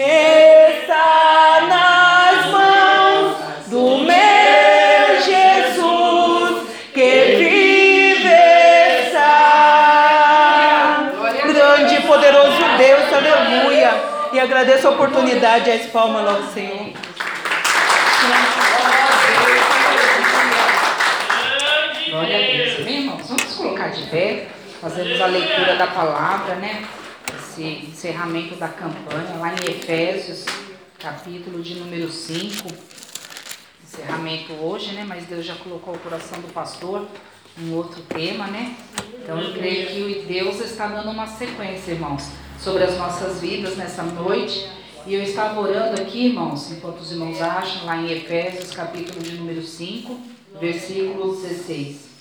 está 0.00 1.60
nas 1.68 2.46
mãos 2.50 3.36
do 3.68 3.98
meu 3.98 5.20
Jesus 5.24 6.68
que 6.92 7.36
vive 7.38 8.28
está. 9.06 9.52
Grande 11.46 11.94
e 11.94 12.00
poderoso 12.02 12.62
Deus, 12.76 13.12
aleluia. 13.12 13.90
E 14.32 14.40
agradeço 14.40 14.86
a 14.88 14.90
oportunidade, 14.90 15.70
as 15.70 15.86
palmas 15.86 16.24
logo, 16.24 16.42
Senhor. 16.52 16.92
Glória 22.10 22.36
a 22.36 22.40
Deus. 22.52 22.80
Amém, 22.80 23.00
irmãos? 23.00 23.28
Vamos 23.28 23.54
colocar 23.54 23.88
de 23.88 24.02
pé. 24.10 24.48
Fazemos 24.80 25.20
a 25.20 25.26
leitura 25.26 25.76
da 25.76 25.86
palavra, 25.86 26.54
né? 26.56 26.84
Esse 27.56 27.86
encerramento 27.86 28.54
da 28.56 28.68
campanha, 28.68 29.38
lá 29.38 29.54
em 29.54 29.70
Efésios, 29.70 30.44
capítulo 30.98 31.62
de 31.62 31.76
número 31.76 32.10
5. 32.10 32.68
Encerramento 33.82 34.52
hoje, 34.52 34.92
né? 34.92 35.06
Mas 35.08 35.24
Deus 35.24 35.46
já 35.46 35.54
colocou 35.54 35.94
o 35.94 35.98
coração 35.98 36.38
do 36.42 36.52
pastor 36.52 37.08
um 37.58 37.72
outro 37.72 38.02
tema, 38.02 38.46
né? 38.48 38.76
Então 39.22 39.40
eu 39.40 39.54
creio 39.54 39.86
que 39.86 40.26
Deus 40.26 40.60
está 40.60 40.86
dando 40.86 41.10
uma 41.10 41.26
sequência, 41.26 41.92
irmãos, 41.92 42.28
sobre 42.60 42.84
as 42.84 42.98
nossas 42.98 43.40
vidas 43.40 43.74
nessa 43.74 44.02
noite. 44.02 44.68
E 45.06 45.14
eu 45.14 45.22
estava 45.22 45.58
orando 45.58 45.98
aqui, 45.98 46.26
irmãos, 46.26 46.70
enquanto 46.70 47.00
os 47.00 47.10
irmãos 47.10 47.40
acham, 47.40 47.86
lá 47.86 47.96
em 47.96 48.12
Efésios, 48.12 48.72
capítulo 48.72 49.18
de 49.22 49.32
número 49.32 49.62
5, 49.62 50.20
versículo 50.60 51.34
16 51.34 52.15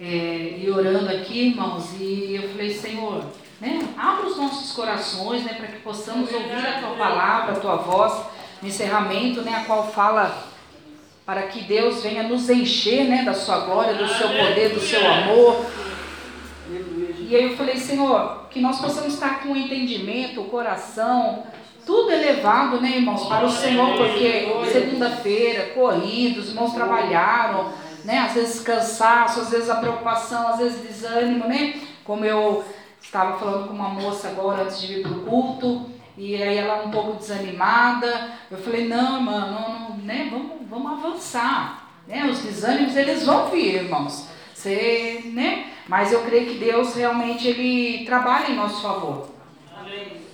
é, 0.00 0.58
e 0.62 0.70
orando 0.70 1.10
aqui, 1.10 1.48
irmãos, 1.48 1.92
e 1.98 2.36
eu 2.36 2.48
falei, 2.50 2.70
Senhor, 2.70 3.24
né, 3.60 3.80
abra 3.96 4.26
os 4.26 4.36
nossos 4.36 4.72
corações, 4.72 5.44
né, 5.44 5.54
para 5.54 5.66
que 5.66 5.80
possamos 5.80 6.32
ouvir 6.32 6.54
a 6.54 6.80
tua 6.80 6.96
palavra, 6.96 7.52
a 7.52 7.60
tua 7.60 7.76
voz, 7.76 8.12
no 8.62 8.68
encerramento, 8.68 9.42
né, 9.42 9.54
a 9.56 9.64
qual 9.64 9.90
fala 9.90 10.46
para 11.26 11.42
que 11.42 11.62
Deus 11.62 12.02
venha 12.02 12.22
nos 12.22 12.48
encher, 12.48 13.04
né, 13.04 13.24
da 13.24 13.34
sua 13.34 13.58
glória, 13.58 13.94
do 13.94 14.08
seu 14.08 14.28
poder, 14.28 14.70
do 14.70 14.80
seu 14.80 15.04
amor. 15.06 15.66
E 17.18 17.34
aí 17.36 17.50
eu 17.50 17.56
falei, 17.56 17.76
Senhor, 17.76 18.46
que 18.50 18.60
nós 18.60 18.80
possamos 18.80 19.14
estar 19.14 19.42
com 19.42 19.50
o 19.50 19.56
entendimento, 19.56 20.40
o 20.40 20.44
coração, 20.44 21.42
tudo 21.84 22.10
elevado, 22.12 22.80
né, 22.80 22.96
irmãos, 22.96 23.26
para 23.26 23.44
o 23.44 23.50
Senhor, 23.50 23.96
porque 23.96 24.48
segunda-feira, 24.70 25.74
corridos, 25.74 26.44
os 26.44 26.50
irmãos 26.50 26.72
trabalharam, 26.72 27.72
né? 28.08 28.20
Às 28.20 28.32
vezes 28.32 28.60
cansaço, 28.62 29.40
às 29.40 29.50
vezes 29.50 29.68
a 29.68 29.76
preocupação, 29.76 30.48
às 30.48 30.56
vezes 30.56 30.80
desânimo, 30.80 31.46
né? 31.46 31.74
Como 32.04 32.24
eu 32.24 32.64
estava 33.02 33.38
falando 33.38 33.68
com 33.68 33.74
uma 33.74 33.90
moça 33.90 34.28
agora 34.28 34.62
antes 34.62 34.80
de 34.80 34.94
vir 34.94 35.02
para 35.02 35.12
o 35.12 35.20
culto, 35.26 35.90
e 36.16 36.34
aí 36.42 36.56
ela 36.56 36.84
um 36.84 36.90
pouco 36.90 37.18
desanimada. 37.18 38.30
Eu 38.50 38.56
falei, 38.56 38.88
não, 38.88 39.16
irmã, 39.16 39.50
não, 39.50 39.80
não, 39.90 39.96
né? 39.98 40.26
vamos, 40.30 40.52
vamos 40.70 41.04
avançar. 41.04 41.86
Né? 42.06 42.24
Os 42.24 42.38
desânimos, 42.38 42.96
eles 42.96 43.26
vão 43.26 43.50
vir, 43.50 43.74
irmãos. 43.74 44.26
Você, 44.54 45.24
né? 45.26 45.66
Mas 45.86 46.10
eu 46.10 46.22
creio 46.22 46.46
que 46.46 46.58
Deus 46.58 46.94
realmente 46.94 47.46
ele 47.46 48.06
trabalha 48.06 48.50
em 48.50 48.56
nosso 48.56 48.80
favor. 48.80 49.28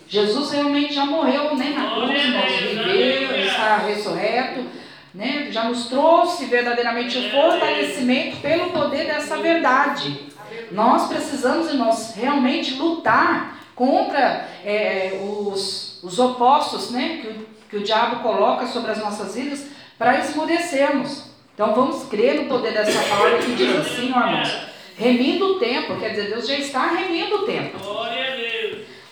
Jesus 0.06 0.52
realmente 0.52 0.94
já 0.94 1.04
morreu 1.04 1.56
né, 1.56 1.74
na 1.76 1.90
cruz, 1.90 2.24
irmãos, 2.24 2.52
viveu, 2.52 3.36
está 3.36 3.78
ressurreto 3.78 4.83
né? 5.14 5.48
já 5.50 5.64
nos 5.64 5.86
trouxe 5.86 6.46
verdadeiramente 6.46 7.16
o 7.16 7.30
fortalecimento 7.30 8.38
pelo 8.38 8.70
poder 8.70 9.06
dessa 9.06 9.36
verdade. 9.36 10.28
Nós 10.72 11.08
precisamos, 11.08 11.68
irmãos, 11.68 12.14
realmente 12.16 12.74
lutar 12.74 13.60
contra 13.74 14.48
é, 14.64 15.20
os, 15.22 16.02
os 16.02 16.18
opostos 16.18 16.90
né? 16.90 17.20
que, 17.22 17.28
o, 17.28 17.46
que 17.70 17.76
o 17.76 17.84
diabo 17.84 18.22
coloca 18.22 18.66
sobre 18.66 18.90
as 18.90 18.98
nossas 18.98 19.34
vidas 19.34 19.66
para 19.96 20.18
esmurecermos. 20.18 21.32
Então 21.54 21.72
vamos 21.72 22.04
crer 22.08 22.42
no 22.42 22.48
poder 22.48 22.72
dessa 22.72 23.00
palavra 23.08 23.38
que 23.38 23.54
diz 23.54 23.76
assim, 23.76 24.12
ó, 24.12 24.26
irmãos, 24.26 24.56
remindo 24.96 25.46
o 25.46 25.58
tempo, 25.60 25.96
quer 25.96 26.10
dizer, 26.10 26.30
Deus 26.30 26.48
já 26.48 26.56
está 26.56 26.86
remindo 26.88 27.36
o 27.36 27.46
tempo. 27.46 27.78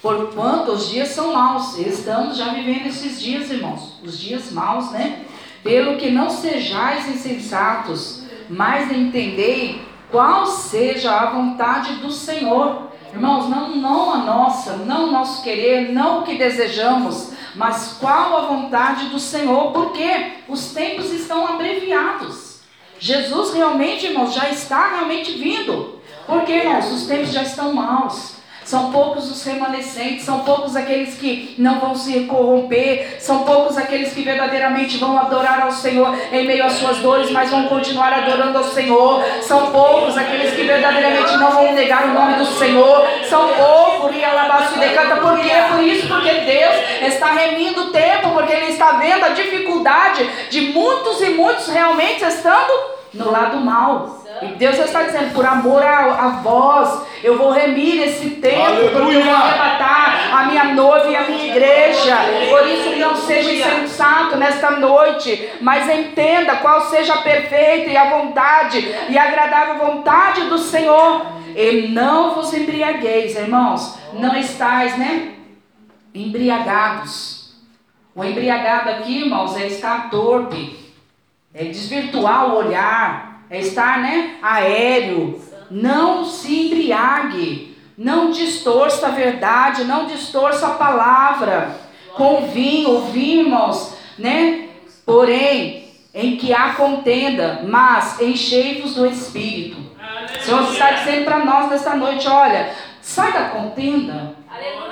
Porquanto 0.00 0.72
os 0.72 0.90
dias 0.90 1.10
são 1.10 1.32
maus, 1.32 1.78
estamos 1.78 2.36
já 2.36 2.52
vivendo 2.52 2.88
esses 2.88 3.22
dias, 3.22 3.48
irmãos, 3.52 4.00
os 4.02 4.18
dias 4.18 4.50
maus, 4.50 4.90
né? 4.90 5.24
Pelo 5.62 5.96
que 5.96 6.10
não 6.10 6.28
sejais 6.28 7.08
insensatos, 7.08 8.24
mas 8.48 8.90
entendei 8.90 9.80
qual 10.10 10.46
seja 10.46 11.12
a 11.12 11.30
vontade 11.30 11.94
do 11.96 12.10
Senhor. 12.10 12.88
Irmãos, 13.12 13.48
não, 13.48 13.76
não 13.76 14.12
a 14.12 14.18
nossa, 14.18 14.76
não 14.76 15.08
o 15.08 15.12
nosso 15.12 15.42
querer, 15.42 15.92
não 15.92 16.20
o 16.20 16.22
que 16.22 16.36
desejamos, 16.36 17.32
mas 17.54 17.96
qual 18.00 18.36
a 18.36 18.46
vontade 18.46 19.06
do 19.06 19.18
Senhor, 19.18 19.72
porque 19.72 20.32
os 20.48 20.72
tempos 20.72 21.12
estão 21.12 21.46
abreviados. 21.46 22.60
Jesus 22.98 23.52
realmente, 23.52 24.06
irmãos, 24.06 24.32
já 24.32 24.48
está 24.48 24.90
realmente 24.90 25.32
vindo. 25.32 26.00
Porque, 26.26 26.52
irmãos, 26.52 26.90
os 26.92 27.06
tempos 27.06 27.32
já 27.32 27.42
estão 27.42 27.72
maus. 27.72 28.36
São 28.72 28.90
poucos 28.90 29.30
os 29.30 29.44
remanescentes, 29.44 30.24
são 30.24 30.40
poucos 30.40 30.74
aqueles 30.74 31.14
que 31.16 31.54
não 31.58 31.78
vão 31.78 31.94
se 31.94 32.20
corromper, 32.20 33.18
são 33.20 33.40
poucos 33.40 33.76
aqueles 33.76 34.14
que 34.14 34.22
verdadeiramente 34.22 34.96
vão 34.96 35.18
adorar 35.18 35.60
ao 35.60 35.70
Senhor 35.70 36.16
em 36.32 36.46
meio 36.46 36.64
às 36.64 36.72
suas 36.72 36.96
dores, 36.96 37.30
mas 37.30 37.50
vão 37.50 37.68
continuar 37.68 38.10
adorando 38.14 38.56
ao 38.56 38.64
Senhor. 38.64 39.22
São 39.42 39.70
poucos 39.72 40.16
aqueles 40.16 40.54
que 40.54 40.62
verdadeiramente 40.62 41.36
não 41.36 41.50
vão 41.50 41.74
negar 41.74 42.06
o 42.06 42.14
nome 42.14 42.36
do 42.36 42.46
Senhor. 42.46 43.06
São 43.28 43.46
poucos, 43.48 44.16
e 44.16 44.24
alabaço 44.24 44.78
decanta. 44.78 45.16
Por 45.16 45.38
quê? 45.38 45.52
Por 45.70 45.84
isso, 45.84 46.08
porque 46.08 46.32
Deus 46.32 46.74
está 47.12 47.26
remindo 47.26 47.88
o 47.88 47.90
tempo, 47.90 48.30
porque 48.30 48.54
Ele 48.54 48.72
está 48.72 48.92
vendo 48.92 49.22
a 49.22 49.28
dificuldade 49.34 50.26
de 50.48 50.72
muitos 50.72 51.20
e 51.20 51.28
muitos 51.28 51.68
realmente 51.68 52.24
estando 52.24 52.72
no 53.12 53.30
lado 53.30 53.60
mal. 53.60 54.21
E 54.40 54.46
Deus 54.54 54.78
está 54.78 55.02
dizendo, 55.02 55.34
por 55.34 55.44
amor 55.44 55.82
a, 55.82 55.98
a 55.98 56.28
vós, 56.42 57.06
eu 57.22 57.36
vou 57.36 57.50
remir 57.52 58.02
esse 58.02 58.30
tempo, 58.30 58.62
Aleluia. 58.62 59.18
eu 59.18 59.24
vou 59.24 59.34
arrebatar 59.34 60.34
a 60.34 60.44
minha 60.44 60.64
noiva 60.74 61.08
e 61.08 61.16
a 61.16 61.22
minha 61.22 61.46
igreja. 61.48 62.16
Por 62.48 62.66
isso 62.66 62.96
não 62.96 63.14
seja 63.16 63.52
insensato 63.52 64.36
nesta 64.36 64.70
noite, 64.72 65.50
mas 65.60 65.88
entenda 65.88 66.56
qual 66.56 66.80
seja 66.88 67.14
a 67.14 67.22
perfeita 67.22 67.90
e 67.90 67.96
a 67.96 68.10
vontade 68.10 68.78
e 69.08 69.18
a 69.18 69.24
agradável 69.24 69.86
vontade 69.86 70.42
do 70.42 70.58
Senhor. 70.58 71.26
E 71.54 71.88
não 71.88 72.34
vos 72.34 72.52
embriagueis, 72.54 73.36
irmãos. 73.36 73.98
Não 74.14 74.34
estáis, 74.36 74.96
né? 74.96 75.34
Embriagados. 76.14 77.54
O 78.14 78.24
embriagado 78.24 78.90
aqui, 78.90 79.20
irmãos, 79.20 79.56
é 79.56 79.66
estar 79.66 80.10
torpe, 80.10 80.78
é 81.54 81.64
desvirtuar 81.64 82.46
o 82.46 82.56
olhar 82.56 83.31
é 83.52 83.60
estar, 83.60 84.00
né, 84.00 84.36
aéreo. 84.42 85.38
Não 85.70 86.24
se 86.24 86.66
embriague, 86.66 87.76
não 87.96 88.30
distorça 88.30 89.08
a 89.08 89.10
verdade, 89.10 89.84
não 89.84 90.06
distorça 90.06 90.68
a 90.68 90.74
palavra. 90.74 91.76
Com 92.14 92.48
vinho, 92.48 92.90
ouvimos, 92.90 93.94
né? 94.18 94.68
Porém, 95.04 95.88
em 96.14 96.36
que 96.36 96.52
há 96.52 96.74
contenda, 96.74 97.60
mas 97.64 98.20
enchei-vos 98.20 98.94
do 98.94 99.06
Espírito. 99.06 99.80
O 100.38 100.42
Senhor 100.42 100.62
está 100.70 100.90
dizendo 100.92 101.24
para 101.24 101.44
nós 101.44 101.70
nesta 101.70 101.94
noite: 101.94 102.26
olha, 102.28 102.70
sai 103.00 103.32
da 103.32 103.50
contenda. 103.50 104.34
Aleluia. 104.50 104.91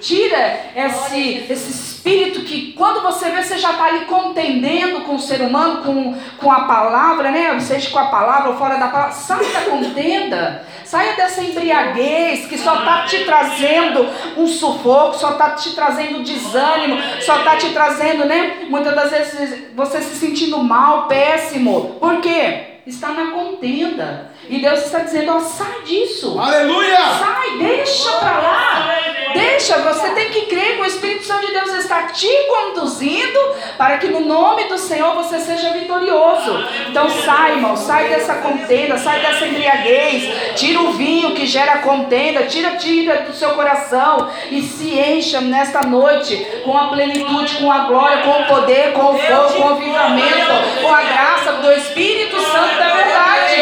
Tira 0.00 0.72
esse, 0.74 1.46
esse 1.50 1.70
espírito 1.70 2.40
que 2.40 2.72
quando 2.72 3.02
você 3.02 3.30
vê, 3.30 3.42
você 3.42 3.58
já 3.58 3.72
está 3.72 3.84
ali 3.84 4.06
contendendo 4.06 5.02
com 5.02 5.16
o 5.16 5.20
ser 5.20 5.42
humano, 5.42 5.82
com, 5.82 6.14
com 6.38 6.50
a 6.50 6.62
palavra, 6.62 7.30
né? 7.30 7.60
Seja 7.60 7.90
com 7.90 7.98
a 7.98 8.06
palavra 8.06 8.50
ou 8.50 8.56
fora 8.56 8.78
da 8.78 8.88
palavra. 8.88 9.12
Sai 9.12 9.44
da 9.44 9.60
contenda. 9.62 10.64
Saia 10.84 11.14
dessa 11.14 11.42
embriaguez 11.42 12.46
que 12.46 12.58
só 12.58 12.80
está 12.80 13.04
te 13.04 13.24
trazendo 13.24 14.08
um 14.36 14.46
sufoco, 14.46 15.16
só 15.16 15.32
está 15.32 15.50
te 15.50 15.72
trazendo 15.72 16.24
desânimo, 16.24 16.98
só 17.20 17.38
está 17.38 17.56
te 17.56 17.68
trazendo, 17.68 18.24
né? 18.24 18.66
Muitas 18.68 18.94
das 18.94 19.10
vezes 19.10 19.64
você 19.76 20.00
se 20.00 20.16
sentindo 20.16 20.58
mal, 20.58 21.06
péssimo. 21.06 21.96
Por 22.00 22.20
quê? 22.20 22.80
Está 22.86 23.08
na 23.08 23.30
contenda. 23.30 24.32
E 24.48 24.58
Deus 24.58 24.84
está 24.86 25.00
dizendo: 25.00 25.32
ó, 25.32 25.38
sai 25.38 25.82
disso. 25.84 26.36
Aleluia! 26.40 26.96
Sai, 26.96 27.58
deixa 27.58 28.10
para 28.12 28.38
lá. 28.38 29.19
Deixa, 29.32 29.78
você 29.78 30.10
tem 30.10 30.30
que 30.30 30.42
crer 30.46 30.76
que 30.76 30.82
o 30.82 30.84
Espírito 30.84 31.24
Santo 31.24 31.46
de 31.46 31.52
Deus 31.52 31.72
está 31.74 32.04
te 32.04 32.28
conduzindo 32.48 33.38
para 33.76 33.98
que 33.98 34.08
no 34.08 34.20
nome 34.20 34.64
do 34.64 34.78
Senhor 34.78 35.14
você 35.14 35.38
seja 35.40 35.70
vitorioso. 35.70 36.64
Então 36.88 37.08
sai, 37.08 37.52
irmão, 37.52 37.76
sai 37.76 38.08
dessa 38.08 38.34
contenda, 38.36 38.98
sai 38.98 39.20
dessa 39.20 39.46
embriaguez, 39.46 40.54
tira 40.56 40.80
o 40.80 40.92
vinho 40.92 41.34
que 41.34 41.46
gera 41.46 41.78
contenda, 41.78 42.44
tira, 42.44 42.76
tira 42.76 43.22
do 43.22 43.32
seu 43.34 43.50
coração 43.50 44.30
e 44.50 44.62
se 44.62 44.98
encha 44.98 45.40
nesta 45.40 45.82
noite 45.82 46.36
com 46.64 46.76
a 46.76 46.88
plenitude, 46.88 47.56
com 47.56 47.70
a 47.70 47.80
glória, 47.80 48.22
com 48.22 48.42
o 48.42 48.46
poder, 48.46 48.92
com 48.92 49.14
o 49.14 49.18
fogo, 49.18 49.54
com 49.54 49.62
o 49.62 49.68
avivamento, 49.70 50.80
com 50.82 50.88
a 50.88 51.02
graça 51.02 51.52
do 51.54 51.72
Espírito 51.72 52.40
Santo 52.40 52.76
da 52.76 52.88
verdade, 52.94 53.54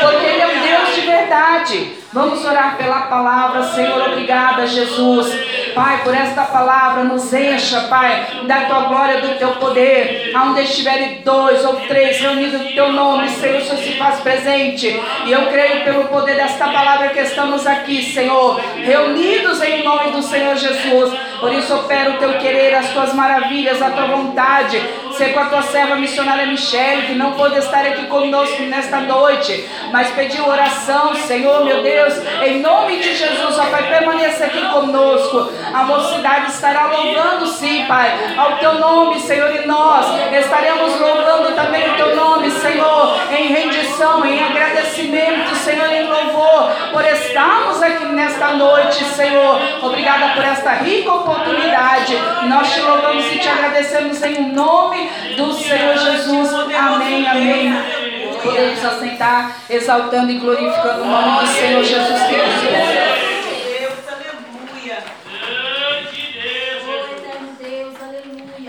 porque 0.00 0.26
Ele 0.26 0.40
é 0.40 0.46
um 0.46 0.60
Deus 0.60 0.94
de 0.94 1.00
verdade. 1.02 1.96
Vamos 2.16 2.42
orar 2.46 2.78
pela 2.78 3.00
palavra, 3.08 3.62
Senhor. 3.74 4.08
Obrigada, 4.08 4.66
Jesus. 4.66 5.30
Pai, 5.74 6.02
por 6.02 6.14
esta 6.14 6.44
palavra, 6.44 7.04
nos 7.04 7.30
encha, 7.30 7.82
Pai, 7.90 8.26
da 8.44 8.62
tua 8.62 8.84
glória, 8.84 9.20
do 9.20 9.38
teu 9.38 9.50
poder. 9.56 10.32
Aonde 10.34 10.62
estiverem 10.62 11.20
dois 11.20 11.62
ou 11.62 11.74
três 11.80 12.18
reunidos 12.18 12.62
no 12.62 12.72
teu 12.72 12.90
nome, 12.90 13.28
Senhor, 13.28 13.58
o 13.58 13.62
Senhor 13.62 13.82
se 13.82 13.98
faz 13.98 14.20
presente. 14.20 14.98
E 15.26 15.30
eu 15.30 15.48
creio 15.48 15.84
pelo 15.84 16.04
poder 16.04 16.36
desta 16.36 16.68
palavra 16.68 17.10
que 17.10 17.20
estamos 17.20 17.66
aqui, 17.66 18.02
Senhor, 18.02 18.58
reunidos 18.76 19.60
em 19.60 19.84
nome 19.84 20.12
do 20.12 20.22
Senhor 20.22 20.56
Jesus. 20.56 21.12
Por 21.38 21.52
isso 21.52 21.74
opera 21.74 22.12
o 22.12 22.18
teu 22.18 22.38
querer, 22.38 22.74
as 22.74 22.88
tuas 22.94 23.12
maravilhas, 23.12 23.82
a 23.82 23.90
tua 23.90 24.06
vontade. 24.06 24.82
Ser 25.12 25.32
com 25.32 25.40
a 25.40 25.46
tua 25.46 25.62
serva 25.62 25.96
missionária 25.96 26.46
Michele, 26.46 27.06
que 27.06 27.14
não 27.14 27.32
pôde 27.32 27.58
estar 27.58 27.84
aqui 27.86 28.06
conosco 28.06 28.62
nesta 28.62 29.00
noite, 29.00 29.66
mas 29.90 30.10
pediu 30.10 30.46
oração, 30.46 31.14
Senhor, 31.14 31.64
meu 31.64 31.82
Deus, 31.82 32.05
em 32.42 32.60
nome 32.60 32.98
de 32.98 33.14
Jesus, 33.14 33.58
ó 33.58 33.66
Pai, 33.66 33.88
permaneça 33.88 34.44
aqui 34.44 34.60
conosco. 34.68 35.52
A 35.72 35.84
mocidade 35.84 36.50
estará 36.50 36.86
louvando, 36.86 37.46
sim, 37.46 37.84
Pai, 37.86 38.34
ao 38.36 38.58
teu 38.58 38.74
nome, 38.74 39.20
Senhor, 39.20 39.54
e 39.54 39.66
nós 39.66 40.06
estaremos 40.32 41.00
louvando 41.00 41.54
também 41.54 41.88
o 41.90 41.96
teu 41.96 42.16
nome, 42.16 42.50
Senhor, 42.50 43.16
em 43.30 43.48
rendição, 43.48 44.24
em 44.24 44.42
agradecimento, 44.42 45.54
Senhor, 45.56 45.90
em 45.92 46.06
louvor, 46.06 46.70
por 46.92 47.04
estarmos 47.04 47.82
aqui 47.82 48.04
nesta 48.06 48.54
noite, 48.54 49.04
Senhor. 49.04 49.60
Obrigada 49.82 50.34
por 50.34 50.44
esta 50.44 50.72
rica 50.74 51.12
oportunidade. 51.12 52.16
Nós 52.48 52.72
te 52.72 52.80
louvamos 52.80 53.26
e 53.32 53.38
te 53.38 53.48
agradecemos 53.48 54.22
em 54.22 54.52
nome 54.52 55.10
do 55.36 55.52
Senhor 55.52 55.96
Jesus. 55.96 56.52
Amém, 56.54 57.26
amém. 57.26 58.15
Podemos 58.46 58.84
assentar, 58.84 59.60
exaltando 59.68 60.30
e 60.30 60.38
glorificando 60.38 61.02
o 61.02 61.06
nome 61.06 61.40
do 61.40 61.46
Senhor 61.48 61.82
Jesus 61.82 62.22
Cristo. 62.22 62.66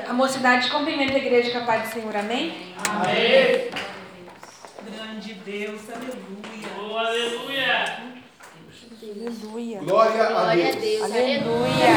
A 0.10 0.14
mocidade 0.14 0.72
cumprimenta 0.72 1.14
a 1.14 1.18
igreja 1.18 1.52
com 1.52 1.60
a 1.60 1.62
paz 1.62 1.90
do 1.90 1.94
Senhor, 1.94 2.16
amém? 2.16 2.74
Amém. 2.90 3.70
Grande 4.90 5.34
Deus, 5.46 5.82
aleluia. 5.94 6.70
Oh, 6.80 6.98
aleluia. 6.98 7.98
Aleluia. 9.00 9.80
Glória 9.80 10.24
a 10.24 10.28
Glória 10.28 10.70
a 10.70 10.72
Deus. 10.72 10.82
Deus. 10.82 11.04
Aleluia. 11.04 11.96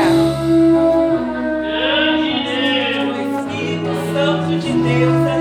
Grande 1.62 2.32
Deus. 2.44 3.08
O 3.08 3.20
Espírito 3.40 3.92
Santo 4.12 4.58
de 4.58 4.72
Deus, 4.72 5.14
aleluia. 5.14 5.39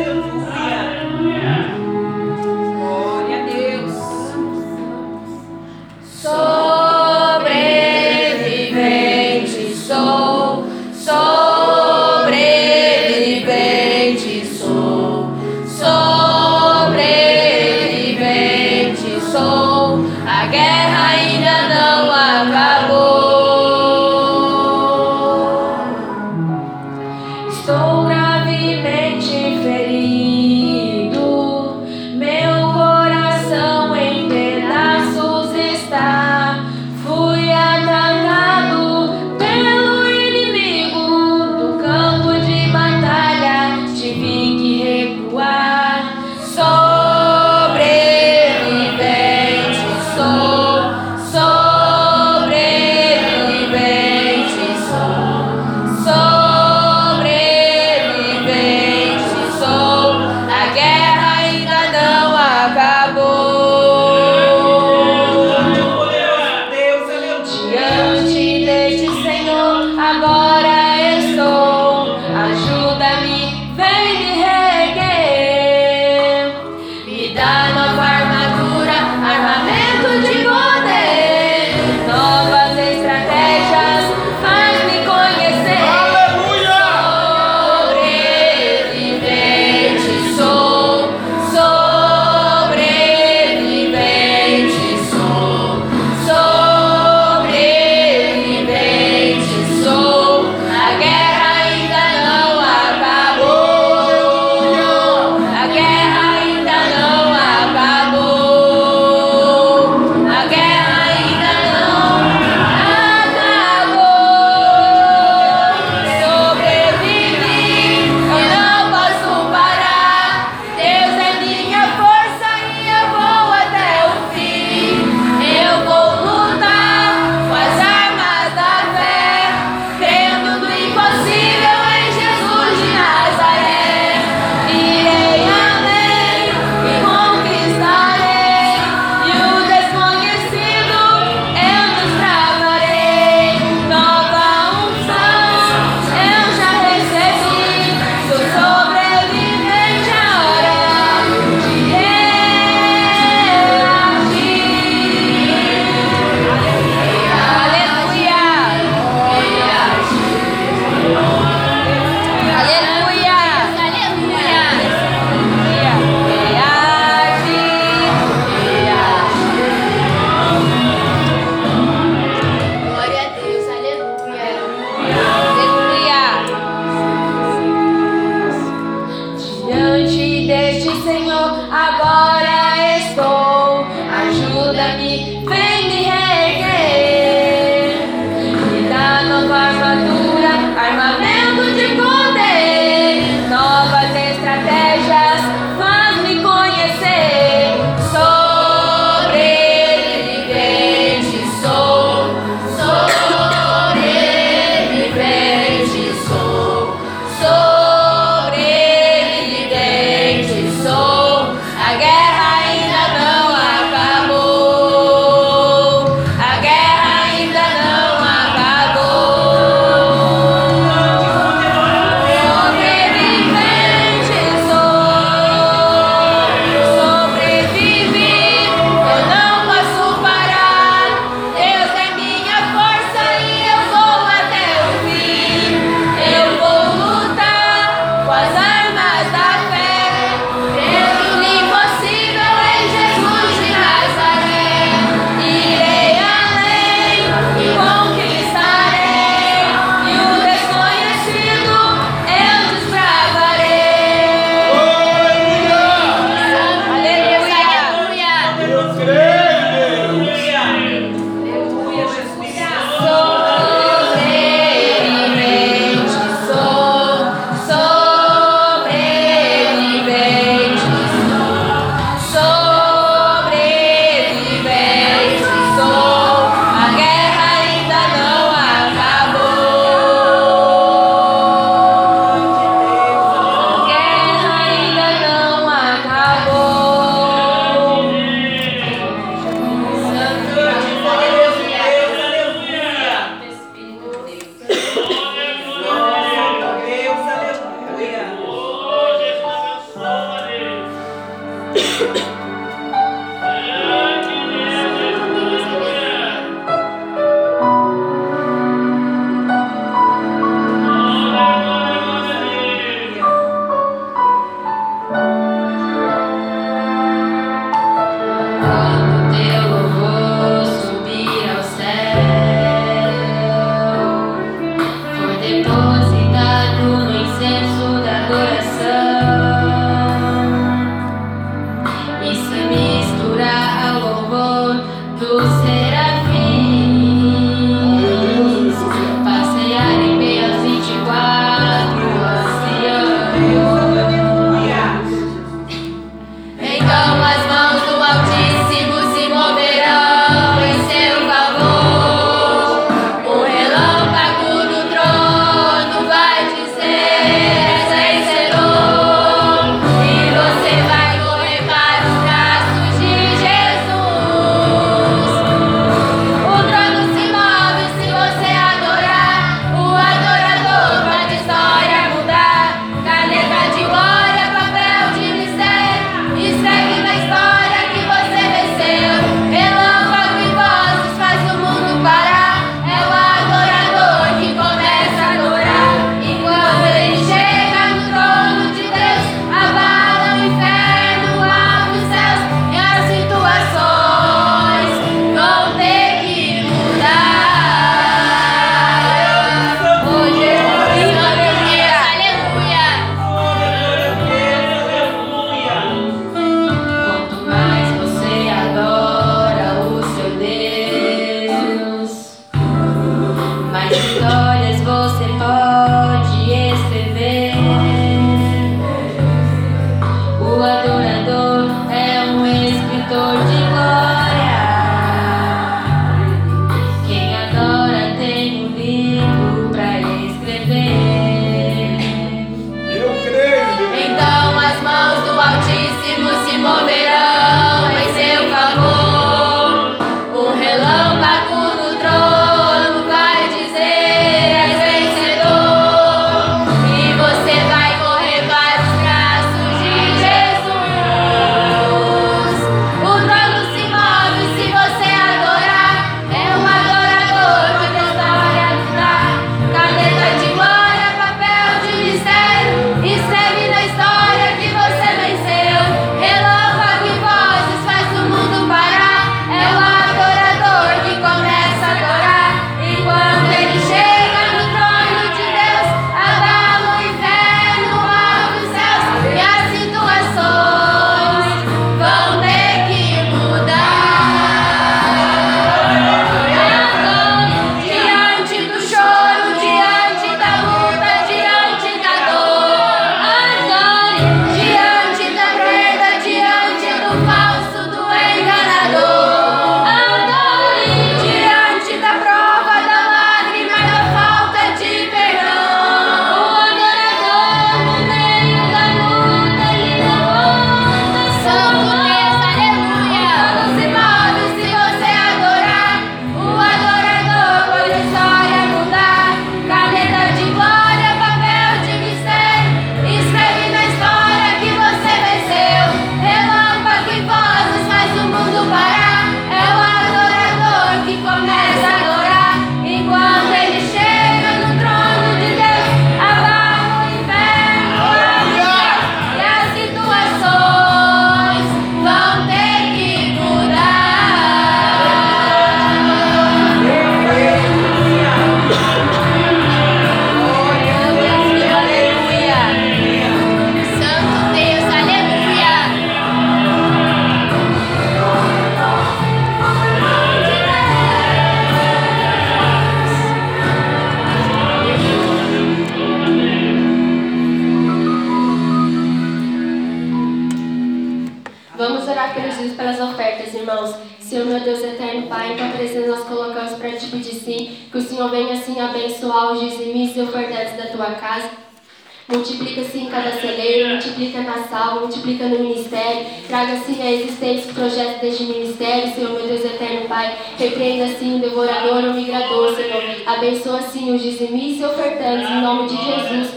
multiplica 585.29 585.48
no 585.48 585.59
ministério. 585.59 586.25
Traga-se 586.48 586.91
resistência 586.93 587.74
projeto 587.74 588.21
deste 588.21 588.43
ministério, 588.43 589.13
Senhor, 589.13 589.31
meu 589.31 589.48
Deus 589.48 589.63
eterno 589.63 590.07
Pai. 590.07 590.36
Repreenda, 590.57 591.07
sim, 591.17 591.38
o 591.38 591.39
devorador, 591.39 592.03
o 592.03 592.13
migrador, 592.13 592.75
Senhor. 592.75 593.03
Abençoa, 593.25 593.81
sim, 593.81 594.15
os 594.15 594.21
dizimistas 594.21 594.89
e 594.89 594.93
ofertantes, 594.93 595.50
em 595.50 595.62
nome 595.62 595.89
de 595.89 595.95
Jesus. 595.95 596.53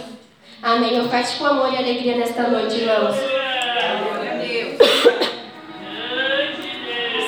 Amém. 0.62 1.00
Oferte 1.00 1.36
com 1.36 1.46
amor 1.46 1.72
e 1.72 1.76
alegria 1.76 2.16
nesta 2.16 2.48
noite, 2.48 2.76
irmãos. 2.76 3.16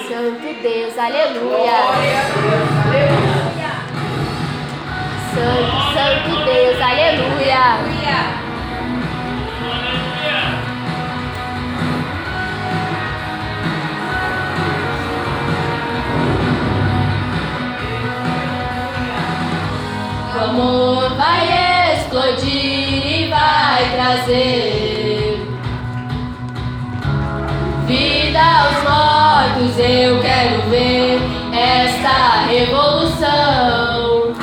Santo 0.09 0.63
Deus, 0.63 0.99
aleluia. 0.99 1.73
Santo, 5.35 5.77
Santo 5.93 6.45
Deus, 6.45 6.81
aleluia. 6.81 8.44
O 20.35 20.37
amor 20.37 21.15
vai 21.15 21.95
explodir 21.95 23.07
e 23.07 23.29
vai 23.29 23.89
trazer 23.95 25.47
vida 27.87 28.41
aos 28.41 28.83
mortos. 28.83 29.79
Eu 29.79 30.21
quero 30.21 30.63
ver 30.71 31.21
esta 31.53 32.47
revolução. 32.49 34.35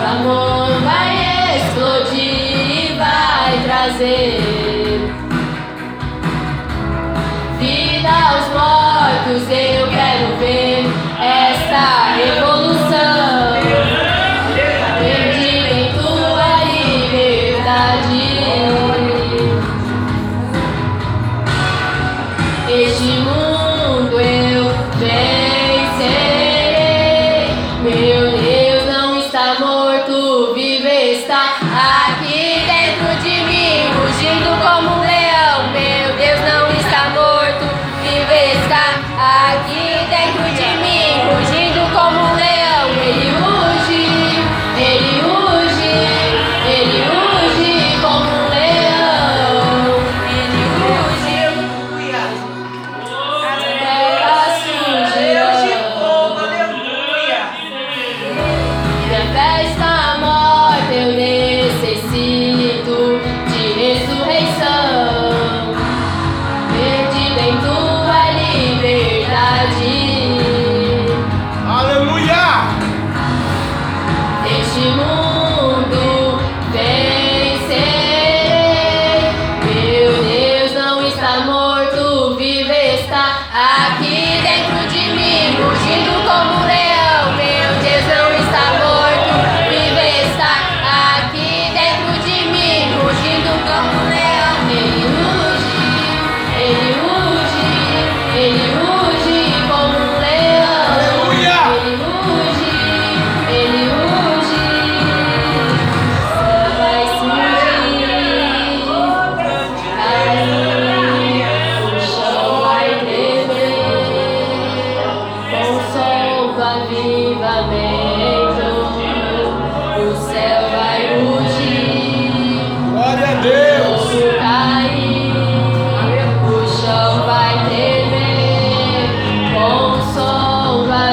O 0.00 0.04
amor 0.04 0.80
vai 0.82 1.56
explodir 1.56 2.90
e 2.90 2.98
vai 2.98 3.62
trazer. 3.62 4.45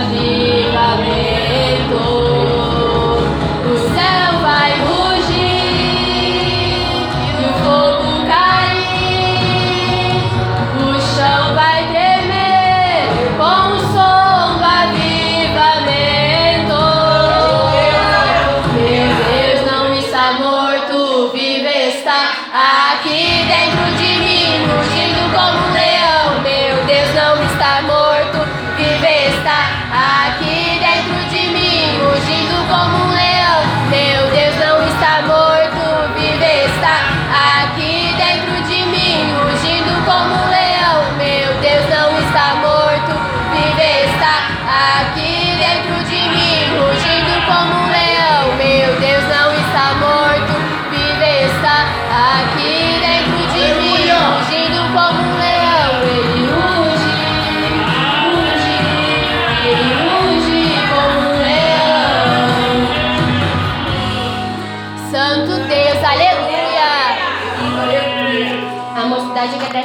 Som 0.09 0.42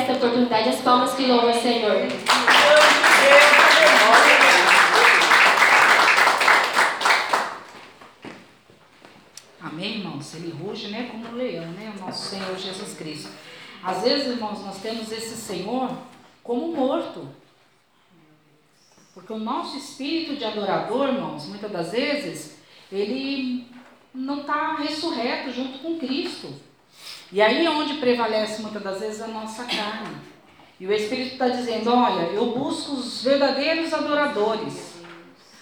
mocidade 0.09 0.13
agradece 0.13 0.13
a 0.13 0.15
oportunidade, 0.15 0.69
as 0.71 0.81
palmas 0.81 1.15
que 1.15 1.27
louvam 1.27 1.51
o 1.51 1.61
Senhor. 1.61 2.09
Amém, 9.61 9.99
irmãos? 9.99 10.35
Ele 10.35 10.51
ruge, 10.53 10.89
né, 10.89 11.09
como 11.11 11.29
um 11.29 11.37
leão, 11.37 11.67
né, 11.73 11.93
o 11.97 12.01
nosso 12.01 12.31
Senhor 12.31 12.57
Jesus 12.57 12.97
Cristo. 12.97 13.31
Às 13.83 14.03
vezes, 14.03 14.29
irmãos, 14.29 14.65
nós 14.65 14.81
temos 14.81 15.13
esse 15.13 15.37
Senhor 15.37 15.91
como 16.43 16.75
morto. 16.75 17.29
Porque 19.15 19.33
o 19.33 19.39
nosso 19.39 19.77
espírito 19.77 20.37
de 20.37 20.45
adorador, 20.45 21.09
irmãos, 21.09 21.47
muitas 21.47 21.71
das 21.71 21.93
vezes, 21.93 22.59
ele 22.91 23.67
não 24.15 24.41
está 24.41 24.77
ressurreto 24.77 25.53
junto 25.53 25.79
com 25.81 25.99
Cristo. 25.99 26.68
E 27.31 27.43
aí 27.43 27.67
é 27.67 27.71
onde 27.71 27.95
prevalece 27.95 28.63
muitas 28.63 28.83
das 28.83 29.01
vezes 29.01 29.21
a 29.21 29.27
nossa 29.27 29.65
carne. 29.65 30.17
E 30.81 30.87
o 30.87 30.93
Espírito 30.93 31.33
está 31.33 31.49
dizendo: 31.49 31.93
olha, 31.93 32.23
eu 32.29 32.47
busco 32.59 32.93
os 32.93 33.23
verdadeiros 33.23 33.93
adoradores, 33.93 34.95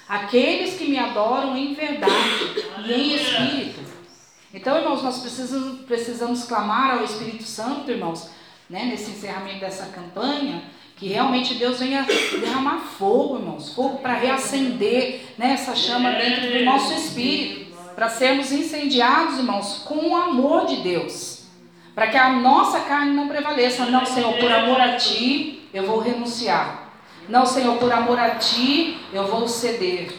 aqueles 0.09 0.79
que 0.79 0.89
me 0.89 0.99
adoram 0.99 1.57
em 1.57 1.75
verdade 1.75 2.65
e 2.87 2.93
em 2.93 3.15
espírito. 3.17 3.81
Então, 4.55 4.79
irmãos, 4.79 5.03
nós 5.03 5.19
precisamos, 5.19 5.81
precisamos 5.81 6.45
clamar 6.45 6.99
ao 6.99 7.05
Espírito 7.05 7.43
Santo, 7.43 7.91
irmãos, 7.91 8.31
né, 8.71 8.85
nesse 8.85 9.11
encerramento 9.11 9.61
dessa 9.61 9.87
campanha, 9.87 10.63
que 10.97 11.09
realmente 11.09 11.55
Deus 11.55 11.81
venha 11.81 12.07
derramar 12.41 12.79
fogo, 12.79 13.39
irmãos, 13.39 13.75
fogo 13.75 13.99
para 13.99 14.15
reacender 14.15 15.35
né, 15.37 15.53
essa 15.53 15.75
chama 15.75 16.13
dentro 16.13 16.59
do 16.59 16.65
nosso 16.65 16.93
espírito, 16.93 17.75
para 17.95 18.09
sermos 18.09 18.53
incendiados, 18.53 19.39
irmãos, 19.39 19.83
com 19.85 20.11
o 20.11 20.17
amor 20.17 20.67
de 20.67 20.77
Deus 20.77 21.36
para 21.97 22.09
que 22.09 22.19
a 22.19 22.29
nossa 22.29 22.81
carne 22.81 23.13
não 23.13 23.27
prevaleça. 23.27 23.87
Não, 23.87 24.05
Senhor, 24.05 24.35
por 24.35 24.53
amor 24.53 24.79
a 24.79 24.97
Ti, 24.97 25.67
eu 25.73 25.87
vou 25.87 25.99
renunciar. 25.99 26.91
Não, 27.27 27.47
Senhor, 27.47 27.79
por 27.79 27.91
amor 27.91 28.21
a 28.21 28.33
Ti, 28.33 28.99
eu 29.15 29.27
vou 29.27 29.49
ceder. 29.49 30.13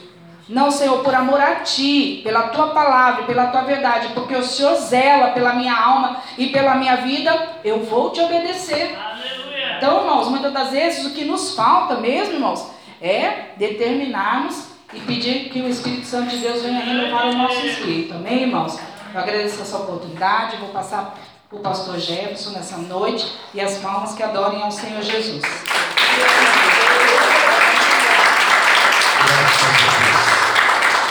Não, 0.49 0.71
Senhor, 0.71 1.03
por 1.03 1.13
amor 1.13 1.39
a 1.39 1.57
Ti, 1.57 2.21
pela 2.23 2.47
Tua 2.47 2.69
palavra, 2.69 3.25
pela 3.25 3.47
Tua 3.47 3.61
verdade, 3.61 4.07
porque 4.15 4.35
o 4.35 4.41
Senhor 4.41 4.73
zela 4.75 5.27
pela 5.27 5.53
minha 5.53 5.77
alma 5.77 6.17
e 6.35 6.47
pela 6.47 6.73
minha 6.73 6.95
vida, 6.95 7.59
eu 7.63 7.83
vou 7.83 8.09
te 8.09 8.21
obedecer. 8.21 8.97
Aleluia. 8.97 9.77
Então, 9.77 9.99
irmãos, 9.99 10.29
muitas 10.29 10.51
das 10.51 10.71
vezes 10.71 11.05
o 11.05 11.13
que 11.13 11.25
nos 11.25 11.55
falta 11.55 11.97
mesmo, 11.97 12.33
irmãos, 12.33 12.71
é 12.99 13.51
determinarmos 13.55 14.69
e 14.91 14.99
pedir 15.01 15.49
que 15.49 15.61
o 15.61 15.69
Espírito 15.69 16.07
Santo 16.07 16.29
de 16.29 16.37
Deus 16.37 16.63
venha 16.63 16.79
renovar 16.79 17.27
o 17.27 17.33
nosso 17.33 17.63
espírito. 17.67 18.15
Amém, 18.15 18.43
irmãos? 18.43 18.79
Eu 19.13 19.19
agradeço 19.19 19.61
essa 19.61 19.77
oportunidade, 19.77 20.57
vou 20.57 20.69
passar 20.69 21.15
o 21.51 21.59
pastor 21.59 21.97
Jefferson 21.97 22.51
nessa 22.51 22.77
noite 22.77 23.25
e 23.53 23.61
as 23.61 23.77
palmas 23.77 24.13
que 24.13 24.23
adorem 24.23 24.61
ao 24.61 24.71
Senhor 24.71 25.01
Jesus. 25.01 25.43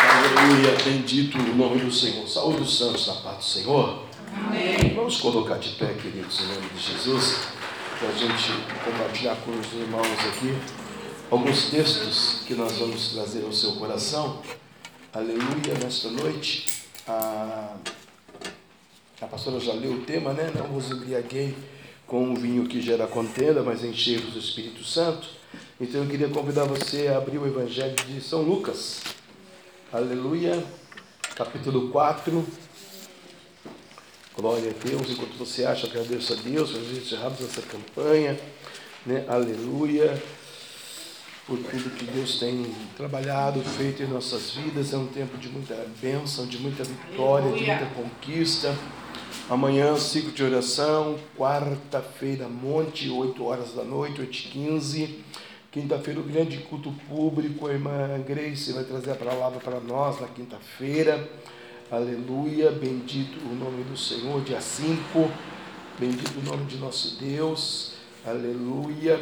Aleluia, 0.09 0.77
bendito 0.85 1.39
o 1.39 1.57
nome 1.57 1.81
do 1.81 1.91
Senhor. 1.91 2.29
Saúde 2.29 2.59
dos 2.59 2.79
santos 2.79 3.07
na 3.07 3.15
paz 3.15 3.37
do 3.39 3.45
Senhor. 3.45 4.03
Amém. 4.37 4.95
Vamos 4.95 5.19
colocar 5.21 5.59
de 5.59 5.71
pé, 5.71 5.95
queridos, 5.95 6.41
em 6.41 6.47
nome 6.47 6.69
de 6.75 6.81
Jesus, 6.81 7.39
para 7.99 8.09
a 8.11 8.13
gente 8.13 8.53
compartilhar 8.85 9.37
com 9.37 9.53
os 9.53 9.73
irmãos 9.73 10.27
aqui 10.29 10.55
alguns 11.31 11.71
textos 11.71 12.43
que 12.47 12.55
nós 12.55 12.73
vamos 12.77 13.13
trazer 13.13 13.43
ao 13.45 13.53
seu 13.53 13.73
coração. 13.77 14.43
Aleluia, 15.15 15.79
nesta 15.83 16.11
noite. 16.11 16.67
A, 17.09 17.77
a 19.21 19.27
pastora 19.27 19.59
já 19.59 19.73
leu 19.73 19.93
o 19.93 20.01
tema, 20.03 20.33
né? 20.33 20.53
Não 20.55 20.67
vos 20.67 20.91
embriaguei 20.91 21.57
com 22.07 22.33
o 22.33 22.37
vinho 22.37 22.67
que 22.67 22.83
gera 22.83 23.07
contenda, 23.07 23.63
mas 23.63 23.83
enchei-vos 23.83 24.35
do 24.35 24.39
Espírito 24.39 24.85
Santo. 24.85 25.27
Então 25.81 26.03
eu 26.03 26.09
queria 26.09 26.29
convidar 26.29 26.65
você 26.65 27.09
a 27.09 27.17
abrir 27.17 27.39
o 27.39 27.47
Evangelho 27.47 27.97
de 28.07 28.21
São 28.21 28.43
Lucas. 28.43 29.01
Aleluia, 29.93 30.63
capítulo 31.35 31.89
4. 31.91 32.47
Glória 34.37 34.71
a 34.71 34.85
Deus. 34.87 35.11
Enquanto 35.11 35.39
você 35.39 35.65
acha, 35.65 35.87
agradeço 35.87 36.35
a 36.35 36.37
Deus 36.37 36.73
por 36.73 36.83
encerrarmos 36.83 37.41
essa 37.41 37.63
campanha. 37.63 38.39
Né? 39.07 39.25
Aleluia. 39.27 40.23
Por 41.47 41.59
tudo 41.59 41.97
que 41.97 42.05
Deus 42.05 42.39
tem 42.39 42.67
trabalhado, 42.97 43.63
feito 43.63 44.03
em 44.03 44.07
nossas 44.09 44.51
vidas. 44.51 44.93
É 44.93 44.97
um 44.99 45.07
tempo 45.07 45.39
de 45.39 45.49
muita 45.49 45.75
bênção, 46.03 46.45
de 46.47 46.59
muita 46.59 46.85
vitória, 46.85 47.51
de 47.53 47.65
muita 47.65 47.87
conquista. 47.95 48.77
Amanhã, 49.49 49.97
ciclo 49.97 50.33
de 50.33 50.43
oração. 50.43 51.17
Quarta-feira, 51.37 52.49
monte, 52.49 53.09
8 53.09 53.45
horas 53.45 53.73
da 53.75 53.85
noite, 53.85 54.21
8 54.21 54.35
e 54.35 54.43
15 54.49 55.25
Quinta-feira, 55.71 56.19
o 56.19 56.23
grande 56.23 56.57
culto 56.61 56.91
público, 57.07 57.69
a 57.69 57.73
irmã 57.73 58.19
Grace 58.27 58.73
vai 58.73 58.83
trazer 58.83 59.11
a 59.11 59.15
palavra 59.15 59.61
para 59.61 59.79
nós 59.79 60.19
na 60.19 60.27
quinta-feira. 60.27 61.29
Aleluia, 61.91 62.71
bendito 62.71 63.39
o 63.45 63.55
nome 63.55 63.85
do 63.85 63.97
Senhor, 63.97 64.43
dia 64.43 64.59
5. 64.59 65.31
Bendito 65.99 66.41
o 66.41 66.43
nome 66.43 66.65
de 66.65 66.79
nosso 66.79 67.17
Deus. 67.23 67.93
Aleluia. 68.27 69.21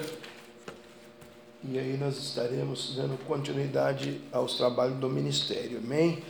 E 1.66 1.78
aí 1.78 1.96
nós 1.96 2.18
estaremos 2.18 2.94
dando 2.94 3.16
continuidade 3.24 4.20
aos 4.30 4.58
trabalhos 4.58 4.98
do 4.98 5.08
ministério. 5.08 5.78
Amém? 5.78 6.22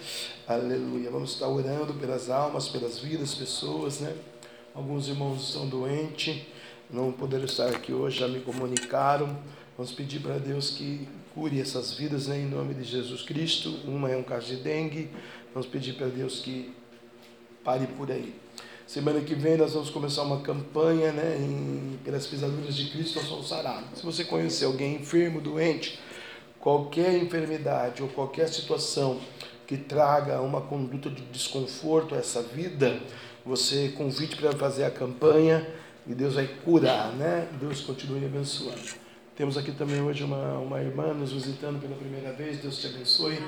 Aleluia. 0.46 1.10
Vamos 1.10 1.32
estar 1.32 1.48
orando 1.48 1.92
pelas 1.94 2.30
almas, 2.30 2.68
pelas 2.68 3.00
vidas, 3.00 3.34
pessoas, 3.34 3.98
né? 3.98 4.14
Alguns 4.72 5.08
irmãos 5.08 5.48
estão 5.48 5.68
doentes. 5.68 6.40
não 6.88 7.10
poderam 7.10 7.46
estar 7.46 7.68
aqui 7.68 7.92
hoje, 7.92 8.20
já 8.20 8.28
me 8.28 8.40
comunicaram. 8.40 9.36
Vamos 9.76 9.90
pedir 9.90 10.20
para 10.20 10.38
Deus 10.38 10.70
que 10.70 11.08
cure 11.34 11.60
essas 11.60 11.94
vidas 11.94 12.28
né, 12.28 12.38
em 12.38 12.46
nome 12.46 12.72
de 12.72 12.84
Jesus 12.84 13.22
Cristo. 13.22 13.70
Uma 13.86 14.12
é 14.12 14.16
um 14.16 14.22
caso 14.22 14.46
de 14.46 14.56
dengue. 14.56 15.10
Vamos 15.52 15.68
pedir 15.68 15.94
para 15.94 16.06
Deus 16.06 16.38
que 16.40 16.72
pare 17.64 17.88
por 17.88 18.08
aí. 18.08 18.32
Semana 18.86 19.20
que 19.20 19.34
vem 19.34 19.56
nós 19.56 19.72
vamos 19.72 19.88
começar 19.88 20.22
uma 20.22 20.40
campanha, 20.40 21.10
né, 21.10 21.38
em, 21.40 21.98
pelas 22.04 22.26
pisaduras 22.26 22.76
de 22.76 22.90
Cristo 22.90 23.18
nós 23.18 23.28
somos 23.28 23.48
sarados. 23.48 23.98
Se 23.98 24.04
você 24.04 24.24
conhecer 24.24 24.66
alguém 24.66 24.96
enfermo, 24.96 25.40
doente, 25.40 25.98
qualquer 26.60 27.16
enfermidade 27.16 28.02
ou 28.02 28.08
qualquer 28.08 28.48
situação 28.48 29.18
que 29.66 29.78
traga 29.78 30.40
uma 30.42 30.60
conduta 30.60 31.08
de 31.08 31.22
desconforto 31.22 32.14
a 32.14 32.18
essa 32.18 32.42
vida, 32.42 33.00
você 33.44 33.88
convide 33.96 34.36
para 34.36 34.52
fazer 34.52 34.84
a 34.84 34.90
campanha 34.90 35.66
e 36.06 36.14
Deus 36.14 36.34
vai 36.34 36.46
curar, 36.46 37.12
né? 37.12 37.48
Deus 37.58 37.80
continue 37.80 38.24
abençoando. 38.24 39.04
Temos 39.34 39.56
aqui 39.56 39.72
também 39.72 40.00
hoje 40.00 40.22
uma, 40.22 40.58
uma 40.58 40.80
irmã 40.80 41.12
nos 41.12 41.32
visitando 41.32 41.80
pela 41.80 41.96
primeira 41.96 42.32
vez. 42.32 42.58
Deus 42.58 42.78
te 42.78 42.86
abençoe. 42.86 43.38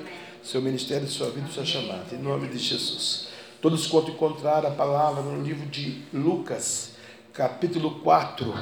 Seu 0.42 0.60
ministério, 0.60 1.06
sua 1.06 1.30
vida, 1.30 1.46
sua 1.48 1.64
chamada. 1.64 2.06
Em 2.12 2.18
nome 2.18 2.48
de 2.48 2.58
Jesus. 2.58 3.35
Todos 3.66 3.88
quanto 3.88 4.12
encontrar 4.12 4.64
a 4.64 4.70
palavra 4.70 5.24
no 5.24 5.42
livro 5.42 5.66
de 5.66 6.00
Lucas, 6.14 6.92
capítulo 7.32 7.98
4, 7.98 8.54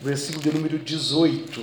versículo 0.00 0.40
de 0.40 0.52
número 0.52 0.78
18. 0.78 1.60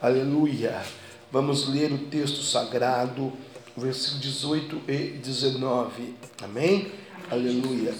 Aleluia. 0.00 0.82
Vamos 1.30 1.68
ler 1.68 1.92
o 1.92 1.98
texto 1.98 2.42
sagrado, 2.42 3.32
versículo 3.76 4.20
18 4.22 4.80
e 4.88 4.96
19. 5.22 6.16
Amém? 6.42 6.90
Aleluia. 7.30 7.94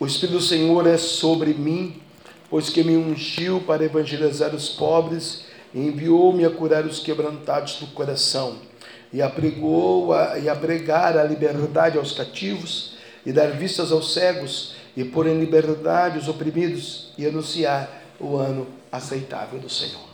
O 0.00 0.06
Espírito 0.06 0.38
do 0.38 0.42
Senhor 0.42 0.86
é 0.86 0.96
sobre 0.96 1.52
mim 1.52 2.00
pois 2.48 2.70
que 2.70 2.82
me 2.82 2.96
ungiu 2.96 3.60
para 3.60 3.84
evangelizar 3.84 4.54
os 4.54 4.70
pobres 4.70 5.44
e 5.74 5.78
enviou-me 5.78 6.46
a 6.46 6.50
curar 6.50 6.86
os 6.86 7.00
quebrantados 7.00 7.74
do 7.74 7.88
coração 7.88 8.66
e 9.12 9.22
apregou 9.22 10.12
a, 10.12 10.38
e 10.38 10.48
a 10.48 11.24
liberdade 11.24 11.98
aos 11.98 12.12
cativos 12.12 12.94
e 13.24 13.32
dar 13.32 13.48
vistas 13.52 13.90
aos 13.92 14.12
cegos 14.12 14.74
e 14.96 15.04
pôr 15.04 15.26
em 15.26 15.38
liberdade 15.38 16.18
os 16.18 16.28
oprimidos 16.28 17.12
e 17.16 17.26
anunciar 17.26 17.88
o 18.18 18.36
ano 18.36 18.66
aceitável 18.90 19.58
do 19.58 19.70
Senhor. 19.70 20.08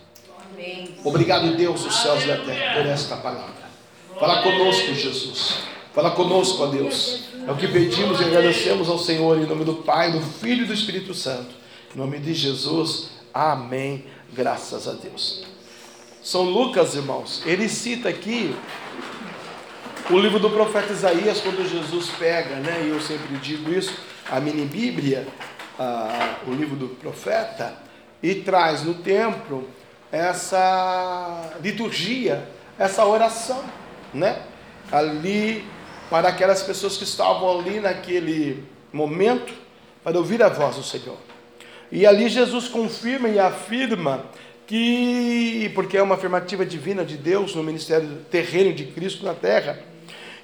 Amém. 0.52 0.94
Obrigado 1.02 1.57
Deus 1.57 1.83
dos 1.83 2.02
céus 2.02 2.22
e 2.24 2.26
da 2.26 2.37
terra 2.38 2.74
por 2.74 2.87
esta 2.87 3.16
palavra. 3.16 3.64
Fala 4.18 4.42
conosco 4.42 4.94
Jesus. 4.94 5.59
Fala 5.92 6.11
conosco, 6.11 6.62
ó 6.62 6.66
Deus. 6.66 7.24
É 7.46 7.50
o 7.50 7.57
que 7.57 7.68
pedimos 7.68 8.20
e 8.20 8.24
agradecemos 8.24 8.88
ao 8.88 8.98
Senhor 8.98 9.38
em 9.38 9.46
nome 9.46 9.64
do 9.64 9.76
Pai, 9.76 10.12
do 10.12 10.20
Filho 10.20 10.64
e 10.64 10.66
do 10.66 10.74
Espírito 10.74 11.14
Santo. 11.14 11.54
Em 11.94 11.98
nome 11.98 12.18
de 12.18 12.35
Jesus, 12.35 13.11
amém. 13.33 14.04
Graças 14.33 14.88
a 14.88 14.92
Deus. 14.92 15.53
São 16.24 16.44
Lucas, 16.44 16.94
irmãos, 16.94 17.42
ele 17.44 17.68
cita 17.68 18.08
aqui 18.08 18.56
o 20.08 20.18
livro 20.18 20.38
do 20.38 20.48
profeta 20.48 20.90
Isaías, 20.90 21.38
quando 21.42 21.68
Jesus 21.68 22.08
pega, 22.18 22.56
né, 22.56 22.82
e 22.87 22.88
eu 22.88 22.98
sempre 22.98 23.37
digo 23.37 23.70
isso, 23.70 23.94
a 24.30 24.40
mini 24.40 24.64
Bíblia, 24.64 25.28
o 26.46 26.50
livro 26.50 26.76
do 26.76 26.88
profeta, 26.88 27.74
e 28.22 28.37
traz 28.37 28.84
no 28.84 28.94
templo 28.94 29.68
essa 30.10 31.50
liturgia, 31.62 32.48
essa 32.78 33.04
oração, 33.04 33.62
né? 34.14 34.44
Ali, 34.90 35.62
para 36.08 36.28
aquelas 36.30 36.62
pessoas 36.62 36.96
que 36.96 37.04
estavam 37.04 37.60
ali 37.60 37.80
naquele 37.80 38.64
momento, 38.90 39.52
para 40.02 40.16
ouvir 40.16 40.42
a 40.42 40.48
voz 40.48 40.76
do 40.76 40.82
Senhor. 40.82 41.18
E 41.92 42.06
ali 42.06 42.30
Jesus 42.30 42.66
confirma 42.66 43.28
e 43.28 43.38
afirma 43.38 44.24
que, 44.66 45.70
porque 45.74 45.96
é 45.96 46.03
uma 46.03 46.14
afirmativa 46.14 46.64
divina 46.64 47.05
de 47.05 47.16
Deus 47.16 47.55
no 47.55 47.62
ministério 47.62 48.09
terreno 48.31 48.72
de 48.72 48.85
Cristo 48.85 49.24
na 49.24 49.35
terra, 49.35 49.79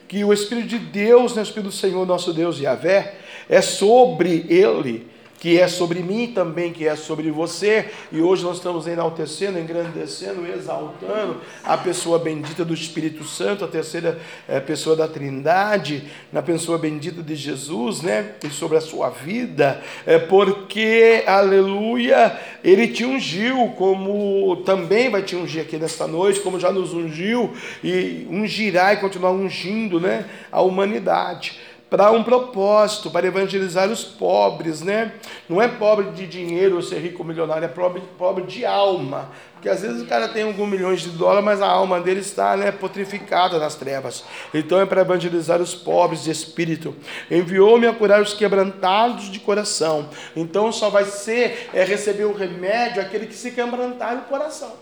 que 0.06 0.24
o 0.24 0.32
Espírito 0.32 0.68
de 0.68 0.78
Deus, 0.78 1.34
né, 1.34 1.42
o 1.42 1.44
Espírito 1.44 1.68
do 1.68 1.72
Senhor, 1.72 2.06
nosso 2.06 2.32
Deus 2.32 2.58
Yahvé, 2.58 3.14
é 3.48 3.60
sobre 3.60 4.46
ele 4.48 5.09
que 5.40 5.58
é 5.58 5.66
sobre 5.66 6.00
mim 6.00 6.32
também, 6.34 6.70
que 6.70 6.86
é 6.86 6.94
sobre 6.94 7.30
você. 7.30 7.86
E 8.12 8.20
hoje 8.20 8.44
nós 8.44 8.58
estamos 8.58 8.86
enaltecendo, 8.86 9.58
engrandecendo, 9.58 10.46
exaltando 10.46 11.40
a 11.64 11.78
pessoa 11.78 12.18
bendita 12.18 12.62
do 12.62 12.74
Espírito 12.74 13.24
Santo, 13.24 13.64
a 13.64 13.68
terceira 13.68 14.20
é, 14.46 14.60
pessoa 14.60 14.94
da 14.94 15.08
Trindade, 15.08 16.04
na 16.30 16.42
pessoa 16.42 16.76
bendita 16.76 17.22
de 17.22 17.34
Jesus, 17.34 18.02
né? 18.02 18.32
E 18.44 18.50
sobre 18.50 18.76
a 18.76 18.82
sua 18.82 19.08
vida, 19.08 19.80
é 20.06 20.18
porque, 20.18 21.24
aleluia, 21.26 22.38
ele 22.62 22.88
te 22.88 23.06
ungiu, 23.06 23.72
como 23.78 24.56
também 24.66 25.08
vai 25.08 25.22
te 25.22 25.34
ungir 25.34 25.62
aqui 25.62 25.78
nesta 25.78 26.06
noite, 26.06 26.40
como 26.40 26.60
já 26.60 26.70
nos 26.70 26.92
ungiu 26.92 27.54
e 27.82 28.26
ungirá 28.28 28.92
e 28.92 28.98
continuar 28.98 29.32
ungindo, 29.32 29.98
né? 29.98 30.26
A 30.52 30.60
humanidade 30.60 31.69
para 31.90 32.12
um 32.12 32.22
propósito, 32.22 33.10
para 33.10 33.26
evangelizar 33.26 33.90
os 33.90 34.04
pobres, 34.04 34.80
né? 34.80 35.12
Não 35.48 35.60
é 35.60 35.66
pobre 35.66 36.12
de 36.12 36.24
dinheiro 36.24 36.76
ou 36.76 36.82
ser 36.82 37.00
rico 37.00 37.22
ou 37.22 37.28
milionário, 37.28 37.64
é 37.64 37.68
pobre, 37.68 38.00
pobre 38.16 38.44
de 38.44 38.64
alma. 38.64 39.28
Porque 39.54 39.68
às 39.68 39.82
vezes 39.82 40.00
o 40.00 40.06
cara 40.06 40.28
tem 40.28 40.44
alguns 40.44 40.68
milhões 40.68 41.02
de 41.02 41.10
dólares, 41.10 41.44
mas 41.44 41.60
a 41.60 41.66
alma 41.66 42.00
dele 42.00 42.20
está 42.20 42.56
né, 42.56 42.72
potrificada 42.72 43.58
nas 43.58 43.74
trevas. 43.74 44.24
Então 44.54 44.80
é 44.80 44.86
para 44.86 45.02
evangelizar 45.02 45.60
os 45.60 45.74
pobres 45.74 46.24
de 46.24 46.30
espírito. 46.30 46.94
Enviou-me 47.30 47.86
a 47.86 47.92
curar 47.92 48.22
os 48.22 48.32
quebrantados 48.32 49.30
de 49.30 49.40
coração. 49.40 50.08
Então 50.34 50.72
só 50.72 50.88
vai 50.88 51.04
ser 51.04 51.68
é 51.74 51.84
receber 51.84 52.24
o 52.24 52.32
remédio 52.32 53.02
aquele 53.02 53.26
que 53.26 53.34
se 53.34 53.50
quebrantar 53.50 54.16
o 54.16 54.22
coração. 54.22 54.72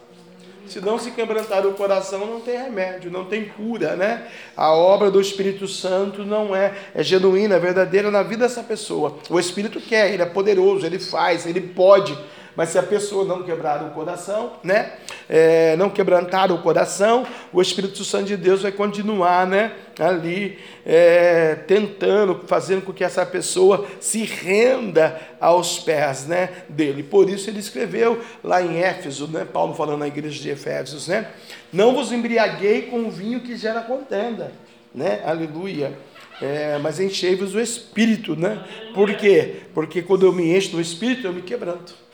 Se 0.68 0.81
não 0.81 0.98
se 0.98 1.11
quebrantar 1.11 1.66
o 1.66 1.74
coração, 1.74 2.26
não 2.26 2.40
tem 2.40 2.57
remédio, 2.57 3.11
não 3.11 3.24
tem 3.24 3.46
cura, 3.46 3.96
né? 3.96 4.28
A 4.57 4.72
obra 4.72 5.11
do 5.11 5.20
Espírito 5.20 5.66
Santo 5.66 6.24
não 6.24 6.54
é, 6.54 6.74
é 6.94 7.02
genuína, 7.02 7.57
é 7.57 7.59
verdadeira 7.59 8.11
na 8.11 8.22
vida 8.22 8.46
dessa 8.46 8.62
pessoa. 8.62 9.18
O 9.31 9.38
Espírito 9.40 9.81
quer, 9.81 10.12
ele 10.12 10.22
é 10.22 10.26
poderoso, 10.26 10.85
ele 10.85 10.98
faz, 10.98 11.46
ele 11.46 11.61
pode 11.61 12.16
mas 12.58 12.70
se 12.70 12.78
a 12.78 12.82
pessoa 12.82 13.24
não 13.24 13.44
quebrar 13.44 13.84
o 13.84 13.90
coração, 13.90 14.54
né? 14.64 14.94
É, 15.28 15.76
não 15.76 15.88
quebrantar 15.88 16.50
o 16.50 16.58
coração, 16.58 17.24
o 17.52 17.62
Espírito 17.62 18.02
Santo 18.02 18.24
de 18.24 18.36
Deus 18.36 18.62
vai 18.62 18.72
continuar, 18.72 19.46
né? 19.46 19.74
Ali 19.96 20.58
é, 20.84 21.54
tentando, 21.54 22.42
fazendo 22.48 22.82
com 22.82 22.92
que 22.92 23.04
essa 23.04 23.24
pessoa 23.24 23.86
se 24.00 24.24
renda 24.24 25.20
aos 25.40 25.78
pés, 25.78 26.26
né? 26.26 26.64
Dele. 26.68 27.04
Por 27.04 27.30
isso 27.30 27.48
ele 27.48 27.60
escreveu 27.60 28.20
lá 28.42 28.60
em 28.60 28.82
Éfeso, 28.82 29.28
né? 29.28 29.44
Paulo 29.44 29.72
falando 29.72 30.00
na 30.00 30.08
igreja 30.08 30.42
de 30.42 30.50
Efésios, 30.50 31.06
né? 31.06 31.28
Não 31.72 31.94
vos 31.94 32.10
embriaguei 32.10 32.82
com 32.82 33.02
o 33.04 33.10
vinho 33.12 33.38
que 33.38 33.56
gera 33.56 33.82
contenda, 33.82 34.50
né? 34.92 35.22
Aleluia. 35.24 35.96
É, 36.42 36.76
mas 36.78 36.98
enchei-vos 36.98 37.54
o 37.54 37.60
Espírito, 37.60 38.34
né? 38.34 38.64
Por 38.94 39.14
quê? 39.14 39.60
Porque 39.72 40.02
quando 40.02 40.26
eu 40.26 40.32
me 40.32 40.56
encho 40.56 40.72
do 40.72 40.80
Espírito, 40.80 41.24
eu 41.24 41.32
me 41.32 41.42
quebranto. 41.42 42.07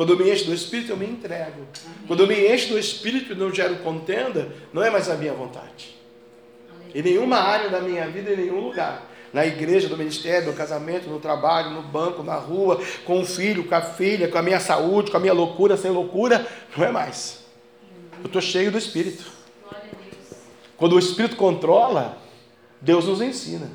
Quando 0.00 0.14
eu 0.14 0.16
me 0.16 0.32
encho 0.32 0.46
do 0.46 0.54
Espírito, 0.54 0.92
eu 0.92 0.96
me 0.96 1.04
entrego. 1.04 1.66
Quando 2.06 2.20
eu 2.20 2.26
me 2.26 2.50
encho 2.50 2.70
do 2.70 2.78
Espírito 2.78 3.34
e 3.34 3.36
não 3.36 3.52
gero 3.52 3.76
contenda, 3.80 4.50
não 4.72 4.82
é 4.82 4.88
mais 4.88 5.10
a 5.10 5.14
minha 5.14 5.34
vontade. 5.34 5.94
Em 6.94 7.02
nenhuma 7.02 7.36
área 7.36 7.68
da 7.68 7.82
minha 7.82 8.08
vida, 8.08 8.32
em 8.32 8.36
nenhum 8.38 8.60
lugar. 8.60 9.06
Na 9.30 9.44
igreja, 9.44 9.90
no 9.90 9.98
ministério, 9.98 10.48
no 10.48 10.56
casamento, 10.56 11.06
no 11.06 11.20
trabalho, 11.20 11.72
no 11.72 11.82
banco, 11.82 12.22
na 12.22 12.36
rua, 12.36 12.80
com 13.04 13.20
o 13.20 13.26
filho, 13.26 13.64
com 13.64 13.74
a 13.74 13.82
filha, 13.82 14.26
com 14.28 14.38
a 14.38 14.42
minha 14.42 14.58
saúde, 14.58 15.10
com 15.10 15.18
a 15.18 15.20
minha 15.20 15.34
loucura, 15.34 15.76
sem 15.76 15.90
loucura, 15.90 16.46
não 16.74 16.86
é 16.86 16.90
mais. 16.90 17.44
Eu 18.20 18.26
estou 18.28 18.40
cheio 18.40 18.72
do 18.72 18.78
Espírito. 18.78 19.30
Quando 20.78 20.94
o 20.94 20.98
Espírito 20.98 21.36
controla, 21.36 22.16
Deus 22.80 23.04
nos 23.04 23.20
ensina. 23.20 23.70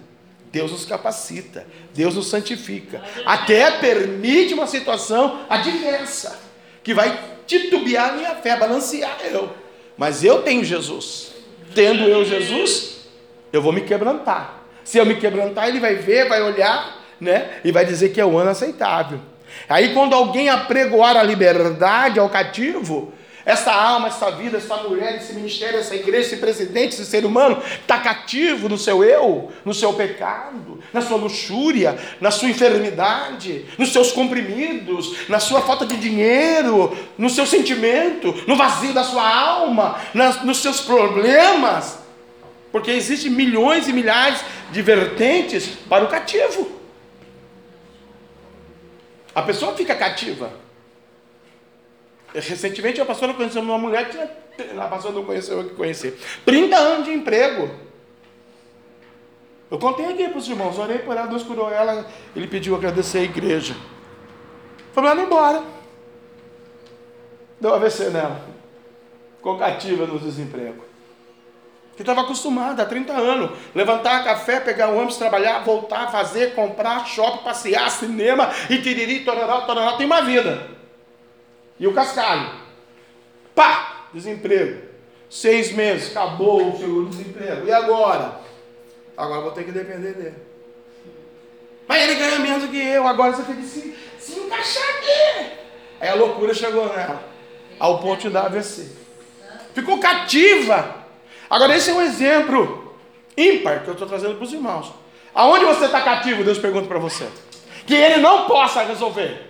Deus 0.55 0.71
nos 0.71 0.85
capacita, 0.85 1.67
Deus 1.93 2.15
nos 2.15 2.29
santifica, 2.29 3.03
até 3.25 3.71
permite 3.71 4.53
uma 4.53 4.65
situação 4.65 5.41
adversa, 5.49 6.39
que 6.81 6.93
vai 6.93 7.19
titubear 7.45 8.11
a 8.11 8.13
minha 8.13 8.35
fé, 8.35 8.55
balancear 8.55 9.17
eu. 9.29 9.53
Mas 9.97 10.23
eu 10.23 10.43
tenho 10.43 10.63
Jesus. 10.63 11.33
Tendo 11.73 12.03
eu 12.05 12.23
Jesus, 12.23 13.05
eu 13.51 13.61
vou 13.61 13.73
me 13.73 13.81
quebrantar. 13.81 14.63
Se 14.85 14.97
eu 14.97 15.05
me 15.05 15.15
quebrantar, 15.15 15.67
ele 15.67 15.81
vai 15.81 15.95
ver, 15.95 16.29
vai 16.29 16.41
olhar, 16.41 17.01
né? 17.19 17.59
E 17.61 17.69
vai 17.69 17.85
dizer 17.85 18.13
que 18.13 18.21
é 18.21 18.25
o 18.25 18.37
ano 18.37 18.51
aceitável. 18.51 19.19
Aí 19.67 19.93
quando 19.93 20.15
alguém 20.15 20.47
apregoar 20.47 21.17
a 21.17 21.23
liberdade 21.23 22.17
ao 22.17 22.29
cativo, 22.29 23.11
essa 23.45 23.71
alma, 23.71 24.07
essa 24.07 24.31
vida, 24.31 24.57
essa 24.57 24.75
mulher, 24.77 25.17
esse 25.17 25.33
ministério, 25.33 25.79
essa 25.79 25.95
igreja, 25.95 26.29
esse 26.29 26.37
presidente, 26.37 26.95
esse 26.95 27.05
ser 27.05 27.23
humano 27.25 27.61
está 27.79 27.99
cativo 27.99 28.67
no 28.67 28.77
seu 28.77 29.03
eu, 29.03 29.51
no 29.63 29.71
seu 29.71 29.93
pecado, 29.93 30.79
na 30.91 30.99
sua 30.99 31.17
luxúria, 31.17 31.95
na 32.19 32.31
sua 32.31 32.49
enfermidade, 32.49 33.65
nos 33.77 33.93
seus 33.93 34.11
comprimidos, 34.11 35.29
na 35.29 35.39
sua 35.39 35.61
falta 35.61 35.85
de 35.85 35.95
dinheiro, 35.95 36.97
no 37.19 37.29
seu 37.29 37.45
sentimento, 37.45 38.33
no 38.47 38.55
vazio 38.55 38.93
da 38.93 39.03
sua 39.03 39.27
alma, 39.31 40.01
nas, 40.11 40.43
nos 40.43 40.57
seus 40.57 40.81
problemas. 40.81 41.99
Porque 42.71 42.89
existem 42.89 43.31
milhões 43.31 43.87
e 43.87 43.93
milhares 43.93 44.39
de 44.71 44.81
vertentes 44.81 45.67
para 45.87 46.03
o 46.03 46.07
cativo. 46.07 46.81
A 49.35 49.43
pessoa 49.43 49.75
fica 49.75 49.93
cativa. 49.93 50.64
Recentemente 52.35 52.99
a 52.99 53.05
pastora 53.05 53.33
conheceu 53.33 53.61
uma 53.61 53.77
mulher 53.77 54.09
que 54.09 54.11
tinha, 54.11 54.83
a 54.83 54.87
pastora 54.87 55.13
não 55.13 55.23
conheceu 55.23 55.59
eu 55.59 55.69
que 55.69 55.75
conhecer. 55.75 56.19
30 56.45 56.75
anos 56.75 57.05
de 57.05 57.13
emprego. 57.13 57.69
Eu 59.71 59.79
contei 59.79 60.05
aqui 60.05 60.27
para 60.27 60.37
os 60.37 60.47
irmãos, 60.47 60.77
orei 60.77 60.99
por 60.99 61.15
ela, 61.15 61.27
Deus 61.27 61.43
curou 61.43 61.71
ela, 61.71 62.05
ele 62.35 62.47
pediu 62.47 62.75
agradecer 62.75 63.19
a 63.19 63.23
igreja. 63.23 63.75
Foi 64.93 65.01
mandada 65.01 65.21
embora. 65.21 65.63
Deu 67.59 67.73
AVC 67.73 68.09
nela. 68.09 68.41
Ficou 69.37 69.57
cativa 69.57 70.05
no 70.05 70.19
desemprego. 70.19 70.83
Que 71.95 72.01
estava 72.01 72.21
acostumada 72.21 72.83
há 72.83 72.85
30 72.85 73.13
anos. 73.13 73.57
Levantar 73.73 74.25
café, 74.25 74.59
pegar 74.59 74.89
o 74.89 74.97
ônibus, 74.97 75.15
trabalhar, 75.15 75.59
voltar, 75.63 76.11
fazer, 76.11 76.53
comprar, 76.53 77.05
shopping, 77.05 77.43
passear, 77.43 77.89
cinema, 77.89 78.51
e 78.69 78.81
tiriri, 78.81 79.21
tororó, 79.21 79.61
tororó, 79.61 79.95
tem 79.95 80.05
uma 80.05 80.21
vida. 80.21 80.74
E 81.79 81.87
o 81.87 81.93
cascalho. 81.93 82.49
Pá! 83.53 84.07
Desemprego. 84.13 84.81
Seis 85.29 85.71
meses, 85.73 86.11
acabou 86.11 86.69
o 86.69 86.77
seguro-desemprego. 86.77 87.67
E 87.67 87.71
agora? 87.71 88.39
Agora 89.17 89.41
vou 89.41 89.51
ter 89.51 89.63
que 89.63 89.71
depender 89.71 90.13
dele. 90.13 90.35
Mas 91.87 92.03
ele 92.03 92.15
ganha 92.15 92.39
menos 92.39 92.69
que 92.69 92.77
eu, 92.77 93.07
agora 93.07 93.33
você 93.33 93.43
tem 93.43 93.55
que 93.55 93.65
se, 93.65 93.95
se 94.19 94.39
encaixar 94.39 94.83
aqui. 94.97 95.51
Aí 95.99 96.09
a 96.09 96.15
loucura 96.15 96.53
chegou 96.53 96.87
nela, 96.87 97.23
ao 97.79 97.99
ponto 97.99 98.21
de 98.21 98.29
dar 98.29 98.45
AVC. 98.45 98.91
Ficou 99.73 99.99
cativa. 99.99 101.05
Agora, 101.49 101.75
esse 101.75 101.89
é 101.89 101.93
um 101.93 102.01
exemplo 102.01 102.95
ímpar 103.37 103.83
que 103.83 103.89
eu 103.89 103.93
estou 103.93 104.07
trazendo 104.07 104.35
para 104.35 104.45
os 104.45 104.53
irmãos. 104.53 104.93
Aonde 105.33 105.65
você 105.65 105.85
está 105.85 106.01
cativo, 106.01 106.43
Deus 106.43 106.57
pergunta 106.57 106.87
para 106.87 106.97
você. 106.97 107.27
Que 107.85 107.93
ele 107.93 108.17
não 108.21 108.47
possa 108.47 108.83
resolver. 108.83 109.44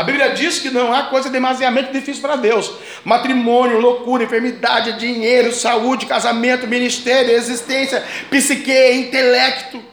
A 0.00 0.02
Bíblia 0.02 0.30
diz 0.32 0.58
que 0.58 0.70
não 0.70 0.94
há 0.94 1.10
coisa 1.10 1.28
demasiadamente 1.28 1.92
difícil 1.92 2.22
para 2.22 2.34
Deus. 2.34 2.74
Matrimônio, 3.04 3.78
loucura, 3.78 4.24
enfermidade, 4.24 4.98
dinheiro, 4.98 5.52
saúde, 5.52 6.06
casamento, 6.06 6.66
ministério, 6.66 7.32
existência, 7.32 8.02
psique, 8.30 8.92
intelecto. 8.92 9.84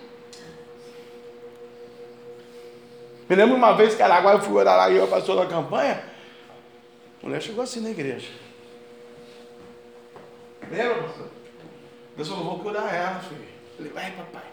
Me 3.27 3.35
lembro 3.35 3.57
uma 3.57 3.73
vez 3.73 3.95
que 3.95 4.01
Araguá, 4.01 4.31
eu 4.31 4.39
fui 4.39 4.53
orar 4.53 4.89
e 4.89 4.95
eu 4.95 5.09
passou 5.09 5.35
na 5.35 5.45
campanha. 5.45 6.01
A 7.21 7.25
mulher 7.25 7.41
chegou 7.41 7.61
assim 7.61 7.81
na 7.81 7.89
igreja. 7.89 8.29
Lembra, 10.71 11.03
pastor? 11.03 11.27
Deus 12.15 12.29
falou, 12.29 12.45
vou 12.45 12.59
curar 12.59 12.95
ela, 12.95 13.19
filho. 13.19 13.41
Eu 13.41 13.75
falei, 13.75 13.91
vai, 13.91 14.11
papai. 14.11 14.47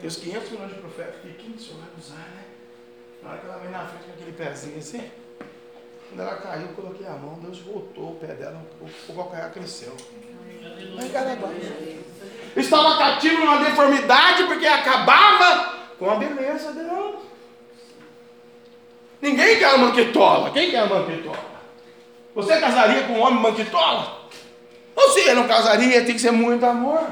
Tem 0.00 0.08
os 0.08 0.16
500 0.16 0.50
milhões 0.50 0.74
de 0.74 0.80
profetas 0.80 1.14
aqui, 1.14 1.32
quem 1.38 1.52
que 1.52 1.58
o 1.58 1.62
senhor 1.62 1.78
vai 1.78 1.88
usar? 1.96 2.28
Na 3.22 3.30
hora 3.30 3.38
que 3.38 3.46
ela 3.46 3.58
veio 3.58 3.70
na 3.70 3.86
frente 3.86 4.04
com 4.04 4.12
aquele 4.12 4.32
pezinho 4.32 4.78
assim, 4.78 5.10
quando 6.08 6.20
ela 6.20 6.36
caiu, 6.36 6.62
eu 6.62 6.74
coloquei 6.74 7.06
a 7.06 7.12
mão, 7.12 7.38
Deus 7.40 7.58
voltou 7.60 8.12
o 8.12 8.14
pé 8.16 8.28
dela, 8.28 8.60
o, 8.80 9.12
o 9.12 9.14
calcanhar 9.14 9.50
cresceu. 9.52 9.96
Estava 12.56 12.98
cativo 12.98 13.44
numa 13.44 13.64
deformidade 13.64 14.44
porque 14.44 14.66
acabava 14.66 15.74
com 15.98 16.10
a 16.10 16.16
beleza 16.16 16.72
dela. 16.72 17.20
Ninguém 19.20 19.58
quer 19.58 19.74
uma 19.74 19.86
manquitola. 19.86 20.50
Quem 20.50 20.70
quer 20.70 20.82
uma 20.84 21.00
manquitola? 21.00 21.50
Você 22.34 22.58
casaria 22.58 23.02
com 23.04 23.12
um 23.14 23.20
homem 23.20 23.40
manquitola? 23.40 24.20
Ou 24.96 25.10
se 25.10 25.20
ele 25.20 25.34
não 25.34 25.46
casaria, 25.46 26.04
tem 26.04 26.14
que 26.14 26.20
ser 26.20 26.30
muito 26.30 26.64
amor. 26.64 27.06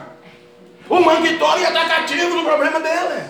O 0.88 1.00
manquitola 1.00 1.60
ia 1.60 1.68
estar 1.68 1.88
cativo 1.88 2.34
no 2.34 2.44
problema 2.44 2.80
dele. 2.80 3.28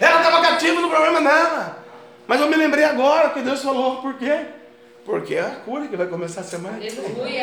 Ela 0.00 0.20
estava 0.20 0.42
cativa 0.42 0.80
no 0.80 0.90
problema 0.90 1.20
dela. 1.20 1.85
Mas 2.26 2.40
eu 2.40 2.48
me 2.48 2.56
lembrei 2.56 2.84
agora 2.84 3.30
que 3.30 3.40
Deus 3.40 3.62
falou, 3.62 4.02
por 4.02 4.14
quê? 4.14 4.46
Porque 5.04 5.36
é 5.36 5.40
a 5.40 5.50
cura 5.64 5.86
que 5.86 5.96
vai 5.96 6.06
começar 6.06 6.40
a 6.40 6.44
semana 6.44 6.78
que 6.78 6.90
vem. 6.90 7.38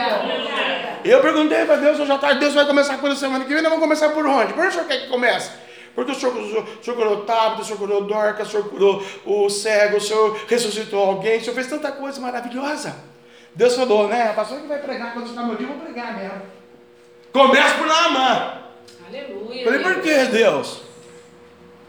Eu 1.06 1.22
perguntei 1.22 1.66
para 1.66 1.78
Deus 1.78 2.00
hoje 2.00 2.12
à 2.12 2.18
tarde, 2.18 2.40
Deus 2.42 2.54
vai 2.54 2.66
começar 2.66 2.96
a 2.96 2.98
cura 2.98 3.16
semana 3.16 3.46
que 3.46 3.54
vem, 3.54 3.62
nós 3.62 3.72
vamos 3.72 3.84
começar 3.84 4.10
por 4.10 4.26
onde? 4.26 4.54
Por 4.54 4.60
onde 4.60 4.70
o 4.70 4.72
senhor 4.74 4.88
quer 4.88 5.02
que 5.02 5.08
comece? 5.08 5.52
Porque 5.96 6.12
o 6.12 6.16
senhor, 6.16 6.36
o 6.36 6.50
senhor, 6.50 6.64
o 6.64 6.84
senhor 6.84 6.98
curou 6.98 7.14
o 7.20 7.22
Tabata, 7.22 7.62
o 7.62 7.66
senhor 7.66 7.78
curou 7.78 8.02
o 8.02 8.06
Dorcas, 8.06 8.48
o 8.48 8.52
senhor 8.52 8.70
curou 8.70 9.04
o 9.26 9.50
cego, 9.50 9.98
o 9.98 10.02
senhor 10.02 10.38
ressuscitou 10.48 11.00
alguém, 11.00 11.38
o 11.38 11.42
senhor 11.42 11.54
fez 11.54 11.68
tanta 11.68 11.92
coisa 11.92 12.20
maravilhosa. 12.20 12.96
Deus 13.56 13.76
falou, 13.76 14.08
né? 14.08 14.30
A 14.32 14.34
pastora 14.34 14.62
que 14.62 14.68
vai 14.68 14.80
pregar 14.80 15.14
quando 15.14 15.30
chegar 15.30 15.44
meu 15.44 15.56
dia, 15.56 15.68
eu 15.68 15.74
vou 15.74 15.82
pregar 15.82 16.18
mesmo. 16.18 16.42
Começa 17.32 17.76
por 17.76 17.88
Naamã. 17.88 18.64
Aleluia. 19.08 19.64
Falei, 19.64 19.80
por 19.80 20.02
que 20.02 20.26
Deus? 20.26 20.82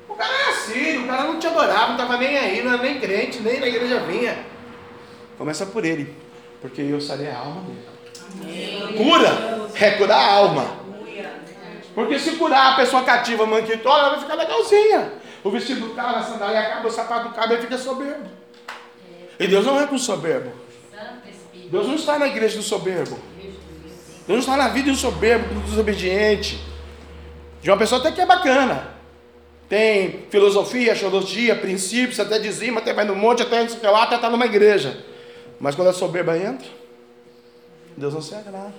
O 0.08 0.14
cara 0.14 0.32
é 0.32 0.50
assim, 0.50 0.93
o 1.14 1.16
cara 1.16 1.32
não 1.32 1.38
te 1.38 1.46
adorava, 1.46 1.86
não 1.86 1.92
estava 1.92 2.16
nem 2.16 2.36
aí, 2.36 2.62
não 2.62 2.74
era 2.74 2.82
nem 2.82 2.98
crente, 2.98 3.40
nem 3.40 3.60
na 3.60 3.66
igreja 3.68 4.00
vinha. 4.00 4.44
Começa 5.38 5.64
por 5.66 5.84
ele, 5.84 6.14
porque 6.60 6.82
eu 6.82 7.00
sarei 7.00 7.30
a 7.30 7.38
alma 7.38 7.62
dele. 7.62 8.96
Cura 8.96 9.70
é 9.74 9.90
curar 9.92 10.18
a 10.18 10.32
alma. 10.32 10.84
Porque 11.94 12.18
se 12.18 12.32
curar 12.32 12.72
a 12.72 12.76
pessoa 12.76 13.04
cativa, 13.04 13.46
manquitola, 13.46 14.00
ela 14.00 14.10
vai 14.10 14.20
ficar 14.20 14.34
legalzinha. 14.34 15.12
O 15.44 15.50
vestido 15.50 15.88
do 15.88 15.94
cara, 15.94 16.18
a 16.18 16.22
sandália 16.22 16.60
acaba, 16.60 16.88
o 16.88 16.90
sapato 16.90 17.28
do 17.28 17.34
cara, 17.34 17.52
ele 17.52 17.62
fica 17.62 17.78
soberbo. 17.78 18.28
E 19.38 19.46
Deus 19.46 19.64
não 19.64 19.80
é 19.80 19.86
com 19.86 19.96
soberbo. 19.96 20.50
Deus 21.70 21.86
não 21.86 21.94
está 21.94 22.18
na 22.18 22.26
igreja 22.26 22.56
do 22.56 22.62
soberbo. 22.62 23.18
Deus 24.26 24.28
não 24.28 24.38
está 24.38 24.56
na 24.56 24.68
vida 24.68 24.90
do 24.90 24.96
soberbo, 24.96 25.54
do 25.54 25.60
desobediente. 25.60 26.60
De 27.62 27.70
uma 27.70 27.76
pessoa 27.76 28.00
até 28.00 28.10
que 28.10 28.20
é 28.20 28.26
bacana. 28.26 28.93
Tem 29.68 30.24
filosofia, 30.30 30.94
teologia, 30.94 31.56
princípios, 31.56 32.20
até 32.20 32.38
dizima, 32.38 32.80
até 32.80 32.92
vai 32.92 33.04
no 33.04 33.16
monte, 33.16 33.42
até 33.42 33.62
não 33.62 33.68
sei 33.68 33.90
lá, 33.90 34.02
até 34.02 34.16
está 34.16 34.28
numa 34.28 34.44
igreja. 34.44 35.04
Mas 35.58 35.74
quando 35.74 35.88
a 35.88 35.92
soberba 35.92 36.36
entra, 36.36 36.68
Deus 37.96 38.12
não 38.12 38.20
se 38.20 38.34
agrada. 38.34 38.74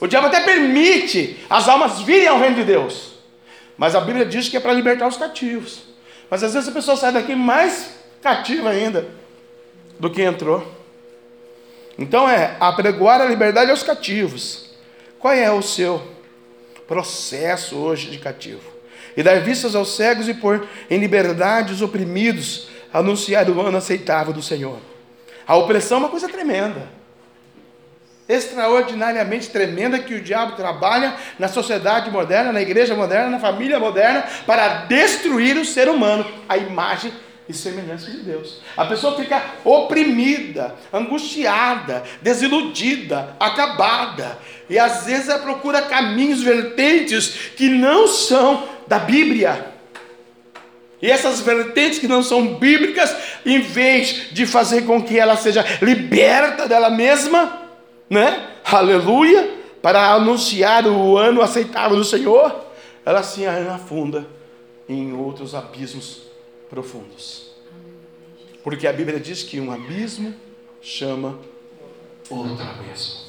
O 0.00 0.06
diabo 0.06 0.26
até 0.26 0.40
permite 0.40 1.38
as 1.48 1.68
almas 1.68 2.00
virem 2.00 2.28
ao 2.28 2.38
reino 2.38 2.56
de 2.56 2.64
Deus. 2.64 3.14
Mas 3.76 3.94
a 3.94 4.00
Bíblia 4.00 4.26
diz 4.26 4.48
que 4.48 4.56
é 4.56 4.60
para 4.60 4.72
libertar 4.72 5.08
os 5.08 5.16
cativos. 5.16 5.84
Mas 6.28 6.42
às 6.42 6.52
vezes 6.52 6.68
a 6.68 6.72
pessoa 6.72 6.96
sai 6.96 7.12
daqui 7.12 7.34
mais 7.34 7.94
cativa 8.20 8.70
ainda 8.70 9.06
do 9.98 10.10
que 10.10 10.22
entrou. 10.22 10.66
Então 11.98 12.28
é 12.28 12.56
apregoar 12.60 13.20
a 13.20 13.24
liberdade 13.24 13.70
aos 13.70 13.82
cativos. 13.82 14.74
Qual 15.18 15.32
é 15.32 15.50
o 15.50 15.62
seu 15.62 16.02
processo 16.86 17.76
hoje 17.76 18.10
de 18.10 18.18
cativo? 18.18 18.73
E 19.16 19.22
dar 19.22 19.40
vistas 19.40 19.74
aos 19.74 19.96
cegos 19.96 20.28
e 20.28 20.34
pôr 20.34 20.66
em 20.90 20.98
liberdade 20.98 21.72
os 21.72 21.82
oprimidos, 21.82 22.68
anunciar 22.92 23.48
o 23.48 23.60
ano 23.60 23.78
aceitável 23.78 24.32
do 24.32 24.42
Senhor. 24.42 24.78
A 25.46 25.56
opressão 25.56 25.98
é 25.98 26.00
uma 26.00 26.08
coisa 26.08 26.28
tremenda. 26.28 26.88
Extraordinariamente 28.28 29.50
tremenda 29.50 29.98
que 29.98 30.14
o 30.14 30.22
diabo 30.22 30.56
trabalha 30.56 31.14
na 31.38 31.46
sociedade 31.46 32.10
moderna, 32.10 32.52
na 32.52 32.62
igreja 32.62 32.94
moderna, 32.94 33.28
na 33.28 33.38
família 33.38 33.78
moderna, 33.78 34.24
para 34.46 34.86
destruir 34.86 35.58
o 35.58 35.64
ser 35.64 35.88
humano, 35.88 36.24
a 36.48 36.56
imagem 36.56 37.12
e 37.48 37.52
semelhança 37.52 38.10
de 38.10 38.18
Deus. 38.18 38.60
A 38.76 38.86
pessoa 38.86 39.16
fica 39.16 39.42
oprimida, 39.64 40.74
angustiada, 40.92 42.02
desiludida, 42.22 43.36
acabada. 43.38 44.38
E 44.68 44.78
às 44.78 45.04
vezes 45.04 45.28
ela 45.28 45.40
procura 45.40 45.82
caminhos 45.82 46.42
vertentes 46.42 47.28
que 47.56 47.68
não 47.68 48.08
são 48.08 48.66
da 48.86 48.98
Bíblia. 48.98 49.72
E 51.02 51.10
essas 51.10 51.40
vertentes 51.40 51.98
que 51.98 52.08
não 52.08 52.22
são 52.22 52.54
bíblicas, 52.54 53.14
em 53.44 53.60
vez 53.60 54.28
de 54.32 54.46
fazer 54.46 54.86
com 54.86 55.02
que 55.02 55.18
ela 55.18 55.36
seja 55.36 55.62
liberta 55.82 56.66
dela 56.66 56.88
mesma, 56.88 57.60
né? 58.08 58.48
Aleluia, 58.64 59.50
para 59.82 60.12
anunciar 60.12 60.86
o 60.86 61.18
ano 61.18 61.42
aceitável 61.42 61.98
do 61.98 62.04
Senhor, 62.04 62.64
ela 63.04 63.22
se 63.22 63.44
afunda 63.46 64.26
em 64.88 65.12
outros 65.12 65.54
abismos 65.54 66.22
profundos. 66.68 67.52
Porque 68.62 68.86
a 68.86 68.92
Bíblia 68.92 69.20
diz 69.20 69.42
que 69.42 69.60
um 69.60 69.70
abismo 69.70 70.34
chama 70.80 71.38
outro 72.30 72.62
abismo. 72.62 73.24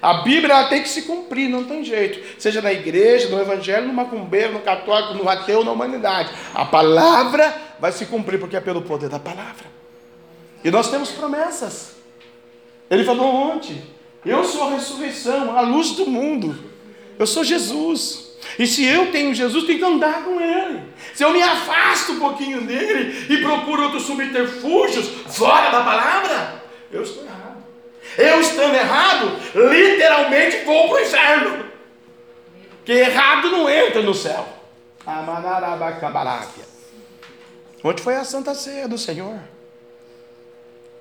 A 0.00 0.22
Bíblia 0.22 0.68
tem 0.68 0.82
que 0.82 0.88
se 0.88 1.02
cumprir, 1.02 1.48
não 1.48 1.64
tem 1.64 1.82
jeito. 1.82 2.40
Seja 2.40 2.62
na 2.62 2.72
igreja, 2.72 3.28
no 3.28 3.40
evangelho, 3.40 3.88
no 3.88 3.92
macumbeiro, 3.94 4.52
no 4.52 4.60
católico, 4.60 5.14
no 5.14 5.28
ateu, 5.28 5.64
na 5.64 5.72
humanidade. 5.72 6.30
A 6.54 6.64
palavra 6.64 7.52
vai 7.80 7.90
se 7.90 8.06
cumprir 8.06 8.38
porque 8.38 8.56
é 8.56 8.60
pelo 8.60 8.82
poder 8.82 9.08
da 9.08 9.18
palavra. 9.18 9.66
E 10.62 10.70
nós 10.70 10.90
temos 10.90 11.10
promessas. 11.10 11.96
Ele 12.90 13.04
falou 13.04 13.34
ontem: 13.34 13.82
Eu 14.24 14.44
sou 14.44 14.64
a 14.64 14.70
ressurreição, 14.72 15.56
a 15.56 15.60
luz 15.62 15.92
do 15.92 16.06
mundo. 16.06 16.56
Eu 17.18 17.26
sou 17.26 17.42
Jesus. 17.42 18.25
E 18.58 18.66
se 18.66 18.84
eu 18.84 19.10
tenho 19.10 19.34
Jesus, 19.34 19.64
tenho 19.64 19.78
que 19.78 19.84
andar 19.84 20.24
com 20.24 20.40
Ele. 20.40 20.82
Se 21.14 21.22
eu 21.22 21.32
me 21.32 21.42
afasto 21.42 22.12
um 22.12 22.18
pouquinho 22.18 22.62
dele 22.62 23.26
e 23.32 23.38
procuro 23.38 23.84
outros 23.84 24.04
subterfúgios 24.04 25.08
fora 25.36 25.70
da 25.70 25.82
palavra, 25.82 26.62
eu 26.90 27.02
estou 27.02 27.24
errado. 27.24 27.64
Eu 28.16 28.40
estando 28.40 28.74
errado, 28.74 29.32
literalmente 29.54 30.64
vou 30.64 30.88
para 30.88 30.96
o 30.96 31.00
inferno. 31.00 31.66
Que 32.84 32.92
errado 32.92 33.50
não 33.50 33.68
entra 33.68 34.00
no 34.00 34.14
céu. 34.14 34.48
Onde 37.84 38.02
foi 38.02 38.16
a 38.16 38.24
Santa 38.24 38.54
Ceia 38.54 38.88
do 38.88 38.96
Senhor? 38.96 39.38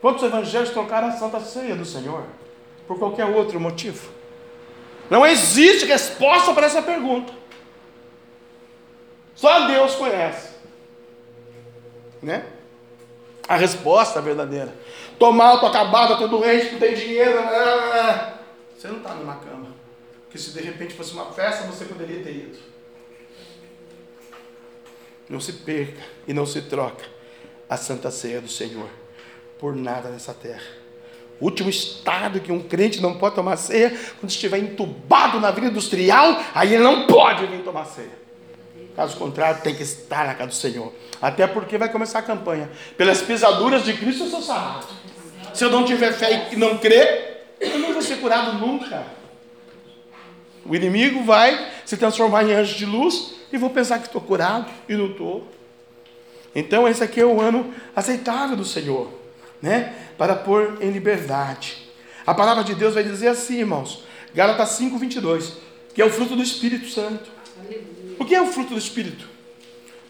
Quantos 0.01 0.23
evangelhos 0.23 0.69
trocaram 0.71 1.07
a 1.07 1.11
Santa 1.13 1.39
Ceia 1.39 1.75
do 1.75 1.85
Senhor? 1.85 2.25
Por 2.87 2.99
qualquer 2.99 3.25
outro 3.25 3.59
motivo? 3.59 4.09
Não 5.09 5.25
existe 5.25 5.85
resposta 5.85 6.53
para 6.53 6.67
essa 6.67 6.81
pergunta. 6.81 7.33
Só 9.36 9.67
Deus 9.67 9.95
conhece. 9.95 10.56
Né? 12.21 12.45
A 13.48 13.56
resposta 13.58 14.21
verdadeira. 14.21 14.74
Tomar, 15.19 15.60
tô 15.60 15.67
acabado, 15.67 16.17
tô 16.17 16.28
doente, 16.28 16.71
não 16.71 16.80
tem 16.80 16.95
dinheiro. 16.95 17.39
Você 18.76 18.88
não 18.88 18.98
está 18.98 19.13
numa 19.13 19.36
cama. 19.36 19.67
Porque 20.24 20.38
se 20.38 20.52
de 20.52 20.62
repente 20.62 20.93
fosse 20.93 21.13
uma 21.13 21.32
festa, 21.32 21.67
você 21.67 21.86
poderia 21.86 22.24
ter 22.24 22.32
ido. 22.32 22.58
Não 25.30 25.39
se 25.39 25.54
perca 25.54 26.02
e 26.28 26.34
não 26.34 26.45
se 26.45 26.62
troca 26.63 27.06
a 27.69 27.78
santa 27.78 28.12
ceia 28.12 28.41
do 28.41 28.50
Senhor 28.50 28.89
por 29.60 29.76
nada 29.76 30.10
nessa 30.10 30.34
terra. 30.34 30.63
O 31.39 31.45
último 31.45 31.69
estado 31.69 32.39
que 32.39 32.52
um 32.52 32.62
crente 32.62 33.02
não 33.02 33.17
pode 33.17 33.36
tomar 33.36 33.58
ceia, 33.58 33.89
quando 34.19 34.30
estiver 34.30 34.58
entubado 34.58 35.39
na 35.39 35.52
vida 35.52 35.67
industrial, 35.67 36.41
aí 36.54 36.74
ele 36.74 36.84
não 36.84 37.08
pode 37.08 37.45
vir 37.48 37.63
tomar 37.63 37.86
ceia. 37.86 38.24
Caso 38.96 39.17
contrário, 39.17 39.62
tem 39.62 39.75
que 39.75 39.83
estar 39.83 40.25
na 40.25 40.33
casa 40.33 40.50
do 40.50 40.56
Senhor. 40.56 40.93
Até 41.21 41.46
porque 41.48 41.77
vai 41.77 41.89
começar 41.89 42.19
a 42.19 42.21
campanha. 42.21 42.69
Pelas 42.98 43.21
pisaduras 43.21 43.83
de 43.83 43.93
Cristo 43.93 44.23
eu 44.23 44.29
sou 44.29 44.41
sarado. 44.41 44.87
Se 45.54 45.63
eu 45.63 45.69
não 45.69 45.83
tiver 45.83 46.13
fé 46.13 46.50
e 46.52 46.56
não 46.56 46.77
crer, 46.77 47.46
eu 47.60 47.79
não 47.79 47.93
vou 47.93 48.02
ser 48.02 48.17
curado 48.17 48.54
nunca. 48.54 49.06
O 50.65 50.75
inimigo 50.75 51.23
vai 51.23 51.71
se 51.85 51.96
transformar 51.98 52.43
em 52.43 52.54
anjo 52.54 52.75
de 52.75 52.85
luz 52.85 53.35
e 53.52 53.58
vou 53.58 53.69
pensar 53.69 54.00
que 54.00 54.08
estou 54.08 54.21
curado 54.21 54.71
e 54.87 54.96
não 54.96 55.12
estou. 55.12 55.48
Então 56.54 56.87
esse 56.87 57.04
aqui 57.04 57.19
é 57.19 57.25
o 57.25 57.41
ano 57.41 57.73
aceitável 57.96 58.56
do 58.56 58.65
Senhor, 58.65 59.10
né? 59.62 59.93
Para 60.17 60.35
pôr 60.35 60.77
em 60.81 60.89
liberdade. 60.89 61.85
A 62.25 62.33
palavra 62.33 62.63
de 62.63 62.73
Deus 62.73 62.93
vai 62.93 63.04
dizer 63.04 63.27
assim, 63.27 63.60
irmãos, 63.60 64.04
Gálatas 64.33 64.69
5, 64.69 64.98
22, 64.98 65.54
que 65.93 66.02
é 66.02 66.06
o 66.06 66.10
fruto 66.10 66.35
do 66.35 66.41
Espírito 66.41 66.87
Santo. 66.87 67.29
O 68.19 68.25
que 68.25 68.35
é 68.35 68.41
o 68.41 68.47
fruto 68.47 68.73
do 68.73 68.79
Espírito? 68.79 69.27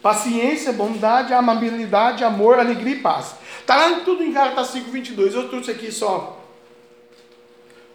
Paciência, 0.02 0.72
bondade, 0.72 1.32
amabilidade, 1.32 2.22
amor, 2.22 2.58
alegria 2.58 2.94
e 2.94 3.00
paz. 3.00 3.34
Está 3.60 3.76
lá 3.76 4.00
tudo 4.04 4.22
em 4.22 4.32
Gálatas 4.32 4.68
5, 4.68 4.90
22. 4.90 5.34
Eu 5.34 5.48
trouxe 5.48 5.70
aqui 5.70 5.90
só 5.90 6.44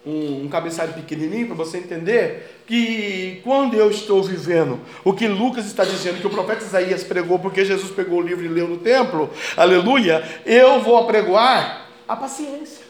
um, 0.06 0.44
um 0.44 0.50
cabeçalho 0.50 0.94
pequenininho 0.94 1.48
para 1.48 1.56
você 1.56 1.78
entender 1.78 2.62
que 2.68 3.40
quando 3.44 3.76
eu 3.76 3.90
estou 3.90 4.22
vivendo 4.24 4.80
o 5.04 5.14
que 5.14 5.28
Lucas 5.28 5.66
está 5.66 5.84
dizendo, 5.84 6.20
que 6.20 6.28
o 6.28 6.32
profeta 6.32 6.64
Isaías 6.64 7.04
pregou, 7.04 7.40
porque 7.40 7.64
Jesus 7.64 7.92
pegou 7.92 8.20
o 8.20 8.22
livro 8.22 8.44
e 8.44 8.48
leu 8.48 8.68
no 8.68 8.78
templo, 8.78 9.30
aleluia, 9.56 10.24
eu 10.46 10.82
vou 10.82 10.98
apregoar 10.98 11.88
a 12.08 12.16
paciência. 12.16 12.86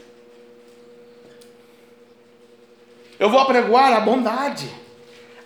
Eu 3.20 3.30
vou 3.30 3.40
apregoar 3.40 3.94
a 3.94 4.00
bondade, 4.00 4.68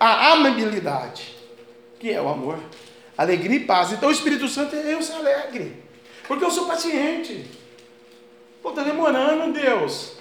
a 0.00 0.32
amabilidade, 0.32 1.35
que 2.06 2.12
é 2.12 2.22
o 2.22 2.28
amor, 2.28 2.56
alegria 3.18 3.56
e 3.56 3.64
paz. 3.64 3.90
Então 3.90 4.08
o 4.08 4.12
Espírito 4.12 4.46
Santo 4.46 4.76
é 4.76 4.94
eu 4.94 5.02
ser 5.02 5.14
alegre, 5.14 5.82
porque 6.28 6.44
eu 6.44 6.50
sou 6.52 6.66
paciente. 6.66 7.50
Pô, 8.62 8.70
está 8.70 8.84
demorando, 8.84 9.52
Deus. 9.52 10.12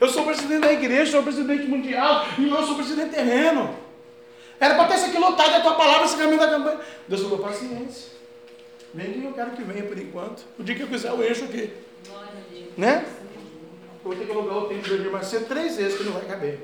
Eu 0.00 0.08
sou 0.08 0.24
presidente 0.24 0.60
da 0.62 0.72
igreja, 0.72 1.12
sou 1.12 1.22
presidente 1.22 1.64
mundial, 1.64 2.26
e 2.38 2.48
eu 2.48 2.62
sou 2.62 2.74
presidente 2.74 3.10
terreno. 3.10 3.76
Era 4.58 4.76
para 4.76 4.88
ter 4.88 4.94
isso 4.94 5.06
aqui 5.06 5.18
lotado 5.18 5.56
a 5.56 5.60
tua 5.60 5.74
palavra, 5.74 6.06
esse 6.06 6.16
caminho 6.16 6.38
da 6.38 6.48
campanha. 6.48 6.80
Deus 7.06 7.20
falou, 7.20 7.38
paciência. 7.38 8.12
Vem 8.94 9.12
quem 9.12 9.24
eu 9.24 9.32
quero 9.34 9.50
que 9.50 9.62
venha 9.62 9.84
por 9.84 9.98
enquanto. 9.98 10.42
O 10.58 10.62
dia 10.62 10.74
que 10.74 10.82
eu 10.82 10.88
quiser, 10.88 11.10
eu 11.10 11.30
encho 11.30 11.44
aqui. 11.44 11.70
Né? 12.78 13.04
Eu 14.02 14.10
vou 14.10 14.16
ter 14.16 14.24
que 14.24 14.32
alugar 14.32 14.56
o 14.56 14.68
tempo 14.68 14.88
de 14.88 15.10
Marcelo 15.10 15.44
três 15.44 15.76
vezes 15.76 15.98
que 15.98 16.04
não 16.04 16.12
vai 16.12 16.24
caber. 16.24 16.60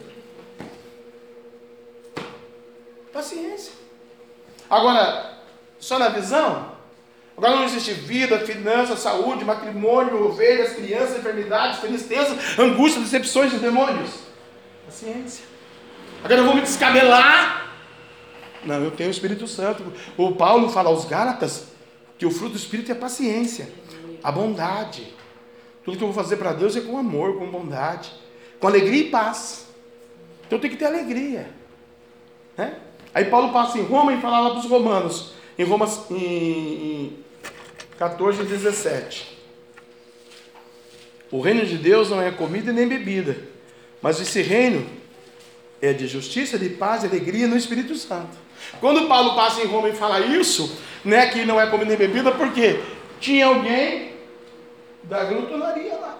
Paciência. 3.12 3.81
Agora, 4.72 5.34
só 5.78 5.98
na 5.98 6.08
visão? 6.08 6.72
Agora 7.36 7.56
não 7.56 7.64
existe 7.64 7.92
vida, 7.92 8.38
finanças, 8.38 9.00
saúde, 9.00 9.44
matrimônio, 9.44 10.24
ovelhas, 10.24 10.72
crianças, 10.72 11.18
enfermidades, 11.18 11.80
tristeza, 11.80 12.34
angústia, 12.58 13.02
decepções 13.02 13.50
de 13.50 13.58
demônios. 13.58 14.20
Paciência. 14.86 15.44
Agora 16.24 16.40
eu 16.40 16.46
vou 16.46 16.54
me 16.54 16.62
descabelar. 16.62 17.70
Não, 18.64 18.82
eu 18.82 18.90
tenho 18.90 19.10
o 19.10 19.12
Espírito 19.12 19.46
Santo. 19.46 19.92
O 20.16 20.32
Paulo 20.32 20.70
fala 20.70 20.88
aos 20.88 21.04
Gálatas 21.04 21.66
que 22.16 22.24
o 22.24 22.30
fruto 22.30 22.52
do 22.52 22.58
Espírito 22.58 22.90
é 22.90 22.94
paciência, 22.94 23.68
a 24.24 24.32
bondade. 24.32 25.12
Tudo 25.84 25.98
que 25.98 26.02
eu 26.02 26.10
vou 26.10 26.16
fazer 26.16 26.38
para 26.38 26.54
Deus 26.54 26.76
é 26.76 26.80
com 26.80 26.96
amor, 26.96 27.38
com 27.38 27.46
bondade, 27.50 28.10
com 28.58 28.66
alegria 28.66 29.02
e 29.02 29.10
paz. 29.10 29.66
Então 30.46 30.58
tem 30.58 30.70
que 30.70 30.78
ter 30.78 30.86
alegria. 30.86 31.52
Né? 32.56 32.74
Aí 33.14 33.26
Paulo 33.26 33.52
passa 33.52 33.78
em 33.78 33.82
Roma 33.82 34.12
e 34.12 34.20
fala 34.20 34.40
lá 34.40 34.50
para 34.50 34.60
os 34.60 34.66
romanos, 34.66 35.32
em 35.58 35.64
Roma 35.64 35.88
em, 36.10 36.16
em 36.16 37.18
14 37.98 38.42
e 38.42 38.44
17. 38.44 39.38
O 41.30 41.40
reino 41.40 41.64
de 41.64 41.76
Deus 41.76 42.10
não 42.10 42.20
é 42.20 42.30
comida 42.30 42.72
nem 42.72 42.86
bebida, 42.86 43.36
mas 44.00 44.20
esse 44.20 44.42
reino 44.42 44.86
é 45.80 45.92
de 45.92 46.06
justiça, 46.06 46.58
de 46.58 46.68
paz 46.68 47.02
e 47.02 47.06
alegria 47.06 47.46
no 47.46 47.56
Espírito 47.56 47.94
Santo. 47.96 48.36
Quando 48.80 49.08
Paulo 49.08 49.34
passa 49.34 49.60
em 49.62 49.66
Roma 49.66 49.88
e 49.88 49.94
fala 49.94 50.20
isso, 50.20 50.78
né, 51.04 51.26
que 51.26 51.44
não 51.44 51.60
é 51.60 51.66
comida 51.66 51.88
nem 51.88 51.98
bebida, 51.98 52.32
porque 52.32 52.80
tinha 53.20 53.46
alguém 53.46 54.12
da 55.04 55.24
glutonaria 55.24 55.94
lá. 55.94 56.18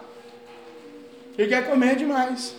Ele 1.38 1.48
quer 1.48 1.68
comer 1.68 1.96
demais. 1.96 2.54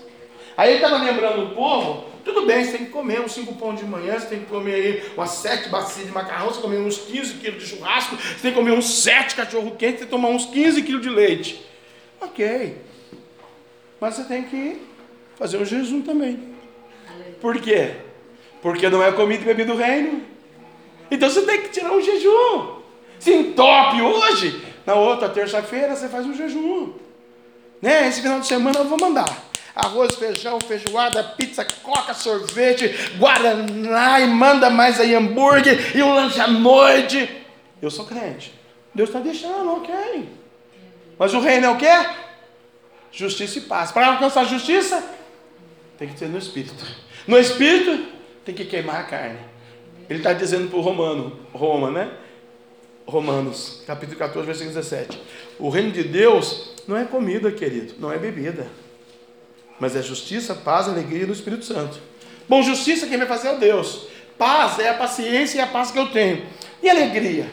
Aí 0.55 0.73
ele 0.73 0.83
estava 0.83 1.03
lembrando 1.03 1.45
o 1.45 1.55
povo, 1.55 2.05
tudo 2.23 2.45
bem, 2.45 2.63
você 2.63 2.77
tem 2.77 2.85
que 2.85 2.91
comer 2.91 3.21
uns 3.21 3.33
5 3.33 3.55
pão 3.55 3.75
de 3.75 3.83
manhã, 3.83 4.17
você 4.19 4.27
tem 4.27 4.39
que 4.39 4.45
comer 4.45 4.73
aí 4.73 5.03
umas 5.15 5.29
7 5.31 5.69
bacias 5.69 6.05
de 6.05 6.11
macarrão, 6.11 6.47
você 6.47 6.61
tem 6.61 6.61
que 6.61 6.75
comer 6.75 6.87
uns 6.87 6.97
15 6.97 7.33
quilos 7.35 7.63
de 7.63 7.69
churrasco, 7.69 8.15
você 8.15 8.41
tem 8.41 8.51
que 8.51 8.57
comer 8.57 8.71
uns 8.71 9.03
7 9.03 9.35
cachorro 9.35 9.71
quente, 9.71 9.93
você 9.93 9.97
tem 9.99 10.05
que 10.05 10.11
tomar 10.11 10.29
uns 10.29 10.45
15 10.45 10.81
quilos 10.83 11.01
de 11.01 11.09
leite. 11.09 11.65
Ok. 12.21 12.77
Mas 13.99 14.15
você 14.15 14.23
tem 14.23 14.43
que 14.43 14.81
fazer 15.35 15.57
o 15.57 15.65
jejum 15.65 16.01
também. 16.01 16.53
Por 17.41 17.59
quê? 17.59 17.95
Porque 18.61 18.89
não 18.89 19.03
é 19.03 19.11
comida 19.11 19.41
e 19.41 19.45
bebida 19.45 19.73
do 19.73 19.77
reino. 19.77 20.21
Então 21.11 21.29
você 21.29 21.41
tem 21.41 21.61
que 21.61 21.69
tirar 21.69 21.91
um 21.91 22.01
jejum. 22.01 22.81
Se 23.19 23.33
entope 23.33 24.01
hoje, 24.01 24.61
na 24.85 24.95
outra 24.95 25.29
terça-feira 25.29 25.95
você 25.95 26.07
faz 26.07 26.25
um 26.25 26.33
jejum. 26.33 26.93
Né? 27.81 28.07
Esse 28.07 28.21
final 28.21 28.39
de 28.39 28.47
semana 28.47 28.79
eu 28.79 28.85
vou 28.85 28.97
mandar. 28.97 29.51
Arroz, 29.75 30.15
feijão, 30.15 30.59
feijoada, 30.61 31.23
pizza, 31.23 31.65
coca, 31.81 32.13
sorvete, 32.13 32.87
guaraná 33.17 34.19
e 34.19 34.27
manda 34.27 34.69
mais 34.69 34.99
aí 34.99 35.15
hambúrguer 35.15 35.97
e 35.97 36.03
um 36.03 36.13
lanche 36.13 36.39
à 36.39 36.47
noite. 36.47 37.27
Eu 37.81 37.89
sou 37.89 38.05
crente. 38.05 38.53
Deus 38.93 39.09
está 39.09 39.19
deixando, 39.19 39.71
ok. 39.73 40.29
Mas 41.17 41.33
o 41.33 41.39
reino 41.39 41.65
é 41.65 41.69
o 41.69 41.77
quê? 41.77 41.87
Justiça 43.11 43.57
e 43.57 43.61
paz. 43.61 43.91
Para 43.91 44.07
alcançar 44.07 44.45
justiça, 44.45 45.03
tem 45.97 46.07
que 46.07 46.19
ser 46.19 46.29
no 46.29 46.37
Espírito. 46.37 46.85
No 47.27 47.39
Espírito, 47.39 48.05
tem 48.45 48.53
que 48.53 48.65
queimar 48.65 49.01
a 49.01 49.03
carne. 49.03 49.39
Ele 50.09 50.19
está 50.19 50.33
dizendo 50.33 50.69
para 50.69 50.77
o 50.77 50.81
Romano, 50.81 51.39
Roma, 51.51 51.89
né? 51.89 52.11
Romanos, 53.05 53.83
capítulo 53.87 54.17
14, 54.17 54.45
versículo 54.45 54.75
17. 54.75 55.19
O 55.59 55.69
reino 55.69 55.91
de 55.91 56.03
Deus 56.03 56.73
não 56.87 56.97
é 56.97 57.05
comida, 57.05 57.51
querido, 57.51 57.95
não 57.99 58.11
é 58.11 58.17
bebida. 58.17 58.67
Mas 59.83 59.97
é 59.97 60.01
justiça, 60.01 60.55
paz, 60.55 60.87
alegria 60.87 61.25
do 61.25 61.33
Espírito 61.33 61.65
Santo. 61.65 61.99
Bom, 62.47 62.63
justiça 62.63 63.05
quem 63.05 63.17
vai 63.17 63.27
fazer 63.27 63.49
é 63.49 63.51
o 63.51 63.57
Deus. 63.57 64.05
Paz 64.37 64.79
é 64.79 64.87
a 64.87 64.93
paciência 64.93 65.57
e 65.57 65.61
a 65.61 65.67
paz 65.67 65.91
que 65.91 65.99
eu 65.99 66.07
tenho. 66.07 66.45
E 66.81 66.89
alegria? 66.89 67.51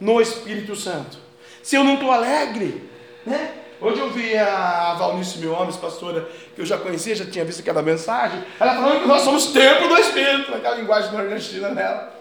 No 0.00 0.20
Espírito 0.20 0.74
Santo. 0.74 1.16
Se 1.62 1.76
eu 1.76 1.84
não 1.84 1.94
estou 1.94 2.10
alegre, 2.10 2.90
né? 3.24 3.52
Hoje 3.80 4.00
eu 4.00 4.10
vi 4.10 4.36
a 4.36 4.96
Valnice 4.98 5.38
Mil 5.38 5.52
Homens, 5.52 5.76
pastora, 5.76 6.28
que 6.56 6.60
eu 6.60 6.66
já 6.66 6.76
conhecia, 6.76 7.14
já 7.14 7.24
tinha 7.24 7.44
visto 7.44 7.60
aquela 7.60 7.82
mensagem. 7.82 8.42
Ela 8.58 8.74
falando 8.74 9.02
que 9.02 9.06
nós 9.06 9.22
somos 9.22 9.46
templo 9.52 9.86
do 9.86 9.96
Espírito, 9.96 10.50
naquela 10.50 10.74
linguagem 10.74 11.12
nordestina 11.12 11.68
dela. 11.68 12.12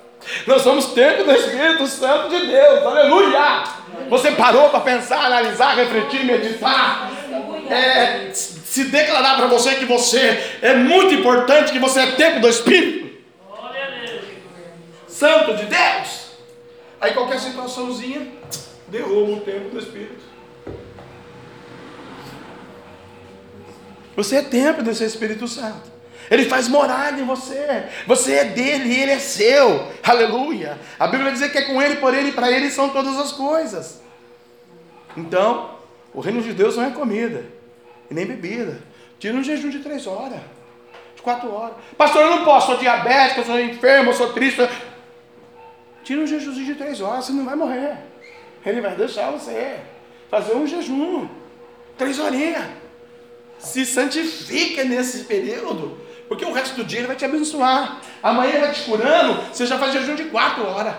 Nós 0.46 0.62
somos 0.62 0.94
templo 0.94 1.26
do 1.26 1.32
Espírito 1.32 1.88
Santo 1.88 2.30
de 2.30 2.46
Deus, 2.46 2.86
aleluia! 2.86 3.64
Você 4.12 4.30
parou 4.30 4.70
para 4.70 4.82
pensar, 4.82 5.26
analisar, 5.26 5.76
refletir, 5.76 6.24
meditar, 6.24 7.10
é, 7.68 8.32
se 8.70 8.84
declarar 8.84 9.36
para 9.36 9.48
você 9.48 9.74
que 9.74 9.86
você 9.86 10.58
é 10.62 10.76
muito 10.76 11.12
importante, 11.16 11.72
que 11.72 11.80
você 11.80 12.02
é 12.02 12.12
templo 12.12 12.42
do 12.42 12.48
Espírito 12.48 13.18
Santo 15.08 15.56
de 15.56 15.66
Deus. 15.66 16.34
Aí 17.02 17.14
qualquer 17.14 17.40
situaçãozinha 17.40 18.28
derruba 18.88 19.32
o 19.32 19.40
templo 19.40 19.72
do 19.72 19.80
Espírito. 19.80 20.22
Você 24.16 24.36
é 24.36 24.44
templo 24.44 24.84
desse 24.84 25.04
Espírito 25.04 25.48
Santo. 25.48 25.92
Ele 26.30 26.46
faz 26.46 26.68
morada 26.68 27.20
em 27.20 27.26
você. 27.26 27.86
Você 28.06 28.34
é 28.34 28.44
dele 28.46 28.88
e 28.88 29.02
ele 29.02 29.14
é 29.14 29.20
seu. 29.20 29.92
Aleluia. 30.04 30.78
A 31.00 31.08
Bíblia 31.08 31.32
dizer 31.32 31.52
que 31.52 31.58
é 31.58 31.64
com 31.64 31.82
ele, 31.82 31.96
por 31.96 32.14
ele 32.14 32.30
e 32.30 32.34
para 32.34 32.52
ele 32.52 32.70
são 32.70 32.90
todas 32.90 33.18
as 33.18 33.32
coisas. 33.32 34.00
Então, 35.18 35.72
o 36.14 36.20
reino 36.20 36.44
de 36.44 36.54
Deus 36.54 36.78
não 36.78 36.84
é 36.84 36.92
comida 36.92 37.58
e 38.10 38.14
nem 38.14 38.26
bebida. 38.26 38.82
Tira 39.20 39.36
um 39.36 39.44
jejum 39.44 39.70
de 39.70 39.80
três 39.80 40.08
horas, 40.08 40.40
de 41.16 41.22
quatro 41.22 41.54
horas. 41.54 41.76
Pastor, 41.98 42.22
eu 42.24 42.30
não 42.32 42.46
posso, 42.46 42.68
sou 42.68 42.78
diabético, 42.78 43.44
sou 43.44 43.60
enfermo, 43.60 44.14
sou 44.14 44.34
triste. 44.34 44.68
Tira 46.04 46.22
um 46.22 46.28
jejumzinho 46.28 46.66
de 46.66 46.76
três 46.76 47.02
horas, 47.02 47.26
você 47.26 47.34
não 47.34 47.46
vai 47.46 47.56
morrer. 47.56 47.98
Ele 48.66 48.82
vai 48.82 48.96
deixar 48.96 49.32
você 49.32 49.80
fazer 50.30 50.56
um 50.56 50.66
jejum. 50.66 51.28
Três 51.98 52.20
horinhas. 52.20 52.66
Se 53.58 53.86
santifica 53.86 54.84
nesse 54.84 55.26
período. 55.26 56.00
Porque 56.30 56.46
o 56.46 56.54
resto 56.54 56.76
do 56.76 56.86
dia 56.86 57.00
ele 57.00 57.08
vai 57.08 57.16
te 57.16 57.26
abençoar. 57.26 58.00
Amanhã 58.22 58.52
ele 58.52 58.60
vai 58.60 58.72
te 58.72 58.84
curando, 58.84 59.42
você 59.52 59.66
já 59.66 59.78
faz 59.78 59.94
jejum 59.94 60.16
de 60.16 60.26
quatro 60.26 60.66
horas. 60.66 60.96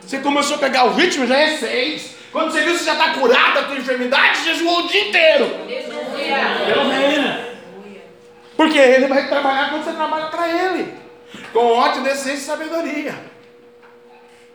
Você 0.00 0.18
começou 0.18 0.56
a 0.56 0.58
pegar 0.58 0.84
o 0.84 0.94
ritmo, 0.94 1.26
já 1.26 1.38
é 1.38 1.56
seis. 1.56 2.14
Quando 2.32 2.52
você 2.52 2.62
viu 2.62 2.76
você 2.76 2.84
já 2.84 2.92
está 2.92 3.14
curado 3.14 3.54
da 3.54 3.64
tua 3.64 3.76
enfermidade, 3.76 4.44
jejuou 4.44 4.84
o 4.84 4.88
dia 4.88 5.08
inteiro. 5.08 5.46
Porque 8.56 8.78
ele 8.78 9.06
vai 9.08 9.28
trabalhar 9.28 9.70
quando 9.70 9.84
você 9.84 9.92
trabalha 9.92 10.26
para 10.26 10.48
ele. 10.48 10.94
Com 11.52 11.72
ótima 11.72 12.04
decência 12.04 12.34
e 12.34 12.40
sabedoria. 12.40 13.14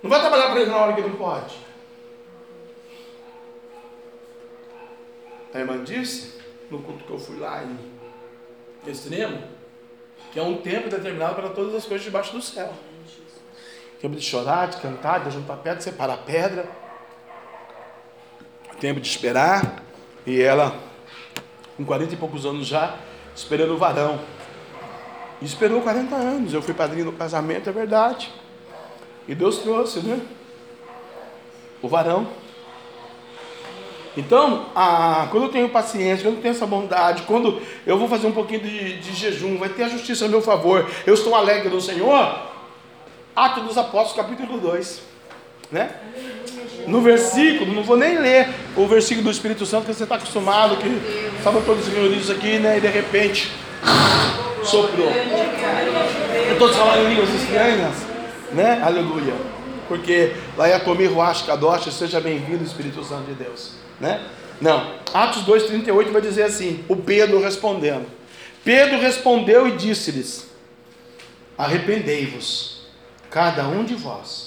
Não 0.01 0.09
vai 0.09 0.21
trabalhar 0.21 0.51
para 0.51 0.61
ele 0.61 0.69
na 0.69 0.78
hora 0.78 0.93
que 0.93 1.01
não 1.01 1.15
pode. 1.15 1.55
A 5.53 5.59
irmã 5.59 5.84
disse, 5.84 6.39
no 6.69 6.80
culto 6.80 7.03
que 7.05 7.11
eu 7.11 7.19
fui 7.19 7.39
lá 7.39 7.63
em 7.63 7.95
extremo, 8.89 9.41
que 10.32 10.39
é 10.39 10.43
um 10.43 10.57
tempo 10.57 10.89
determinado 10.89 11.36
para 11.36 11.49
todas 11.49 11.73
as 11.73 11.86
coisas 11.86 12.03
debaixo 12.03 12.34
do 12.34 12.41
céu. 12.41 12.73
Tempo 14.01 14.15
de 14.15 14.21
chorar, 14.21 14.67
de 14.67 14.78
cantar, 14.78 15.23
de 15.23 15.32
juntar 15.32 15.55
pedra, 15.57 15.78
de 15.78 15.84
separar 15.84 16.17
pedra. 16.17 16.85
Tempo 18.80 18.99
de 18.99 19.07
esperar. 19.07 19.84
E 20.26 20.41
ela, 20.41 20.76
com 21.78 21.86
40 21.86 22.13
e 22.13 22.17
poucos 22.17 22.45
anos 22.45 22.67
já, 22.67 22.95
esperando 23.36 23.73
o 23.73 23.78
varão. 23.78 24.19
E 25.41 25.45
esperou 25.45 25.82
40 25.82 26.15
anos. 26.15 26.53
Eu 26.53 26.61
fui 26.61 26.73
padrinho 26.73 27.05
no 27.05 27.13
casamento, 27.13 27.69
é 27.69 27.73
verdade. 27.73 28.32
E 29.28 29.36
Deus 29.36 29.59
trouxe, 29.59 29.99
né? 29.99 30.19
O 31.82 31.88
varão. 31.88 32.28
Então, 34.17 34.67
a, 34.73 35.28
quando 35.30 35.43
eu 35.43 35.49
tenho 35.49 35.69
paciência, 35.69 36.23
quando 36.26 36.38
eu 36.38 36.41
tenho 36.41 36.53
essa 36.53 36.65
bondade, 36.65 37.23
quando 37.23 37.61
eu 37.86 37.97
vou 37.97 38.07
fazer 38.07 38.28
um 38.28 38.32
pouquinho 38.32 38.61
de, 38.61 38.99
de 38.99 39.13
jejum, 39.13 39.57
vai 39.57 39.69
ter 39.69 39.84
a 39.84 39.89
justiça 39.89 40.26
a 40.26 40.30
meu 40.30 40.41
favor, 40.41 40.89
eu 41.05 41.13
estou 41.13 41.36
alegre 41.36 41.69
no 41.69 41.82
Senhor. 41.82 42.39
Atos 43.36 43.63
dos 43.63 43.78
Apóstolos, 43.78 44.13
capítulo 44.13 44.57
2. 44.59 45.14
Né? 45.72 45.89
No 46.88 47.01
versículo, 47.01 47.74
não 47.74 47.84
vou 47.84 47.97
nem 47.97 48.18
ler 48.18 48.47
o 48.76 48.88
versículo 48.88 49.26
do 49.26 49.32
Espírito 49.32 49.66
Santo, 49.66 49.86
que 49.86 49.93
você 49.93 50.03
está 50.03 50.16
acostumado, 50.16 50.78
que 50.78 50.88
estavam 51.38 51.61
todos 51.63 51.88
reunidos 51.88 52.30
aqui, 52.30 52.59
né? 52.59 52.78
E 52.78 52.82
de 52.82 52.88
repente 52.88 53.51
soprou. 54.63 55.09
Eu 56.49 56.57
todos 56.59 56.76
falando 56.76 57.05
em 57.05 57.09
línguas 57.09 57.30
estranhas, 57.34 57.95
né? 58.51 58.82
Aleluia. 58.84 59.34
Porque 59.88 60.34
lá 60.57 60.68
é 60.68 60.80
Tomi 60.80 61.05
Ruach 61.05 61.43
seja 61.91 62.20
bem-vindo, 62.20 62.63
Espírito 62.63 63.03
Santo 63.03 63.26
de 63.26 63.34
Deus. 63.34 63.74
Né? 63.99 64.20
Não. 64.59 64.95
Atos 65.13 65.43
2,38 65.43 66.11
vai 66.11 66.22
dizer 66.22 66.43
assim: 66.43 66.84
o 66.88 66.95
Pedro 66.95 67.41
respondendo. 67.41 68.05
Pedro 68.63 68.99
respondeu 68.99 69.68
e 69.68 69.72
disse-lhes: 69.72 70.47
Arrependei-vos, 71.57 72.88
cada 73.30 73.68
um 73.68 73.84
de 73.84 73.95
vós, 73.95 74.45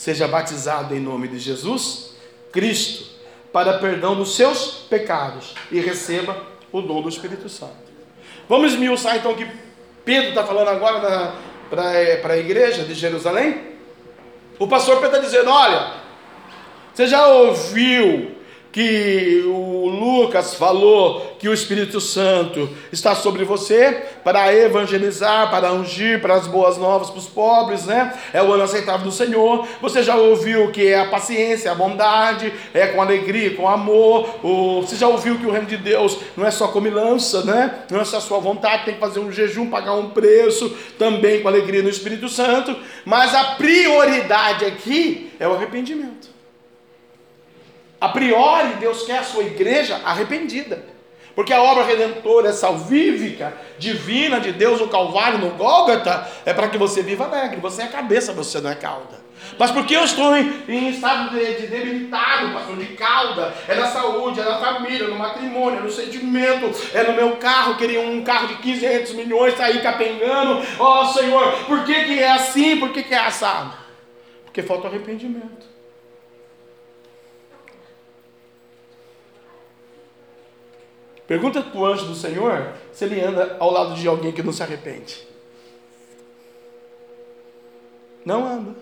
seja 0.00 0.26
batizado 0.26 0.94
em 0.94 0.98
nome 0.98 1.28
de 1.28 1.38
Jesus 1.38 2.14
Cristo, 2.50 3.04
para 3.52 3.76
perdão 3.76 4.16
dos 4.16 4.34
seus 4.34 4.86
pecados, 4.88 5.54
e 5.70 5.78
receba 5.78 6.40
o 6.72 6.80
dom 6.80 7.02
do 7.02 7.08
Espírito 7.10 7.50
Santo. 7.50 7.74
Vamos 8.48 8.72
esmiuçar 8.72 9.18
então 9.18 9.32
o 9.32 9.36
que 9.36 9.46
Pedro 10.02 10.30
está 10.30 10.42
falando 10.42 10.68
agora 10.68 11.34
para 11.68 12.32
a 12.32 12.38
igreja 12.38 12.82
de 12.84 12.94
Jerusalém? 12.94 13.74
O 14.58 14.66
pastor 14.66 15.02
Pedro 15.02 15.16
está 15.16 15.28
dizendo: 15.28 15.50
olha, 15.50 15.92
você 16.94 17.06
já 17.06 17.26
ouviu 17.28 18.36
que 18.72 19.42
o 19.46 19.88
Lucas 19.88 20.54
falou 20.54 21.36
que 21.38 21.48
o 21.48 21.54
Espírito 21.54 22.00
Santo 22.00 22.68
está 22.92 23.14
sobre 23.14 23.44
você 23.44 24.04
para 24.22 24.54
evangelizar, 24.54 25.50
para 25.50 25.72
ungir, 25.72 26.20
para 26.20 26.34
as 26.34 26.46
boas 26.46 26.76
novas 26.76 27.10
para 27.10 27.18
os 27.18 27.26
pobres, 27.26 27.86
né? 27.86 28.16
É 28.32 28.42
o 28.42 28.52
ano 28.52 28.62
aceitável 28.62 29.06
do 29.06 29.12
Senhor. 29.12 29.66
Você 29.80 30.02
já 30.02 30.16
ouviu 30.16 30.70
que 30.70 30.86
é 30.86 31.00
a 31.00 31.06
paciência, 31.06 31.72
a 31.72 31.74
bondade, 31.74 32.52
é 32.72 32.86
com 32.88 33.02
alegria, 33.02 33.56
com 33.56 33.68
amor. 33.68 34.28
O... 34.44 34.82
Você 34.82 34.96
já 34.96 35.08
ouviu 35.08 35.38
que 35.38 35.46
o 35.46 35.50
reino 35.50 35.66
de 35.66 35.76
Deus 35.76 36.18
não 36.36 36.46
é 36.46 36.50
só 36.50 36.68
comilança, 36.68 37.44
né? 37.44 37.80
Não 37.90 38.00
é 38.00 38.04
só 38.04 38.18
a 38.18 38.20
sua 38.20 38.38
vontade, 38.38 38.84
tem 38.84 38.94
que 38.94 39.00
fazer 39.00 39.20
um 39.20 39.32
jejum, 39.32 39.68
pagar 39.68 39.94
um 39.94 40.10
preço, 40.10 40.76
também 40.98 41.42
com 41.42 41.48
alegria 41.48 41.82
no 41.82 41.88
Espírito 41.88 42.28
Santo. 42.28 42.76
Mas 43.04 43.34
a 43.34 43.44
prioridade 43.54 44.64
aqui 44.64 45.30
é 45.40 45.48
o 45.48 45.54
arrependimento. 45.54 46.39
A 48.00 48.08
priori, 48.08 48.74
Deus 48.80 49.02
quer 49.02 49.18
a 49.18 49.24
sua 49.24 49.44
igreja 49.44 50.00
arrependida. 50.04 50.82
Porque 51.34 51.52
a 51.52 51.62
obra 51.62 51.84
redentora, 51.84 52.52
salvífica, 52.52 53.54
divina 53.78 54.40
de 54.40 54.52
Deus 54.52 54.80
no 54.80 54.88
Calvário, 54.88 55.38
no 55.38 55.50
Gólgota, 55.50 56.28
é 56.44 56.52
para 56.52 56.68
que 56.68 56.76
você 56.76 57.02
viva 57.02 57.24
alegre. 57.24 57.60
Você 57.60 57.82
é 57.82 57.86
cabeça, 57.86 58.32
você 58.32 58.60
não 58.60 58.70
é 58.70 58.74
cauda. 58.74 59.20
Mas 59.58 59.70
porque 59.70 59.96
eu 59.96 60.04
estou 60.04 60.36
em, 60.36 60.64
em 60.68 60.90
estado 60.90 61.30
de, 61.30 61.54
de, 61.54 61.66
debilitado, 61.66 62.52
pastor, 62.52 62.76
de 62.76 62.86
cauda, 62.88 63.54
é 63.68 63.74
na 63.74 63.86
saúde, 63.86 64.40
é 64.40 64.44
na 64.44 64.58
família, 64.58 65.08
no 65.08 65.16
matrimônio, 65.16 65.78
é 65.78 65.82
no 65.82 65.90
sentimento, 65.90 66.70
é 66.92 67.02
no 67.04 67.14
meu 67.14 67.36
carro, 67.36 67.76
queria 67.76 68.00
um 68.00 68.22
carro 68.22 68.48
de 68.48 68.56
500 68.56 69.12
milhões, 69.14 69.56
sair 69.56 69.82
capengando. 69.82 70.62
Ó 70.78 71.02
oh, 71.02 71.06
Senhor, 71.06 71.52
por 71.66 71.84
que, 71.84 72.04
que 72.04 72.18
é 72.18 72.32
assim? 72.32 72.76
Por 72.76 72.90
que, 72.90 73.02
que 73.02 73.14
é 73.14 73.18
assado? 73.18 73.72
Porque 74.44 74.62
falta 74.62 74.88
arrependimento. 74.88 75.69
Pergunta 81.30 81.62
para 81.62 81.78
o 81.78 81.86
anjo 81.86 82.06
do 82.06 82.14
Senhor 82.16 82.74
se 82.92 83.04
ele 83.04 83.20
anda 83.20 83.56
ao 83.60 83.70
lado 83.70 83.94
de 83.94 84.08
alguém 84.08 84.32
que 84.32 84.42
não 84.42 84.52
se 84.52 84.64
arrepende. 84.64 85.24
Não 88.24 88.44
anda. 88.44 88.74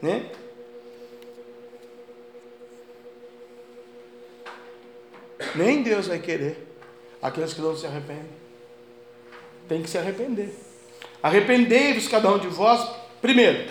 Né? 0.00 0.30
Nem 5.54 5.82
Deus 5.82 6.06
vai 6.06 6.20
querer 6.20 6.66
aqueles 7.20 7.52
que 7.52 7.60
não 7.60 7.76
se 7.76 7.86
arrependem. 7.86 8.32
Tem 9.68 9.82
que 9.82 9.90
se 9.90 9.98
arrepender. 9.98 10.56
Arrependei-vos 11.22 12.08
cada 12.08 12.30
um 12.30 12.38
de 12.38 12.48
vós, 12.48 12.96
primeiro, 13.20 13.70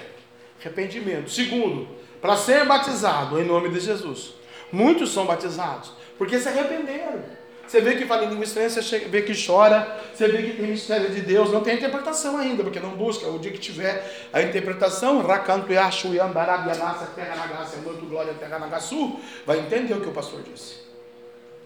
arrependimento. 0.61 1.31
Segundo, 1.31 1.87
para 2.21 2.37
ser 2.37 2.63
batizado 2.67 3.41
em 3.41 3.43
nome 3.43 3.69
de 3.69 3.79
Jesus. 3.79 4.37
Muitos 4.72 5.13
são 5.13 5.26
batizados, 5.26 5.91
porque 6.17 6.39
se 6.39 6.47
arrependeram. 6.47 7.39
Você 7.70 7.82
vê 7.82 7.95
que 7.95 8.05
fala 8.05 8.26
em 8.26 8.30
língua 8.30 8.45
estranha, 8.45 8.67
você 8.67 8.97
vê 8.97 9.22
que 9.22 9.34
chora, 9.45 9.99
você 10.11 10.28
vê 10.28 10.41
que 10.41 10.57
tem 10.57 10.65
mistério 10.65 11.09
de 11.11 11.22
Deus, 11.22 11.51
não 11.51 11.61
tem 11.61 11.76
interpretação 11.76 12.36
ainda, 12.36 12.63
porque 12.63 12.80
não 12.80 12.91
busca. 12.91 13.28
O 13.28 13.38
dia 13.38 13.51
que 13.51 13.59
tiver 13.59 14.28
a 14.34 14.41
interpretação, 14.41 15.22
Racanto 15.22 15.72
Yashu 15.72 16.15
Yambarabianassa, 16.15 17.05
terra 17.15 17.36
na 17.36 17.45
graça, 17.45 17.78
muito 17.78 18.07
glória, 18.07 18.34
terra 18.34 18.57
na 18.57 18.65
gaçu, 18.65 19.20
vai 19.45 19.59
entender 19.59 19.93
o 19.93 20.01
que 20.01 20.09
o 20.09 20.11
pastor 20.11 20.41
disse. 20.41 20.78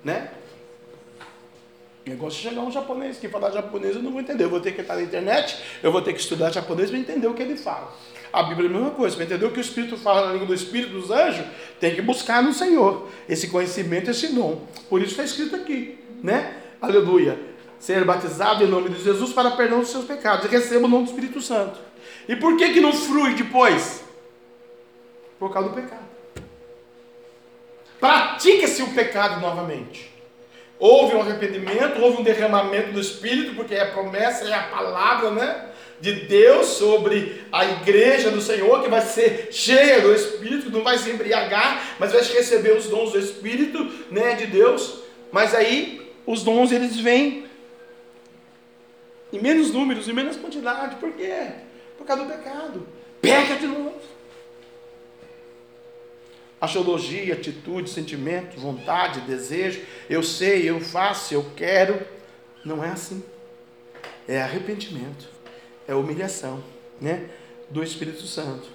Né? 0.04 0.30
Negócio 2.06 2.42
de 2.42 2.50
chegar 2.50 2.62
um 2.64 2.72
japonês 2.72 3.18
que 3.18 3.30
falar 3.30 3.52
japonês, 3.52 3.96
eu 3.96 4.04
não 4.04 4.12
vou 4.12 4.20
entender. 4.20 4.44
Eu 4.44 4.50
vou 4.50 4.60
ter 4.60 4.74
que 4.74 4.82
estar 4.82 4.96
na 4.96 5.02
internet, 5.02 5.58
eu 5.82 5.90
vou 5.90 6.02
ter 6.02 6.12
que 6.12 6.20
estudar 6.20 6.52
japonês 6.52 6.90
para 6.90 7.00
entender 7.00 7.28
o 7.28 7.34
que 7.34 7.44
ele 7.44 7.56
fala. 7.56 7.94
A 8.34 8.42
Bíblia 8.42 8.68
é 8.68 8.72
a 8.72 8.74
mesma 8.74 8.92
coisa. 8.92 9.16
Para 9.16 9.26
entender 9.26 9.46
o 9.46 9.52
que 9.52 9.60
o 9.60 9.62
Espírito 9.62 9.96
fala 9.96 10.26
na 10.26 10.34
língua 10.34 10.48
do 10.48 10.54
Espírito 10.56 10.94
dos 10.94 11.12
anjos, 11.12 11.46
tem 11.80 11.94
que 11.94 12.02
buscar 12.02 12.42
no 12.42 12.52
Senhor 12.52 13.08
esse 13.30 13.48
conhecimento, 13.48 14.10
esse 14.10 14.34
dom. 14.34 14.68
Por 14.90 15.02
isso 15.02 15.12
está 15.12 15.24
escrito 15.24 15.56
aqui, 15.56 16.00
né? 16.24 16.58
Aleluia. 16.82 17.40
Ser 17.80 18.04
batizado 18.04 18.64
em 18.64 18.68
nome 18.68 18.90
de 18.90 19.04
Jesus 19.04 19.32
para 19.34 19.52
perdão 19.52 19.82
dos 19.82 19.90
seus 19.90 20.06
pecados. 20.06 20.50
Receba 20.50 20.86
o 20.86 20.90
nome 20.90 21.04
do 21.04 21.10
Espírito 21.12 21.42
Santo. 21.42 21.80
E 22.28 22.36
por 22.36 22.58
que 22.58 22.74
que 22.74 22.82
não 22.82 22.92
flui 22.92 23.36
depois? 23.36 24.04
Por 25.38 25.54
causa 25.54 25.70
do 25.70 25.76
pecado. 25.76 26.04
Pratica-se 28.00 28.82
o 28.82 28.94
pecado 28.94 29.40
novamente. 29.40 30.12
Houve 30.80 31.16
um 31.16 31.22
arrependimento, 31.22 32.02
houve 32.02 32.22
um 32.22 32.24
derramamento 32.24 32.94
do 32.94 33.00
Espírito, 33.00 33.56
porque 33.56 33.76
é 33.76 33.82
a 33.84 33.92
promessa, 33.92 34.46
é 34.50 34.54
a 34.54 34.64
palavra, 34.64 35.32
né? 35.32 35.70
De 36.04 36.12
Deus 36.26 36.68
sobre 36.68 37.46
a 37.50 37.64
igreja 37.64 38.30
do 38.30 38.42
Senhor, 38.42 38.84
que 38.84 38.90
vai 38.90 39.00
ser 39.00 39.48
cheia 39.54 40.02
do 40.02 40.14
Espírito, 40.14 40.70
não 40.70 40.84
vai 40.84 40.98
se 40.98 41.10
embriagar, 41.10 41.96
mas 41.98 42.12
vai 42.12 42.22
receber 42.22 42.76
os 42.76 42.90
dons 42.90 43.14
do 43.14 43.20
Espírito, 43.20 43.90
né, 44.12 44.36
de 44.36 44.48
Deus. 44.48 45.00
Mas 45.32 45.56
aí 45.56 46.12
os 46.26 46.44
dons 46.44 46.74
eles 46.74 47.00
vêm 47.00 47.46
em 49.32 49.40
menos 49.40 49.72
números, 49.72 50.10
em 50.10 50.14
menos 50.14 50.36
quantidade. 50.36 50.98
Por 50.98 51.14
quê? 51.14 51.54
Por 51.98 52.06
causa 52.06 52.26
do 52.26 52.30
pecado. 52.30 52.86
Peca 53.22 53.56
de 53.56 53.68
novo. 53.68 54.02
Axiologia, 56.60 57.34
atitude, 57.34 57.90
sentimento, 57.90 58.60
vontade, 58.60 59.22
desejo. 59.22 59.82
Eu 60.10 60.22
sei, 60.22 60.70
eu 60.70 60.82
faço, 60.82 61.34
eu 61.34 61.50
quero. 61.56 62.06
Não 62.66 62.84
é 62.84 62.90
assim. 62.90 63.24
É 64.28 64.42
arrependimento. 64.42 65.33
É 65.88 65.94
humilhação, 65.94 66.64
né? 67.00 67.30
Do 67.70 67.84
Espírito 67.84 68.26
Santo. 68.26 68.68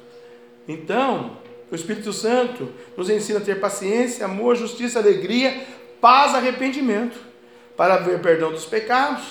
Então, 0.66 1.38
o 1.70 1.74
Espírito 1.74 2.12
Santo 2.12 2.72
nos 2.96 3.08
ensina 3.08 3.38
a 3.38 3.42
ter 3.42 3.60
paciência, 3.60 4.24
amor, 4.24 4.56
justiça, 4.56 4.98
alegria, 4.98 5.66
paz, 6.00 6.34
arrependimento, 6.34 7.18
para 7.76 7.96
ver 7.98 8.20
perdão 8.20 8.50
dos 8.50 8.66
pecados 8.66 9.24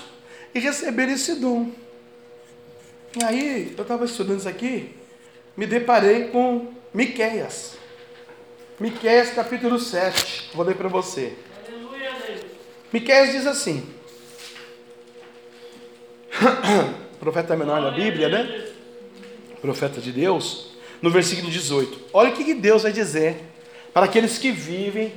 e 0.53 0.59
receber 0.59 1.09
esse 1.09 1.35
dom. 1.35 1.71
E 3.19 3.23
aí, 3.23 3.73
eu 3.75 3.81
estava 3.81 4.05
estudando 4.05 4.39
isso 4.39 4.49
aqui, 4.49 4.95
me 5.55 5.65
deparei 5.65 6.29
com 6.29 6.73
Miqueias. 6.93 7.77
Miqueias 8.79 9.31
capítulo 9.31 9.79
7. 9.79 10.51
Vou 10.53 10.65
ler 10.65 10.75
para 10.75 10.87
você. 10.87 11.35
Aleluia. 11.67 12.11
Miqueias 12.93 13.31
diz 13.31 13.47
assim. 13.47 13.87
Profeta 17.27 17.57
menor 17.57 17.81
da 17.81 17.91
Bíblia, 17.91 18.29
né? 18.29 18.67
Profeta 19.59 19.99
de 19.99 20.13
Deus, 20.13 20.69
no 21.01 21.11
versículo 21.11 21.51
18. 21.51 22.05
Olha 22.13 22.29
o 22.29 22.33
que 22.33 22.53
Deus 22.53 22.83
vai 22.83 22.93
dizer 22.93 23.35
para 23.93 24.05
aqueles 24.05 24.37
que 24.37 24.49
vivem 24.49 25.11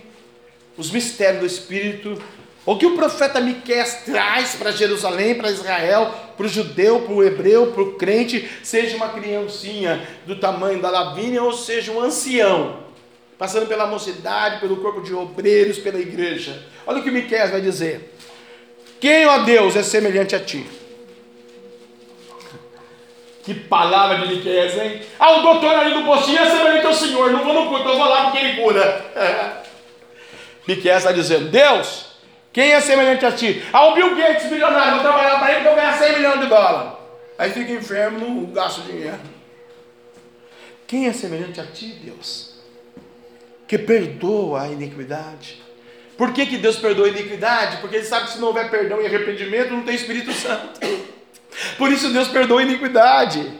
os 0.76 0.90
mistérios 0.90 1.38
do 1.38 1.46
Espírito, 1.46 2.20
o 2.66 2.76
que 2.76 2.84
o 2.84 2.96
profeta 2.96 3.40
Miqueias 3.40 4.02
traz 4.04 4.56
para 4.56 4.72
Jerusalém, 4.72 5.36
para 5.36 5.52
Israel, 5.52 6.12
para 6.36 6.46
o 6.46 6.48
judeu, 6.48 7.02
para 7.02 7.14
o 7.14 7.22
hebreu, 7.22 7.68
para 7.68 7.82
o 7.82 7.92
crente, 7.92 8.50
seja 8.60 8.96
uma 8.96 9.10
criancinha 9.10 10.04
do 10.26 10.34
tamanho 10.34 10.82
da 10.82 10.90
Lavínia 10.90 11.44
ou 11.44 11.52
seja 11.52 11.92
um 11.92 12.00
ancião, 12.00 12.80
passando 13.38 13.68
pela 13.68 13.86
mocidade, 13.86 14.58
pelo 14.58 14.78
corpo 14.78 15.00
de 15.00 15.14
obreiros, 15.14 15.78
pela 15.78 16.00
igreja. 16.00 16.60
Olha 16.84 16.98
o 16.98 17.04
que 17.04 17.10
Miqueias 17.12 17.52
vai 17.52 17.60
dizer. 17.60 18.16
Quem, 18.98 19.26
ó 19.26 19.44
Deus, 19.44 19.76
é 19.76 19.84
semelhante 19.84 20.34
a 20.34 20.40
ti? 20.40 20.79
Que 23.50 23.54
palavra 23.54 24.18
de 24.18 24.32
Miqueias, 24.32 24.80
hein? 24.80 25.02
Ah, 25.18 25.38
o 25.38 25.42
doutor 25.42 25.74
ali 25.74 25.92
do 25.92 26.04
postinho 26.04 26.38
é 26.38 26.48
semelhante 26.48 26.86
ao 26.86 26.94
Senhor. 26.94 27.32
Não 27.32 27.42
vou 27.42 27.52
no 27.52 27.68
culto, 27.68 27.88
eu 27.88 27.98
vou 27.98 28.08
lá 28.08 28.30
porque 28.30 28.38
ele 28.38 28.62
cura. 28.62 29.12
Miqueias 30.68 30.98
está 30.98 31.10
dizendo, 31.10 31.48
Deus, 31.48 32.12
quem 32.52 32.70
é 32.70 32.80
semelhante 32.80 33.26
a 33.26 33.32
ti? 33.32 33.60
Ah, 33.72 33.88
o 33.88 33.94
Bill 33.94 34.14
Gates, 34.14 34.48
milionário, 34.48 34.92
vou 34.92 35.02
trabalhar 35.02 35.40
para 35.40 35.50
ele 35.50 35.62
que 35.62 35.66
eu 35.66 35.74
ganhar 35.74 35.98
100 35.98 36.12
milhões 36.12 36.40
de 36.42 36.46
dólares. 36.46 36.92
Aí 37.36 37.50
fica 37.50 37.72
enfermo, 37.72 38.20
não 38.20 38.44
gasta 38.52 38.82
dinheiro. 38.82 39.18
Quem 40.86 41.08
é 41.08 41.12
semelhante 41.12 41.60
a 41.60 41.66
ti, 41.66 41.86
Deus? 42.04 42.54
Que 43.66 43.78
perdoa 43.78 44.62
a 44.62 44.68
iniquidade. 44.68 45.60
Por 46.16 46.32
que, 46.32 46.46
que 46.46 46.56
Deus 46.56 46.76
perdoa 46.76 47.06
a 47.06 47.10
iniquidade? 47.10 47.78
Porque 47.78 47.96
Ele 47.96 48.04
sabe 48.04 48.26
que 48.26 48.34
se 48.34 48.38
não 48.38 48.46
houver 48.46 48.70
perdão 48.70 49.02
e 49.02 49.06
arrependimento, 49.06 49.72
não 49.72 49.82
tem 49.82 49.96
Espírito 49.96 50.32
Santo. 50.32 50.78
Por 51.76 51.92
isso 51.92 52.10
Deus 52.10 52.28
perdoa 52.28 52.60
a 52.60 52.64
iniquidade. 52.64 53.50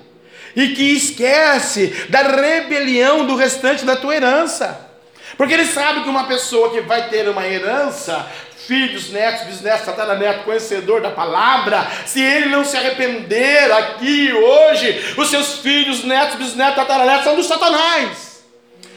E 0.55 0.69
que 0.69 0.93
esquece 0.93 2.07
da 2.09 2.23
rebelião 2.23 3.25
do 3.27 3.37
restante 3.37 3.85
da 3.85 3.97
tua 3.97 4.17
herança. 4.17 4.89
Porque 5.37 5.55
Ele 5.55 5.67
sabe 5.67 6.03
que 6.03 6.09
uma 6.09 6.25
pessoa 6.25 6.71
que 6.71 6.81
vai 6.81 7.09
ter 7.09 7.29
uma 7.29 7.47
herança, 7.47 8.27
filhos, 8.67 9.11
netos, 9.11 9.47
bisnetos, 9.47 9.85
tataraneto, 9.85 10.45
conhecedor 10.45 11.01
da 11.01 11.11
palavra, 11.11 11.91
se 12.07 12.21
ele 12.23 12.47
não 12.47 12.65
se 12.65 12.77
arrepender 12.77 13.73
aqui 13.73 14.33
hoje, 14.33 15.15
os 15.17 15.29
seus 15.29 15.59
filhos, 15.59 16.05
netos, 16.05 16.37
bisnetos, 16.37 16.77
tataranetos 16.77 17.25
são 17.25 17.35
dos 17.35 17.47
satanás. 17.47 18.45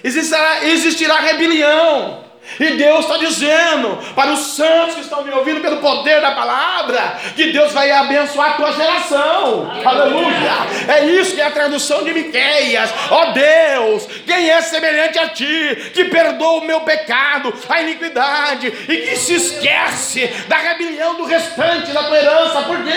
Existirá, 0.03 0.65
existirá 0.65 1.19
rebelião. 1.21 2.23
E 2.59 2.71
Deus 2.71 3.05
está 3.05 3.17
dizendo 3.17 3.97
para 4.13 4.31
os 4.31 4.55
santos 4.55 4.95
que 4.95 5.01
estão 5.01 5.23
me 5.23 5.31
ouvindo 5.31 5.61
pelo 5.61 5.77
poder 5.77 6.21
da 6.21 6.31
palavra, 6.31 7.17
que 7.35 7.51
Deus 7.51 7.71
vai 7.71 7.89
abençoar 7.89 8.51
a 8.51 8.53
tua 8.53 8.71
geração. 8.73 9.71
Aleluia! 9.83 10.51
É 10.87 11.05
isso 11.05 11.35
que 11.35 11.41
é 11.41 11.45
a 11.45 11.51
tradução 11.51 12.03
de 12.03 12.13
Miqueias. 12.13 12.93
Ó 13.09 13.23
oh 13.23 13.31
Deus, 13.31 14.07
quem 14.25 14.49
é 14.49 14.61
semelhante 14.61 15.17
a 15.17 15.29
ti, 15.29 15.91
que 15.93 16.05
perdoa 16.05 16.61
o 16.61 16.65
meu 16.65 16.81
pecado, 16.81 17.53
a 17.67 17.81
iniquidade, 17.81 18.67
e 18.67 18.97
que 18.97 19.15
se 19.15 19.35
esquece 19.35 20.27
da 20.47 20.57
rebelião 20.57 21.15
do 21.15 21.25
restante 21.25 21.91
da 21.91 22.03
tua 22.03 22.17
herança, 22.17 22.61
porque 22.63 22.91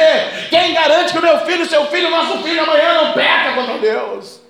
quem 0.51 0.74
garante 0.74 1.12
que 1.12 1.18
o 1.18 1.22
meu 1.22 1.40
filho, 1.47 1.66
seu 1.66 1.86
filho, 1.86 2.11
nosso 2.11 2.42
filho 2.42 2.62
amanhã 2.62 2.94
não 2.94 3.12
peca 3.12 3.53
contra 3.55 3.78
Deus? 3.78 4.40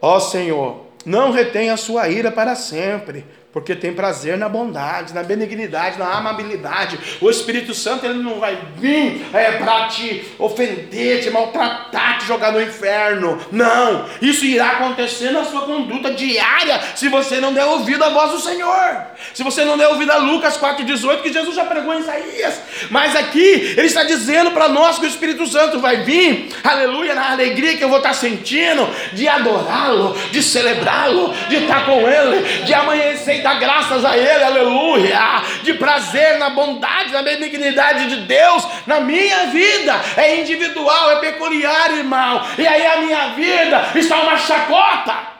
Ó 0.00 0.16
oh 0.16 0.20
Senhor, 0.20 0.81
não 1.04 1.30
retenha 1.30 1.74
a 1.74 1.76
sua 1.76 2.08
ira 2.08 2.30
para 2.30 2.54
sempre, 2.54 3.24
porque 3.52 3.74
tem 3.74 3.92
prazer 3.92 4.38
na 4.38 4.48
bondade, 4.48 5.12
na 5.12 5.22
benignidade, 5.22 5.98
na 5.98 6.10
amabilidade. 6.12 6.98
O 7.20 7.28
Espírito 7.28 7.74
Santo 7.74 8.06
ele 8.06 8.22
não 8.22 8.40
vai 8.40 8.58
vir 8.78 9.26
é, 9.32 9.52
para 9.52 9.88
te 9.88 10.24
ofender, 10.38 11.22
te 11.22 11.30
maltratar, 11.30 12.18
te 12.18 12.26
jogar 12.26 12.50
no 12.50 12.62
inferno. 12.62 13.38
Não, 13.52 14.06
isso 14.22 14.46
irá 14.46 14.70
acontecer 14.70 15.30
na 15.32 15.44
sua 15.44 15.62
conduta 15.62 16.12
diária 16.12 16.80
se 16.94 17.08
você 17.08 17.40
não 17.40 17.52
der 17.52 17.66
ouvido 17.66 18.02
à 18.02 18.08
voz 18.08 18.32
do 18.32 18.40
Senhor. 18.40 19.06
Se 19.34 19.42
você 19.42 19.64
não 19.66 19.76
der 19.76 19.88
ouvido 19.88 20.12
a 20.12 20.16
Lucas 20.16 20.56
4,18, 20.56 21.20
que 21.20 21.32
Jesus 21.32 21.54
já 21.54 21.66
pregou 21.66 21.92
em 21.92 22.00
Isaías. 22.00 22.58
Mas 22.90 23.14
aqui 23.14 23.74
ele 23.76 23.86
está 23.86 24.02
dizendo 24.02 24.52
para 24.52 24.68
nós 24.70 24.98
que 24.98 25.04
o 25.04 25.08
Espírito 25.08 25.46
Santo 25.46 25.78
vai 25.78 25.98
vir, 26.04 26.48
aleluia, 26.64 27.14
na 27.14 27.32
alegria 27.32 27.76
que 27.76 27.84
eu 27.84 27.90
vou 27.90 27.98
estar 27.98 28.14
sentindo, 28.14 28.88
de 29.12 29.28
adorá-lo, 29.28 30.16
de 30.30 30.42
celebrá-lo, 30.42 31.34
de 31.50 31.56
estar 31.56 31.84
com 31.84 32.08
ele, 32.08 32.64
de 32.64 32.72
amanhecer 32.72 33.41
dar 33.42 33.58
graças 33.58 34.04
a 34.04 34.16
Ele, 34.16 34.44
aleluia, 34.44 35.42
de 35.62 35.74
prazer 35.74 36.38
na 36.38 36.50
bondade, 36.50 37.12
na 37.12 37.22
benignidade 37.22 38.06
de 38.06 38.16
Deus 38.22 38.66
na 38.86 39.00
minha 39.00 39.46
vida. 39.46 40.00
É 40.16 40.40
individual, 40.40 41.10
é 41.12 41.16
peculiar, 41.16 41.92
irmão. 41.92 42.42
E 42.56 42.66
aí 42.66 42.86
a 42.86 42.96
minha 42.98 43.28
vida 43.28 43.90
está 43.94 44.20
uma 44.20 44.36
chacota. 44.36 45.32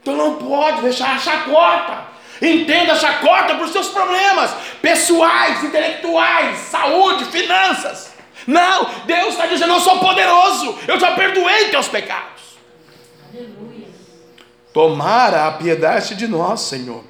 Então 0.00 0.16
não 0.16 0.34
pode 0.34 0.82
deixar 0.82 1.14
a 1.14 1.18
chacota. 1.18 2.12
Entenda 2.40 2.94
a 2.94 2.96
chacota 2.96 3.54
para 3.54 3.64
os 3.64 3.70
seus 3.70 3.88
problemas 3.88 4.52
pessoais, 4.80 5.62
intelectuais, 5.62 6.58
saúde, 6.58 7.24
finanças. 7.26 8.12
Não, 8.46 8.84
Deus 9.04 9.28
está 9.28 9.46
dizendo: 9.46 9.74
Eu 9.74 9.80
sou 9.80 9.98
poderoso, 10.00 10.76
eu 10.88 10.98
já 10.98 11.12
perdoei 11.12 11.68
teus 11.68 11.86
pecados. 11.86 12.31
Tomara 14.72 15.46
a 15.46 15.52
piedade 15.52 16.14
de 16.14 16.26
nós, 16.26 16.62
Senhor. 16.62 17.04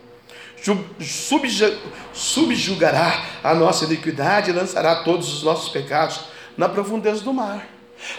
Subju 1.01 1.79
subjugará 2.13 3.25
a 3.43 3.55
nossa 3.55 3.85
iniquidade 3.85 4.51
e 4.51 4.53
lançará 4.53 5.03
todos 5.03 5.33
os 5.33 5.43
nossos 5.43 5.69
pecados 5.71 6.21
na 6.57 6.69
profundeza 6.69 7.23
do 7.23 7.33
mar. 7.33 7.67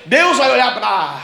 Deus 0.06 0.38
vai 0.38 0.52
olhar 0.52 0.74
para 0.74 1.22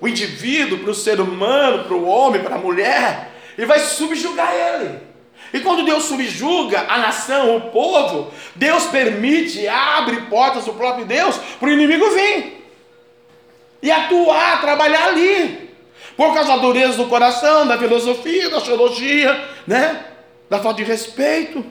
o 0.00 0.08
indivíduo, 0.08 0.78
para 0.78 0.90
o 0.90 0.94
ser 0.94 1.20
humano, 1.20 1.84
para 1.84 1.94
o 1.94 2.06
homem, 2.06 2.42
para 2.42 2.56
a 2.56 2.58
mulher, 2.58 3.32
e 3.56 3.64
vai 3.64 3.80
subjugar 3.80 4.52
ele. 4.54 5.00
E 5.52 5.60
quando 5.60 5.84
Deus 5.84 6.04
subjuga 6.04 6.86
a 6.88 6.98
nação, 6.98 7.56
o 7.56 7.60
povo, 7.70 8.32
Deus 8.54 8.84
permite, 8.86 9.66
abre 9.68 10.22
portas 10.22 10.64
do 10.64 10.74
próprio 10.74 11.04
Deus 11.04 11.36
para 11.58 11.68
o 11.68 11.72
inimigo 11.72 12.10
vir 12.10 12.66
e 13.82 13.90
atuar, 13.90 14.60
trabalhar 14.60 15.08
ali 15.08 15.65
por 16.16 16.32
causa 16.32 16.48
da 16.48 16.56
dureza 16.56 16.96
do 16.96 17.08
coração, 17.08 17.66
da 17.66 17.76
filosofia, 17.76 18.48
da 18.48 18.60
teologia, 18.60 19.48
né? 19.66 20.06
Da 20.48 20.58
falta 20.58 20.82
de 20.82 20.84
respeito. 20.84 21.64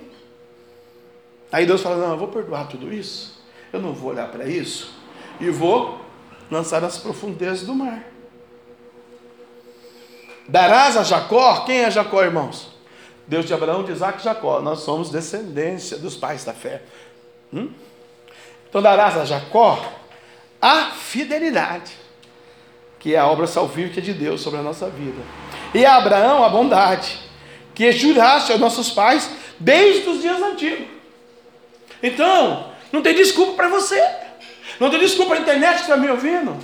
Aí 1.51 1.65
Deus 1.65 1.81
fala: 1.81 1.97
Não, 1.97 2.11
eu 2.11 2.17
vou 2.17 2.27
perdoar 2.27 2.67
tudo 2.67 2.93
isso, 2.93 3.41
eu 3.73 3.81
não 3.81 3.93
vou 3.93 4.11
olhar 4.11 4.27
para 4.27 4.45
isso, 4.45 4.93
e 5.39 5.49
vou 5.49 5.99
lançar 6.51 6.81
nas 6.81 6.97
profundezas 6.97 7.63
do 7.63 7.73
mar. 7.73 8.03
Darás 10.47 10.95
a 10.95 11.03
Jacó, 11.03 11.61
quem 11.61 11.79
é 11.79 11.89
Jacó, 11.89 12.21
irmãos? 12.23 12.69
Deus 13.27 13.45
de 13.45 13.53
Abraão, 13.53 13.83
de 13.83 13.91
Isaac 13.91 14.19
e 14.19 14.23
Jacó, 14.23 14.61
nós 14.61 14.81
somos 14.81 15.09
descendência 15.09 15.97
dos 15.97 16.15
pais 16.15 16.43
da 16.43 16.53
fé. 16.53 16.83
Hum? 17.51 17.71
Então 18.69 18.81
darás 18.81 19.17
a 19.17 19.25
Jacó 19.25 19.83
a 20.61 20.91
fidelidade 20.91 22.04
que 23.05 23.13
é 23.13 23.19
a 23.19 23.27
obra 23.27 23.45
salvífica 23.45 24.01
de 24.01 24.13
Deus 24.13 24.41
sobre 24.41 24.59
a 24.59 24.63
nossa 24.63 24.89
vida. 24.89 25.21
E 25.75 25.85
a 25.85 25.97
Abraão 25.97 26.43
a 26.43 26.49
bondade, 26.49 27.19
que 27.75 27.91
juraste 27.91 28.51
aos 28.51 28.59
nossos 28.59 28.89
pais 28.89 29.29
desde 29.59 30.09
os 30.09 30.23
dias 30.23 30.41
antigos. 30.41 30.87
Então, 32.01 32.71
não 32.91 33.03
tem 33.03 33.13
desculpa 33.13 33.53
para 33.53 33.67
você. 33.67 34.03
Não 34.79 34.89
tem 34.89 34.97
desculpa 34.97 35.35
para 35.35 35.39
a 35.39 35.41
internet 35.43 35.75
que 35.75 35.81
está 35.81 35.95
me 35.95 36.09
ouvindo. 36.09 36.57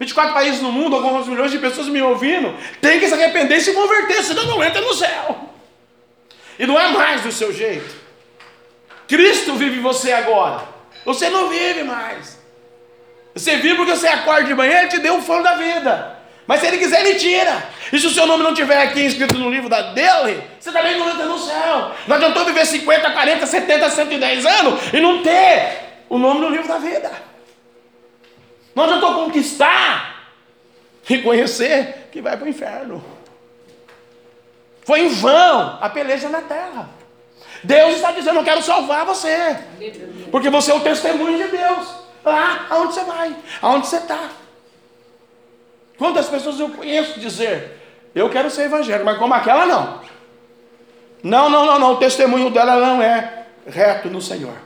24 0.00 0.32
países 0.32 0.62
no 0.62 0.72
mundo, 0.72 0.96
alguns 0.96 1.28
milhões 1.28 1.50
de 1.50 1.58
pessoas 1.58 1.86
me 1.88 2.00
ouvindo. 2.00 2.56
Tem 2.80 2.98
que 2.98 3.06
se 3.06 3.12
arrepender 3.12 3.58
e 3.58 3.60
se 3.60 3.74
converter, 3.74 4.24
senão 4.24 4.46
não 4.46 4.64
entra 4.64 4.80
no 4.80 4.94
céu. 4.94 5.50
E 6.58 6.66
não 6.66 6.80
é 6.80 6.88
mais 6.92 7.20
do 7.20 7.30
seu 7.30 7.52
jeito. 7.52 7.94
Cristo 9.06 9.52
vive 9.56 9.80
em 9.80 9.82
você 9.82 10.12
agora. 10.12 10.66
Você 11.04 11.28
não 11.28 11.50
vive 11.50 11.84
mais. 11.84 12.37
Você 13.38 13.56
vive 13.56 13.76
porque 13.76 13.94
você 13.94 14.08
acorda 14.08 14.44
de 14.44 14.54
manhã, 14.54 14.80
Ele 14.80 14.88
te 14.88 14.98
deu 14.98 15.16
o 15.16 15.22
fome 15.22 15.44
da 15.44 15.54
vida. 15.54 16.18
Mas 16.44 16.60
se 16.60 16.66
Ele 16.66 16.78
quiser, 16.78 17.06
Ele 17.06 17.14
tira. 17.18 17.62
E 17.92 17.98
se 17.98 18.06
o 18.06 18.10
seu 18.10 18.26
nome 18.26 18.42
não 18.42 18.50
estiver 18.50 18.82
aqui 18.82 19.00
escrito 19.00 19.38
no 19.38 19.48
livro 19.48 19.68
da 19.68 19.92
dele, 19.92 20.42
você 20.58 20.72
também 20.72 20.98
não 20.98 21.08
entra 21.08 21.24
no 21.24 21.38
céu. 21.38 21.92
Não 22.08 22.16
adiantou 22.16 22.44
viver 22.44 22.66
50, 22.66 23.10
40, 23.10 23.46
70, 23.46 23.90
110 23.90 24.46
anos 24.46 24.92
e 24.92 25.00
não 25.00 25.22
ter 25.22 26.02
o 26.08 26.18
nome 26.18 26.40
no 26.40 26.48
livro 26.48 26.66
da 26.66 26.78
vida. 26.78 27.12
Não 28.74 28.84
adiantou 28.84 29.14
conquistar 29.14 30.32
e 31.08 31.18
conhecer 31.18 32.08
que 32.10 32.20
vai 32.20 32.36
para 32.36 32.46
o 32.46 32.48
inferno. 32.48 33.04
Foi 34.84 35.00
em 35.00 35.08
vão 35.08 35.78
a 35.80 35.88
peleja 35.88 36.28
na 36.28 36.40
terra. 36.40 36.88
Deus 37.62 37.96
está 37.96 38.10
dizendo: 38.10 38.40
Eu 38.40 38.44
quero 38.44 38.62
salvar 38.62 39.04
você, 39.04 39.58
porque 40.30 40.50
você 40.50 40.72
é 40.72 40.74
o 40.74 40.80
testemunho 40.80 41.38
de 41.38 41.56
Deus. 41.56 42.07
Lá 42.28 42.66
aonde 42.68 42.94
você 42.94 43.04
vai, 43.04 43.36
aonde 43.62 43.86
você 43.86 43.96
está. 43.96 44.30
Quantas 45.96 46.28
pessoas 46.28 46.60
eu 46.60 46.68
conheço 46.70 47.18
dizer: 47.18 47.80
Eu 48.14 48.28
quero 48.30 48.50
ser 48.50 48.64
evangélico, 48.64 49.04
mas 49.04 49.18
como 49.18 49.34
aquela 49.34 49.66
não. 49.66 50.00
Não, 51.22 51.50
não, 51.50 51.66
não, 51.66 51.78
não. 51.78 51.92
O 51.94 51.96
testemunho 51.96 52.50
dela 52.50 52.76
não 52.76 53.02
é 53.02 53.46
reto 53.66 54.08
no 54.08 54.20
Senhor. 54.20 54.56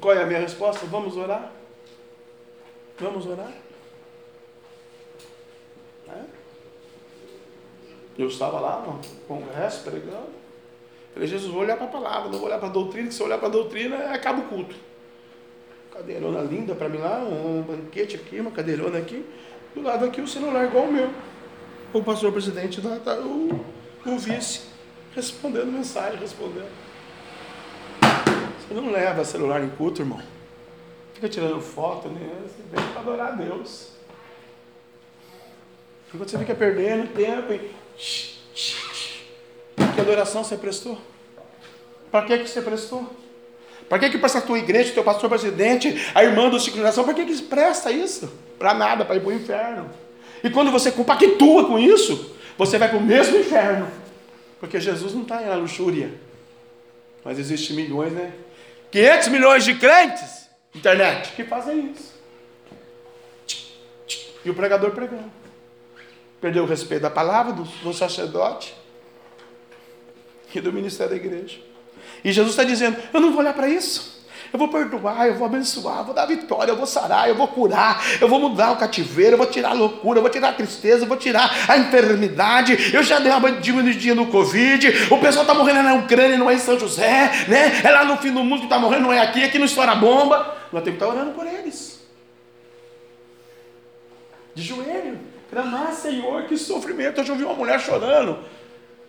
Qual 0.00 0.14
é 0.14 0.22
a 0.22 0.26
minha 0.26 0.40
resposta? 0.40 0.86
Vamos 0.86 1.16
orar? 1.16 1.50
Vamos 2.98 3.26
orar? 3.26 3.50
Eu 8.18 8.28
estava 8.28 8.58
lá 8.60 8.80
no 8.80 9.00
congresso 9.28 9.82
pregando. 9.82 10.35
Falei, 11.16 11.30
Jesus, 11.30 11.50
vou 11.50 11.62
olhar 11.62 11.78
para 11.78 11.86
a 11.86 11.88
palavra, 11.88 12.28
não 12.28 12.38
vou 12.38 12.46
olhar 12.46 12.58
para 12.58 12.68
a 12.68 12.72
doutrina, 12.72 13.08
que 13.08 13.14
se 13.14 13.22
eu 13.22 13.26
olhar 13.26 13.38
para 13.38 13.48
a 13.48 13.50
doutrina, 13.50 13.96
acaba 14.12 14.42
o 14.42 14.48
culto. 14.48 14.76
Cadeirona 15.90 16.42
linda 16.42 16.74
para 16.74 16.90
mim 16.90 16.98
lá, 16.98 17.20
um 17.20 17.62
banquete 17.62 18.16
aqui, 18.16 18.38
uma 18.38 18.50
cadeirona 18.50 18.98
aqui. 18.98 19.24
Do 19.74 19.80
lado 19.80 20.04
aqui 20.04 20.20
o 20.20 20.28
celular 20.28 20.66
igual 20.66 20.84
o 20.84 20.92
meu. 20.92 21.10
O 21.94 22.04
pastor 22.04 22.30
presidente 22.32 22.82
lá, 22.86 23.00
tá, 23.02 23.14
o, 23.14 23.64
o 24.04 24.18
vice, 24.18 24.64
respondendo 25.14 25.72
mensagem, 25.72 26.20
respondendo. 26.20 26.70
Você 28.68 28.74
não 28.74 28.92
leva 28.92 29.24
celular 29.24 29.64
em 29.64 29.70
culto, 29.70 30.02
irmão. 30.02 30.20
Fica 31.14 31.30
tirando 31.30 31.62
foto, 31.62 32.08
né? 32.08 32.30
Você 32.42 32.62
vem 32.70 32.92
para 32.92 33.00
adorar 33.00 33.28
a 33.28 33.36
Deus. 33.36 33.92
Enquanto 36.12 36.28
você 36.28 36.38
fica 36.38 36.54
perdendo 36.54 37.10
tempo 37.14 37.54
e. 37.54 37.70
Que 39.96 40.02
adoração 40.02 40.44
você 40.44 40.58
prestou? 40.58 40.98
Para 42.10 42.26
que, 42.26 42.38
que 42.40 42.50
você 42.50 42.60
prestou? 42.60 43.10
Para 43.88 43.98
que, 43.98 44.10
que 44.10 44.18
presta 44.18 44.40
a 44.40 44.42
tua 44.42 44.58
igreja, 44.58 44.92
teu 44.92 45.02
pastor 45.02 45.30
presidente, 45.30 46.10
a 46.14 46.22
irmã 46.22 46.50
do 46.50 46.58
oração? 46.78 47.02
Para 47.02 47.14
que, 47.14 47.24
que 47.24 47.42
presta 47.42 47.90
isso? 47.90 48.30
Para 48.58 48.74
nada, 48.74 49.06
para 49.06 49.16
ir 49.16 49.20
para 49.20 49.30
o 49.30 49.32
inferno. 49.32 49.90
E 50.44 50.50
quando 50.50 50.70
você 50.70 50.92
compactua 50.92 51.66
com 51.66 51.78
isso, 51.78 52.36
você 52.58 52.76
vai 52.76 52.90
para 52.90 52.98
o 52.98 53.00
mesmo 53.00 53.38
inferno. 53.38 53.90
Porque 54.60 54.78
Jesus 54.78 55.14
não 55.14 55.22
está 55.22 55.40
na 55.40 55.54
luxúria. 55.54 56.12
Mas 57.24 57.38
existe 57.38 57.72
milhões, 57.72 58.12
né? 58.12 58.32
500 58.90 59.28
milhões 59.28 59.64
de 59.64 59.76
crentes, 59.76 60.50
internet, 60.74 61.32
que 61.32 61.44
fazem 61.44 61.90
isso. 61.92 62.14
E 64.44 64.50
o 64.50 64.54
pregador 64.54 64.90
pregando. 64.90 65.32
Perdeu 66.38 66.64
o 66.64 66.66
respeito 66.66 67.00
da 67.00 67.10
palavra, 67.10 67.54
do, 67.54 67.62
do 67.62 67.94
sacerdote 67.94 68.74
e 70.54 70.60
do 70.60 70.72
ministério 70.72 71.10
da 71.10 71.16
igreja. 71.16 71.58
E 72.24 72.32
Jesus 72.32 72.52
está 72.52 72.64
dizendo: 72.64 72.96
Eu 73.12 73.20
não 73.20 73.30
vou 73.30 73.40
olhar 73.40 73.54
para 73.54 73.68
isso. 73.68 74.16
Eu 74.52 74.58
vou 74.58 74.68
perdoar, 74.68 75.26
eu 75.26 75.34
vou 75.34 75.46
abençoar, 75.46 75.98
eu 75.98 76.04
vou 76.04 76.14
dar 76.14 76.24
vitória, 76.24 76.70
eu 76.70 76.76
vou 76.76 76.86
sarar, 76.86 77.28
eu 77.28 77.34
vou 77.34 77.48
curar, 77.48 78.02
eu 78.20 78.28
vou 78.28 78.38
mudar 78.38 78.72
o 78.72 78.76
cativeiro, 78.76 79.32
eu 79.32 79.38
vou 79.38 79.46
tirar 79.46 79.70
a 79.70 79.72
loucura, 79.72 80.18
eu 80.18 80.22
vou 80.22 80.30
tirar 80.30 80.50
a 80.50 80.52
tristeza, 80.52 81.04
eu 81.04 81.08
vou 81.08 81.16
tirar 81.16 81.50
a 81.68 81.76
enfermidade. 81.76 82.94
Eu 82.94 83.02
já 83.02 83.18
dei 83.18 83.32
uma 83.32 83.52
diminuidinha 83.52 84.14
no 84.14 84.26
Covid. 84.28 84.88
O 85.10 85.18
pessoal 85.18 85.42
está 85.42 85.52
morrendo 85.52 85.82
na 85.82 85.94
Ucrânia, 85.94 86.38
não 86.38 86.50
é 86.50 86.54
em 86.54 86.58
São 86.58 86.78
José, 86.78 87.46
né? 87.48 87.80
É 87.84 87.90
lá 87.90 88.04
no 88.04 88.16
fim 88.18 88.32
do 88.32 88.42
mundo 88.42 88.60
que 88.60 88.66
está 88.66 88.78
morrendo, 88.78 89.02
não 89.02 89.12
é 89.12 89.20
aqui, 89.20 89.44
aqui 89.44 89.58
não 89.58 89.66
estoura 89.66 89.94
bomba. 89.94 90.56
Nós 90.72 90.82
temos 90.82 90.98
que 90.98 91.04
estar 91.04 91.08
orando 91.08 91.32
por 91.32 91.46
eles. 91.46 92.00
De 94.54 94.62
joelho. 94.62 95.18
Clamar, 95.50 95.92
Senhor, 95.92 96.44
que 96.44 96.56
sofrimento. 96.56 97.20
Eu 97.20 97.36
vi 97.36 97.44
uma 97.44 97.54
mulher 97.54 97.80
chorando 97.80 98.38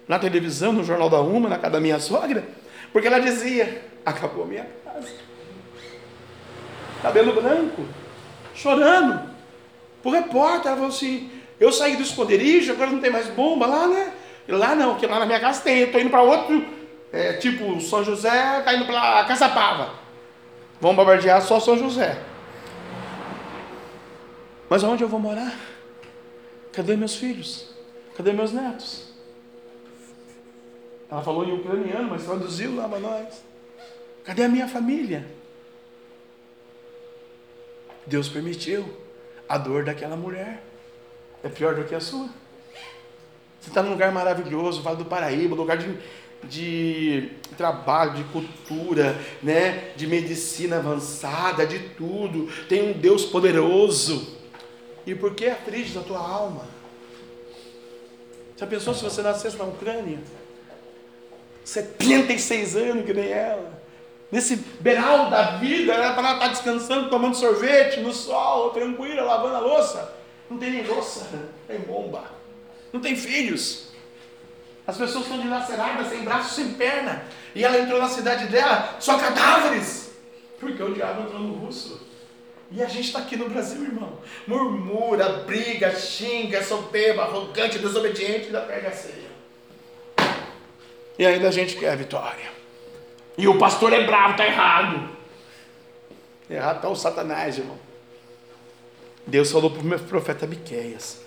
na 0.07 0.17
televisão, 0.17 0.71
no 0.71 0.83
Jornal 0.83 1.09
da 1.09 1.19
Uma, 1.19 1.49
na 1.49 1.57
casa 1.57 1.73
da 1.73 1.79
minha 1.79 1.99
sogra, 1.99 2.43
porque 2.93 3.07
ela 3.07 3.19
dizia: 3.19 3.83
acabou 4.05 4.43
a 4.43 4.47
minha 4.47 4.67
casa. 4.83 5.09
Cabelo 7.01 7.33
branco, 7.33 7.85
chorando. 8.55 9.35
O 10.03 10.09
repórter, 10.09 10.67
ela 10.67 10.75
falou 10.77 10.89
assim: 10.89 11.29
eu 11.59 11.71
saí 11.71 11.97
do 11.97 12.03
esconderijo, 12.03 12.71
agora 12.71 12.91
não 12.91 13.01
tem 13.01 13.11
mais 13.11 13.27
bomba 13.27 13.65
lá, 13.65 13.87
né? 13.87 14.13
Lá 14.47 14.73
não, 14.73 14.91
porque 14.91 15.05
lá 15.05 15.19
na 15.19 15.25
minha 15.25 15.39
casa 15.39 15.61
tem. 15.61 15.79
Eu 15.79 15.85
estou 15.87 15.99
indo 15.99 16.09
para 16.09 16.21
outro, 16.21 16.65
é, 17.11 17.33
tipo 17.33 17.79
São 17.81 18.03
José, 18.03 18.59
está 18.59 18.73
indo 18.73 18.85
para 18.85 19.25
Caçapava. 19.25 19.91
Vão 20.79 20.95
bombardear 20.95 21.41
só 21.41 21.59
São 21.59 21.77
José. 21.77 22.17
Mas 24.69 24.83
aonde 24.83 25.03
eu 25.03 25.07
vou 25.07 25.19
morar? 25.19 25.53
Cadê 26.71 26.95
meus 26.95 27.15
filhos? 27.15 27.69
Cadê 28.15 28.31
meus 28.31 28.53
netos? 28.53 29.06
Ela 31.09 31.21
falou 31.21 31.45
em 31.45 31.53
ucraniano, 31.53 32.09
mas 32.09 32.23
traduziu 32.23 32.75
lá 32.75 32.87
para 32.87 32.99
nós. 32.99 33.43
Cadê 34.23 34.43
a 34.43 34.49
minha 34.49 34.67
família? 34.67 35.25
Deus 38.05 38.27
permitiu 38.27 38.85
a 39.47 39.57
dor 39.57 39.85
daquela 39.85 40.15
mulher. 40.15 40.63
É 41.43 41.49
pior 41.49 41.75
do 41.75 41.85
que 41.85 41.95
a 41.95 41.99
sua. 41.99 42.27
Você 43.59 43.69
está 43.69 43.81
num 43.81 43.91
lugar 43.91 44.11
maravilhoso, 44.11 44.81
Vale 44.81 44.97
do 44.97 45.05
Paraíba, 45.05 45.55
lugar 45.55 45.77
de, 45.77 45.97
de 46.43 47.31
trabalho, 47.57 48.15
de 48.15 48.23
cultura, 48.25 49.17
né? 49.41 49.93
de 49.95 50.07
medicina 50.07 50.77
avançada, 50.77 51.65
de 51.65 51.79
tudo. 51.89 52.49
Tem 52.67 52.89
um 52.89 52.93
Deus 52.93 53.25
poderoso. 53.25 54.35
E 55.05 55.15
por 55.15 55.35
que 55.35 55.47
aflige 55.47 55.97
a 55.97 56.01
tua 56.01 56.19
alma? 56.19 56.65
Já 58.57 58.65
pensou 58.67 58.93
se 58.93 59.03
você 59.03 59.21
nascesse 59.21 59.55
na 59.55 59.65
Ucrânia? 59.65 60.19
76 61.67 62.77
anos 62.77 63.05
que 63.05 63.13
nem 63.13 63.29
ela. 63.29 63.77
Nesse 64.31 64.55
beiral 64.79 65.29
da 65.29 65.57
vida, 65.57 65.93
era 65.93 66.13
para 66.13 66.29
ela 66.29 66.33
estar 66.35 66.47
descansando, 66.47 67.09
tomando 67.09 67.35
sorvete 67.35 67.99
no 67.99 68.13
sol, 68.13 68.69
tranquila, 68.69 69.21
lavando 69.21 69.55
a 69.55 69.59
louça. 69.59 70.15
Não 70.49 70.57
tem 70.57 70.71
nem 70.71 70.87
louça, 70.87 71.27
tem 71.67 71.79
bomba. 71.79 72.23
Não 72.93 73.01
tem 73.01 73.17
filhos. 73.17 73.89
As 74.85 74.97
pessoas 74.97 75.25
estão 75.25 75.41
dilaceradas, 75.41 76.07
sem 76.07 76.23
braço, 76.23 76.55
sem 76.55 76.73
perna. 76.73 77.25
E 77.53 77.65
ela 77.65 77.77
entrou 77.77 77.99
na 77.99 78.07
cidade 78.07 78.47
dela, 78.47 78.95
só 79.01 79.17
cadáveres. 79.17 80.11
Porque 80.61 80.81
o 80.81 80.93
diabo 80.93 81.23
entrou 81.23 81.41
no 81.41 81.53
russo. 81.53 82.07
E 82.71 82.81
a 82.81 82.87
gente 82.87 83.07
está 83.07 83.19
aqui 83.19 83.35
no 83.35 83.49
Brasil, 83.49 83.83
irmão. 83.83 84.19
Murmura, 84.47 85.43
briga, 85.45 85.93
xinga, 85.93 86.63
soberba, 86.63 87.23
arrogante, 87.23 87.79
desobediente, 87.79 88.45
ainda 88.45 88.61
pega 88.61 88.89
ceia. 88.91 89.26
E 91.17 91.25
ainda 91.25 91.47
a 91.47 91.51
gente 91.51 91.75
quer 91.75 91.91
a 91.91 91.95
vitória. 91.95 92.51
E 93.37 93.47
o 93.47 93.57
pastor 93.57 93.93
é 93.93 94.03
bravo, 94.05 94.31
está 94.31 94.45
errado. 94.45 95.09
Errado 96.49 96.77
está 96.77 96.89
o 96.89 96.95
Satanás, 96.95 97.57
irmão. 97.57 97.77
Deus 99.25 99.51
falou 99.51 99.69
para 99.69 99.97
o 99.97 99.99
profeta 99.99 100.47
Miqueias. 100.47 101.21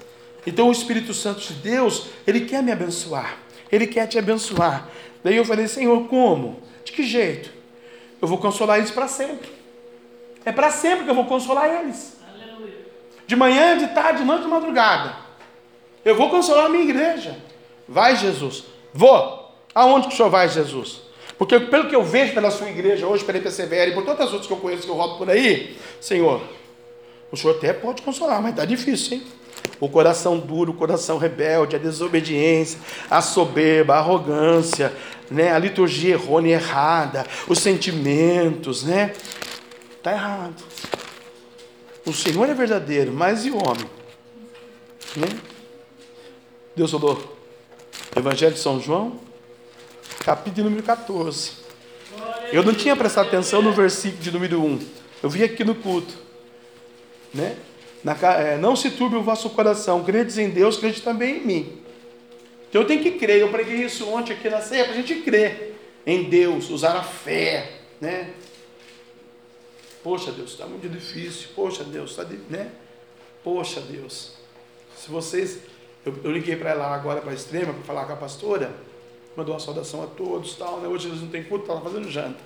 Então 0.47 0.69
o 0.69 0.73
Espírito 0.73 1.13
Santo 1.13 1.41
de 1.41 1.55
Deus, 1.55 2.07
ele 2.27 2.43
quer 2.43 2.63
me 2.63 2.73
abençoar. 2.73 3.37
Ele 3.71 3.87
quer 3.87 4.07
te 4.07 4.19
abençoar. 4.19 4.89
Daí 5.23 5.37
eu 5.37 5.45
falei, 5.45 5.69
Senhor, 5.69 6.09
como? 6.09 6.63
De 6.85 6.93
que 6.93 7.03
jeito? 7.03 7.51
Eu 8.21 8.27
vou 8.27 8.39
consolar 8.39 8.79
eles 8.79 8.91
para 8.91 9.07
sempre. 9.07 9.51
É 10.45 10.51
para 10.51 10.71
sempre 10.71 11.05
que 11.05 11.11
eu 11.11 11.15
vou 11.15 11.27
consolar 11.27 11.83
eles. 11.83 12.19
De 13.27 13.37
manhã, 13.37 13.77
de 13.79 13.89
tarde, 13.89 14.21
de 14.21 14.25
noite, 14.25 14.43
de 14.43 14.49
madrugada. 14.49 15.15
Eu 16.05 16.17
vou 16.17 16.31
consolar 16.31 16.67
a 16.67 16.69
minha 16.69 16.85
igreja. 16.85 17.39
Vai, 17.87 18.17
Jesus. 18.17 18.65
Vou. 18.93 19.40
Aonde 19.75 20.09
que 20.09 20.15
o 20.15 20.17
senhor 20.17 20.31
vai, 20.31 20.49
Jesus? 20.49 21.03
Porque 21.39 21.59
pelo 21.59 21.89
que 21.89 21.97
eu 21.97 22.05
vejo 22.05 22.35
pela 22.35 22.51
sua 22.51 22.69
igreja 22.69 23.07
hoje, 23.07 23.25
pela 23.25 23.39
IPCVR 23.39 23.89
e 23.89 23.95
por 23.95 24.05
tantas 24.05 24.27
outras 24.27 24.47
que 24.47 24.53
eu 24.53 24.59
conheço, 24.59 24.83
que 24.83 24.91
eu 24.91 24.95
rodo 24.95 25.17
por 25.17 25.31
aí, 25.31 25.77
Senhor, 26.01 26.43
o 27.33 27.37
Senhor 27.37 27.57
até 27.57 27.73
pode 27.73 28.03
consolar, 28.03 28.43
mas 28.43 28.51
está 28.51 28.65
difícil, 28.65 29.15
hein? 29.15 29.23
O 29.81 29.89
coração 29.89 30.39
duro, 30.39 30.73
o 30.73 30.75
coração 30.75 31.17
rebelde, 31.17 31.77
a 31.77 31.79
desobediência, 31.79 32.79
a 33.09 33.23
soberba, 33.23 33.95
a 33.95 33.99
arrogância, 33.99 34.93
né? 35.31 35.53
a 35.53 35.59
liturgia 35.59 36.13
errônea 36.13 36.57
errada, 36.57 37.27
os 37.49 37.59
sentimentos, 37.59 38.83
né? 38.83 39.15
Está 39.97 40.13
errado. 40.13 40.63
O 42.05 42.13
Senhor 42.13 42.49
é 42.49 42.55
verdadeiro, 42.55 43.13
mas 43.13 43.47
e 43.47 43.51
o 43.51 43.57
homem? 43.57 43.89
Né? 45.17 45.29
Deus 46.77 46.91
falou, 46.91 47.37
Evangelho 48.15 48.55
de 48.55 48.61
São 48.61 48.81
João, 48.81 49.30
capítulo 50.19 50.65
número 50.65 50.83
14. 50.83 51.53
Eu 52.53 52.63
não 52.63 52.75
tinha 52.75 52.97
prestado 52.97 53.29
atenção 53.29 53.63
no 53.63 53.73
versículo 53.73 54.23
de 54.23 54.31
número 54.31 54.63
1. 54.63 54.79
Eu 55.23 55.31
vi 55.31 55.45
aqui 55.45 55.65
no 55.65 55.75
culto. 55.75 56.15
Né? 57.33 57.57
Na, 58.03 58.17
é, 58.35 58.59
não 58.59 58.75
se 58.75 58.91
turbe 58.91 59.17
o 59.17 59.23
vosso 59.23 59.51
coração, 59.51 60.03
credes 60.03 60.39
em 60.39 60.51
Deus, 60.51 60.77
crede 60.77 61.03
também 61.03 61.39
em 61.39 61.47
mim. 61.47 61.83
Então 62.69 62.83
eu 62.83 62.87
tenho 62.87 63.03
que 63.03 63.13
crer, 63.13 63.41
eu 63.41 63.51
preguei 63.51 63.85
isso 63.85 64.09
ontem 64.09 64.33
aqui 64.33 64.49
na 64.49 64.61
ceia, 64.61 64.85
para 64.85 64.95
a 64.95 64.97
gente 64.97 65.17
crer 65.17 65.77
em 66.07 66.25
Deus, 66.31 66.71
usar 66.71 66.97
a 66.97 67.03
fé, 67.03 67.81
né? 68.01 68.31
Poxa 70.03 70.33
Deus, 70.33 70.53
está 70.53 70.67
muito 70.67 70.89
difícil, 70.89 71.49
poxa 71.55 71.85
Deus, 71.85 72.11
está, 72.11 72.25
né? 72.49 72.71
Poxa 73.45 73.81
Deus, 73.81 74.35
se 74.97 75.11
vocês, 75.11 75.59
eu, 76.07 76.15
eu 76.25 76.31
liguei 76.31 76.57
para 76.57 76.71
ela 76.71 76.95
agora 76.95 77.21
para 77.21 77.33
a 77.33 77.35
extrema, 77.35 77.73
para 77.75 77.83
falar 77.83 78.07
com 78.07 78.13
a 78.15 78.17
pastora, 78.17 78.73
mandou 79.37 79.55
uma 79.55 79.61
saudação 79.61 80.03
a 80.03 80.07
todos, 80.07 80.55
tal, 80.57 80.81
né? 80.81 80.89
hoje 80.89 81.09
eles 81.09 81.21
não 81.21 81.29
têm 81.29 81.43
culto, 81.43 81.65
estava 81.65 81.81
fazendo 81.81 82.11
janta. 82.11 82.39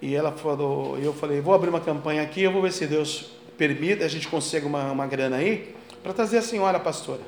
E 0.00 0.14
ela 0.14 0.32
falou, 0.32 0.98
eu 0.98 1.12
falei, 1.12 1.40
vou 1.40 1.54
abrir 1.54 1.70
uma 1.70 1.80
campanha 1.80 2.22
aqui, 2.22 2.42
eu 2.42 2.52
vou 2.52 2.62
ver 2.62 2.72
se 2.72 2.86
Deus 2.86 3.30
permite, 3.56 4.02
a 4.02 4.08
gente 4.08 4.28
consegue 4.28 4.66
uma, 4.66 4.92
uma 4.92 5.06
grana 5.06 5.36
aí, 5.36 5.74
para 6.02 6.12
trazer 6.12 6.38
a 6.38 6.42
senhora 6.42 6.78
pastora, 6.78 7.22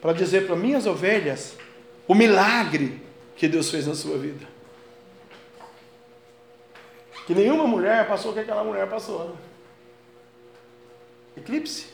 para 0.00 0.12
dizer 0.12 0.46
para 0.46 0.56
minhas 0.56 0.86
ovelhas 0.86 1.56
o 2.06 2.14
milagre 2.14 3.00
que 3.36 3.48
Deus 3.48 3.70
fez 3.70 3.86
na 3.86 3.94
sua 3.94 4.18
vida. 4.18 4.46
Que 7.26 7.34
nenhuma 7.34 7.66
mulher 7.66 8.06
passou 8.06 8.30
o 8.30 8.34
que 8.34 8.40
aquela 8.40 8.62
mulher 8.62 8.88
passou. 8.88 9.28
Né? 9.28 9.36
Eclipse? 11.38 11.86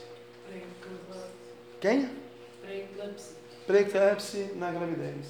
Quem? 1.80 2.08
Preeclampsia 3.66 4.52
na 4.56 4.70
gravidez. 4.70 5.26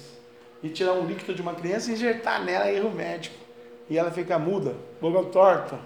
E 0.61 0.69
tirar 0.69 0.93
um 0.93 1.05
líquido 1.05 1.33
de 1.33 1.41
uma 1.41 1.53
criança 1.53 1.91
e 1.91 1.93
injetar 1.93 2.43
nela 2.43 2.71
erro 2.71 2.89
médico. 2.89 3.35
E 3.89 3.97
ela 3.97 4.11
fica 4.11 4.39
muda, 4.39 4.75
boca 5.01 5.29
torta. 5.29 5.79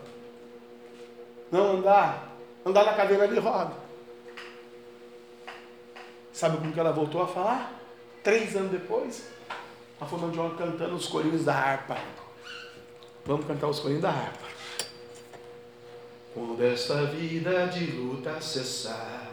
Não 1.52 1.78
andar. 1.78 2.36
Andar 2.66 2.86
na 2.86 2.94
cadeira 2.94 3.28
de 3.28 3.40
roda. 3.40 3.74
Sabe 6.32 6.58
como 6.58 6.72
que 6.72 6.80
ela 6.80 6.92
voltou 6.92 7.24
a 7.24 7.28
falar? 7.28 7.74
Três 8.24 8.56
anos 8.56 8.72
depois, 8.72 9.28
a 10.00 10.06
Fernanda 10.06 10.34
João 10.34 10.56
cantando 10.56 10.96
os 10.96 11.08
corinhos 11.08 11.44
da 11.44 11.56
harpa. 11.56 11.98
Vamos 13.26 13.48
cantar 13.48 13.68
os 13.68 13.80
corinhos 13.80 14.04
da 14.04 14.10
harpa. 14.10 14.46
Quando 16.34 16.64
esta 16.64 17.06
vida 17.06 17.66
de 17.68 17.92
luta 17.92 18.40
cessar, 18.40 19.27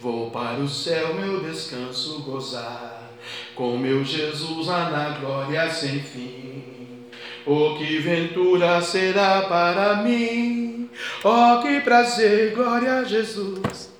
vou 0.00 0.30
para 0.30 0.58
o 0.58 0.68
céu 0.68 1.14
meu 1.14 1.40
descanso 1.40 2.22
gozar, 2.22 3.10
com 3.54 3.76
meu 3.76 4.04
Jesus 4.04 4.66
lá 4.66 4.90
na 4.90 5.18
glória 5.18 5.70
sem 5.70 6.00
fim. 6.00 7.06
Oh, 7.46 7.76
que 7.78 7.98
ventura 7.98 8.80
será 8.82 9.42
para 9.42 9.96
mim, 9.96 10.90
oh, 11.24 11.62
que 11.62 11.80
prazer, 11.80 12.54
glória 12.54 12.98
a 12.98 13.04
Jesus. 13.04 13.90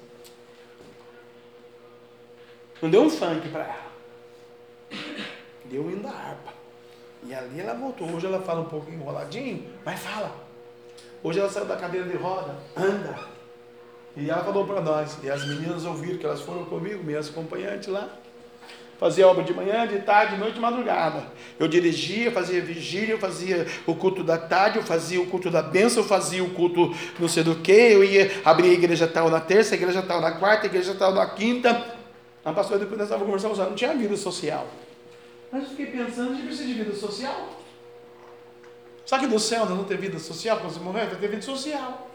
Não 2.82 2.90
deu 2.90 3.02
um 3.02 3.10
funk 3.10 3.48
para 3.48 3.64
ela 3.64 3.88
deu 5.70 5.82
um 5.82 6.00
da 6.00 6.10
harpa. 6.10 6.52
E 7.24 7.34
ali 7.34 7.60
ela 7.60 7.74
voltou. 7.74 8.10
Hoje 8.10 8.26
ela 8.26 8.40
fala 8.40 8.60
um 8.60 8.66
pouco 8.66 8.90
enroladinho, 8.90 9.70
mas 9.84 10.00
fala. 10.00 10.34
Hoje 11.22 11.38
ela 11.40 11.48
saiu 11.48 11.66
da 11.66 11.76
cadeira 11.76 12.08
de 12.08 12.16
roda, 12.16 12.56
anda. 12.76 13.18
E 14.18 14.28
ela 14.28 14.42
falou 14.42 14.66
para 14.66 14.80
nós. 14.80 15.16
E 15.22 15.30
as 15.30 15.46
meninas 15.46 15.84
ouviram 15.84 16.18
que 16.18 16.26
elas 16.26 16.40
foram 16.40 16.64
comigo, 16.64 17.04
minhas 17.04 17.28
acompanhantes 17.28 17.86
lá. 17.86 18.08
Fazia 18.98 19.28
obra 19.28 19.44
de 19.44 19.54
manhã, 19.54 19.86
de 19.86 20.00
tarde, 20.00 20.34
de 20.34 20.40
noite, 20.40 20.54
de 20.54 20.60
madrugada. 20.60 21.22
Eu 21.56 21.68
dirigia, 21.68 22.32
fazia 22.32 22.60
vigília, 22.60 23.12
eu 23.12 23.18
fazia 23.18 23.64
o 23.86 23.94
culto 23.94 24.24
da 24.24 24.36
tarde, 24.36 24.78
eu 24.78 24.82
fazia 24.82 25.20
o 25.20 25.26
culto 25.26 25.48
da 25.50 25.62
bênção, 25.62 26.02
eu 26.02 26.08
fazia 26.08 26.42
o 26.42 26.50
culto 26.50 26.92
não 27.16 27.28
sei 27.28 27.44
do 27.44 27.54
que, 27.54 27.70
eu 27.70 28.02
ia 28.02 28.28
abrir 28.44 28.70
a 28.70 28.72
igreja 28.72 29.06
tal 29.06 29.30
na 29.30 29.40
terça, 29.40 29.76
a 29.76 29.78
igreja 29.78 30.02
tal 30.02 30.20
na 30.20 30.32
quarta, 30.32 30.64
a 30.64 30.66
igreja 30.66 30.96
tal 30.96 31.14
na 31.14 31.26
quinta. 31.26 31.96
A 32.44 32.52
pastora 32.52 32.80
depois 32.80 32.98
nós 32.98 33.06
estávamos 33.06 33.40
conversando, 33.40 33.68
não 33.68 33.76
tinha 33.76 33.94
vida 33.94 34.16
social. 34.16 34.66
Mas 35.52 35.62
eu 35.62 35.68
fiquei 35.70 35.86
pensando, 35.86 36.32
a 36.32 36.34
gente 36.34 36.46
precisa 36.46 36.66
de 36.66 36.74
vida 36.74 36.94
social. 36.96 37.50
Sabe 39.06 39.26
que 39.26 39.32
no 39.32 39.38
céu 39.38 39.64
não 39.64 39.84
tem 39.84 39.96
vida 39.96 40.18
social 40.18 40.58
quando 40.58 40.72
você 40.72 40.80
morrer? 40.80 41.06
Vai 41.06 41.16
ter 41.16 41.28
vida 41.28 41.42
social. 41.42 42.07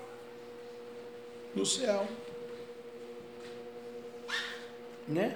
No 1.55 1.65
céu. 1.65 2.07
Né? 5.07 5.35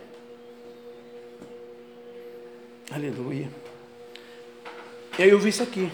Aleluia. 2.91 3.49
E 5.19 5.23
aí 5.23 5.29
eu 5.29 5.39
vi 5.39 5.49
isso 5.49 5.63
aqui. 5.63 5.91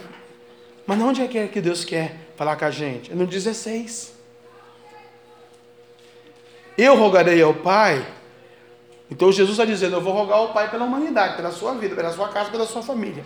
Mas 0.86 1.00
onde 1.02 1.22
é 1.22 1.28
que, 1.28 1.38
é 1.38 1.48
que 1.48 1.62
Deus 1.62 1.84
quer 1.84 2.18
falar 2.36 2.56
com 2.56 2.66
a 2.66 2.72
gente? 2.72 3.12
É 3.12 3.16
no 3.16 3.26
16. 3.26 4.14
Eu 6.78 6.96
rogarei 6.96 7.42
ao 7.42 7.54
Pai 7.54 8.06
então 9.14 9.32
Jesus 9.32 9.52
está 9.52 9.64
dizendo: 9.64 9.96
Eu 9.96 10.02
vou 10.02 10.12
rogar 10.12 10.40
ao 10.40 10.52
Pai 10.54 10.72
pela 10.72 10.86
humanidade, 10.86 11.36
pela 11.36 11.52
sua 11.52 11.76
vida, 11.76 11.96
pela 11.96 12.12
sua 12.12 12.30
casa, 12.30 12.50
pela 12.50 12.66
sua 12.66 12.82
família. 12.82 13.24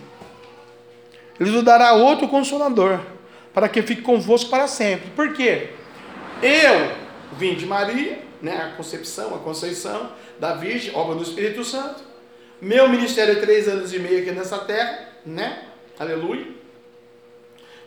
Ele 1.40 1.50
nos 1.50 1.64
dará 1.64 1.94
outro 1.94 2.28
consolador, 2.28 3.00
para 3.54 3.70
que 3.70 3.80
fique 3.80 4.02
convosco 4.02 4.50
para 4.50 4.68
sempre. 4.68 5.10
Por 5.12 5.32
quê? 5.32 5.70
Eu 6.42 6.96
vim 7.32 7.54
de 7.54 7.66
Maria, 7.66 8.22
né, 8.40 8.56
a 8.56 8.76
concepção, 8.76 9.34
a 9.34 9.38
conceição 9.38 10.12
da 10.38 10.54
Virgem, 10.54 10.94
obra 10.94 11.16
do 11.16 11.22
Espírito 11.22 11.64
Santo. 11.64 12.02
Meu 12.60 12.88
ministério 12.88 13.36
é 13.36 13.40
três 13.40 13.68
anos 13.68 13.92
e 13.92 13.98
meio 13.98 14.20
aqui 14.20 14.30
nessa 14.30 14.58
terra, 14.58 15.08
né? 15.24 15.64
Aleluia. 15.98 16.46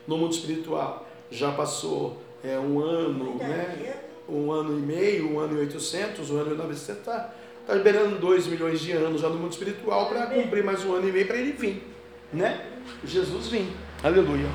No 0.05 0.17
mundo 0.17 0.33
espiritual 0.33 1.07
já 1.29 1.51
passou 1.51 2.21
é, 2.43 2.57
um 2.57 2.79
ano, 2.79 3.35
né? 3.37 3.95
Um 4.27 4.51
ano 4.51 4.77
e 4.77 4.81
meio, 4.81 5.33
um 5.33 5.39
ano 5.39 5.57
e 5.57 5.59
oitocentos, 5.59 6.29
um 6.29 6.37
ano 6.37 6.53
e 6.53 6.57
novecentos. 6.57 7.03
Tá? 7.03 7.33
Está 7.61 7.73
liberando 7.73 8.17
2 8.17 8.47
milhões 8.47 8.79
de 8.79 8.91
anos 8.91 9.21
já 9.21 9.29
no 9.29 9.35
mundo 9.35 9.51
espiritual 9.51 10.07
para 10.07 10.27
cumprir 10.27 10.63
mais 10.63 10.83
um 10.85 10.93
ano 10.93 11.07
e 11.07 11.11
meio 11.11 11.27
para 11.27 11.37
ele 11.37 11.51
vir. 11.53 11.87
Né? 12.31 12.65
Jesus 13.03 13.47
vem. 13.47 13.73
Aleluia. 14.03 14.47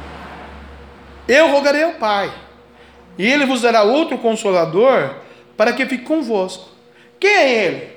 Eu 1.28 1.50
rogarei 1.50 1.82
ao 1.82 1.94
Pai, 1.94 2.32
e 3.18 3.26
ele 3.26 3.46
vos 3.46 3.62
dará 3.62 3.82
outro 3.82 4.18
consolador 4.18 5.16
para 5.56 5.72
que 5.72 5.86
fique 5.86 6.04
convosco. 6.04 6.68
Quem 7.18 7.30
é 7.30 7.64
ele? 7.64 7.96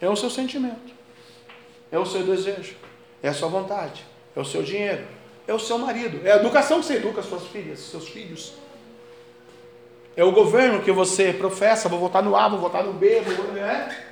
É 0.00 0.08
o 0.08 0.16
seu 0.16 0.28
sentimento, 0.28 0.92
é 1.90 1.98
o 1.98 2.04
seu 2.04 2.22
desejo, 2.22 2.76
é 3.22 3.28
a 3.28 3.34
sua 3.34 3.48
vontade, 3.48 4.04
é 4.34 4.40
o 4.40 4.44
seu 4.44 4.62
dinheiro, 4.62 5.04
é 5.46 5.54
o 5.54 5.58
seu 5.58 5.78
marido, 5.78 6.20
é 6.26 6.32
a 6.32 6.36
educação 6.36 6.80
que 6.80 6.86
você 6.86 6.96
educa 6.96 7.20
as 7.20 7.26
suas 7.26 7.46
filhas, 7.46 7.78
seus 7.78 8.08
filhos 8.08 8.54
é 10.16 10.24
o 10.24 10.32
governo 10.32 10.82
que 10.82 10.90
você 10.90 11.32
professa, 11.32 11.90
vou 11.90 11.98
votar 11.98 12.22
no 12.22 12.34
A, 12.34 12.48
vou 12.48 12.58
votar 12.58 12.82
no 12.82 12.94
B, 12.94 13.20
vou, 13.20 13.52
né? 13.52 14.04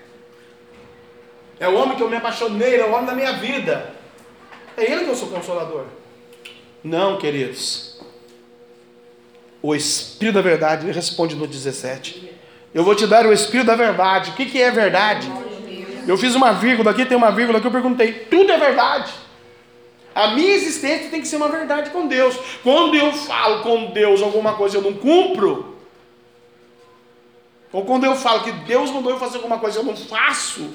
É 1.58 1.66
o 1.66 1.74
homem 1.74 1.96
que 1.96 2.02
eu 2.02 2.10
me 2.10 2.16
apaixonei, 2.16 2.78
é 2.78 2.84
o 2.84 2.92
homem 2.92 3.06
da 3.06 3.14
minha 3.14 3.32
vida. 3.32 3.94
É 4.76 4.84
ele 4.84 5.04
que 5.04 5.10
é 5.10 5.12
o 5.12 5.16
seu 5.16 5.28
consolador. 5.28 5.86
Não, 6.82 7.16
queridos. 7.16 7.93
O 9.66 9.74
Espírito 9.74 10.34
da 10.34 10.42
Verdade, 10.42 10.84
ele 10.84 10.92
responde 10.92 11.34
no 11.34 11.46
17. 11.46 12.30
Eu 12.74 12.84
vou 12.84 12.94
te 12.94 13.06
dar 13.06 13.24
o 13.24 13.32
Espírito 13.32 13.64
da 13.64 13.74
Verdade. 13.74 14.32
O 14.32 14.34
que, 14.34 14.44
que 14.44 14.60
é 14.60 14.70
verdade? 14.70 15.26
Eu 16.06 16.18
fiz 16.18 16.34
uma 16.34 16.52
vírgula 16.52 16.90
aqui, 16.90 17.06
tem 17.06 17.16
uma 17.16 17.30
vírgula 17.30 17.58
que 17.62 17.66
eu 17.66 17.70
perguntei. 17.70 18.12
Tudo 18.12 18.52
é 18.52 18.58
verdade. 18.58 19.10
A 20.14 20.32
minha 20.32 20.52
existência 20.52 21.08
tem 21.08 21.18
que 21.18 21.26
ser 21.26 21.36
uma 21.36 21.48
verdade 21.48 21.88
com 21.88 22.06
Deus. 22.06 22.38
Quando 22.62 22.94
eu 22.94 23.10
falo 23.14 23.62
com 23.62 23.86
Deus 23.86 24.20
alguma 24.20 24.52
coisa 24.52 24.76
eu 24.76 24.82
não 24.82 24.92
cumpro, 24.92 25.78
ou 27.72 27.86
quando 27.86 28.04
eu 28.04 28.14
falo 28.16 28.42
que 28.42 28.52
Deus 28.52 28.90
mandou 28.90 29.12
eu 29.12 29.18
fazer 29.18 29.36
alguma 29.36 29.58
coisa 29.58 29.78
eu 29.78 29.82
não 29.82 29.96
faço. 29.96 30.74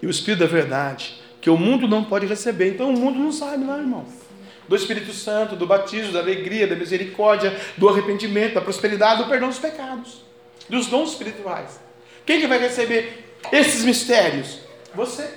E 0.00 0.06
o 0.06 0.10
Espírito 0.10 0.38
da 0.38 0.46
verdade, 0.46 1.20
que 1.40 1.50
o 1.50 1.56
mundo 1.58 1.88
não 1.88 2.04
pode 2.04 2.24
receber. 2.24 2.74
Então 2.74 2.90
o 2.90 2.92
mundo 2.92 3.18
não 3.18 3.32
sabe, 3.32 3.64
não, 3.64 3.80
irmãos. 3.80 4.23
Do 4.68 4.76
Espírito 4.76 5.12
Santo, 5.12 5.56
do 5.56 5.66
batismo, 5.66 6.12
da 6.12 6.20
alegria, 6.20 6.66
da 6.66 6.74
misericórdia, 6.74 7.54
do 7.76 7.88
arrependimento, 7.88 8.54
da 8.54 8.60
prosperidade, 8.60 9.22
do 9.22 9.28
perdão 9.28 9.48
dos 9.48 9.58
pecados, 9.58 10.22
dos 10.68 10.86
dons 10.86 11.10
espirituais. 11.10 11.78
Quem 12.24 12.40
que 12.40 12.46
vai 12.46 12.58
receber 12.58 13.34
esses 13.52 13.84
mistérios? 13.84 14.60
Você, 14.94 15.28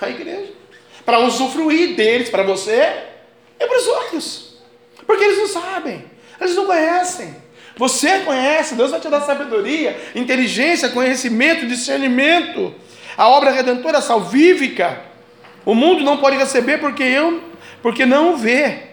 a 0.00 0.08
igreja. 0.08 0.52
Para 1.04 1.20
usufruir 1.20 1.96
deles, 1.96 2.28
para 2.28 2.42
você 2.42 3.04
e 3.58 3.66
para 3.66 3.78
os 3.78 3.86
outros. 3.86 4.58
Porque 5.06 5.24
eles 5.24 5.38
não 5.38 5.48
sabem. 5.48 6.04
Eles 6.40 6.54
não 6.54 6.66
conhecem. 6.66 7.34
Você 7.76 8.20
conhece, 8.20 8.74
Deus 8.74 8.90
vai 8.90 9.00
te 9.00 9.08
dar 9.08 9.20
sabedoria, 9.20 9.96
inteligência, 10.14 10.88
conhecimento, 10.88 11.66
discernimento. 11.66 12.74
A 13.16 13.28
obra 13.28 13.50
redentora 13.50 14.00
salvífica, 14.00 15.00
o 15.64 15.74
mundo 15.74 16.02
não 16.02 16.18
pode 16.18 16.36
receber 16.36 16.78
porque 16.78 17.02
eu, 17.02 17.42
porque 17.82 18.04
não 18.06 18.34
o 18.34 18.36
vê 18.36 18.88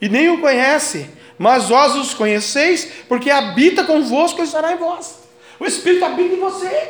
e 0.00 0.08
nem 0.08 0.28
o 0.28 0.40
conhece. 0.40 1.10
mas 1.38 1.68
vós 1.68 1.94
os 1.94 2.14
conheceis, 2.14 2.90
porque 3.08 3.30
habita 3.30 3.84
convosco 3.84 4.40
e 4.40 4.44
estará 4.44 4.72
em 4.72 4.76
vós. 4.76 5.28
O 5.60 5.66
Espírito 5.66 6.04
habita 6.04 6.34
em 6.34 6.40
você. 6.40 6.88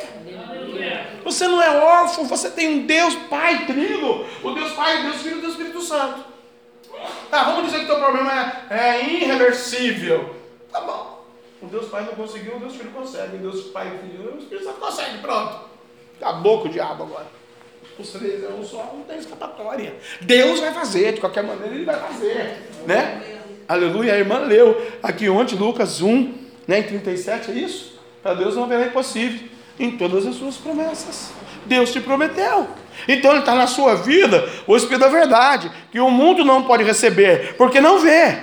Você 1.23 1.47
não 1.47 1.61
é 1.61 1.69
órfão, 1.69 2.25
você 2.25 2.49
tem 2.49 2.69
um 2.69 2.85
Deus 2.85 3.13
Pai 3.29 3.65
trino, 3.65 4.25
o 4.41 4.51
Deus 4.51 4.71
Pai, 4.73 5.03
Deus 5.03 5.17
Filho 5.17 5.39
e 5.39 5.41
Deus 5.41 5.53
Espírito 5.53 5.81
Santo. 5.81 6.23
Tá, 7.29 7.43
vamos 7.43 7.65
dizer 7.65 7.79
que 7.79 7.85
o 7.85 7.87
teu 7.87 7.99
problema 7.99 8.31
é, 8.69 8.77
é 8.77 9.05
irreversível. 9.05 10.35
Tá 10.71 10.81
bom. 10.81 11.25
O 11.61 11.67
Deus 11.67 11.87
Pai 11.89 12.05
não 12.05 12.13
conseguiu, 12.13 12.55
o 12.55 12.59
Deus 12.59 12.75
Filho 12.75 12.91
consegue. 12.91 13.35
O 13.35 13.39
Deus 13.39 13.65
Pai 13.67 13.87
e 13.87 14.07
Filho, 14.07 14.35
o 14.35 14.37
Espírito 14.37 14.65
Santo 14.65 14.79
consegue. 14.79 15.17
Pronto. 15.19 15.59
Acabou 16.19 16.61
com 16.61 16.67
o 16.67 16.71
diabo 16.71 17.03
agora. 17.03 17.36
Os 17.99 18.09
três 18.09 18.43
é 18.43 18.49
um 18.49 18.63
só, 18.63 18.93
não 18.95 19.03
tem 19.03 19.17
escapatória. 19.17 19.95
Deus 20.21 20.59
vai 20.59 20.71
fazer, 20.71 21.13
de 21.13 21.19
qualquer 21.19 21.43
maneira 21.43 21.73
ele 21.73 21.85
vai 21.85 21.99
fazer. 21.99 22.63
Né? 22.85 23.21
Aleluia. 23.67 24.13
A 24.13 24.17
irmã 24.17 24.39
leu 24.39 24.79
aqui 25.01 25.27
ontem, 25.27 25.55
Lucas 25.55 26.01
1, 26.01 26.33
né, 26.67 26.79
em 26.79 26.83
37, 26.83 27.51
é 27.51 27.53
isso? 27.55 27.99
Para 28.21 28.35
Deus 28.35 28.55
não 28.55 28.63
haverá 28.63 28.85
impossível 28.85 29.47
em 29.79 29.91
todas 29.97 30.25
as 30.25 30.35
suas 30.35 30.57
promessas. 30.57 31.31
Deus 31.65 31.91
te 31.91 31.99
prometeu. 31.99 32.67
Então 33.07 33.31
ele 33.31 33.39
está 33.41 33.55
na 33.55 33.67
sua 33.67 33.95
vida, 33.95 34.47
o 34.65 34.75
Espírito 34.75 35.01
da 35.01 35.07
verdade, 35.07 35.71
que 35.91 35.99
o 35.99 36.09
mundo 36.09 36.43
não 36.43 36.63
pode 36.63 36.83
receber, 36.83 37.55
porque 37.57 37.79
não 37.79 37.99
vê. 37.99 38.37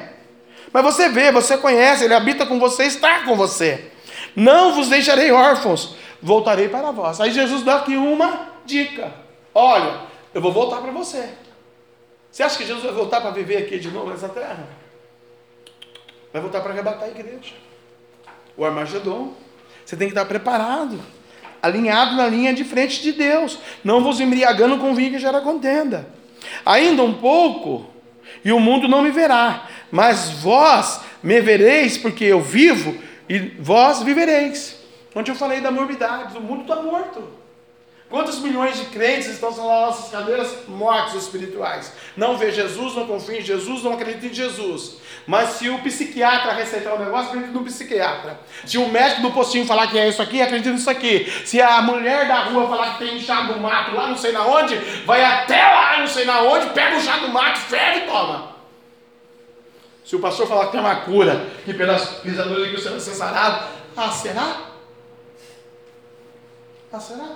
Mas 0.73 0.83
você 0.83 1.09
vê, 1.09 1.31
você 1.31 1.57
conhece, 1.57 2.05
ele 2.05 2.15
habita 2.15 2.45
com 2.47 2.59
você, 2.59 2.85
está 2.85 3.21
com 3.21 3.37
você. 3.37 3.93
Não 4.35 4.75
vos 4.75 4.89
deixarei 4.89 5.31
órfãos, 5.31 5.97
voltarei 6.21 6.69
para 6.69 6.91
vós. 6.91 7.21
Aí 7.21 7.31
Jesus 7.31 7.63
dá 7.63 7.77
aqui 7.77 7.97
uma 7.97 8.49
dica. 8.65 9.24
Olha, 9.55 10.01
eu 10.35 10.41
vou 10.41 10.53
voltar 10.53 10.81
para 10.81 10.91
você. 10.91 11.29
Você 12.31 12.43
acha 12.43 12.59
que 12.59 12.67
Jesus 12.67 12.83
vai 12.83 12.93
voltar 12.93 13.21
para 13.21 13.31
viver 13.31 13.59
aqui 13.59 13.79
de 13.79 13.91
novo 13.91 14.11
nessa 14.11 14.29
terra? 14.29 14.67
Vai 16.33 16.43
voltar 16.43 16.61
para 16.61 16.73
arrebatar 16.73 17.05
a 17.05 17.09
igreja. 17.09 17.55
O 18.57 18.65
Armagedon. 18.65 19.33
Você 19.85 19.97
tem 19.97 20.09
que 20.09 20.13
estar 20.13 20.25
preparado 20.25 21.01
alinhado 21.65 22.15
na 22.15 22.27
linha 22.27 22.53
de 22.53 22.63
frente 22.63 23.01
de 23.01 23.13
Deus, 23.13 23.59
não 23.83 24.03
vos 24.03 24.21
embriagando 24.21 24.77
com 24.77 24.95
vinho 24.95 25.13
que 25.13 25.19
gera 25.19 25.41
contenda. 25.41 26.07
Ainda 26.67 27.03
um 27.03 27.15
pouco, 27.15 27.89
e 28.45 28.53
o 28.53 28.61
mundo 28.61 28.87
não 28.87 29.01
me 29.01 29.11
verá, 29.11 29.67
mas 29.91 30.29
vós 30.29 31.01
me 31.23 31.41
vereis, 31.41 31.97
porque 31.97 32.25
eu 32.25 32.43
vivo, 32.43 32.95
e 33.27 33.39
vós 33.39 34.03
vivereis. 34.03 34.79
Onde 35.15 35.31
eu 35.31 35.35
falei 35.35 35.63
da 35.63 35.71
morbidade, 35.71 36.37
o 36.37 36.41
mundo 36.43 36.63
está 36.63 36.83
morto. 36.83 37.27
Quantos 38.11 38.39
milhões 38.39 38.77
de 38.77 38.85
crentes 38.87 39.29
estão 39.29 39.51
nas 39.51 39.59
nossas 39.59 40.11
cadeiras 40.11 40.69
mortos 40.69 41.15
espirituais? 41.15 41.93
Não 42.17 42.37
vê 42.37 42.53
Jesus, 42.53 42.95
não 42.95 43.07
confia 43.07 43.41
em 43.41 43.43
Jesus, 43.43 43.83
não 43.83 43.95
acredita 43.95 44.27
em 44.27 44.33
Jesus. 44.33 44.99
Mas 45.27 45.51
se 45.51 45.71
o 45.71 45.79
psiquiatra 45.79 46.53
receitar 46.53 46.95
o 46.95 46.99
negócio, 46.99 47.31
acredita 47.31 47.53
no 47.59 47.65
psiquiatra. 47.65 48.39
Se 48.67 48.77
o 48.77 48.89
médico 48.89 49.23
do 49.23 49.31
postinho 49.33 49.67
falar 49.67 49.87
que 49.87 49.99
é 49.99 50.09
isso 50.09 50.21
aqui, 50.21 50.41
acredita 50.43 50.71
nisso 50.71 50.91
aqui. 50.91 51.31
Se 51.47 51.61
a 51.61 51.81
mulher 51.81 52.29
da 52.29 52.45
rua 52.45 52.69
falar 52.69 52.93
que 52.93 53.05
tem 53.05 53.17
um 53.17 53.21
chá 53.21 53.43
do 53.43 53.59
mato 53.59 53.95
lá 53.95 54.07
não 54.07 54.17
sei 54.17 54.33
na 54.33 54.47
onde, 54.47 54.77
vai 55.07 55.25
até 55.25 55.63
lá 55.63 55.99
não 55.99 56.07
sei 56.07 56.27
na 56.27 56.43
onde, 56.43 56.67
pega 56.71 56.97
o 56.97 57.01
chá 57.01 57.17
do 57.19 57.29
mato, 57.29 57.59
ferve 57.59 58.01
e 58.01 58.07
toma. 58.07 58.55
Se 60.05 60.15
o 60.15 60.21
pastor 60.21 60.47
falar 60.47 60.67
que 60.67 60.73
tem 60.73 60.81
uma 60.81 60.97
cura, 60.97 61.47
que 61.65 61.73
pelas 61.73 62.07
pisaduras 62.21 62.69
que 62.69 62.81
você 62.81 62.91
vai 62.91 63.01
ser 63.01 63.15
sarado, 63.15 63.67
ah, 63.97 64.11
será? 64.11 64.57
Ah, 66.93 67.01
será? 67.01 67.31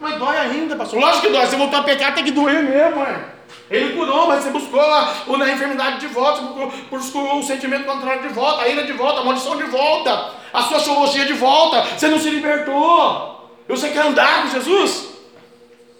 Mas 0.00 0.18
dói 0.18 0.36
ainda, 0.36 0.76
pastor. 0.76 1.00
Lógico 1.00 1.26
que 1.26 1.32
dói. 1.32 1.46
Se 1.46 1.56
voltar 1.56 1.78
a 1.78 1.82
pecar, 1.82 2.14
tem 2.14 2.24
que 2.24 2.30
doer 2.30 2.62
mesmo, 2.62 3.02
é. 3.02 3.38
Ele 3.70 3.94
curou, 3.94 4.26
mas 4.26 4.42
você 4.42 4.50
buscou 4.50 4.80
a, 4.80 5.12
a 5.28 5.50
enfermidade 5.50 6.00
de 6.00 6.06
volta, 6.06 6.40
você 6.40 6.80
buscou 6.90 7.38
o 7.38 7.42
sentimento 7.42 7.84
contrário 7.84 8.22
de 8.22 8.28
volta, 8.28 8.62
a 8.62 8.68
ira 8.68 8.84
de 8.84 8.92
volta, 8.92 9.20
a 9.20 9.24
maldição 9.24 9.56
de 9.56 9.64
volta, 9.64 10.32
a 10.52 10.62
sua 10.62 10.78
sociologia 10.78 11.26
de 11.26 11.34
volta. 11.34 11.82
Você 11.82 12.08
não 12.08 12.18
se 12.18 12.30
libertou. 12.30 13.50
Você 13.68 13.90
quer 13.90 14.06
andar 14.06 14.42
com 14.42 14.48
Jesus? 14.48 15.08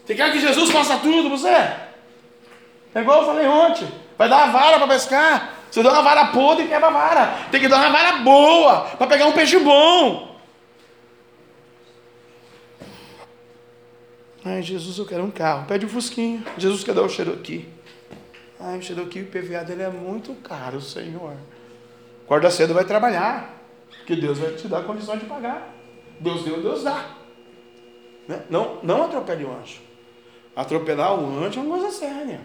Você 0.04 0.14
quer 0.14 0.32
que 0.32 0.40
Jesus 0.40 0.70
faça 0.70 0.96
tudo 0.98 1.28
você? 1.28 1.48
É 1.48 3.00
igual 3.00 3.20
eu 3.20 3.26
falei 3.26 3.46
ontem. 3.46 3.86
Vai 4.16 4.28
dar 4.28 4.44
uma 4.44 4.52
vara 4.52 4.78
para 4.78 4.88
pescar. 4.88 5.50
Você 5.70 5.82
dá 5.82 5.92
uma 5.92 6.02
vara 6.02 6.26
podre 6.28 6.64
e 6.64 6.68
quebra 6.68 6.88
a 6.88 6.90
vara. 6.90 7.34
Tem 7.50 7.60
que 7.60 7.68
dar 7.68 7.76
uma 7.76 7.90
vara 7.90 8.12
boa 8.18 8.80
para 8.96 9.06
pegar 9.06 9.26
um 9.26 9.32
peixe 9.32 9.58
bom. 9.58 10.27
Ai, 14.48 14.62
Jesus, 14.62 14.96
eu 14.96 15.04
quero 15.04 15.22
um 15.22 15.30
carro. 15.30 15.66
Pede 15.66 15.84
um 15.84 15.90
Fusquinha. 15.90 16.42
Jesus 16.56 16.82
quer 16.82 16.94
dar 16.94 17.02
o 17.02 17.08
Cherokee. 17.08 17.68
Ai, 18.58 18.78
o 18.78 18.82
Cherokee, 18.82 19.20
o 19.20 19.26
PVA 19.26 19.62
dele 19.62 19.82
é 19.82 19.90
muito 19.90 20.32
caro, 20.36 20.80
Senhor. 20.80 21.34
Acorda 22.24 22.50
cedo, 22.50 22.72
vai 22.72 22.86
trabalhar. 22.86 23.62
Que 24.06 24.16
Deus 24.16 24.38
vai 24.38 24.54
te 24.54 24.66
dar 24.66 24.84
condições 24.84 25.20
de 25.20 25.26
pagar. 25.26 25.74
Deus 26.18 26.44
deu, 26.44 26.62
Deus 26.62 26.82
dá. 26.82 27.14
Né? 28.26 28.42
Não, 28.48 28.78
não 28.82 29.04
atropele 29.04 29.44
o 29.44 29.52
anjo. 29.52 29.82
Atropelar 30.56 31.14
o 31.14 31.44
anjo 31.44 31.60
é 31.60 31.62
uma 31.62 31.78
coisa 31.78 31.94
séria. 31.94 32.40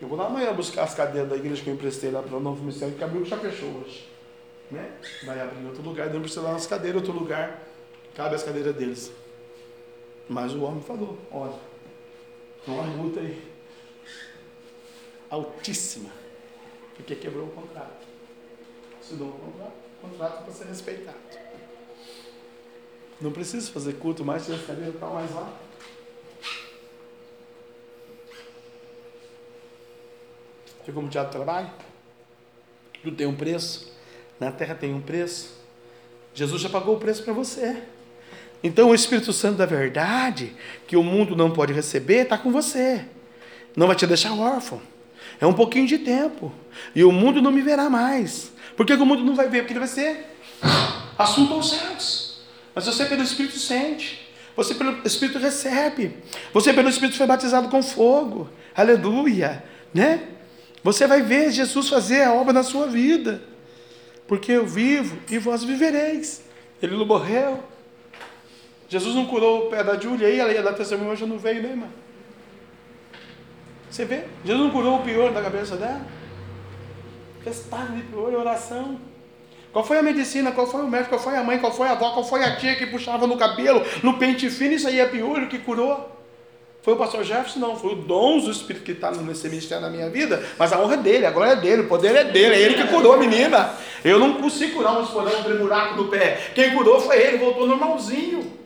Eu 0.00 0.06
vou 0.06 0.16
lá 0.16 0.26
amanhã 0.26 0.52
buscar 0.52 0.84
as 0.84 0.94
cadeiras 0.94 1.28
da 1.28 1.34
igreja 1.34 1.64
que 1.64 1.68
eu 1.68 1.74
emprestei 1.74 2.12
lá 2.12 2.22
para 2.22 2.36
o 2.36 2.40
novo 2.40 2.60
ministério, 2.60 2.94
que 2.94 3.02
abriu 3.02 3.22
que 3.22 3.28
já 3.28 3.38
fechou 3.38 3.70
hoje. 3.70 4.08
Né? 4.70 4.88
Vai 5.26 5.40
abrir 5.40 5.62
em 5.62 5.66
outro 5.66 5.82
lugar, 5.82 6.08
não 6.10 6.20
precisa 6.20 6.42
lá 6.42 6.52
nas 6.52 6.66
cadeiras, 6.68 7.02
outro 7.02 7.18
lugar. 7.18 7.60
Cabe 8.14 8.36
as 8.36 8.44
cadeiras 8.44 8.76
deles. 8.76 9.12
Mas 10.28 10.52
o 10.52 10.62
homem 10.62 10.82
falou: 10.82 11.18
olha, 11.30 11.58
tem 12.64 12.74
uma 12.74 12.82
multa 12.84 13.20
aí 13.20 13.50
altíssima, 15.30 16.10
porque 16.94 17.14
quebrou 17.14 17.46
o 17.46 17.50
contrato. 17.50 18.06
Assinou 19.00 19.28
o 19.28 19.32
contrato, 19.32 19.72
o 20.02 20.08
contrato 20.08 20.44
para 20.44 20.52
ser 20.52 20.64
respeitado. 20.66 21.18
Não 23.20 23.32
precisa 23.32 23.70
fazer 23.72 23.94
culto 23.94 24.24
mais, 24.24 24.42
se 24.42 24.52
a 24.52 24.58
cadeira 24.58 24.90
está 24.90 25.06
mais 25.06 25.34
lá. 25.34 25.58
Viu 30.84 30.94
como 30.94 31.06
o 31.06 31.10
diabo 31.10 31.30
trabalha? 31.30 31.72
Tudo 33.02 33.16
tem 33.16 33.26
um 33.26 33.36
preço. 33.36 33.92
Na 34.38 34.52
terra 34.52 34.74
tem 34.74 34.94
um 34.94 35.00
preço. 35.00 35.58
Jesus 36.32 36.62
já 36.62 36.68
pagou 36.68 36.96
o 36.96 37.00
preço 37.00 37.24
para 37.24 37.32
você. 37.32 37.82
Então 38.62 38.90
o 38.90 38.94
Espírito 38.94 39.32
Santo 39.32 39.56
da 39.56 39.66
verdade, 39.66 40.54
que 40.86 40.96
o 40.96 41.02
mundo 41.02 41.36
não 41.36 41.50
pode 41.50 41.72
receber, 41.72 42.22
está 42.22 42.36
com 42.36 42.50
você. 42.50 43.04
Não 43.76 43.86
vai 43.86 43.94
te 43.94 44.06
deixar 44.06 44.32
órfão. 44.32 44.80
É 45.40 45.46
um 45.46 45.52
pouquinho 45.52 45.86
de 45.86 45.98
tempo. 45.98 46.52
E 46.94 47.04
o 47.04 47.12
mundo 47.12 47.40
não 47.40 47.52
me 47.52 47.62
verá 47.62 47.88
mais. 47.88 48.52
Por 48.76 48.84
que 48.84 48.94
o 48.94 49.06
mundo 49.06 49.24
não 49.24 49.34
vai 49.34 49.48
ver? 49.48 49.60
Porque 49.60 49.72
ele 49.72 49.80
vai 49.80 49.88
ser 49.88 50.36
assunto 51.16 51.54
aos 51.54 51.70
céus. 51.70 52.40
Mas 52.74 52.86
você 52.86 53.04
pelo 53.04 53.22
Espírito 53.22 53.58
sente. 53.58 54.28
Você 54.56 54.74
pelo 54.74 55.06
Espírito 55.06 55.38
recebe. 55.38 56.16
Você 56.52 56.72
pelo 56.72 56.88
Espírito 56.88 57.16
foi 57.16 57.26
batizado 57.26 57.68
com 57.68 57.82
fogo. 57.82 58.48
Aleluia. 58.74 59.62
Né? 59.94 60.22
Você 60.82 61.06
vai 61.06 61.22
ver 61.22 61.52
Jesus 61.52 61.88
fazer 61.88 62.22
a 62.22 62.32
obra 62.32 62.52
na 62.52 62.64
sua 62.64 62.86
vida. 62.86 63.40
Porque 64.26 64.52
eu 64.52 64.66
vivo 64.66 65.18
e 65.30 65.38
vós 65.38 65.62
vivereis. 65.62 66.42
Ele 66.82 66.96
não 66.96 67.06
morreu. 67.06 67.62
Jesus 68.88 69.14
não 69.14 69.26
curou 69.26 69.66
o 69.66 69.70
pé 69.70 69.84
da 69.84 69.96
Júlia 69.96 70.26
aí, 70.26 70.40
ela 70.40 70.52
ia 70.52 70.62
dar 70.62 70.72
testemunho, 70.72 71.10
hoje 71.10 71.26
não 71.26 71.38
veio, 71.38 71.62
né, 71.62 71.68
irmã? 71.70 71.86
Você 73.90 74.04
vê? 74.04 74.24
Jesus 74.44 74.64
não 74.64 74.70
curou 74.70 74.96
o 74.96 75.02
pior 75.02 75.32
da 75.32 75.42
cabeça 75.42 75.76
dela? 75.76 76.00
Estava 77.46 77.94
de 77.94 78.02
pior, 78.02 78.34
oração. 78.34 78.98
Qual 79.72 79.84
foi 79.84 79.98
a 79.98 80.02
medicina? 80.02 80.52
Qual 80.52 80.66
foi 80.66 80.82
o 80.82 80.88
médico? 80.88 81.10
Qual 81.10 81.20
foi 81.20 81.36
a 81.36 81.44
mãe? 81.44 81.58
Qual 81.58 81.72
foi 81.72 81.88
a 81.88 81.92
avó? 81.92 82.10
Qual 82.10 82.24
foi 82.24 82.42
a 82.42 82.56
tia 82.56 82.76
que 82.76 82.86
puxava 82.86 83.26
no 83.26 83.36
cabelo, 83.36 83.82
no 84.02 84.18
pente 84.18 84.48
fino? 84.50 84.72
Isso 84.72 84.88
aí 84.88 84.98
é 84.98 85.06
piolho 85.06 85.48
que 85.48 85.58
curou? 85.58 86.16
Foi 86.82 86.94
o 86.94 86.96
pastor 86.96 87.22
Jefferson? 87.24 87.58
Não, 87.58 87.76
foi 87.76 87.92
o 87.92 87.96
dom 87.96 88.38
do 88.38 88.50
Espírito 88.50 88.84
que 88.84 88.92
está 88.92 89.10
nesse 89.10 89.46
ministério 89.48 89.82
na 89.82 89.90
minha 89.90 90.08
vida, 90.08 90.42
mas 90.58 90.72
a 90.72 90.80
honra 90.80 90.94
é 90.94 90.98
dele, 90.98 91.26
a 91.26 91.30
glória 91.30 91.52
é 91.52 91.56
dele, 91.56 91.82
o 91.82 91.88
poder 91.88 92.14
é 92.16 92.24
dele, 92.24 92.54
é 92.54 92.60
ele 92.60 92.74
que 92.74 92.88
curou 92.88 93.12
a 93.12 93.16
menina. 93.18 93.74
Eu 94.04 94.18
não 94.18 94.34
consigo 94.34 94.76
curar 94.76 94.98
um 94.98 95.02
esporão, 95.02 95.32
um 95.46 95.58
buraco 95.58 95.96
no 95.96 96.08
pé. 96.08 96.52
Quem 96.54 96.74
curou 96.74 97.00
foi 97.00 97.20
ele, 97.20 97.38
voltou 97.38 97.66
normalzinho. 97.66 98.58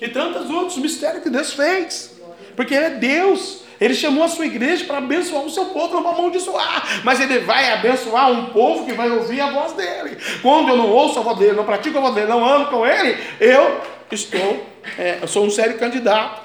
E 0.00 0.08
tantos 0.08 0.48
outros 0.50 0.78
mistérios 0.78 1.22
que 1.22 1.30
Deus 1.30 1.52
fez. 1.52 2.18
Porque 2.56 2.74
Ele 2.74 2.84
é 2.84 2.90
Deus. 2.90 3.60
Ele 3.80 3.94
chamou 3.94 4.24
a 4.24 4.28
sua 4.28 4.46
igreja 4.46 4.84
para 4.84 4.98
abençoar 4.98 5.42
o 5.42 5.50
seu 5.50 5.66
povo, 5.66 5.94
não 5.94 6.02
para 6.02 6.12
amaldiçoar. 6.12 7.02
Mas 7.02 7.20
Ele 7.20 7.38
vai 7.40 7.72
abençoar 7.72 8.30
um 8.30 8.46
povo 8.46 8.84
que 8.84 8.92
vai 8.92 9.10
ouvir 9.10 9.40
a 9.40 9.50
voz 9.50 9.72
dele. 9.72 10.16
Quando 10.42 10.68
eu 10.68 10.76
não 10.76 10.90
ouço 10.90 11.18
a 11.18 11.22
voz 11.22 11.38
dele, 11.38 11.52
não 11.52 11.64
pratico 11.64 11.98
a 11.98 12.00
voz 12.00 12.14
dele, 12.14 12.26
não 12.26 12.46
ando 12.46 12.66
com 12.68 12.86
ele, 12.86 13.18
eu 13.40 13.80
estou, 14.10 14.66
é, 14.98 15.18
eu 15.22 15.28
sou 15.28 15.46
um 15.46 15.50
sério 15.50 15.78
candidato. 15.78 16.42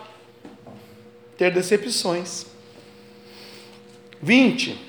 Ter 1.38 1.52
decepções. 1.52 2.46
20. 4.22 4.86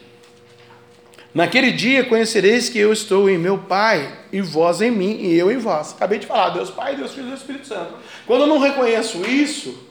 Naquele 1.37 1.71
dia 1.71 2.03
conhecereis 2.05 2.71
que 2.71 2.79
eu 2.79 2.91
estou 2.93 3.29
em 3.29 3.37
meu 3.37 3.59
Pai, 3.59 4.11
e 4.33 4.41
vós 4.41 4.81
em 4.81 4.91
mim, 4.91 5.19
e 5.21 5.37
eu 5.37 5.53
em 5.53 5.59
vós. 5.59 5.93
Acabei 5.93 6.19
de 6.19 6.27
falar, 6.27 6.49
Deus 6.49 6.71
Pai, 6.71 6.97
Deus 6.97 7.13
Filho 7.13 7.29
e 7.29 7.35
Espírito 7.35 7.67
Santo. 7.67 7.93
Quando 8.27 8.43
eu 8.43 8.47
não 8.47 8.59
reconheço 8.59 9.25
isso, 9.25 9.87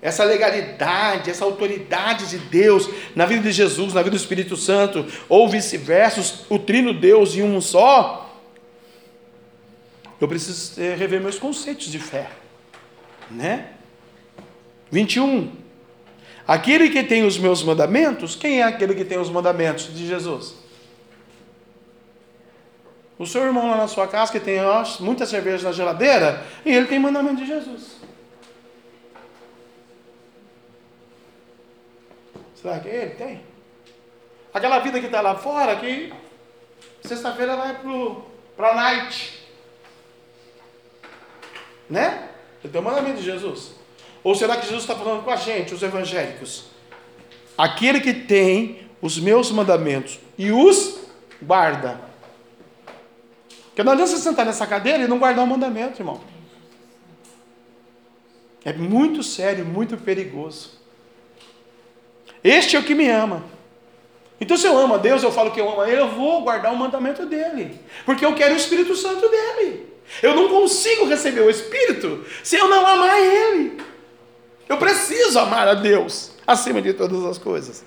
essa 0.00 0.24
legalidade, 0.24 1.30
essa 1.30 1.44
autoridade 1.44 2.28
de 2.28 2.38
Deus 2.38 2.88
na 3.14 3.26
vida 3.26 3.42
de 3.42 3.52
Jesus, 3.52 3.94
na 3.94 4.02
vida 4.02 4.16
do 4.16 4.20
Espírito 4.20 4.56
Santo, 4.56 5.06
ou 5.28 5.48
vice-versa, 5.48 6.44
o 6.48 6.58
trino 6.58 6.92
Deus 6.92 7.34
em 7.34 7.42
um 7.42 7.60
só, 7.60 8.24
eu 10.20 10.26
preciso 10.26 10.80
rever 10.96 11.20
meus 11.20 11.38
conceitos 11.38 11.86
de 11.86 11.98
fé, 11.98 12.28
né? 13.30 13.70
21. 14.90 15.52
Aquele 16.46 16.88
que 16.88 17.02
tem 17.04 17.24
os 17.24 17.38
meus 17.38 17.62
mandamentos, 17.62 18.34
quem 18.34 18.60
é 18.60 18.64
aquele 18.64 18.94
que 18.94 19.04
tem 19.04 19.18
os 19.18 19.30
mandamentos 19.30 19.94
de 19.94 20.06
Jesus? 20.06 20.54
O 23.18 23.26
seu 23.26 23.44
irmão 23.44 23.68
lá 23.68 23.76
na 23.76 23.88
sua 23.88 24.06
casa 24.06 24.30
que 24.30 24.38
tem 24.38 24.64
ó, 24.64 24.84
muita 25.00 25.26
cerveja 25.26 25.68
na 25.68 25.72
geladeira, 25.72 26.44
e 26.64 26.72
ele 26.72 26.86
tem 26.86 27.00
mandamento 27.00 27.36
de 27.36 27.46
Jesus. 27.46 27.96
Será 32.54 32.78
que 32.78 32.88
ele 32.88 33.10
tem? 33.10 33.40
Aquela 34.54 34.78
vida 34.78 35.00
que 35.00 35.06
está 35.06 35.20
lá 35.20 35.34
fora, 35.34 35.76
que 35.76 36.12
sexta-feira 37.02 37.56
vai 37.56 37.80
para 38.56 38.70
a 38.70 38.74
night. 38.74 39.46
Né? 41.90 42.28
Ele 42.62 42.72
tem 42.72 42.80
o 42.80 42.84
mandamento 42.84 43.18
de 43.18 43.24
Jesus. 43.24 43.72
Ou 44.22 44.34
será 44.34 44.56
que 44.56 44.66
Jesus 44.66 44.82
está 44.82 44.94
falando 44.94 45.24
com 45.24 45.30
a 45.30 45.36
gente, 45.36 45.74
os 45.74 45.82
evangélicos? 45.82 46.66
Aquele 47.56 48.00
que 48.00 48.12
tem 48.12 48.88
os 49.00 49.18
meus 49.18 49.50
mandamentos 49.50 50.18
e 50.36 50.50
os 50.50 51.00
guarda. 51.40 52.07
Porque 53.78 53.86
não 53.86 53.92
adianta 53.92 54.10
você 54.10 54.20
sentar 54.20 54.44
nessa 54.44 54.66
cadeira 54.66 55.04
e 55.04 55.06
não 55.06 55.20
guardar 55.20 55.44
o 55.44 55.46
mandamento, 55.46 56.02
irmão. 56.02 56.20
É 58.64 58.72
muito 58.72 59.22
sério, 59.22 59.64
muito 59.64 59.96
perigoso. 59.96 60.72
Este 62.42 62.74
é 62.74 62.80
o 62.80 62.82
que 62.82 62.92
me 62.92 63.08
ama. 63.08 63.44
Então, 64.40 64.56
se 64.56 64.66
eu 64.66 64.76
amo 64.76 64.94
a 64.94 64.98
Deus, 64.98 65.22
eu 65.22 65.30
falo 65.30 65.52
que 65.52 65.60
eu 65.60 65.70
amo 65.70 65.82
a 65.82 65.88
Ele, 65.88 66.00
eu 66.00 66.08
vou 66.08 66.42
guardar 66.42 66.72
o 66.72 66.76
mandamento 66.76 67.24
dele. 67.24 67.78
Porque 68.04 68.26
eu 68.26 68.34
quero 68.34 68.54
o 68.54 68.56
Espírito 68.56 68.96
Santo 68.96 69.28
dele. 69.28 69.86
Eu 70.24 70.34
não 70.34 70.48
consigo 70.48 71.06
receber 71.06 71.42
o 71.42 71.48
Espírito 71.50 72.24
se 72.42 72.56
eu 72.56 72.66
não 72.66 72.84
amar 72.84 73.16
Ele. 73.20 73.80
Eu 74.68 74.76
preciso 74.78 75.38
amar 75.38 75.68
a 75.68 75.74
Deus 75.74 76.32
acima 76.44 76.82
de 76.82 76.94
todas 76.94 77.24
as 77.24 77.38
coisas. 77.38 77.84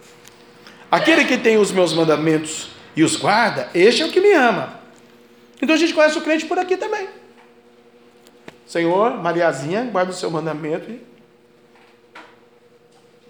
Aquele 0.89 1.25
que 1.25 1.37
tem 1.37 1.57
os 1.57 1.69
meus 1.69 1.91
mandamentos 1.91 2.69
e 2.95 3.03
os 3.03 3.17
guarda, 3.17 3.69
este 3.73 4.03
é 4.03 4.05
o 4.05 4.09
que 4.09 4.21
me 4.21 4.31
ama. 4.31 4.79
Então 5.61 5.75
a 5.75 5.77
gente 5.77 5.93
conhece 5.93 6.17
o 6.17 6.21
crente 6.21 6.45
por 6.45 6.57
aqui 6.57 6.75
também. 6.75 7.07
Senhor, 8.65 9.17
Mariazinha, 9.17 9.83
guarda 9.85 10.11
o 10.11 10.15
seu 10.15 10.31
mandamento 10.31 10.89
e 10.89 11.01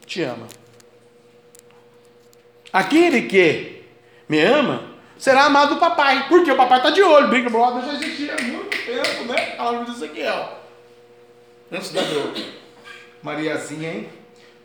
te 0.05 0.21
ama. 0.21 0.47
Aquele 2.71 3.23
que 3.23 3.83
me 4.29 4.39
ama 4.39 4.91
será 5.17 5.45
amado 5.45 5.75
do 5.75 5.79
papai, 5.79 6.27
porque 6.29 6.51
o 6.51 6.55
papai 6.55 6.77
está 6.77 6.89
de 6.89 7.01
olho. 7.01 7.27
Big 7.29 7.49
Brother 7.49 7.83
já 7.83 7.93
existia 7.93 8.35
há 8.35 8.41
muito 8.41 8.69
tempo, 8.69 9.25
né? 9.25 9.55
A 9.57 9.67
árvore 9.67 9.85
de 9.85 9.91
Ezequiel. 9.97 10.59
Antes 11.71 11.91
da 11.91 12.01
Globo. 12.03 12.39
Mariazinha, 13.21 13.93
hein? 13.93 14.09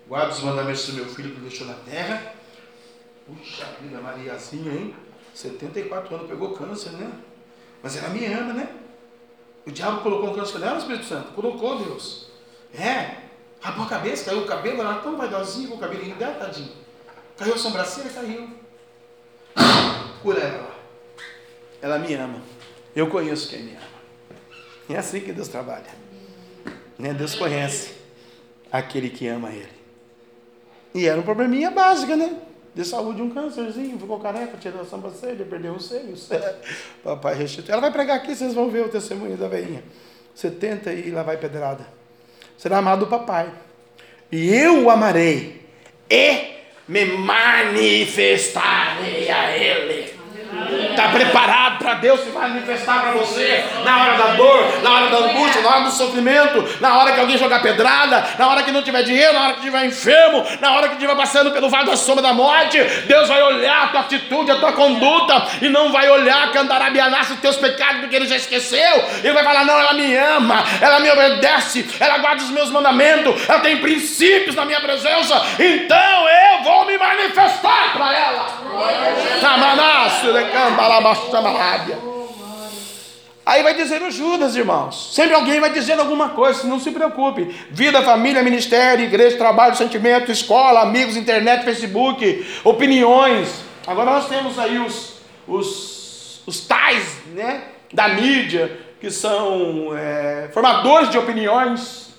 Guarda 0.08 0.32
os 0.32 0.40
mandamentos 0.40 0.86
do 0.86 0.92
meu 0.94 1.06
filho 1.06 1.34
que 1.34 1.40
deixou 1.40 1.66
na 1.66 1.74
terra. 1.74 2.34
Puxa 3.26 3.66
vida, 3.80 4.00
Mariazinha, 4.00 4.72
hein? 4.72 4.94
74 5.34 6.14
anos, 6.14 6.28
pegou 6.28 6.52
câncer, 6.52 6.92
né? 6.92 7.10
Mas 7.82 7.96
ela 7.96 8.08
me 8.08 8.24
ama, 8.26 8.52
né? 8.52 8.68
O 9.66 9.70
diabo 9.70 10.02
colocou 10.02 10.30
um 10.30 10.34
câncer 10.34 10.58
nela, 10.58 10.78
Espírito 10.78 11.06
Santo? 11.06 11.32
Colocou, 11.32 11.84
Deus. 11.84 12.28
É. 12.74 13.16
Rapou 13.60 13.84
a 13.84 13.88
cabeça, 13.88 14.24
caiu 14.24 14.42
o 14.42 14.46
cabelo, 14.46 14.80
ela 14.80 15.00
tão 15.00 15.16
vaidosinha 15.16 15.68
com 15.68 15.74
o 15.74 15.78
cabelinho 15.78 16.14
dela, 16.16 16.34
tadinho. 16.34 16.72
Caiu 17.36 17.54
a 17.54 17.58
sobrancelha, 17.58 18.10
caiu. 18.10 18.50
Cura 20.22 20.40
ela. 20.40 20.76
Ela 21.82 21.98
me 21.98 22.14
ama. 22.14 22.40
Eu 22.94 23.08
conheço 23.08 23.48
quem 23.48 23.62
me 23.62 23.72
ama. 23.72 23.96
É 24.88 24.96
assim 24.96 25.20
que 25.20 25.32
Deus 25.32 25.48
trabalha. 25.48 25.86
Né? 26.98 27.12
Deus 27.12 27.34
conhece 27.34 27.94
aquele 28.70 29.10
que 29.10 29.26
ama 29.26 29.50
Ele. 29.50 29.76
E 30.94 31.06
era 31.06 31.20
um 31.20 31.24
probleminha 31.24 31.70
básica, 31.70 32.16
né? 32.16 32.40
De 32.76 32.84
saúde, 32.84 33.20
um 33.22 33.30
câncerzinho, 33.30 33.98
ficou 33.98 34.20
careca, 34.20 34.58
tirou 34.58 34.82
a 34.82 34.84
sobrancelha, 34.84 35.46
perdeu 35.46 35.72
os 35.72 35.88
seios. 35.88 36.28
Papai 37.02 37.34
restituiu. 37.34 37.72
Ela 37.72 37.80
vai 37.80 37.90
pregar 37.90 38.18
aqui, 38.18 38.36
vocês 38.36 38.52
vão 38.52 38.68
ver 38.68 38.84
o 38.84 38.90
testemunho 38.90 39.34
da 39.34 39.48
veinha. 39.48 39.82
70 40.34 40.92
e 40.92 41.10
lá 41.10 41.22
vai 41.22 41.38
pedrada. 41.38 41.86
Será 42.58 42.76
amado 42.76 43.06
do 43.06 43.08
papai. 43.10 43.50
E 44.30 44.54
eu 44.54 44.84
o 44.84 44.90
amarei. 44.90 45.66
E 46.10 46.54
me 46.86 47.06
manifestarei 47.06 49.30
a 49.30 49.56
Ele. 49.56 50.15
Está 50.90 51.08
preparado 51.08 51.78
para 51.78 51.94
Deus 51.94 52.20
se 52.20 52.30
manifestar 52.30 53.02
para 53.02 53.12
você 53.12 53.64
na 53.84 54.02
hora 54.02 54.16
da 54.16 54.26
dor, 54.34 54.82
na 54.82 54.94
hora 54.94 55.08
da 55.08 55.18
angústia, 55.18 55.62
na 55.62 55.68
hora 55.68 55.80
do 55.84 55.90
sofrimento, 55.90 56.76
na 56.80 56.98
hora 56.98 57.12
que 57.12 57.20
alguém 57.20 57.38
jogar 57.38 57.60
pedrada, 57.60 58.24
na 58.38 58.48
hora 58.48 58.62
que 58.62 58.72
não 58.72 58.82
tiver 58.82 59.02
dinheiro, 59.02 59.32
na 59.32 59.40
hora 59.42 59.52
que 59.54 59.60
estiver 59.60 59.84
enfermo, 59.84 60.44
na 60.60 60.72
hora 60.72 60.88
que 60.88 60.94
estiver 60.94 61.16
passando 61.16 61.50
pelo 61.50 61.68
vale 61.68 61.86
da 61.86 61.96
sombra 61.96 62.22
da 62.22 62.32
morte. 62.32 62.78
Deus 63.06 63.28
vai 63.28 63.42
olhar 63.42 63.84
a 63.84 63.88
tua 63.88 64.00
atitude, 64.00 64.50
a 64.50 64.56
tua 64.56 64.72
conduta 64.72 65.46
e 65.60 65.68
não 65.68 65.92
vai 65.92 66.08
olhar 66.08 66.50
candarabianasse 66.52 67.34
os 67.34 67.40
teus 67.40 67.56
pecados 67.56 68.00
porque 68.00 68.16
ele 68.16 68.26
já 68.26 68.36
esqueceu. 68.36 69.04
Ele 69.22 69.32
vai 69.32 69.44
falar: 69.44 69.64
Não, 69.64 69.78
ela 69.78 69.92
me 69.92 70.16
ama, 70.16 70.64
ela 70.80 71.00
me 71.00 71.10
obedece, 71.10 71.88
ela 72.00 72.18
guarda 72.18 72.42
os 72.42 72.50
meus 72.50 72.70
mandamentos, 72.70 73.48
ela 73.48 73.60
tem 73.60 73.76
princípios 73.78 74.54
na 74.54 74.64
minha 74.64 74.80
presença, 74.80 75.42
então 75.58 76.28
eu 76.28 76.62
vou 76.62 76.86
me 76.86 76.98
manifestar 76.98 77.92
para 77.92 78.14
ela. 78.14 78.46
Samanaço, 79.40 80.26
Aí 83.46 83.62
vai 83.62 83.72
dizer 83.74 84.02
o 84.02 84.10
Judas, 84.10 84.56
irmãos. 84.56 85.14
Sempre 85.14 85.34
alguém 85.34 85.60
vai 85.60 85.72
dizendo 85.72 86.00
alguma 86.00 86.30
coisa, 86.30 86.66
não 86.66 86.80
se 86.80 86.90
preocupe. 86.90 87.44
Vida, 87.70 88.02
família, 88.02 88.42
ministério, 88.42 89.04
igreja, 89.04 89.38
trabalho, 89.38 89.76
sentimento, 89.76 90.32
escola, 90.32 90.80
amigos, 90.80 91.16
internet, 91.16 91.64
Facebook, 91.64 92.44
opiniões. 92.64 93.64
Agora 93.86 94.10
nós 94.10 94.28
temos 94.28 94.58
aí 94.58 94.80
os, 94.80 95.18
os, 95.46 96.42
os 96.44 96.66
tais 96.66 97.18
né, 97.34 97.62
da 97.92 98.08
mídia, 98.08 98.80
que 99.00 99.12
são 99.12 99.96
é, 99.96 100.50
formadores 100.52 101.08
de 101.08 101.18
opiniões. 101.18 102.12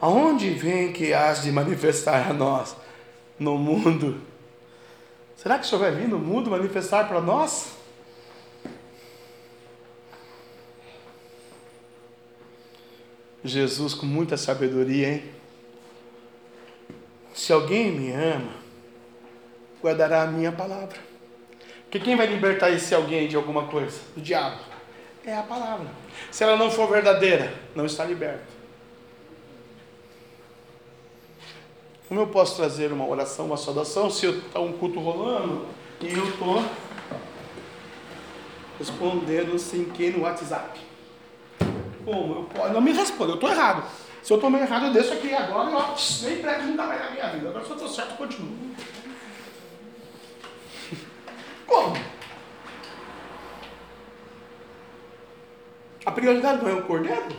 Aonde 0.00 0.50
vem 0.50 0.92
que 0.92 1.12
has 1.12 1.42
de 1.42 1.52
manifestar 1.52 2.30
a 2.30 2.32
nós? 2.32 2.74
No 3.38 3.58
mundo. 3.58 4.20
Será 5.36 5.58
que 5.58 5.66
o 5.66 5.68
Senhor 5.68 5.80
vai 5.80 5.90
vir 5.92 6.08
no 6.08 6.18
mundo 6.18 6.50
manifestar 6.50 7.08
para 7.08 7.20
nós? 7.20 7.72
Jesus 13.44 13.92
com 13.92 14.06
muita 14.06 14.36
sabedoria, 14.36 15.14
hein? 15.14 15.24
Se 17.34 17.52
alguém 17.52 17.90
me 17.90 18.12
ama, 18.12 18.52
guardará 19.82 20.22
a 20.22 20.26
minha 20.26 20.52
palavra. 20.52 20.98
Porque 21.82 21.98
quem 21.98 22.16
vai 22.16 22.26
libertar 22.26 22.70
esse 22.70 22.94
alguém 22.94 23.26
de 23.26 23.36
alguma 23.36 23.66
coisa? 23.66 24.00
O 24.16 24.20
diabo. 24.20 24.60
É 25.26 25.36
a 25.36 25.42
palavra. 25.42 26.01
Se 26.30 26.44
ela 26.44 26.56
não 26.56 26.70
for 26.70 26.88
verdadeira, 26.88 27.52
não 27.74 27.86
está 27.86 28.04
liberto. 28.04 28.52
Como 32.08 32.20
eu 32.20 32.26
posso 32.26 32.56
trazer 32.56 32.92
uma 32.92 33.06
oração, 33.06 33.46
uma 33.46 33.56
saudação, 33.56 34.10
se 34.10 34.26
está 34.26 34.60
um 34.60 34.72
culto 34.72 35.00
rolando, 35.00 35.66
E 36.00 36.12
eu 36.12 36.36
tô 36.36 36.62
respondendo 38.78 39.58
sem 39.58 39.84
que 39.84 40.10
no 40.10 40.22
WhatsApp. 40.24 40.80
Como? 42.04 42.34
Eu 42.34 42.44
posso, 42.44 42.72
não 42.72 42.80
me 42.80 42.92
responda, 42.92 43.32
eu 43.32 43.38
tô 43.38 43.48
errado. 43.48 43.88
Se 44.22 44.32
eu 44.32 44.38
tô 44.38 44.50
meio 44.50 44.64
errado, 44.64 44.86
eu 44.86 44.92
deixo 44.92 45.12
aqui 45.12 45.32
agora 45.32 45.70
e 45.70 45.74
ó, 45.74 45.94
nem 46.22 46.36
prego 46.38 46.62
nunca 46.64 46.86
mais 46.86 47.00
na 47.00 47.10
minha 47.10 47.28
vida. 47.28 47.48
Agora 47.48 47.64
se 47.64 47.70
eu 47.70 47.76
tô 47.76 47.88
certo, 47.88 48.10
eu 48.10 48.16
continuo. 48.16 48.56
Como? 51.66 51.96
A 56.04 56.10
prioridade 56.10 56.62
não 56.62 56.70
é 56.70 56.74
o 56.74 56.82
cordeiro? 56.82 57.36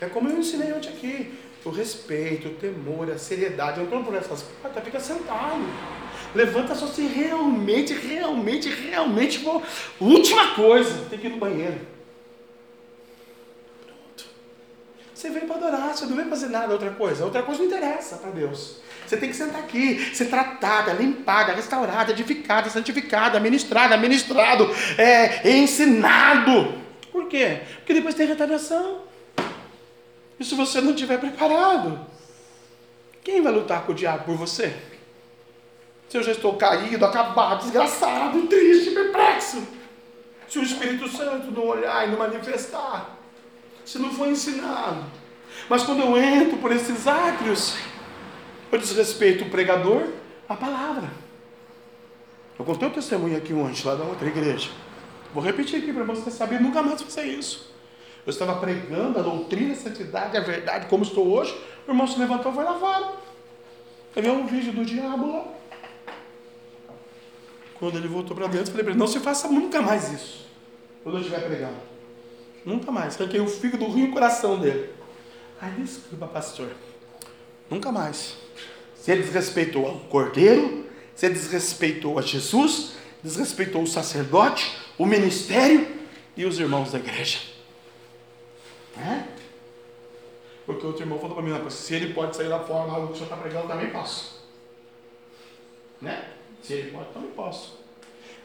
É 0.00 0.06
como 0.06 0.28
eu 0.28 0.38
ensinei 0.38 0.72
ontem 0.72 0.88
aqui. 0.88 1.38
O 1.64 1.70
respeito, 1.70 2.48
o 2.48 2.54
temor, 2.54 3.10
a 3.10 3.18
seriedade. 3.18 3.80
Entrou 3.80 4.02
por 4.02 4.14
essas 4.14 4.42
portas, 4.42 4.82
fica 4.82 4.98
sentado. 4.98 5.62
Levanta 6.34 6.74
só 6.74 6.86
se 6.86 7.06
realmente, 7.06 7.92
realmente, 7.92 8.68
realmente 8.68 9.40
for. 9.40 9.62
Última 10.00 10.54
coisa, 10.54 11.04
tem 11.10 11.18
que 11.18 11.26
ir 11.26 11.30
no 11.30 11.38
banheiro. 11.38 11.80
Pronto. 13.84 14.24
Você 15.14 15.28
veio 15.28 15.46
para 15.46 15.56
adorar, 15.56 15.96
você 15.96 16.06
não 16.06 16.16
veio 16.16 16.28
fazer 16.30 16.48
nada 16.48 16.72
outra 16.72 16.90
coisa. 16.92 17.24
Outra 17.24 17.42
coisa 17.42 17.60
não 17.60 17.66
interessa 17.66 18.16
para 18.16 18.30
Deus. 18.30 18.80
Você 19.10 19.16
tem 19.16 19.28
que 19.28 19.34
sentar 19.34 19.58
aqui, 19.58 20.14
ser 20.14 20.26
tratada, 20.26 20.92
limpada, 20.92 21.52
restaurada, 21.52 22.12
edificada, 22.12 22.70
santificada, 22.70 23.40
ministrada, 23.40 23.96
ministrado, 23.96 24.70
é, 24.96 25.50
ensinado. 25.50 26.80
Por 27.10 27.26
quê? 27.26 27.62
Porque 27.78 27.92
depois 27.92 28.14
tem 28.14 28.24
retaliação. 28.24 29.00
E 30.38 30.44
se 30.44 30.54
você 30.54 30.80
não 30.80 30.92
estiver 30.92 31.18
preparado, 31.18 32.06
quem 33.24 33.42
vai 33.42 33.52
lutar 33.52 33.82
com 33.82 33.90
o 33.90 33.94
diabo 33.96 34.26
por 34.26 34.36
você? 34.36 34.76
Se 36.08 36.16
eu 36.16 36.22
já 36.22 36.30
estou 36.30 36.54
caído, 36.54 37.04
acabado, 37.04 37.62
desgraçado, 37.62 38.46
triste, 38.46 38.92
perplexo. 38.92 39.66
Se 40.48 40.56
o 40.60 40.62
Espírito 40.62 41.08
Santo 41.08 41.50
não 41.50 41.66
olhar 41.66 42.06
e 42.06 42.12
não 42.12 42.18
manifestar, 42.18 43.18
se 43.84 43.98
não 43.98 44.12
for 44.12 44.28
ensinado. 44.28 45.02
Mas 45.68 45.82
quando 45.82 46.00
eu 46.00 46.16
entro 46.16 46.58
por 46.58 46.70
esses 46.70 47.08
átrios, 47.08 47.74
eu 48.70 48.78
desrespeito 48.78 49.44
o 49.44 49.50
pregador, 49.50 50.08
a 50.48 50.54
palavra. 50.54 51.10
Eu 52.58 52.64
contei 52.64 52.88
um 52.88 52.92
testemunho 52.92 53.36
aqui 53.36 53.52
ontem, 53.54 53.86
lá 53.86 53.94
da 53.94 54.04
outra 54.04 54.28
igreja. 54.28 54.70
Vou 55.32 55.42
repetir 55.42 55.82
aqui 55.82 55.92
para 55.92 56.04
você 56.04 56.30
saber 56.30 56.60
nunca 56.60 56.82
mais 56.82 57.00
fazer 57.00 57.24
isso. 57.24 57.72
Eu 58.26 58.30
estava 58.30 58.56
pregando 58.56 59.18
a 59.18 59.22
doutrina, 59.22 59.72
a 59.72 59.76
santidade, 59.76 60.36
a 60.36 60.40
verdade, 60.40 60.86
como 60.86 61.02
estou 61.02 61.26
hoje. 61.26 61.58
O 61.86 61.90
irmão 61.90 62.06
se 62.06 62.18
levantou 62.18 62.52
e 62.52 62.54
foi 62.54 62.64
lá 62.64 62.78
fora. 62.78 63.12
Viu 64.14 64.32
um 64.32 64.46
vídeo 64.46 64.72
do 64.72 64.84
diabo 64.84 65.32
lá. 65.32 65.44
Quando 67.78 67.96
ele 67.96 68.08
voltou 68.08 68.36
para 68.36 68.46
dentro, 68.46 68.66
eu 68.66 68.66
falei 68.66 68.82
para 68.82 68.92
ele: 68.92 68.98
não 68.98 69.06
se 69.06 69.20
faça 69.20 69.48
nunca 69.48 69.80
mais 69.80 70.12
isso. 70.12 70.46
Quando 71.02 71.16
eu 71.16 71.20
estiver 71.22 71.40
pregando. 71.46 71.78
Nunca 72.64 72.92
mais. 72.92 73.18
Arranquei 73.18 73.40
o 73.40 73.46
fígado 73.46 73.86
do 73.86 73.90
rio 73.90 74.06
e 74.06 74.10
o 74.10 74.12
coração 74.12 74.58
dele. 74.58 74.90
Ai, 75.60 75.70
desculpa, 75.78 76.26
pastor. 76.26 76.68
Nunca 77.70 77.92
mais. 77.92 78.36
Ele 79.06 79.22
desrespeitou 79.22 79.86
o 79.88 80.00
cordeiro, 80.00 80.86
ele 81.22 81.34
desrespeitou 81.34 82.18
a 82.18 82.22
Jesus, 82.22 82.92
desrespeitou 83.22 83.82
o 83.82 83.86
sacerdote, 83.86 84.76
o 84.98 85.06
ministério 85.06 85.88
e 86.36 86.44
os 86.44 86.58
irmãos 86.58 86.92
da 86.92 86.98
igreja. 86.98 87.38
É? 88.98 89.24
Porque 90.66 90.86
outro 90.86 91.02
irmão 91.02 91.18
falou 91.18 91.36
para 91.36 91.44
mim, 91.44 91.70
se 91.70 91.94
ele 91.94 92.12
pode 92.12 92.36
sair 92.36 92.48
lá 92.48 92.60
fora, 92.60 92.92
lá 92.92 92.98
o 92.98 93.10
o 93.10 93.14
senhor 93.14 93.24
está 93.24 93.36
pregando, 93.36 93.68
também 93.68 93.90
posso. 93.90 94.40
Né? 96.00 96.30
Se 96.62 96.74
ele 96.74 96.90
pode, 96.90 97.12
também 97.12 97.30
posso. 97.30 97.78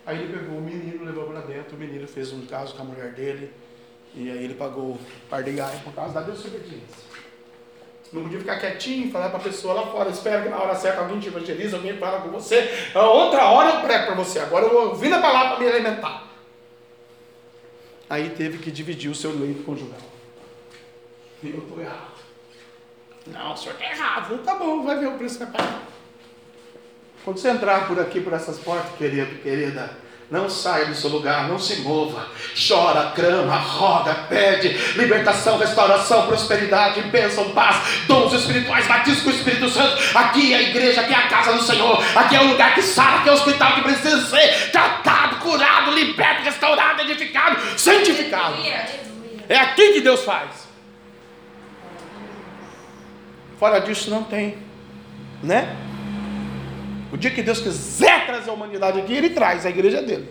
Aí 0.06 0.22
ele 0.22 0.34
pegou 0.38 0.58
o 0.58 0.62
menino, 0.62 1.04
levou 1.04 1.26
para 1.26 1.42
dentro, 1.42 1.76
o 1.76 1.80
menino 1.80 2.08
fez 2.08 2.32
um 2.32 2.46
caso 2.46 2.76
com 2.76 2.84
a 2.84 2.86
mulher 2.86 3.14
dele, 3.14 3.52
e 4.14 4.30
aí 4.30 4.44
ele 4.44 4.54
pagou 4.54 4.94
um 4.94 5.00
par 5.30 5.44
de 5.44 5.52
gás 5.52 5.80
por 5.82 5.94
causa 5.94 6.14
da 6.14 6.22
desobediência. 6.22 7.05
Não 8.14 8.24
podia 8.24 8.40
ficar 8.40 8.60
quietinho 8.60 9.12
falar 9.12 9.30
para 9.30 9.40
a 9.40 9.44
pessoa 9.44 9.74
lá 9.74 9.88
fora, 9.88 10.10
espera 10.10 10.44
que 10.44 10.50
na 10.50 10.58
hora 10.58 10.76
certa 10.76 11.02
alguém 11.02 11.20
te 11.20 11.28
evangeliza, 11.28 11.76
alguém 11.76 11.98
fala 11.98 12.22
com 12.22 12.30
você. 12.30 12.90
Outra 12.94 13.46
hora 13.50 13.76
eu 13.76 13.82
prego 13.82 14.06
para 14.06 14.16
você, 14.16 14.40
agora 14.40 14.66
eu 14.66 14.70
vou 14.72 14.90
ouvir 14.90 15.12
a 15.14 15.20
palavra 15.20 15.56
para 15.56 15.66
me 15.66 15.72
alimentar. 15.72 16.24
Aí 18.10 18.30
teve 18.30 18.60
que 18.60 18.72
dividir 18.72 19.10
o 19.10 19.16
seu 19.16 19.32
leito 19.32 19.64
conjugal. 19.64 20.00
Eu 21.44 21.58
estou 21.58 21.82
errado. 21.82 22.16
Não, 23.28 23.54
o 23.54 23.58
senhor 23.58 23.74
está 23.74 23.86
errado. 23.86 24.38
Tá 24.44 24.56
bom, 24.56 24.84
vai 24.84 24.98
ver 25.00 25.08
o 25.08 25.18
preço 25.18 25.40
que 25.40 25.46
pagar. 25.48 25.82
Quando 27.24 27.40
você 27.40 27.50
entrar 27.50 27.88
por 27.88 28.00
aqui, 28.00 28.22
por 28.22 28.34
essas 28.34 28.60
portas, 28.60 28.96
querido, 28.98 29.42
querida, 29.42 29.98
não 30.30 30.50
saia 30.50 30.86
do 30.86 30.96
seu 30.96 31.10
lugar, 31.10 31.48
não 31.48 31.60
se 31.60 31.82
mova. 31.82 32.28
Chora, 32.68 33.12
clama, 33.16 33.58
roga, 33.58 34.14
pede 34.28 34.70
libertação, 34.98 35.58
restauração, 35.58 36.26
prosperidade, 36.26 37.02
bênção, 37.04 37.52
paz, 37.52 37.78
dons 38.08 38.34
espirituais, 38.34 38.88
batismo 38.88 39.24
com 39.24 39.30
o 39.30 39.34
Espírito 39.34 39.70
Santo. 39.70 40.18
Aqui 40.18 40.54
é 40.54 40.58
a 40.58 40.62
igreja, 40.64 41.02
aqui 41.02 41.14
é 41.14 41.18
a 41.18 41.28
casa 41.28 41.54
do 41.54 41.62
Senhor, 41.62 42.04
aqui 42.16 42.36
é 42.36 42.42
o 42.42 42.48
lugar 42.48 42.74
que 42.74 42.82
sara, 42.82 43.20
aqui 43.20 43.30
é 43.30 43.32
o 43.32 43.36
hospital 43.36 43.76
que 43.76 43.82
precisa 43.82 44.26
ser 44.26 44.72
tratado, 44.72 45.38
curado, 45.38 45.92
liberto, 45.92 46.44
restaurado, 46.44 47.02
edificado, 47.02 47.60
santificado. 47.78 48.56
É 49.48 49.58
aqui 49.58 49.94
que 49.94 50.02
Deus 50.02 50.24
faz. 50.24 50.66
Fora 53.60 53.80
disso 53.80 54.10
não 54.10 54.24
tem, 54.24 54.58
né? 55.42 55.85
O 57.16 57.18
dia 57.18 57.32
que 57.32 57.42
Deus 57.42 57.62
quiser 57.62 58.26
trazer 58.26 58.50
a 58.50 58.54
humanidade 58.54 59.00
aqui, 59.00 59.14
Ele 59.14 59.30
traz, 59.30 59.66
a 59.66 59.70
igreja 59.70 60.02
dele. 60.02 60.28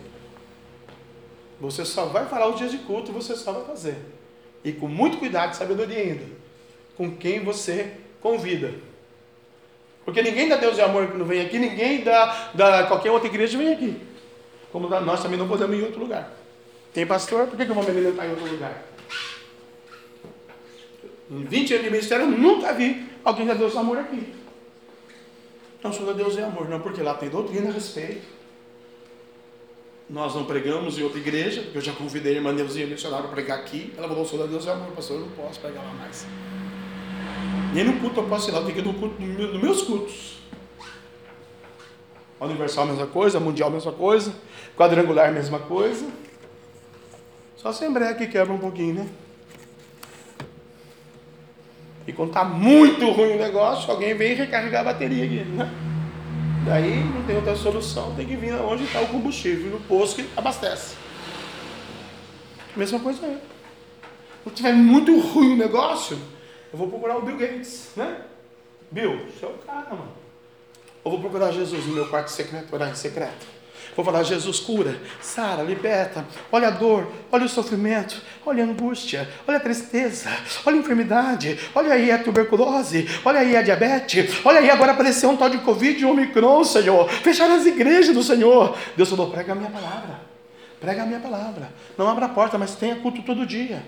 Você 1.59 1.83
só 1.83 2.05
vai 2.05 2.27
falar 2.27 2.47
os 2.49 2.59
dias 2.59 2.71
de 2.71 2.77
culto 2.77 3.11
e 3.11 3.15
você 3.15 3.35
só 3.35 3.53
vai 3.53 3.65
fazer. 3.65 3.97
E 4.63 4.71
com 4.71 4.87
muito 4.87 5.17
cuidado 5.17 5.55
e 5.55 5.57
sabedoria 5.57 5.97
ainda. 5.97 6.27
Com 6.95 7.17
quem 7.17 7.43
você 7.43 7.91
convida. 8.21 8.75
Porque 10.05 10.21
ninguém 10.21 10.47
dá 10.47 10.57
Deus 10.57 10.75
de 10.75 10.83
amor 10.83 11.07
que 11.07 11.17
não 11.17 11.25
vem 11.25 11.41
aqui, 11.41 11.59
ninguém 11.59 12.05
dá, 12.05 12.51
dá 12.53 12.83
qualquer 12.87 13.11
outra 13.11 13.29
igreja 13.29 13.57
vem 13.57 13.73
aqui. 13.73 13.99
Como 14.71 14.87
nós 14.87 15.23
também 15.23 15.39
não 15.39 15.49
podemos 15.49 15.75
ir 15.75 15.81
em 15.81 15.85
outro 15.87 16.01
lugar. 16.01 16.31
Tem 16.93 17.07
pastor, 17.07 17.47
por 17.47 17.57
que, 17.57 17.65
que 17.65 17.71
eu 17.71 17.75
vou 17.75 17.83
me 17.83 17.99
em 17.99 18.07
outro 18.09 18.47
lugar? 18.47 18.83
Em 21.31 21.45
20 21.45 21.73
anos 21.73 21.85
de 21.87 21.91
ministério, 21.91 22.27
eu 22.27 22.31
nunca 22.31 22.75
vi 22.75 23.07
alguém 23.25 23.47
dar 23.47 23.55
Deus 23.55 23.73
de 23.73 23.79
amor 23.79 23.97
aqui. 23.97 24.44
Não 25.85 26.07
da 26.07 26.13
Deus 26.13 26.39
é 26.39 26.43
amor, 26.43 26.67
não, 26.67 26.81
porque 26.81 27.03
lá 27.03 27.13
tem 27.13 27.29
doutrina 27.29 27.69
a 27.69 27.73
respeito. 27.73 28.27
Nós 30.09 30.35
não 30.35 30.47
pregamos 30.47 30.99
em 30.99 31.03
outra 31.03 31.19
igreja, 31.19 31.71
eu 31.75 31.81
já 31.81 31.93
convidei 31.93 32.33
a 32.33 32.37
irmã 32.37 32.53
Neuzinha 32.53 32.87
missionária 32.87 33.27
para 33.27 33.35
pregar 33.35 33.59
aqui. 33.59 33.93
Ela 33.95 34.09
falou, 34.09 34.39
da 34.39 34.47
Deus 34.47 34.67
é 34.67 34.73
amor, 34.73 34.93
pastor, 34.93 35.19
eu 35.19 35.27
não 35.27 35.33
posso 35.33 35.61
pregar 35.61 35.85
lá 35.85 35.93
mais. 35.93 36.27
Nem 37.75 37.85
no 37.85 38.01
culto 38.01 38.21
eu 38.21 38.27
posso 38.27 38.49
ir 38.49 38.53
lá, 38.53 38.61
eu 38.61 38.65
tenho 38.65 38.75
que 38.75 38.81
ir 38.81 38.93
no 38.93 38.99
culto, 38.99 39.21
nos 39.21 39.63
meus 39.63 39.83
cultos. 39.83 40.39
Universal 42.41 42.87
mesma 42.87 43.07
coisa, 43.07 43.39
Mundial 43.39 43.71
mesma 43.71 43.93
coisa, 43.93 44.35
Quadrangular 44.75 45.33
mesma 45.33 45.59
coisa. 45.59 46.07
Só 47.57 47.69
Assembleia 47.69 48.15
que 48.15 48.27
quebra 48.27 48.55
um 48.55 48.59
pouquinho, 48.59 48.95
né? 48.95 49.09
E 52.07 52.13
quando 52.13 52.29
está 52.29 52.45
muito 52.45 53.11
ruim 53.11 53.33
o 53.33 53.39
negócio, 53.39 53.91
alguém 53.91 54.15
vem 54.15 54.35
recarregar 54.35 54.83
a 54.83 54.85
bateria 54.85 55.25
aqui, 55.25 55.45
né? 55.51 55.71
Daí 56.67 57.05
não 57.05 57.23
tem 57.25 57.37
outra 57.37 57.55
solução, 57.57 58.15
tem 58.15 58.27
que 58.27 58.37
vir 58.37 58.55
onde 58.55 58.85
está 58.85 59.01
o 59.01 59.07
combustível, 59.09 59.71
no 59.71 59.81
posto 59.81 60.23
que 60.23 60.29
abastece. 60.37 60.97
Mesma 62.77 62.99
coisa 62.99 63.25
é. 63.27 63.39
Quando 64.43 64.57
tiver 64.57 64.73
muito 64.73 65.19
ruim 65.21 65.55
o 65.55 65.57
negócio, 65.57 66.19
eu 66.73 66.79
vou 66.79 66.89
procurar 66.89 67.17
o 67.17 67.23
Bill 67.23 67.37
Gates, 67.37 67.91
né? 67.97 68.23
Bill, 68.91 69.27
você 69.27 69.47
é 69.47 69.49
o 69.49 69.53
cara, 69.67 69.91
mano. 69.91 70.13
Eu 71.05 71.11
vou 71.11 71.21
procurar 71.21 71.53
Jesus 71.53 71.87
no 71.87 71.95
meu 71.95 72.07
quarto 72.09 72.29
secreto, 72.29 72.75
orar 72.75 72.91
em 72.91 72.95
secreto. 72.95 73.47
Vou 73.97 74.05
falar, 74.05 74.25
Jesus 74.25 74.59
cura, 74.59 75.01
sara, 75.21 75.63
liberta. 75.63 76.25
Olha 76.51 76.69
a 76.69 76.71
dor, 76.71 77.07
olha 77.31 77.45
o 77.45 77.49
sofrimento, 77.49 78.21
olha 78.45 78.65
a 78.65 78.67
angústia, 78.67 79.29
olha 79.47 79.59
a 79.59 79.61
tristeza, 79.61 80.29
olha 80.67 80.77
a 80.77 80.81
enfermidade, 80.81 81.59
olha 81.75 81.93
aí 81.93 82.11
a 82.11 82.19
tuberculose, 82.19 83.09
olha 83.25 83.41
aí 83.41 83.57
a 83.57 83.63
diabetes, 83.63 84.45
olha 84.45 84.59
aí 84.59 84.69
agora 84.69 84.93
apareceu 84.93 85.31
um 85.31 85.37
tal 85.37 85.49
de 85.49 85.59
Covid 85.59 86.01
e 86.01 86.05
um 86.05 86.11
Omicron, 86.11 86.65
Senhor. 86.65 87.09
Fecharam 87.09 87.55
as 87.55 87.67
igrejas 87.67 88.15
do 88.15 88.23
Senhor. 88.23 88.77
Deus 88.97 89.09
falou, 89.09 89.31
prega 89.31 89.53
a 89.53 89.55
minha 89.55 89.71
palavra. 89.71 90.21
Prega 90.81 91.03
a 91.03 91.07
minha 91.07 91.21
palavra. 91.21 91.71
Não 91.97 92.09
abra 92.09 92.27
a 92.27 92.29
porta, 92.29 92.59
mas 92.59 92.75
tenha 92.75 92.97
culto 92.97 93.23
todo 93.23 93.47
dia. 93.47 93.83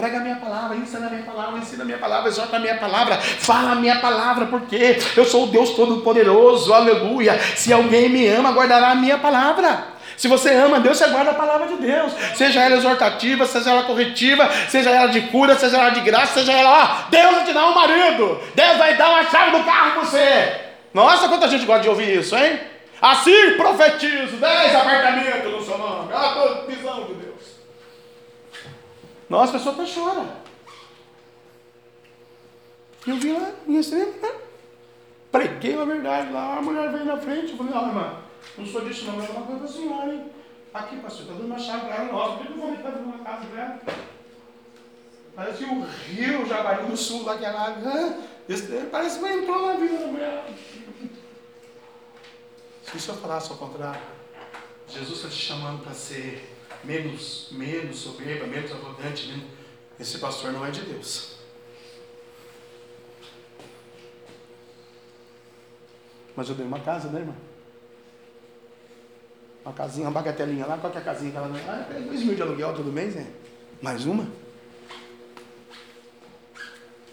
Prega 0.00 0.16
a 0.16 0.20
minha 0.20 0.36
palavra, 0.36 0.78
ensina 0.78 1.08
a 1.08 1.10
minha 1.10 1.22
palavra, 1.24 1.58
ensina 1.58 1.82
a 1.82 1.84
minha 1.84 1.98
palavra, 1.98 2.30
exorta 2.30 2.56
a 2.56 2.58
minha 2.58 2.76
palavra, 2.76 3.18
fala 3.18 3.72
a 3.72 3.74
minha 3.74 3.96
palavra, 4.00 4.46
porque 4.46 4.98
eu 5.14 5.26
sou 5.26 5.44
o 5.44 5.46
Deus 5.48 5.70
Todo-Poderoso, 5.70 6.72
aleluia. 6.72 7.38
Se 7.54 7.70
alguém 7.70 8.08
me 8.08 8.26
ama, 8.26 8.50
guardará 8.50 8.92
a 8.92 8.94
minha 8.94 9.18
palavra. 9.18 9.88
Se 10.16 10.26
você 10.26 10.54
ama 10.54 10.80
Deus, 10.80 10.96
você 10.96 11.06
guarda 11.08 11.32
a 11.32 11.34
palavra 11.34 11.66
de 11.66 11.74
Deus. 11.74 12.14
Seja 12.34 12.62
ela 12.62 12.76
exortativa, 12.76 13.44
seja 13.44 13.72
ela 13.72 13.82
corretiva, 13.82 14.48
seja 14.70 14.88
ela 14.88 15.08
de 15.08 15.20
cura, 15.28 15.54
seja 15.54 15.76
ela 15.76 15.90
de 15.90 16.00
graça, 16.00 16.32
seja 16.32 16.52
ela, 16.52 16.70
ó, 16.82 17.10
Deus 17.10 17.34
vai 17.34 17.44
te 17.44 17.52
dar 17.52 17.66
um 17.66 17.74
marido, 17.74 18.40
Deus 18.54 18.78
vai 18.78 18.96
dar 18.96 19.10
uma 19.10 19.24
chave 19.24 19.50
do 19.50 19.64
carro 19.64 19.92
para 19.92 20.04
você. 20.04 20.60
Nossa, 20.94 21.28
quanta 21.28 21.46
gente 21.46 21.66
gosta 21.66 21.82
de 21.82 21.90
ouvir 21.90 22.20
isso, 22.20 22.34
hein? 22.34 22.58
Assim 23.02 23.52
profetizo, 23.58 24.38
dez 24.38 24.74
apartamentos 24.74 25.52
no 25.52 25.62
seu 25.62 25.76
nome. 25.76 26.10
Ah, 26.10 26.62
visão 26.66 27.04
de 27.04 27.12
Deus. 27.12 27.29
Nossa, 29.30 29.50
a 29.56 29.58
pessoa 29.58 29.74
até 29.74 29.84
chora. 29.94 30.36
Eu 33.06 33.16
vim 33.16 33.32
lá, 33.32 33.52
extremo, 33.68 34.12
né? 34.20 34.32
Preguei 35.32 35.80
a 35.80 35.84
verdade 35.84 36.32
lá, 36.32 36.58
a 36.58 36.62
mulher 36.62 36.90
veio 36.90 37.04
na 37.04 37.16
frente, 37.16 37.52
eu 37.52 37.56
falei, 37.56 37.72
ó, 37.72 37.86
irmã, 37.86 38.16
não 38.58 38.66
sou 38.66 38.80
disso 38.84 39.04
não, 39.06 39.16
mas 39.16 39.30
é 39.30 39.32
uma 39.32 39.46
coisa 39.46 39.62
da 39.62 39.68
senhora, 39.68 40.12
hein? 40.12 40.30
Aqui, 40.74 40.96
pastor, 40.96 41.26
tá 41.26 41.32
dando 41.34 41.46
uma 41.46 41.58
chave 41.58 41.86
pra 41.86 41.94
ela, 41.96 42.12
nossa, 42.12 42.36
por 42.38 42.46
que 42.46 42.52
eu 42.52 42.56
vou 42.56 42.74
estar 42.74 42.90
dando 42.90 43.04
uma 43.04 43.18
casa 43.24 43.46
dela? 43.46 43.80
Parece 45.36 45.64
o 45.64 45.82
rio 45.84 46.46
Jaguari 46.46 46.86
do 46.86 46.96
Sul, 46.96 47.22
lá 47.24 47.38
que 47.38 47.44
é 47.44 47.50
lá. 47.50 47.74
Esse- 48.48 48.66
Parece 48.90 49.20
que 49.20 49.26
entrou 49.26 49.66
na 49.66 49.74
vida 49.74 49.96
da 49.98 50.06
mulher. 50.08 50.44
Se 52.98 53.08
eu 53.08 53.14
falasse 53.14 53.50
ao 53.52 53.56
contrário, 53.56 54.00
Jesus 54.88 55.18
está 55.18 55.28
te 55.28 55.36
chamando 55.36 55.82
para 55.84 55.94
ser 55.94 56.56
menos, 56.84 57.48
menos 57.52 57.96
soberba, 57.98 58.46
menos 58.46 58.72
arrogante, 58.72 59.28
menos... 59.28 59.44
esse 59.98 60.18
pastor 60.18 60.52
não 60.52 60.64
é 60.64 60.70
de 60.70 60.82
Deus. 60.82 61.36
Mas 66.36 66.48
eu 66.48 66.54
dei 66.54 66.66
uma 66.66 66.80
casa, 66.80 67.08
né, 67.08 67.20
irmã? 67.20 67.34
Uma 69.64 69.74
casinha, 69.74 70.06
uma 70.06 70.12
bagatelinha 70.12 70.66
lá, 70.66 70.78
qual 70.78 70.90
que 70.90 70.98
é 70.98 71.00
a 71.00 71.04
casinha 71.04 71.30
que 71.30 71.36
ela 71.36 71.48
não. 71.48 71.56
Ah, 71.68 71.86
é 71.90 72.00
dois 72.00 72.22
mil 72.22 72.34
de 72.34 72.42
aluguel 72.42 72.74
todo 72.74 72.90
mês, 72.90 73.14
né? 73.14 73.26
Mais 73.82 74.06
uma? 74.06 74.26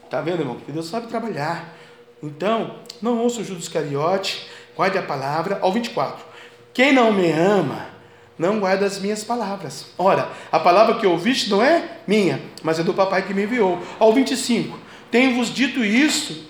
Tá 0.10 0.22
vendo, 0.22 0.39
irmão? 0.39 0.60
Que 0.60 0.72
Deus 0.72 0.88
sabe 0.88 1.07
trabalhar. 1.07 1.76
Então, 2.23 2.80
não 3.02 3.19
ouça 3.19 3.41
o 3.41 3.44
Judas 3.44 3.64
Iscariote, 3.64 4.49
guarde 4.76 4.98
a 4.98 5.03
palavra. 5.03 5.60
Ao 5.61 5.72
24. 5.72 6.26
Quem 6.73 6.94
não 6.94 7.11
me 7.11 7.30
ama, 7.31 7.89
não 8.38 8.59
guarda 8.59 8.85
as 8.85 8.99
minhas 8.99 9.23
palavras. 9.23 9.88
Ora, 9.97 10.30
a 10.51 10.59
palavra 10.59 10.95
que 10.95 11.07
ouviste 11.07 11.49
não 11.49 11.64
é 11.64 11.97
minha, 12.05 12.41
mas 12.61 12.80
é 12.80 12.84
do 12.84 12.93
papai 12.93 13.23
que 13.26 13.34
me 13.34 13.43
enviou. 13.43 13.81
Ao 13.97 14.14
25. 14.14 14.80
Tenho-vos 15.09 15.53
dito 15.53 15.84
isso, 15.84 16.45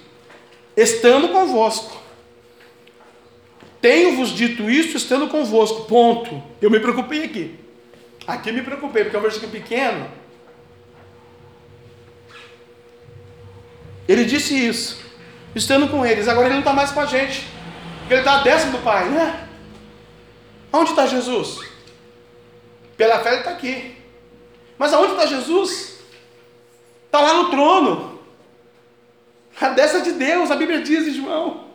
estando 0.76 1.30
convosco. 1.30 2.02
Tenho-vos 3.80 4.30
dito 4.30 4.70
isso 4.70 4.98
estando 4.98 5.28
convosco. 5.28 5.86
Ponto. 5.86 6.44
Eu 6.62 6.70
me 6.70 6.80
preocupei 6.80 7.24
aqui. 7.24 7.60
Aqui 8.28 8.52
me 8.52 8.62
preocupei, 8.62 9.04
porque 9.04 9.16
é 9.16 9.20
um 9.20 9.22
versículo 9.22 9.52
pequeno. 9.52 10.10
Ele 14.08 14.26
disse 14.26 14.54
isso, 14.56 15.00
estando 15.56 15.88
com 15.88 16.06
eles. 16.06 16.28
Agora 16.28 16.48
ele 16.48 16.56
não 16.56 16.62
está 16.62 16.74
mais 16.74 16.92
com 16.92 17.00
a 17.00 17.06
gente. 17.06 17.48
Porque 18.00 18.14
ele 18.14 18.22
está 18.22 18.42
décimo 18.42 18.74
do 18.74 18.78
Pai, 18.80 19.08
né? 19.10 19.48
Onde 20.72 20.90
está 20.90 21.06
Jesus? 21.06 21.77
Pela 22.98 23.20
fé 23.20 23.30
ele 23.30 23.38
está 23.38 23.52
aqui. 23.52 23.96
Mas 24.78 24.92
aonde 24.92 25.14
está 25.14 25.26
Jesus? 25.26 26.00
Está 27.06 27.22
lá 27.22 27.34
no 27.36 27.50
trono. 27.50 28.20
A 29.60 29.70
destra 29.70 30.02
de 30.02 30.12
Deus, 30.14 30.52
a 30.52 30.56
Bíblia 30.56 30.82
diz, 30.82 31.08
irmão. 31.08 31.68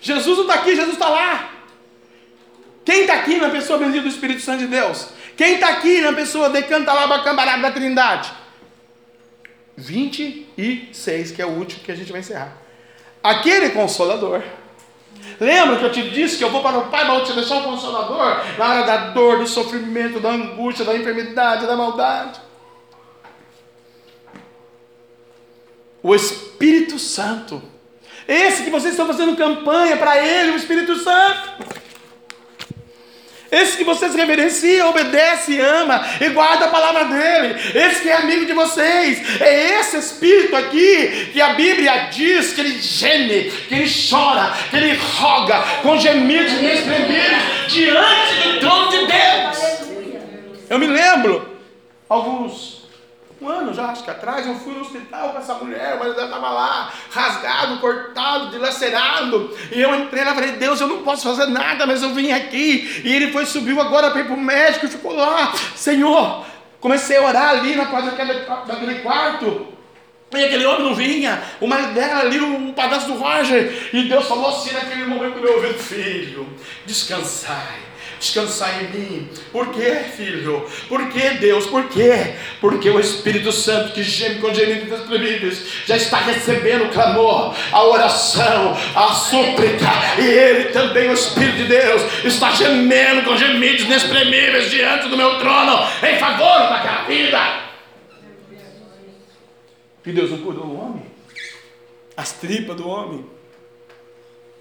Jesus 0.00 0.36
não 0.38 0.46
está 0.46 0.60
aqui, 0.60 0.76
Jesus 0.76 0.94
está 0.94 1.08
lá. 1.08 1.50
Quem 2.84 3.02
está 3.02 3.14
aqui 3.14 3.36
na 3.36 3.50
pessoa 3.50 3.78
bendita 3.78 4.02
do 4.02 4.08
Espírito 4.08 4.40
Santo 4.40 4.60
de 4.60 4.66
Deus? 4.66 5.08
Quem 5.36 5.54
está 5.54 5.68
aqui 5.68 6.00
na 6.00 6.12
pessoa 6.12 6.48
de 6.48 6.62
cantalaba 6.62 7.22
cambarada 7.22 7.62
da 7.62 7.70
Trindade? 7.70 8.32
26, 9.76 11.32
que 11.32 11.42
é 11.42 11.46
o 11.46 11.50
último 11.50 11.82
que 11.82 11.92
a 11.92 11.94
gente 11.94 12.10
vai 12.10 12.20
encerrar. 12.20 12.56
Aquele 13.22 13.70
consolador. 13.70 14.42
Lembra 15.40 15.76
que 15.76 15.84
eu 15.84 15.92
te 15.92 16.10
disse 16.10 16.36
que 16.36 16.44
eu 16.44 16.50
vou 16.50 16.62
para 16.62 16.78
o 16.78 16.88
Pai, 16.88 17.08
eu 17.08 17.24
te 17.24 17.32
deixar 17.32 17.56
um 17.56 17.62
consolador 17.62 18.42
na 18.58 18.68
hora 18.68 18.82
da 18.84 18.96
dor, 19.10 19.38
do 19.38 19.46
sofrimento, 19.46 20.20
da 20.20 20.30
angústia, 20.30 20.84
da 20.84 20.96
enfermidade, 20.96 21.66
da 21.66 21.76
maldade. 21.76 22.40
O 26.02 26.14
Espírito 26.14 26.98
Santo. 26.98 27.62
Esse 28.26 28.64
que 28.64 28.70
vocês 28.70 28.92
estão 28.92 29.06
fazendo 29.06 29.36
campanha 29.36 29.96
para 29.96 30.22
ele, 30.22 30.52
o 30.52 30.56
Espírito 30.56 30.96
Santo. 30.96 31.64
Esse 33.50 33.78
que 33.78 33.84
vocês 33.84 34.14
reverenciam, 34.14 34.90
obedece, 34.90 35.58
ama 35.58 36.04
e 36.20 36.28
guarda 36.30 36.66
a 36.66 36.68
palavra 36.68 37.04
dele. 37.04 37.58
Esse 37.74 38.02
que 38.02 38.08
é 38.08 38.16
amigo 38.16 38.44
de 38.44 38.52
vocês. 38.52 39.40
É 39.40 39.80
esse 39.80 39.96
Espírito 39.96 40.54
aqui 40.54 41.30
que 41.32 41.40
a 41.40 41.54
Bíblia 41.54 42.08
diz 42.10 42.52
que 42.52 42.60
ele 42.60 42.78
geme, 42.80 43.50
que 43.68 43.74
ele 43.74 43.90
chora, 44.10 44.52
que 44.70 44.76
ele 44.76 44.94
roga 44.94 45.60
com 45.82 45.98
gemidos 45.98 46.52
inexprimíveis 46.52 47.42
diante 47.68 48.48
do 48.48 48.60
trono 48.60 48.90
de 48.90 48.98
Deus. 49.06 49.78
Eu 50.68 50.78
me 50.78 50.86
lembro, 50.86 51.58
alguns 52.08 52.77
um 53.40 53.48
ano 53.48 53.72
já, 53.72 53.86
acho 53.86 54.02
que 54.02 54.10
atrás, 54.10 54.44
eu 54.46 54.54
fui 54.56 54.74
no 54.74 54.80
hospital 54.80 55.30
com 55.30 55.38
essa 55.38 55.54
mulher, 55.54 55.94
o 55.94 55.98
marido 56.00 56.16
dela 56.16 56.26
estava 56.26 56.50
lá, 56.50 56.92
rasgado, 57.10 57.78
cortado, 57.78 58.50
dilacerado. 58.50 59.56
E 59.70 59.80
eu 59.80 59.94
entrei 59.94 60.24
lá 60.24 60.32
e 60.32 60.34
falei, 60.34 60.52
Deus, 60.52 60.80
eu 60.80 60.88
não 60.88 61.02
posso 61.02 61.22
fazer 61.22 61.46
nada, 61.46 61.86
mas 61.86 62.02
eu 62.02 62.10
vim 62.10 62.32
aqui. 62.32 63.02
E 63.04 63.14
ele 63.14 63.30
foi, 63.30 63.46
subiu 63.46 63.80
agora 63.80 64.10
para 64.10 64.22
ir 64.22 64.24
para 64.24 64.34
o 64.34 64.40
médico 64.40 64.86
e 64.86 64.88
ficou 64.88 65.14
lá. 65.14 65.52
Senhor, 65.76 66.44
comecei 66.80 67.16
a 67.16 67.22
orar 67.22 67.50
ali 67.50 67.76
na 67.76 67.86
quadra 67.86 68.10
daquele, 68.10 68.40
daquele 68.40 69.00
quarto. 69.02 69.68
E 70.34 70.44
aquele 70.44 70.66
homem 70.66 70.82
não 70.82 70.94
vinha, 70.94 71.40
o 71.60 71.66
marido 71.66 71.94
dela 71.94 72.20
ali, 72.20 72.40
um 72.40 72.72
pedaço 72.72 73.06
do 73.06 73.14
Roger. 73.14 73.88
E 73.92 74.08
Deus 74.08 74.26
falou 74.26 74.48
assim 74.48 74.72
naquele 74.72 75.06
momento 75.06 75.36
no 75.36 75.42
meu 75.42 75.54
ouvido: 75.54 75.78
Filho, 75.78 76.46
descansai 76.84 77.87
descansar 78.18 78.82
em 78.82 78.88
mim. 78.88 79.28
Por 79.52 79.72
quê, 79.72 79.94
filho? 80.16 80.66
Por 80.88 81.08
que, 81.08 81.30
Deus? 81.30 81.66
Por 81.66 81.88
quê? 81.88 82.34
Porque 82.60 82.90
o 82.90 83.00
Espírito 83.00 83.52
Santo 83.52 83.92
que 83.92 84.02
geme 84.02 84.40
com 84.40 84.52
gemidos 84.52 84.88
inexprimíveis 84.88 85.64
já 85.86 85.96
está 85.96 86.18
recebendo 86.18 86.86
o 86.86 86.88
clamor, 86.90 87.54
a 87.72 87.84
oração, 87.84 88.76
a 88.94 89.14
súplica, 89.14 89.86
e 90.18 90.24
ele 90.24 90.64
também, 90.70 91.08
o 91.10 91.14
Espírito 91.14 91.58
de 91.58 91.64
Deus, 91.64 92.02
está 92.24 92.50
gemendo 92.50 93.22
com 93.22 93.36
gemidos 93.36 93.84
inexprimíveis 93.84 94.70
diante 94.70 95.08
do 95.08 95.16
meu 95.16 95.38
trono, 95.38 95.86
em 96.02 96.18
favor 96.18 96.68
daquela 96.68 97.04
vida. 97.04 97.68
E 100.04 100.12
Deus 100.12 100.30
não 100.30 100.38
cuidou 100.38 100.64
do 100.64 100.80
homem? 100.80 101.02
As 102.16 102.32
tripas 102.32 102.76
do 102.76 102.88
homem. 102.88 103.37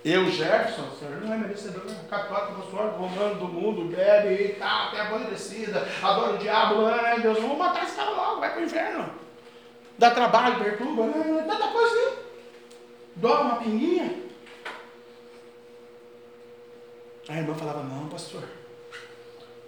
Eu, 0.06 0.32
Jefferson, 0.32 0.90
senhor, 0.98 1.22
não 1.22 1.34
é 1.34 1.38
merecedor, 1.38 1.84
católico, 2.10 2.62
pastor, 2.62 2.92
romano 2.92 3.36
do 3.36 3.48
mundo, 3.48 3.94
bebe 3.94 4.44
e 4.44 4.54
tal, 4.54 4.92
tem 4.92 5.02
apodrecida, 5.02 5.88
adora 6.02 6.36
o 6.36 6.38
diabo, 6.38 6.86
ai 6.86 7.20
Deus, 7.20 7.40
vamos 7.40 7.58
matar 7.58 7.84
esse 7.84 7.96
cara 7.96 8.12
logo, 8.12 8.40
vai 8.40 8.54
pro 8.54 8.64
inferno. 8.64 9.10
Dá 9.98 10.12
trabalho, 10.12 10.64
perturba, 10.64 11.04
ai, 11.04 11.44
tanta 11.46 11.68
coisa 11.68 11.96
assim. 11.96 12.18
Dói 13.16 13.42
uma 13.42 13.56
pinguinha. 13.58 14.24
A 17.28 17.38
irmã 17.38 17.54
falava, 17.56 17.84
não, 17.84 18.08
pastor, 18.08 18.44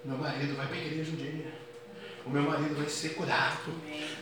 meu 0.04 0.16
marido 0.16 0.56
vai 0.56 0.66
para 0.66 0.76
a 0.76 0.80
igreja 0.80 1.10
um 1.10 1.16
dia. 1.16 1.52
O 2.24 2.30
meu 2.30 2.42
marido 2.42 2.76
vai 2.76 2.88
ser 2.88 3.10
curado. 3.10 3.72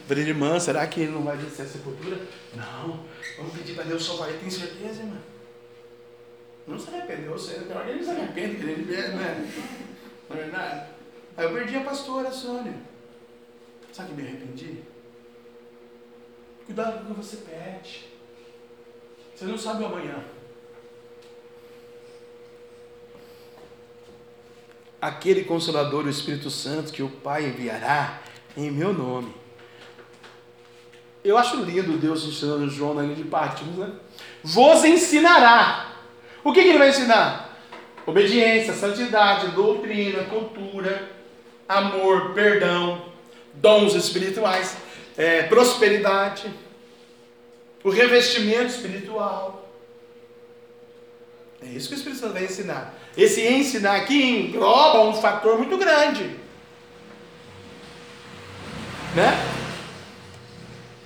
Falei, 0.06 0.24
irmã, 0.24 0.59
será 0.59 0.86
que 0.86 1.01
ele 1.01 1.12
não 1.12 1.22
vai 1.22 1.36
descer 1.36 1.62
a 1.62 1.68
sepultura? 1.68 2.18
Não, 2.55 3.01
vamos 3.36 3.52
pedir 3.56 3.74
para 3.74 3.85
Deus 3.85 4.05
salvar 4.05 4.30
ele, 4.30 4.39
tem 4.39 4.51
certeza, 4.51 5.02
irmã? 5.02 5.18
Não 6.69 6.78
se 6.78 6.90
arrependeu, 6.90 7.32
você, 7.32 7.55
ele 7.89 8.05
se 8.05 8.11
arrepende, 8.11 8.57
ele 8.62 8.85
né? 8.85 9.51
Não 10.28 10.36
é 10.36 10.40
verdade? 10.40 10.90
Aí 11.35 11.47
eu 11.47 11.53
perdi 11.55 11.77
a 11.77 11.81
pastora 11.81 12.31
Sônia. 12.31 12.74
Sabe 13.90 14.11
que 14.11 14.20
me 14.20 14.28
arrependi? 14.28 14.82
Cuidado 16.66 17.07
com 17.07 17.12
o 17.12 17.15
que 17.15 17.24
você 17.24 17.39
pede. 17.39 18.09
Você 19.35 19.47
não 19.47 19.57
sabe 19.57 19.82
o 19.82 19.86
amanhã. 19.86 20.23
Aquele 25.01 25.45
consolador, 25.45 26.05
o 26.05 26.11
Espírito 26.11 26.51
Santo, 26.51 26.93
que 26.93 27.03
o 27.03 27.09
Pai 27.09 27.47
enviará 27.47 28.20
em 28.55 28.70
meu 28.70 28.93
nome. 28.93 29.35
Eu 31.24 31.39
acho 31.39 31.62
lindo 31.62 31.97
Deus 31.97 32.24
ensinando 32.24 32.69
João 32.69 32.95
na 32.95 33.03
linha 33.03 33.15
de 33.15 33.24
Pátimos, 33.24 33.77
né? 33.77 33.93
Vos 34.43 34.85
ensinará 34.85 35.98
o 36.44 36.52
que, 36.52 36.62
que 36.62 36.69
ele 36.69 36.78
vai 36.78 36.90
ensinar? 36.90 37.56
Obediência, 38.06 38.73
santidade, 38.73 39.48
doutrina, 39.48 40.24
cultura, 40.24 41.10
amor, 41.69 42.32
perdão, 42.32 43.12
dons 43.55 43.94
espirituais, 43.94 44.77
é, 45.16 45.43
prosperidade, 45.43 46.51
o 47.85 47.90
revestimento 47.90 48.66
espiritual. 48.66 49.69
É 51.60 51.66
isso 51.66 51.89
que 51.89 51.94
o 51.94 51.98
Espírito 51.98 52.20
Santo 52.20 52.35
vai 52.35 52.44
ensinar. 52.44 52.94
Esse 53.16 53.47
ensinar 53.47 53.97
aqui 53.97 54.23
engloba 54.23 55.01
um 55.01 55.15
fator 55.15 55.59
muito 55.59 55.77
grande. 55.77 56.39
Né? 59.15 59.36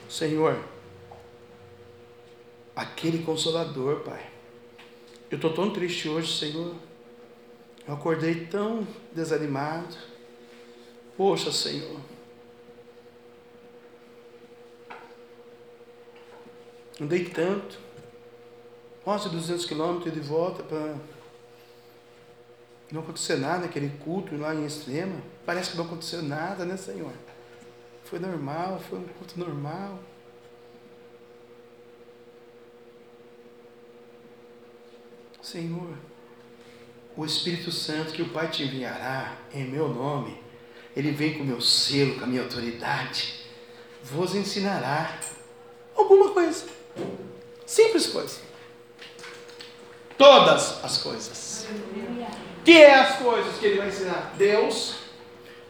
Senhor, 0.09 0.59
aquele 2.77 3.23
consolador, 3.23 4.01
Pai 4.01 4.32
eu 5.33 5.37
estou 5.37 5.51
tão 5.51 5.71
triste 5.71 6.11
hoje, 6.11 6.39
Senhor. 6.39 6.75
Eu 7.89 7.95
acordei 7.95 8.47
tão 8.47 8.87
desanimado. 9.15 9.97
Poxa, 11.17 11.51
Senhor. 11.51 11.99
Andei 17.01 17.25
tanto. 17.25 17.79
Quase 19.03 19.31
200 19.31 19.65
quilômetros 19.65 20.13
de 20.13 20.21
volta 20.21 20.63
para 20.63 20.97
não 22.93 23.01
acontecer 23.01 23.37
nada 23.37 23.61
naquele 23.63 23.89
culto 24.05 24.37
lá 24.37 24.55
em 24.55 24.67
extrema. 24.67 25.17
Parece 25.47 25.71
que 25.71 25.79
não 25.79 25.87
aconteceu 25.87 26.23
nada, 26.23 26.67
né, 26.67 26.77
Senhor? 26.77 27.11
Foi 28.05 28.19
normal, 28.19 28.79
foi 28.79 28.99
um 28.99 29.05
culto 29.05 29.41
normal. 29.41 29.99
Senhor, 35.43 35.97
o 37.17 37.27
Espírito 37.27 37.73
Santo 37.73 38.13
que 38.13 38.23
o 38.23 38.29
Pai 38.29 38.49
te 38.49 38.63
enviará 38.63 39.37
em 39.53 39.65
meu 39.65 39.89
nome, 39.89 40.41
ele 40.97 41.11
vem 41.11 41.35
com 41.35 41.43
o 41.43 41.47
meu 41.47 41.61
selo, 41.61 42.15
com 42.17 42.25
a 42.25 42.27
minha 42.27 42.43
autoridade, 42.43 43.43
vos 44.03 44.35
ensinará 44.35 45.19
alguma 45.97 46.31
coisa. 46.31 46.67
Simples 47.67 48.07
coisa. 48.07 48.41
Todas 50.17 50.85
as 50.85 50.99
coisas. 50.99 51.67
Que 52.65 52.81
é 52.81 52.95
as 52.95 53.17
coisas 53.17 53.59
que 53.59 53.67
ele 53.67 53.79
vai 53.79 53.89
ensinar? 53.89 54.35
Deus 54.39 55.02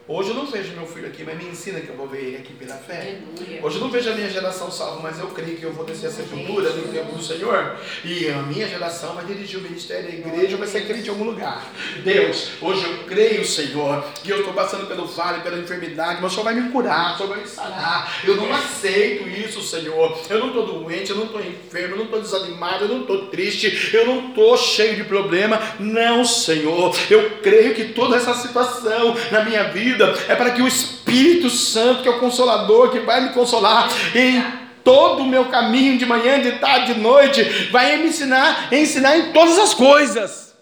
Hoje 0.05 0.31
eu 0.31 0.35
não 0.35 0.45
vejo 0.45 0.73
meu 0.73 0.85
filho 0.85 1.07
aqui, 1.07 1.23
mas 1.23 1.37
me 1.37 1.45
ensina 1.45 1.79
que 1.79 1.87
eu 1.87 1.95
vou 1.95 2.09
ver 2.09 2.25
ele 2.25 2.35
aqui 2.35 2.51
pela 2.51 2.75
fé. 2.75 3.19
Hoje 3.61 3.77
eu 3.77 3.81
não 3.81 3.89
vejo 3.89 4.11
a 4.11 4.13
minha 4.13 4.29
geração 4.29 4.69
salva, 4.69 4.99
mas 5.01 5.17
eu 5.17 5.27
creio 5.27 5.55
que 5.55 5.63
eu 5.63 5.71
vou 5.71 5.85
descer 5.85 6.07
a 6.07 6.11
sepultura 6.11 6.71
no 6.71 6.91
tempo 6.91 7.15
do 7.15 7.23
Senhor. 7.23 7.77
E 8.03 8.27
a 8.27 8.41
minha 8.41 8.67
geração 8.67 9.15
vai 9.15 9.23
dirigir 9.23 9.59
o 9.59 9.61
ministério 9.61 10.11
da 10.11 10.13
igreja, 10.13 10.57
vai 10.57 10.67
ser 10.67 10.85
crente 10.85 11.07
em 11.07 11.09
algum 11.09 11.23
lugar. 11.23 11.71
Deus, 12.03 12.49
hoje 12.61 12.83
eu 12.83 13.05
creio, 13.05 13.45
Senhor, 13.45 14.03
que 14.21 14.29
eu 14.29 14.39
estou 14.39 14.53
passando 14.53 14.87
pelo 14.87 15.05
vale, 15.05 15.41
pela 15.41 15.57
enfermidade, 15.57 16.21
mas 16.21 16.33
o 16.33 16.35
Senhor 16.35 16.43
vai 16.43 16.55
me 16.55 16.69
curar, 16.69 17.13
o 17.13 17.17
Senhor 17.17 17.29
vai 17.29 17.39
me 17.39 17.47
sarar. 17.47 18.19
Eu 18.25 18.35
não 18.35 18.53
aceito 18.53 19.29
isso, 19.29 19.61
Senhor. 19.61 20.19
Eu 20.29 20.39
não 20.39 20.47
estou 20.47 20.65
doente, 20.65 21.11
eu 21.11 21.15
não 21.15 21.27
estou 21.27 21.39
enfermo, 21.39 21.93
eu 21.93 21.97
não 21.99 22.05
estou 22.05 22.21
desanimado, 22.21 22.83
eu 22.83 22.89
não 22.89 23.01
estou 23.01 23.27
triste, 23.27 23.95
eu 23.95 24.05
não 24.05 24.27
estou 24.27 24.57
cheio 24.57 24.97
de 24.97 25.05
problema. 25.05 25.61
Não, 25.79 26.25
Senhor. 26.25 26.93
Eu 27.09 27.37
creio 27.41 27.73
que 27.73 27.85
toda 27.93 28.17
essa 28.17 28.33
situação 28.33 29.15
na 29.31 29.45
minha 29.45 29.63
vida 29.69 29.92
vida 29.93 30.13
é 30.27 30.35
para 30.35 30.51
que 30.51 30.61
o 30.61 30.67
Espírito 30.67 31.49
Santo, 31.49 32.01
que 32.01 32.07
é 32.07 32.11
o 32.11 32.19
consolador, 32.19 32.89
que 32.89 32.99
vai 32.99 33.21
me 33.21 33.29
consolar 33.29 33.87
em 34.13 34.43
todo 34.83 35.23
o 35.23 35.25
meu 35.25 35.45
caminho, 35.45 35.97
de 35.97 36.05
manhã, 36.05 36.41
de 36.41 36.53
tarde, 36.53 36.93
de 36.93 36.99
noite, 36.99 37.43
vai 37.71 37.97
me 37.97 38.07
ensinar, 38.07 38.73
ensinar 38.73 39.17
em 39.17 39.31
todas 39.31 39.57
as 39.57 39.73
coisas. 39.73 40.53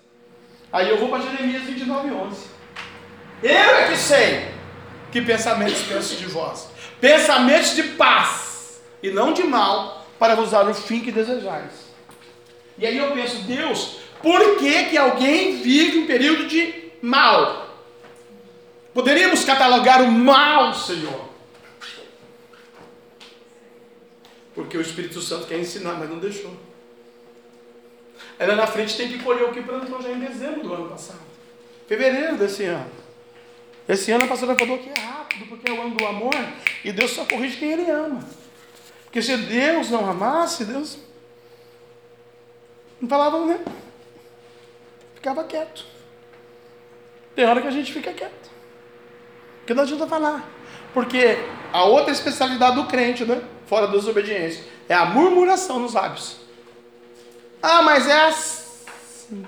Aí 0.71 0.89
eu 0.89 0.97
vou 0.97 1.09
para 1.09 1.21
Jeremias 1.21 1.63
29, 1.63 2.11
11. 2.11 2.45
Eu 3.43 3.49
é 3.51 3.87
que 3.87 3.97
sei 3.97 4.51
que 5.11 5.21
pensamentos 5.21 5.81
penso 5.81 6.15
de 6.15 6.25
vós, 6.27 6.69
pensamentos 6.99 7.75
de 7.75 7.83
paz 7.83 8.81
e 9.01 9.09
não 9.09 9.33
de 9.33 9.43
mal, 9.43 10.05
para 10.19 10.35
vos 10.35 10.51
dar 10.51 10.69
o 10.69 10.73
fim 10.73 10.99
que 10.99 11.11
desejais. 11.11 11.91
E 12.77 12.85
aí 12.85 12.97
eu 12.97 13.11
penso, 13.11 13.41
Deus, 13.41 13.97
por 14.21 14.57
que, 14.57 14.85
que 14.85 14.97
alguém 14.97 15.61
vive 15.61 15.99
um 15.99 16.05
período 16.05 16.45
de 16.47 16.91
mal? 17.01 17.70
Poderíamos 18.93 19.45
catalogar 19.45 20.01
o 20.01 20.11
mal, 20.11 20.73
Senhor. 20.73 21.29
Porque 24.53 24.77
o 24.77 24.81
Espírito 24.81 25.21
Santo 25.21 25.47
quer 25.47 25.59
ensinar, 25.59 25.93
mas 25.93 26.09
não 26.09 26.19
deixou. 26.19 26.53
Ela 28.37 28.55
na 28.55 28.67
frente 28.67 28.97
tem 28.97 29.07
que 29.07 29.19
colher 29.19 29.43
o 29.43 29.51
que 29.51 29.61
plantou 29.61 30.01
já 30.01 30.09
em 30.09 30.19
dezembro 30.19 30.63
do 30.63 30.73
ano 30.73 30.89
passado. 30.89 31.21
Fevereiro 31.87 32.37
desse 32.37 32.65
ano. 32.65 32.89
Esse 33.87 34.11
ano 34.11 34.25
a 34.25 34.27
pastora 34.27 34.55
falou 34.57 34.77
que 34.77 34.89
é 34.89 35.01
rápido, 35.01 35.45
porque 35.47 35.69
é 35.69 35.73
o 35.73 35.81
ano 35.81 35.95
do 35.95 36.05
amor. 36.05 36.33
E 36.83 36.91
Deus 36.91 37.11
só 37.11 37.25
corrige 37.25 37.57
quem 37.57 37.71
Ele 37.71 37.89
ama. 37.89 38.27
Porque 39.05 39.21
se 39.21 39.35
Deus 39.37 39.89
não 39.89 40.09
amasse, 40.09 40.65
Deus 40.65 40.97
não 42.99 43.09
falava, 43.09 43.45
né? 43.45 43.59
Ficava 45.15 45.43
quieto. 45.43 45.85
Tem 47.35 47.45
hora 47.45 47.61
que 47.61 47.67
a 47.67 47.71
gente 47.71 47.91
fica 47.91 48.13
quieto. 48.13 48.40
Porque 49.71 49.73
não 49.73 49.83
adianta 49.83 50.07
falar. 50.07 50.49
Porque 50.93 51.37
a 51.71 51.85
outra 51.85 52.11
especialidade 52.11 52.75
do 52.75 52.87
crente, 52.87 53.23
né? 53.23 53.41
Fora 53.65 53.87
da 53.87 53.93
desobediência, 53.93 54.65
é 54.89 54.93
a 54.93 55.05
murmuração 55.05 55.79
nos 55.79 55.93
lábios. 55.93 56.37
Ah, 57.63 57.81
mas 57.81 58.05
é 58.07 58.27
assim. 58.27 59.45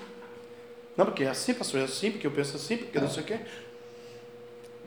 Não, 0.96 1.06
porque 1.06 1.26
é 1.26 1.30
assim, 1.30 1.54
pastor, 1.54 1.82
é 1.82 1.84
assim, 1.84 2.12
porque 2.12 2.26
eu 2.26 2.32
penso 2.32 2.56
assim, 2.56 2.78
porque 2.78 3.00
não 3.00 3.10
sei 3.10 3.24
o 3.24 3.26
quê. 3.26 3.40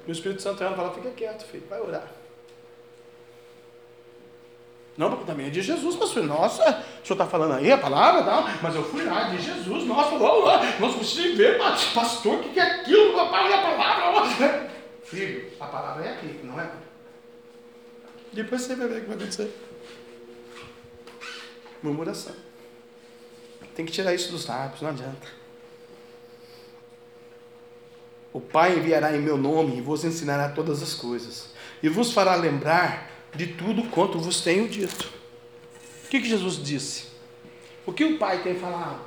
E 0.07 0.11
o 0.11 0.13
Espírito 0.13 0.41
Santo 0.41 0.63
ela 0.63 0.75
fala, 0.75 0.95
fica 0.95 1.11
quieto, 1.11 1.45
filho, 1.45 1.65
vai 1.69 1.81
orar. 1.81 2.07
Não, 4.97 5.11
porque 5.11 5.27
também 5.27 5.49
é 5.49 5.51
de 5.51 5.61
Jesus, 5.61 5.97
pastor. 5.97 6.23
Nossa, 6.23 6.63
o 6.63 7.07
senhor 7.07 7.21
está 7.21 7.27
falando 7.27 7.53
aí 7.53 7.71
a 7.71 7.77
palavra? 7.77 8.23
Não, 8.23 8.49
mas 8.63 8.75
eu 8.75 8.83
fui 8.85 9.05
lá, 9.05 9.25
de 9.25 9.43
Jesus. 9.43 9.85
Nossa, 9.85 10.15
oh, 10.15 10.45
oh, 10.45 10.81
nossa, 10.81 10.97
você 10.97 11.33
vê, 11.35 11.59
pastor, 11.59 12.37
o 12.37 12.43
que, 12.43 12.59
é 12.59 12.63
aquilo? 12.63 13.21
A 13.21 13.27
palavra. 13.27 14.76
Filho, 15.07 15.53
a 15.61 15.67
palavra 15.67 16.05
é 16.05 16.13
aqui, 16.15 16.41
não 16.43 16.61
é? 16.61 16.71
Depois 18.33 18.63
você 18.63 18.75
vai 18.75 18.89
ver 18.89 18.99
o 18.99 19.01
que 19.03 19.07
vai 19.07 19.17
acontecer. 19.17 19.55
Murmuração. 21.83 22.35
Tem 23.75 23.87
que 23.87 23.93
tirar 23.93 24.15
isso 24.15 24.33
dos 24.33 24.47
lábios, 24.47 24.83
não 24.83 24.91
adianta. 24.91 25.29
O 28.33 28.41
Pai 28.41 28.77
enviará 28.77 29.17
em 29.17 29.21
meu 29.21 29.37
nome 29.37 29.79
e 29.79 29.81
vos 29.81 30.05
ensinará 30.05 30.49
todas 30.49 30.83
as 30.83 30.93
coisas, 30.93 31.51
e 31.83 31.89
vos 31.89 32.13
fará 32.13 32.35
lembrar 32.35 33.11
de 33.35 33.47
tudo 33.47 33.85
quanto 33.85 34.19
vos 34.19 34.41
tenho 34.41 34.69
dito. 34.69 35.11
O 36.05 36.09
que, 36.09 36.21
que 36.21 36.29
Jesus 36.29 36.63
disse? 36.63 37.07
O 37.87 37.93
que 37.93 38.05
o 38.05 38.19
Pai 38.19 38.43
tem 38.43 38.59
falado? 38.59 39.01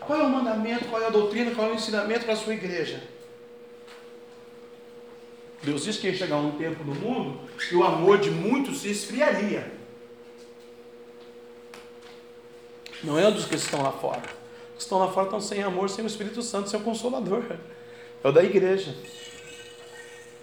Qual 0.00 0.18
é 0.18 0.22
o 0.22 0.28
mandamento, 0.28 0.86
qual 0.86 1.02
é 1.02 1.06
a 1.06 1.10
doutrina, 1.10 1.54
qual 1.54 1.68
é 1.68 1.72
o 1.72 1.74
ensinamento 1.74 2.24
para 2.24 2.34
a 2.34 2.36
sua 2.36 2.54
igreja? 2.54 3.02
Deus 5.64 5.84
disse 5.84 5.98
que 5.98 6.08
ia 6.08 6.14
chegar 6.14 6.36
um 6.36 6.52
tempo 6.52 6.84
no 6.84 6.94
mundo 6.94 7.40
que 7.68 7.74
o 7.74 7.82
amor 7.82 8.18
de 8.18 8.30
muitos 8.30 8.80
se 8.80 8.90
esfriaria. 8.90 9.72
Não 13.02 13.18
é 13.18 13.30
dos 13.30 13.46
que 13.46 13.54
estão 13.54 13.82
lá 13.82 13.92
fora. 13.92 14.22
Os 14.70 14.76
que 14.76 14.82
estão 14.82 14.98
lá 14.98 15.08
fora 15.08 15.26
estão 15.26 15.40
sem 15.40 15.62
amor, 15.62 15.88
sem 15.88 16.04
o 16.04 16.06
Espírito 16.06 16.42
Santo, 16.42 16.68
sem 16.68 16.78
o 16.78 16.82
Consolador. 16.82 17.44
É 18.22 18.28
o 18.28 18.32
da 18.32 18.42
igreja. 18.42 18.94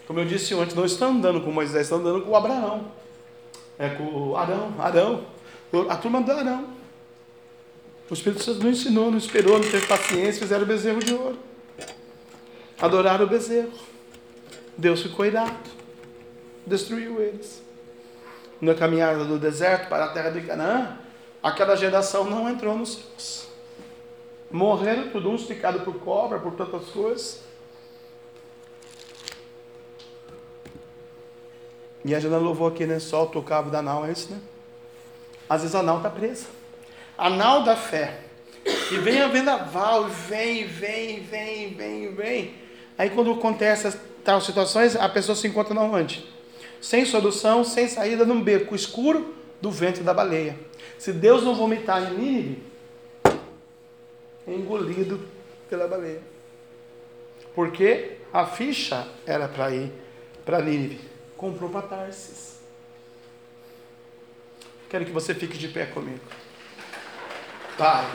Como 0.07 0.19
eu 0.19 0.25
disse 0.25 0.53
ontem, 0.53 0.75
não 0.75 0.85
estão 0.85 1.11
andando 1.11 1.41
com 1.41 1.51
Moisés, 1.51 1.83
estão 1.83 1.99
andando 1.99 2.21
com 2.21 2.35
Abraão. 2.35 2.91
É 3.77 3.89
com 3.89 4.35
Arão, 4.35 4.73
Arão. 4.79 5.25
A 5.89 5.97
turma 5.97 6.21
do 6.21 6.31
Arão. 6.31 6.67
O 8.09 8.13
Espírito 8.13 8.43
Santo 8.43 8.61
não 8.63 8.69
ensinou, 8.69 9.09
não 9.09 9.17
esperou, 9.17 9.57
não 9.57 9.71
teve 9.71 9.87
paciência, 9.87 10.41
fizeram 10.41 10.63
o 10.63 10.67
bezerro 10.67 10.99
de 10.99 11.13
ouro. 11.13 11.39
Adoraram 12.79 13.25
o 13.25 13.29
bezerro. 13.29 13.71
Deus 14.77 15.01
ficou 15.01 15.25
irado, 15.25 15.69
destruiu 16.65 17.21
eles. 17.21 17.61
Na 18.59 18.75
caminhada 18.75 19.25
do 19.25 19.39
deserto 19.39 19.89
para 19.89 20.05
a 20.05 20.09
terra 20.09 20.29
de 20.29 20.41
Canaã, 20.41 20.97
aquela 21.41 21.75
geração 21.75 22.23
não 22.23 22.49
entrou 22.49 22.77
nos 22.77 22.93
céus. 22.93 23.47
Morreram 24.51 25.09
tudo, 25.09 25.29
uns 25.29 25.47
por 25.83 25.99
cobra, 25.99 26.37
por 26.37 26.53
tantas 26.53 26.89
coisas. 26.89 27.39
E 32.03 32.13
a 32.13 32.19
Jana 32.19 32.37
louvou 32.37 32.67
aqui, 32.67 32.85
né? 32.85 32.99
Solta 32.99 33.39
o 33.39 33.43
cabo 33.43 33.69
da 33.69 33.81
nau, 33.81 34.05
é 34.05 34.11
isso, 34.11 34.31
né? 34.31 34.39
Às 35.47 35.61
vezes 35.61 35.75
a 35.75 35.83
nau 35.83 35.97
está 35.97 36.09
presa. 36.09 36.47
A 37.17 37.29
nau 37.29 37.63
da 37.63 37.75
fé. 37.75 38.21
E 38.91 38.97
vem 38.97 39.21
a 39.21 39.27
vendaval, 39.27 40.07
vem, 40.07 40.65
vem, 40.67 41.21
vem, 41.21 41.73
vem, 41.73 42.13
vem. 42.13 42.55
Aí 42.97 43.09
quando 43.09 43.31
acontece 43.31 43.97
tal 44.23 44.41
situações, 44.41 44.95
a 44.95 45.07
pessoa 45.09 45.35
se 45.35 45.47
encontra 45.47 45.79
onde? 45.79 46.25
Sem 46.79 47.05
solução, 47.05 47.63
sem 47.63 47.87
saída, 47.87 48.25
num 48.25 48.41
beco 48.41 48.75
escuro 48.75 49.35
do 49.61 49.69
ventre 49.69 50.03
da 50.03 50.13
baleia. 50.13 50.57
Se 50.97 51.11
Deus 51.11 51.43
não 51.43 51.55
vomitar 51.55 52.11
em 52.11 52.17
Nínive, 52.17 52.63
é 54.47 54.53
engolido 54.53 55.19
pela 55.69 55.87
baleia. 55.87 56.21
Porque 57.53 58.17
a 58.33 58.45
ficha 58.45 59.07
era 59.25 59.47
para 59.47 59.71
ir 59.71 59.91
para 60.45 60.61
Nínive. 60.61 60.99
Comprou 61.37 61.69
para 61.69 61.81
Tarsis. 61.81 62.59
Quero 64.89 65.05
que 65.05 65.11
você 65.11 65.33
fique 65.33 65.57
de 65.57 65.67
pé 65.67 65.85
comigo. 65.85 66.19
Pai, 67.77 68.05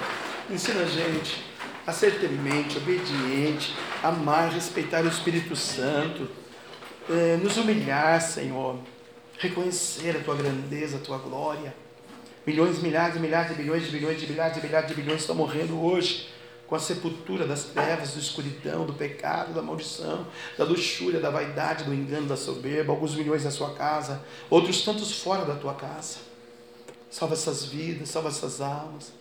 ensina 0.50 0.82
a 0.82 0.86
gente 0.86 1.42
a 1.86 1.92
ser 1.92 2.18
temente, 2.18 2.78
obediente, 2.78 3.74
amar, 4.02 4.50
respeitar 4.50 5.04
o 5.04 5.08
Espírito 5.08 5.54
Santo, 5.54 6.28
é, 7.08 7.36
nos 7.36 7.56
humilhar, 7.56 8.20
Senhor, 8.20 8.78
reconhecer 9.38 10.16
a 10.16 10.20
tua 10.20 10.34
grandeza, 10.34 10.96
a 10.96 11.00
tua 11.00 11.18
glória. 11.18 11.72
Milhões, 12.44 12.80
milhares, 12.80 13.20
milhares 13.20 13.56
bilhões 13.56 13.86
bilhões 13.88 14.28
milhares 14.28 14.88
de 14.88 14.94
bilhões 14.94 15.20
estão 15.20 15.34
morrendo 15.34 15.80
hoje 15.80 16.28
com 16.66 16.74
a 16.74 16.80
sepultura 16.80 17.46
das 17.46 17.64
trevas, 17.64 18.14
da 18.14 18.20
escuridão, 18.20 18.84
do 18.84 18.92
pecado, 18.92 19.54
da 19.54 19.62
maldição, 19.62 20.26
da 20.58 20.64
luxúria, 20.64 21.20
da 21.20 21.30
vaidade, 21.30 21.84
do 21.84 21.94
engano, 21.94 22.26
da 22.26 22.36
soberba, 22.36 22.92
alguns 22.92 23.14
milhões 23.14 23.44
na 23.44 23.50
sua 23.52 23.74
casa, 23.74 24.24
outros 24.50 24.84
tantos 24.84 25.20
fora 25.20 25.44
da 25.44 25.54
tua 25.54 25.74
casa. 25.74 26.18
Salva 27.08 27.34
essas 27.34 27.64
vidas, 27.64 28.08
salva 28.08 28.28
essas 28.28 28.60
almas. 28.60 29.12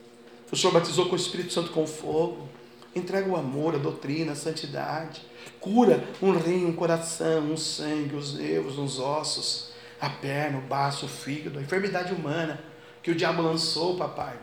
O 0.51 0.55
Senhor 0.55 0.73
batizou 0.73 1.07
com 1.07 1.13
o 1.13 1.17
Espírito 1.17 1.53
Santo 1.53 1.71
com 1.71 1.85
fogo. 1.85 2.49
Entrega 2.95 3.29
o 3.29 3.35
amor, 3.35 3.75
a 3.75 3.77
doutrina, 3.77 4.31
a 4.31 4.35
santidade. 4.35 5.21
Cura 5.59 6.01
um 6.21 6.31
rim, 6.31 6.65
um 6.65 6.73
coração, 6.73 7.51
um 7.51 7.57
sangue, 7.57 8.15
os 8.15 8.35
nervos, 8.35 8.79
os 8.79 8.99
ossos, 8.99 9.71
a 9.99 10.09
perna, 10.09 10.59
o 10.59 10.61
baço, 10.61 11.05
o 11.05 11.09
fígado, 11.09 11.59
a 11.59 11.61
enfermidade 11.61 12.13
humana 12.13 12.63
que 13.03 13.11
o 13.11 13.15
diabo 13.15 13.41
lançou, 13.41 13.97
papai. 13.97 14.35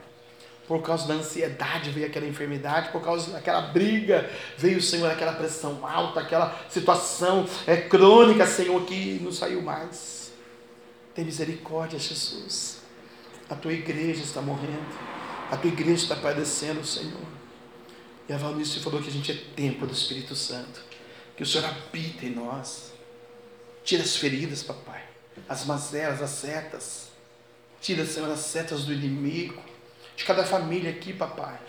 Por 0.68 0.82
causa 0.82 1.08
da 1.08 1.14
ansiedade 1.14 1.90
veio 1.90 2.06
aquela 2.06 2.26
enfermidade, 2.26 2.90
por 2.90 3.02
causa 3.02 3.32
daquela 3.32 3.60
briga 3.60 4.30
veio, 4.56 4.80
Senhor, 4.80 5.10
aquela 5.10 5.32
pressão 5.32 5.84
alta, 5.84 6.20
aquela 6.20 6.56
situação 6.68 7.44
é, 7.66 7.76
crônica, 7.76 8.46
Senhor, 8.46 8.80
que 8.84 9.18
não 9.20 9.32
saiu 9.32 9.60
mais. 9.62 10.32
Tem 11.14 11.24
misericórdia, 11.24 11.98
Jesus. 11.98 12.82
A 13.50 13.54
tua 13.54 13.72
igreja 13.72 14.22
está 14.22 14.40
morrendo, 14.40 14.86
a 15.50 15.56
tua 15.56 15.68
igreja 15.68 16.04
está 16.04 16.16
padecendo, 16.16 16.84
Senhor. 16.84 17.31
E 18.32 18.34
a 18.34 18.38
Valnice 18.38 18.80
falou 18.80 19.02
que 19.02 19.10
a 19.10 19.12
gente 19.12 19.30
é 19.30 19.34
templo 19.54 19.86
do 19.86 19.92
Espírito 19.92 20.34
Santo, 20.34 20.80
que 21.36 21.42
o 21.42 21.46
Senhor 21.46 21.66
habita 21.66 22.24
em 22.24 22.30
nós. 22.30 22.90
Tira 23.84 24.02
as 24.02 24.16
feridas, 24.16 24.62
papai, 24.62 25.02
as 25.46 25.66
mazelas, 25.66 26.22
as 26.22 26.30
setas. 26.30 27.09
Tira, 27.78 28.06
Senhor, 28.06 28.30
as 28.30 28.38
setas 28.38 28.86
do 28.86 28.92
inimigo 28.94 29.62
de 30.16 30.24
cada 30.24 30.46
família 30.46 30.90
aqui, 30.90 31.12
papai. 31.12 31.60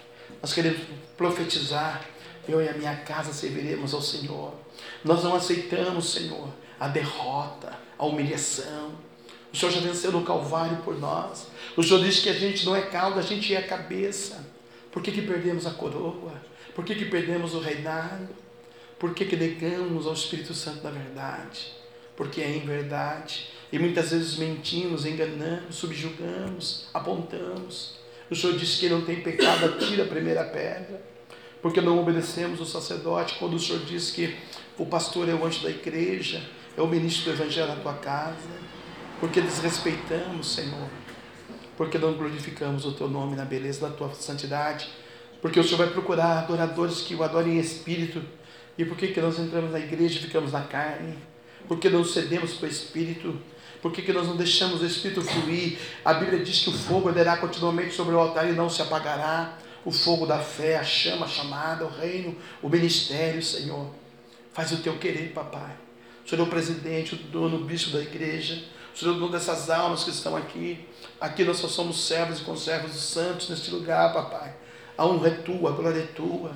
Nós 0.41 0.53
queremos 0.53 0.79
profetizar. 1.17 2.07
Eu 2.47 2.61
e 2.61 2.69
a 2.69 2.73
minha 2.73 2.95
casa 2.95 3.33
serviremos 3.33 3.93
ao 3.93 4.01
Senhor. 4.01 4.53
Nós 5.03 5.21
não 5.21 5.35
aceitamos, 5.35 6.13
Senhor, 6.13 6.47
a 6.79 6.87
derrota, 6.87 7.77
a 7.97 8.05
humilhação. 8.05 8.93
O 9.51 9.57
Senhor 9.57 9.69
já 9.69 9.81
venceu 9.81 10.13
no 10.13 10.23
Calvário 10.23 10.77
por 10.77 10.97
nós. 10.97 11.45
O 11.75 11.83
Senhor 11.83 12.01
disse 12.01 12.21
que 12.21 12.29
a 12.29 12.33
gente 12.33 12.65
não 12.65 12.73
é 12.73 12.83
cauda, 12.83 13.19
a 13.19 13.23
gente 13.23 13.53
é 13.53 13.57
a 13.57 13.67
cabeça. 13.67 14.41
Por 14.93 15.03
que, 15.03 15.11
que 15.11 15.23
perdemos 15.23 15.65
a 15.65 15.71
coroa? 15.71 16.52
Por 16.75 16.83
que, 16.83 16.95
que 16.95 17.05
perdemos 17.05 17.53
o 17.53 17.59
reinado? 17.59 18.29
Por 18.97 19.13
que, 19.13 19.25
que 19.25 19.35
negamos 19.35 20.07
ao 20.07 20.13
Espírito 20.13 20.53
Santo 20.53 20.81
da 20.81 20.89
verdade? 20.89 21.73
Porque 22.15 22.41
é 22.41 22.49
em 22.49 22.65
verdade. 22.65 23.49
E 23.71 23.77
muitas 23.77 24.11
vezes 24.11 24.37
mentimos, 24.37 25.05
enganamos, 25.05 25.75
subjugamos, 25.75 26.87
apontamos. 26.93 27.97
O 28.29 28.35
Senhor 28.35 28.57
disse 28.57 28.79
que 28.79 28.89
não 28.89 29.01
tem 29.01 29.21
pecado, 29.21 29.65
atira 29.65 30.03
a 30.03 30.07
primeira 30.07 30.43
pedra. 30.43 31.03
Porque 31.61 31.81
não 31.81 31.99
obedecemos 31.99 32.59
o 32.59 32.65
sacerdote 32.65 33.35
quando 33.39 33.55
o 33.55 33.59
Senhor 33.59 33.83
disse 33.85 34.13
que 34.13 34.35
o 34.77 34.85
pastor 34.85 35.29
é 35.29 35.33
o 35.33 35.45
anjo 35.45 35.63
da 35.63 35.69
igreja, 35.69 36.41
é 36.77 36.81
o 36.81 36.87
ministro 36.87 37.31
do 37.31 37.41
evangelho 37.41 37.67
na 37.67 37.75
tua 37.75 37.93
casa. 37.93 38.63
Porque 39.19 39.39
desrespeitamos, 39.41 40.53
Senhor. 40.53 40.89
Porque 41.77 41.97
não 41.97 42.13
glorificamos 42.13 42.85
o 42.85 42.91
teu 42.91 43.07
nome 43.07 43.35
na 43.35 43.45
beleza 43.45 43.87
da 43.87 43.95
tua 43.95 44.13
santidade. 44.13 44.87
Porque 45.43 45.59
o 45.59 45.63
Senhor 45.63 45.79
vai 45.79 45.87
procurar 45.87 46.37
adoradores 46.39 47.01
que 47.01 47.13
o 47.13 47.21
adorem 47.21 47.57
em 47.57 47.59
espírito. 47.59 48.23
E 48.77 48.85
por 48.85 48.95
que, 48.95 49.09
que 49.09 49.19
nós 49.19 49.37
entramos 49.37 49.71
na 49.71 49.79
igreja 49.79 50.17
e 50.17 50.21
ficamos 50.21 50.53
na 50.53 50.61
carne? 50.61 51.17
Porque 51.67 51.89
não 51.89 52.05
cedemos 52.05 52.53
para 52.53 52.67
o 52.67 52.71
espírito? 52.71 53.37
Por 53.81 53.91
que, 53.91 54.01
que 54.01 54.13
nós 54.13 54.25
não 54.25 54.37
deixamos 54.37 54.81
o 54.81 54.85
Espírito 54.85 55.21
fluir? 55.21 55.77
A 56.05 56.13
Bíblia 56.13 56.41
diz 56.41 56.61
que 56.61 56.69
o 56.69 56.71
fogo 56.71 57.09
arderá 57.09 57.35
continuamente 57.35 57.93
sobre 57.93 58.15
o 58.15 58.19
altar 58.19 58.49
e 58.49 58.53
não 58.53 58.69
se 58.69 58.81
apagará. 58.81 59.57
O 59.83 59.91
fogo 59.91 60.25
da 60.25 60.39
fé, 60.39 60.77
a 60.77 60.83
chama, 60.85 61.25
a 61.25 61.29
chamada, 61.29 61.83
o 61.83 61.89
reino, 61.89 62.33
o 62.61 62.69
ministério, 62.69 63.43
Senhor. 63.43 63.93
Faz 64.53 64.71
o 64.71 64.77
teu 64.77 64.97
querer, 64.97 65.33
papai. 65.33 65.75
O 66.25 66.29
Senhor 66.29 66.43
é 66.43 66.47
o 66.47 66.49
presidente, 66.49 67.15
o 67.15 67.17
dono, 67.17 67.57
o 67.57 67.65
bispo 67.65 67.91
da 67.91 67.99
igreja. 67.99 68.63
O 68.95 68.97
Senhor 68.97 69.11
é 69.11 69.15
o 69.17 69.19
dono 69.19 69.33
dessas 69.33 69.69
almas 69.69 70.05
que 70.05 70.11
estão 70.11 70.37
aqui. 70.37 70.87
Aqui 71.19 71.43
nós 71.43 71.57
só 71.57 71.67
somos 71.67 72.07
servos 72.07 72.39
e 72.39 72.43
conservos 72.43 72.93
dos 72.93 73.03
santos 73.03 73.49
neste 73.49 73.69
lugar, 73.69 74.13
papai. 74.13 74.62
A 74.97 75.05
honra 75.05 75.27
é 75.27 75.31
tua, 75.31 75.69
a 75.69 75.73
glória 75.73 75.99
é 75.99 76.07
tua. 76.07 76.51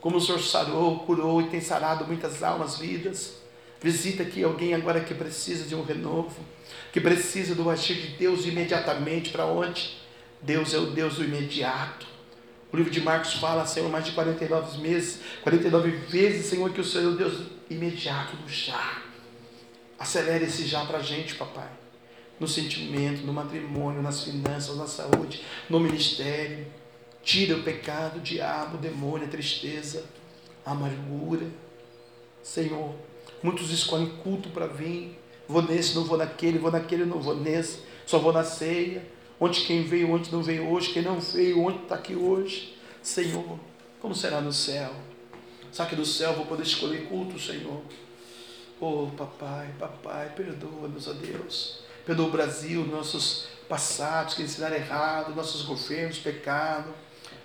Como 0.00 0.16
o 0.16 0.20
Senhor 0.20 0.40
sarou, 0.40 1.00
curou 1.00 1.40
e 1.42 1.48
tem 1.48 1.60
sarado 1.60 2.04
muitas 2.06 2.42
almas, 2.42 2.78
vidas. 2.78 3.34
Visita 3.80 4.22
aqui 4.22 4.42
alguém 4.42 4.74
agora 4.74 5.00
que 5.00 5.14
precisa 5.14 5.64
de 5.64 5.74
um 5.74 5.82
renovo 5.82 6.40
que 6.92 7.00
precisa 7.00 7.54
do 7.54 7.68
agir 7.68 7.94
de 7.94 8.08
Deus 8.16 8.46
imediatamente. 8.46 9.30
Para 9.30 9.44
onde? 9.44 9.98
Deus 10.40 10.72
é 10.72 10.78
o 10.78 10.86
Deus 10.86 11.16
do 11.16 11.24
imediato. 11.24 12.06
O 12.72 12.76
livro 12.76 12.90
de 12.90 13.00
Marcos 13.00 13.34
fala, 13.34 13.66
Senhor, 13.66 13.90
mais 13.90 14.04
de 14.04 14.12
49 14.12 14.78
meses, 14.78 15.20
49 15.42 15.90
vezes, 15.90 16.46
Senhor, 16.46 16.70
que 16.70 16.80
o 16.80 16.84
Senhor 16.84 17.04
é 17.04 17.08
o 17.08 17.16
Deus 17.16 17.46
imediato 17.70 18.36
do 18.36 18.48
já. 18.48 19.02
Acelere 19.98 20.46
esse 20.46 20.66
já 20.66 20.84
para 20.84 20.98
a 20.98 21.02
gente, 21.02 21.34
papai. 21.34 21.68
No 22.40 22.48
sentimento, 22.48 23.26
no 23.26 23.32
matrimônio, 23.32 24.02
nas 24.02 24.24
finanças, 24.24 24.76
na 24.76 24.86
saúde, 24.86 25.42
no 25.68 25.78
ministério. 25.78 26.66
Tira 27.26 27.56
o 27.56 27.62
pecado, 27.64 28.18
o 28.18 28.20
diabo, 28.20 28.78
o 28.78 28.80
demônio, 28.80 29.26
a 29.26 29.30
tristeza, 29.30 30.04
a 30.64 30.70
amargura. 30.70 31.48
Senhor, 32.40 32.94
muitos 33.42 33.72
escolhem 33.72 34.06
culto 34.22 34.50
para 34.50 34.68
vir, 34.68 35.18
Vou 35.48 35.60
nesse, 35.60 35.96
não 35.96 36.04
vou 36.04 36.16
naquele, 36.16 36.58
vou 36.58 36.70
naquele, 36.70 37.04
não 37.04 37.20
vou 37.20 37.36
nesse. 37.36 37.80
Só 38.06 38.20
vou 38.20 38.32
na 38.32 38.44
ceia. 38.44 39.04
Onde 39.40 39.62
quem 39.62 39.82
veio, 39.82 40.12
onde 40.12 40.30
não 40.30 40.40
veio 40.40 40.70
hoje, 40.70 40.92
quem 40.92 41.02
não 41.02 41.20
veio, 41.20 41.60
onde 41.64 41.82
está 41.82 41.96
aqui 41.96 42.14
hoje. 42.14 42.78
Senhor, 43.02 43.58
como 44.00 44.14
será 44.14 44.40
no 44.40 44.52
céu? 44.52 44.94
Será 45.72 45.88
que 45.88 45.96
no 45.96 46.06
céu 46.06 46.32
vou 46.34 46.46
poder 46.46 46.62
escolher 46.62 47.06
culto, 47.08 47.40
Senhor? 47.40 47.82
Oh, 48.80 49.08
papai, 49.16 49.74
papai, 49.80 50.32
perdoa-nos, 50.36 51.08
ó 51.08 51.12
Deus. 51.12 51.80
Perdoa 52.06 52.28
o 52.28 52.30
Brasil, 52.30 52.86
nossos 52.86 53.48
passados 53.68 54.34
que 54.34 54.42
ensinaram 54.42 54.76
errado, 54.76 55.34
nossos 55.34 55.62
governos, 55.62 56.18
pecado. 56.18 56.94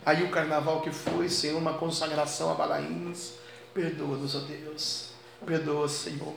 Aí 0.06 0.23
o 0.23 0.30
carnaval 0.30 0.82
que 0.82 0.91
foi, 0.91 1.30
Senhor, 1.30 1.57
uma 1.57 1.73
consagração 1.73 2.52
a 2.52 2.53
Balaíns. 2.56 3.34
Perdoa-nos, 3.73 4.36
ó 4.36 4.40
Deus. 4.40 5.11
Perdoa, 5.45 5.88
Senhor. 5.88 6.36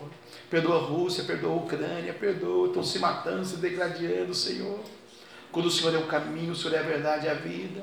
Perdoa 0.51 0.77
a 0.77 0.83
Rússia, 0.83 1.25
perdoa 1.25 1.53
a 1.53 1.57
Ucrânia, 1.57 2.13
perdoa, 2.15 2.69
estão 2.69 2.83
se 2.83 2.99
matando, 2.99 3.45
se 3.45 3.57
degradando, 3.57 4.35
Senhor. 4.35 4.81
Quando 5.51 5.67
o 5.67 5.71
Senhor 5.71 5.95
é 5.95 5.99
o 5.99 6.07
caminho, 6.07 6.53
o 6.53 6.57
Senhor 6.57 6.75
é 6.75 6.79
a 6.79 6.83
verdade 6.83 7.27
e 7.27 7.29
a 7.29 7.35
vida. 7.35 7.83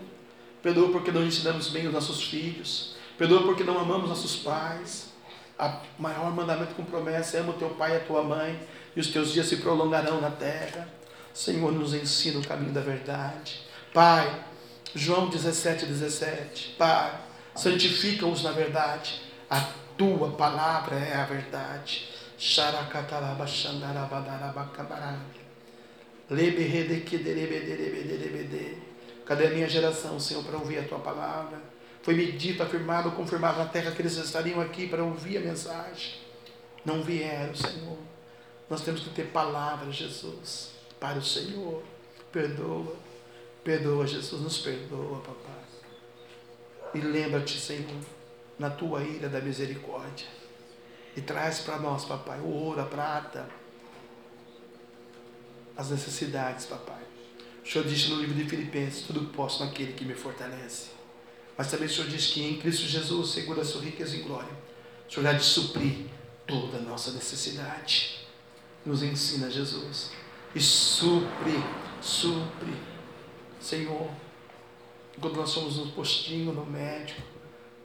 Perdoa 0.62 0.92
porque 0.92 1.12
não 1.12 1.26
ensinamos 1.26 1.70
bem 1.70 1.88
os 1.88 1.94
nossos 1.94 2.24
filhos. 2.24 2.96
Perdoa 3.18 3.44
porque 3.44 3.64
não 3.64 3.80
amamos 3.80 4.10
nossos 4.10 4.38
pais. 4.38 5.12
O 5.60 6.02
maior 6.02 6.32
mandamento 6.34 6.74
com 6.76 6.84
promessa 6.84 7.38
é 7.38 7.40
ama 7.40 7.52
o 7.52 7.58
teu 7.58 7.70
pai 7.70 7.94
e 7.94 7.98
a 7.98 8.00
tua 8.00 8.24
mãe, 8.24 8.60
e 8.96 9.00
os 9.00 9.08
teus 9.08 9.32
dias 9.32 9.46
se 9.46 9.58
prolongarão 9.58 10.20
na 10.20 10.32
terra. 10.32 10.88
Senhor, 11.34 11.72
nos 11.72 11.94
ensina 11.94 12.40
o 12.40 12.48
caminho 12.48 12.74
da 12.74 12.82
verdade. 12.82 13.62
Pai, 13.94 14.44
João 14.96 15.30
17, 15.30 15.86
17. 15.86 16.76
Pai, 16.78 17.20
santifica-os 17.56 18.44
na 18.44 18.52
verdade. 18.52 19.22
A 19.50 19.60
tua 19.98 20.32
palavra 20.32 20.96
é 20.96 21.16
a 21.16 21.26
verdade. 21.26 22.10
Cadê 29.26 29.48
a 29.48 29.50
minha 29.52 29.70
geração, 29.70 30.20
Senhor, 30.20 30.44
para 30.44 30.58
ouvir 30.58 30.80
a 30.80 30.84
tua 30.84 31.00
palavra? 31.00 31.62
Foi-me 32.02 32.32
dito, 32.32 32.64
afirmado, 32.64 33.12
confirmado 33.12 33.60
na 33.60 33.66
terra 33.66 33.92
que 33.92 34.02
eles 34.02 34.18
estariam 34.18 34.60
aqui 34.60 34.88
para 34.88 35.04
ouvir 35.04 35.38
a 35.38 35.42
mensagem. 35.42 36.16
Não 36.84 37.04
vieram, 37.04 37.54
Senhor. 37.54 37.98
Nós 38.70 38.82
temos 38.82 39.02
que 39.02 39.10
ter 39.12 39.28
palavra, 39.28 39.92
Jesus, 39.92 40.72
para 41.00 41.20
o 41.20 41.24
Senhor. 41.24 41.84
Perdoa, 42.32 42.96
perdoa, 43.64 44.08
Jesus, 44.08 44.42
nos 44.42 44.58
perdoa, 44.60 45.20
papai. 45.20 45.62
E 46.94 47.00
lembra-te, 47.00 47.60
Senhor, 47.60 48.02
na 48.60 48.70
tua 48.70 49.04
ira 49.04 49.30
da 49.30 49.40
misericórdia 49.40 50.28
e 51.16 51.22
traz 51.22 51.60
para 51.60 51.78
nós, 51.78 52.06
papai, 52.06 52.40
o 52.40 52.48
ouro, 52.48 52.82
a 52.82 52.86
prata, 52.86 53.50
as 55.76 55.90
necessidades, 55.90 56.66
papai. 56.66 57.02
O 57.64 57.70
Senhor 57.70 57.88
disse 57.88 58.10
no 58.10 58.20
livro 58.20 58.36
de 58.36 58.50
Filipenses: 58.50 59.06
tudo 59.06 59.26
posso 59.34 59.64
naquele 59.64 59.94
que 59.94 60.06
me 60.06 60.16
fortalece. 60.16 60.90
Mas 61.58 61.70
também 61.70 61.88
o 61.88 61.92
Senhor 61.92 62.10
diz 62.10 62.28
que 62.28 62.44
em 62.44 62.58
Cristo 62.58 62.84
Jesus, 62.84 63.32
segura 63.32 63.62
a 63.62 63.66
sua 63.66 63.82
riqueza 63.82 64.16
e 64.16 64.22
glória, 64.22 64.52
o 65.08 65.14
Senhor 65.14 65.28
há 65.28 65.34
de 65.34 65.44
suprir 65.44 66.08
toda 66.48 66.78
a 66.78 66.82
nossa 66.82 67.12
necessidade. 67.12 68.26
Nos 68.86 69.04
ensina, 69.04 69.50
Jesus. 69.50 70.12
E 70.56 70.60
supre, 70.60 71.64
supre, 72.02 72.74
Senhor. 73.62 74.10
Quando 75.20 75.36
nós 75.36 75.50
somos 75.50 75.78
no 75.78 75.92
postinho, 75.92 76.54
no 76.54 76.66
médico, 76.66 77.22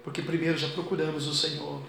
porque 0.02 0.22
primeiro 0.22 0.56
já 0.56 0.68
procuramos 0.68 1.26
o 1.26 1.34
Senhor 1.34 1.82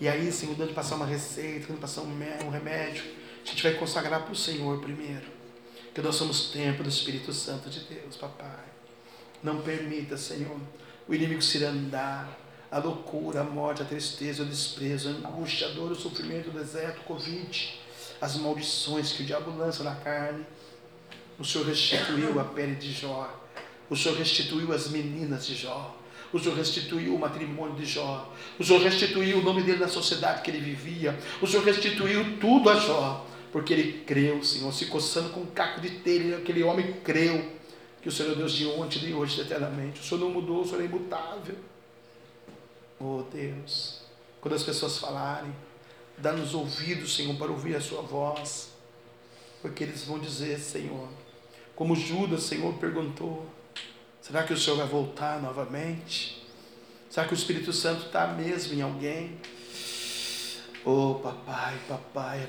e 0.00 0.08
aí, 0.08 0.30
Senhor, 0.30 0.54
dando 0.54 0.74
passar 0.74 0.94
uma 0.94 1.06
receita, 1.06 1.66
dando 1.68 1.80
passar 1.80 2.02
um 2.02 2.50
remédio, 2.50 3.04
a 3.44 3.48
gente 3.48 3.62
vai 3.62 3.74
consagrar 3.74 4.22
para 4.22 4.32
o 4.32 4.36
Senhor 4.36 4.80
primeiro. 4.80 5.26
Que 5.92 6.00
nós 6.00 6.14
somos 6.14 6.50
templo 6.50 6.84
do 6.84 6.88
Espírito 6.88 7.32
Santo 7.32 7.68
de 7.68 7.80
Deus, 7.80 8.16
papai. 8.16 8.64
Não 9.42 9.60
permita, 9.60 10.16
Senhor, 10.16 10.56
o 11.08 11.14
inimigo 11.14 11.42
se 11.42 11.64
andar, 11.64 12.38
a 12.70 12.78
loucura, 12.78 13.40
a 13.40 13.44
morte, 13.44 13.82
a 13.82 13.84
tristeza, 13.84 14.44
o 14.44 14.46
desprezo, 14.46 15.08
a 15.08 15.12
angústia, 15.12 15.66
a 15.66 15.70
dor, 15.70 15.90
o 15.90 15.96
sofrimento, 15.96 16.50
o 16.50 16.52
deserto, 16.52 17.00
o 17.00 17.04
Covid, 17.04 17.80
as 18.20 18.36
maldições 18.36 19.12
que 19.12 19.24
o 19.24 19.26
diabo 19.26 19.50
lança 19.56 19.82
na 19.82 19.96
carne. 19.96 20.46
O 21.38 21.44
Senhor 21.44 21.66
restituiu 21.66 22.40
a 22.40 22.44
pele 22.44 22.74
de 22.74 22.92
Jó, 22.92 23.32
o 23.88 23.96
Senhor 23.96 24.18
restituiu 24.18 24.72
as 24.72 24.88
meninas 24.88 25.46
de 25.46 25.54
Jó, 25.54 25.96
o 26.32 26.38
Senhor 26.38 26.56
restituiu 26.56 27.14
o 27.14 27.18
matrimônio 27.18 27.76
de 27.76 27.86
Jó, 27.86 28.34
o 28.58 28.64
Senhor 28.64 28.82
restituiu 28.82 29.38
o 29.38 29.42
nome 29.42 29.62
dele 29.62 29.78
na 29.78 29.88
sociedade 29.88 30.42
que 30.42 30.50
ele 30.50 30.60
vivia, 30.60 31.18
o 31.40 31.46
Senhor 31.46 31.64
restituiu 31.64 32.38
tudo 32.38 32.68
a 32.68 32.74
Jó, 32.74 33.24
porque 33.52 33.72
ele 33.72 34.04
creu, 34.04 34.42
Senhor, 34.42 34.72
se 34.72 34.86
coçando 34.86 35.30
com 35.30 35.40
um 35.40 35.46
caco 35.46 35.80
de 35.80 35.90
telha, 36.00 36.38
aquele 36.38 36.62
homem 36.62 36.92
creu 37.04 37.56
que 38.02 38.08
o 38.08 38.12
Senhor 38.12 38.32
é 38.32 38.34
Deus 38.34 38.52
de 38.52 38.66
ontem, 38.66 38.98
de 38.98 39.12
hoje, 39.12 39.40
eternamente. 39.40 40.00
O 40.00 40.04
Senhor 40.04 40.20
não 40.20 40.30
mudou, 40.30 40.62
o 40.62 40.64
Senhor 40.64 40.82
é 40.82 40.84
imutável. 40.84 41.56
Oh 43.00 43.22
Deus, 43.32 44.02
quando 44.40 44.54
as 44.54 44.62
pessoas 44.62 44.98
falarem, 44.98 45.54
dá-nos 46.16 46.52
ouvidos, 46.52 47.14
Senhor, 47.14 47.34
para 47.36 47.50
ouvir 47.50 47.76
a 47.76 47.80
Sua 47.80 48.02
voz, 48.02 48.70
porque 49.62 49.84
eles 49.84 50.04
vão 50.04 50.18
dizer, 50.18 50.58
Senhor, 50.58 51.08
como 51.78 51.94
Judas, 51.94 52.42
Senhor, 52.42 52.74
perguntou: 52.74 53.46
será 54.20 54.42
que 54.42 54.52
o 54.52 54.58
Senhor 54.58 54.78
vai 54.78 54.88
voltar 54.88 55.40
novamente? 55.40 56.44
Será 57.08 57.24
que 57.24 57.32
o 57.32 57.36
Espírito 57.36 57.72
Santo 57.72 58.06
está 58.06 58.26
mesmo 58.26 58.74
em 58.74 58.82
alguém? 58.82 59.38
Oh 60.84 61.20
papai, 61.22 61.76
papai. 61.88 62.48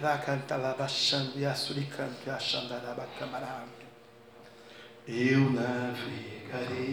Eu 5.07 5.51
navegarei 5.51 6.87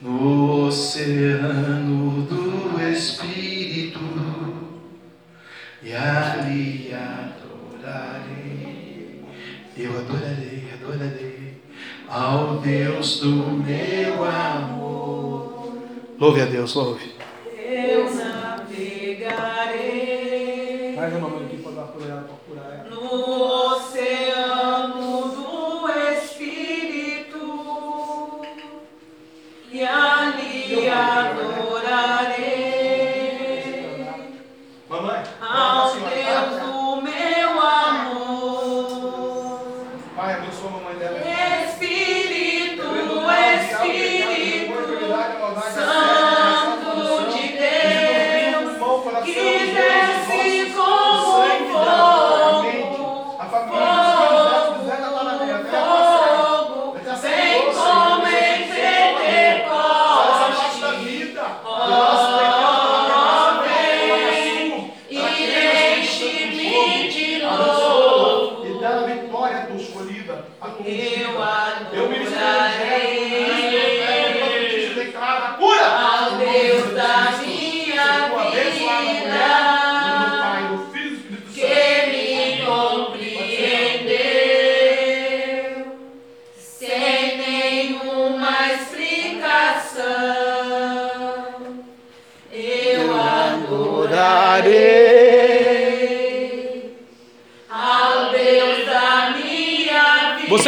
no 0.00 0.66
oceano 0.66 2.22
do 2.22 2.80
Espírito 2.80 4.00
e 5.84 5.94
ali 5.94 6.92
adorarei. 6.92 8.61
Eu 9.74 9.90
adorarei, 9.98 10.68
adorarei 10.74 11.54
ao 12.08 12.58
Deus 12.58 13.20
do 13.20 13.32
meu 13.32 14.22
amor. 14.24 15.78
Louve 16.18 16.42
a 16.42 16.44
Deus, 16.44 16.74
louve. 16.74 17.12
Eu 17.56 18.14
navegarei 18.14 19.72
Mais 20.94 21.14
uma 21.14 21.30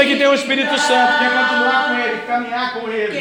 Você 0.05 0.11
que 0.11 0.17
tem 0.17 0.27
o 0.27 0.35
Espírito 0.35 0.79
Santo, 0.79 1.19
quer 1.19 1.31
continuar 1.31 1.89
com 1.89 1.95
Ele, 1.95 2.21
caminhar 2.27 2.75
com 2.75 2.89
Ele, 2.91 3.19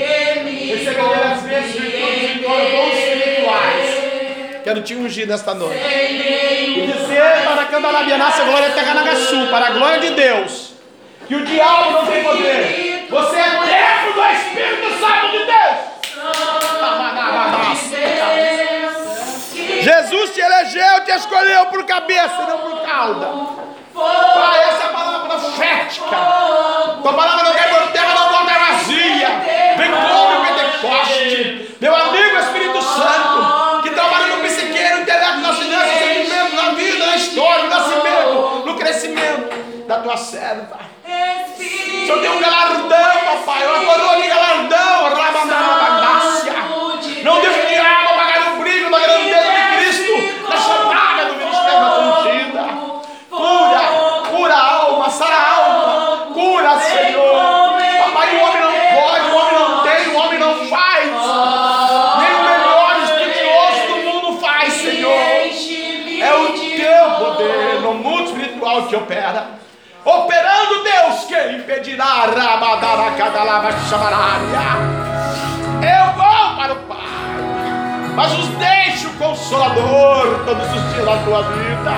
receber 0.68 1.00
as 1.00 1.42
bênçãos 1.44 1.72
de 1.72 2.46
os 2.46 2.72
dons 2.72 2.94
espirituais. 2.94 4.62
Quero 4.66 4.82
te 4.82 4.94
ungir 4.94 5.26
nesta 5.26 5.54
noite. 5.54 5.80
E 5.82 6.92
dizer 6.92 7.44
para 7.46 7.64
Candarabianaça 7.68 8.44
Glória 8.44 8.72
Terranagaçu, 8.72 9.48
para 9.48 9.68
a 9.68 9.70
glória 9.70 10.00
de 10.02 10.10
Deus, 10.10 10.74
que 11.26 11.36
o 11.36 11.46
diabo 11.46 11.92
não 11.92 12.06
tem 12.06 12.22
poder. 12.22 13.08
Você 13.10 13.38
é 13.38 13.44
templo 13.44 14.14
do 14.14 14.26
Espírito 14.34 15.00
Santo 15.00 15.32
de 15.32 15.46
Deus. 15.46 15.94
Jesus 19.84 20.34
te 20.34 20.42
elegeu, 20.42 21.06
te 21.06 21.12
escolheu 21.12 21.66
por 21.68 21.86
cabeça 21.86 22.42
e 22.44 22.46
não 22.46 22.58
por 22.58 22.82
cauda. 22.82 23.28
Pai, 23.94 24.60
essa 24.70 24.84
é 24.84 24.88
palavra 24.90 25.13
profética. 25.44 26.18
Tua 27.02 27.14
palavra 27.14 27.44
não 27.44 27.54
quer 27.54 27.70
por 27.70 27.92
terra, 27.92 28.14
não 28.14 28.30
volta 28.32 28.54
vazia. 28.54 29.30
Vem 29.78 29.92
como 29.92 30.40
o 30.40 30.46
Pentecoste. 30.46 31.78
Meu 31.82 31.96
amigo 31.96 32.38
Espírito 32.38 32.82
Santo, 32.82 33.82
que 33.84 33.90
trabalha 33.90 34.36
no 34.36 34.44
psiqueiro, 34.44 35.02
intelecto, 35.02 35.40
nas 35.40 35.58
finanças, 35.58 36.00
sentimento, 36.00 36.56
na 36.56 36.70
vida, 36.72 37.06
na 37.06 37.16
história, 37.16 37.64
no 37.64 37.70
nascimento, 37.70 38.64
no 38.66 38.76
crescimento 38.78 39.86
da 39.88 40.00
tua 40.00 40.16
serva. 40.16 40.80
Senhor 41.58 42.20
tem 42.20 42.30
um 42.30 42.40
galardão, 42.40 42.83
Eu 75.82 76.14
vou 76.14 76.56
para 76.56 76.74
o 76.74 76.76
Pai, 76.88 78.16
mas 78.16 78.34
os 78.34 78.48
deixo 78.48 79.10
o 79.10 79.14
Consolador 79.14 80.44
todos 80.46 80.68
os 80.74 80.94
dias 80.94 81.06
da 81.06 81.18
tua 81.18 81.44
vida. 81.44 81.92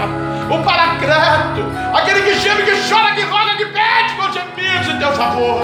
O 0.50 0.64
Paracleto, 0.64 1.66
aquele 1.94 2.22
que 2.24 2.36
chama, 2.40 2.62
que 2.62 2.90
chora, 2.90 3.16
que 3.16 3.22
roga, 3.24 3.56
que 3.56 3.66
pede 3.66 4.14
com 4.16 4.32
gemidos 4.34 4.88
em 4.90 5.00
teu 5.00 5.14
favor. 5.14 5.64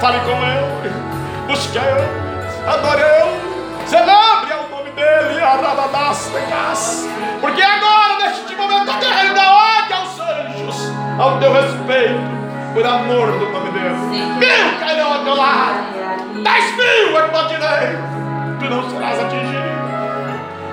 Fale 0.00 0.18
com 0.20 0.30
ele, 0.30 0.92
busque 1.46 1.78
ele, 1.78 2.08
adore 2.66 3.02
ele, 3.02 3.86
celebre 3.86 4.52
o 4.52 4.70
nome 4.76 4.90
dele, 4.90 5.42
Arabadastas. 5.42 7.08
Porque 7.40 7.62
agora, 7.62 8.18
neste 8.18 8.54
momento, 8.56 8.90
o 8.90 8.98
terreno 8.98 9.34
da 9.34 9.52
ordem 9.52 9.96
aos 9.96 10.20
anjos, 10.20 10.92
ao 11.18 11.38
teu 11.38 11.52
respeito, 11.52 12.39
por 12.72 12.86
amor 12.86 13.32
do 13.38 13.48
nome 13.50 13.70
dele. 13.70 13.94
Mil 14.38 14.78
cairão 14.80 15.12
ao 15.12 15.24
teu 15.24 15.34
lado. 15.34 15.90
Dez 16.42 16.76
mil 16.76 17.18
à 17.18 17.22
tua 17.28 17.42
direita, 17.44 17.98
tu 18.58 18.64
não 18.66 18.90
serás 18.90 19.20
atingido, 19.20 19.70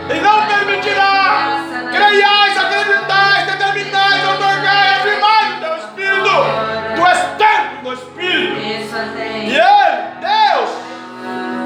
e 0.09 0.19
não 0.21 0.45
permitirá. 0.45 1.63
Creiais, 1.91 2.57
acreditais, 2.57 3.45
determinais, 3.47 4.29
otorgai, 4.29 4.89
afirmai 4.95 5.51
o 5.51 5.59
teu 5.59 5.77
espírito. 5.77 6.29
Tu 6.95 7.05
és 7.05 7.19
templo 7.37 7.81
do 7.83 7.93
espírito. 7.93 8.59
E 9.43 9.55
ele, 9.55 9.97
Deus, 10.21 10.69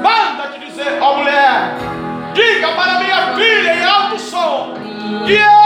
manda 0.02 0.48
te 0.52 0.58
dizer, 0.66 0.98
ó 1.00 1.16
mulher, 1.16 1.74
diga 2.34 2.68
para 2.72 3.00
minha 3.00 3.34
filha 3.34 3.74
em 3.74 3.84
alto 3.84 4.18
som, 4.18 4.74
que 5.26 5.34
eu 5.34 5.61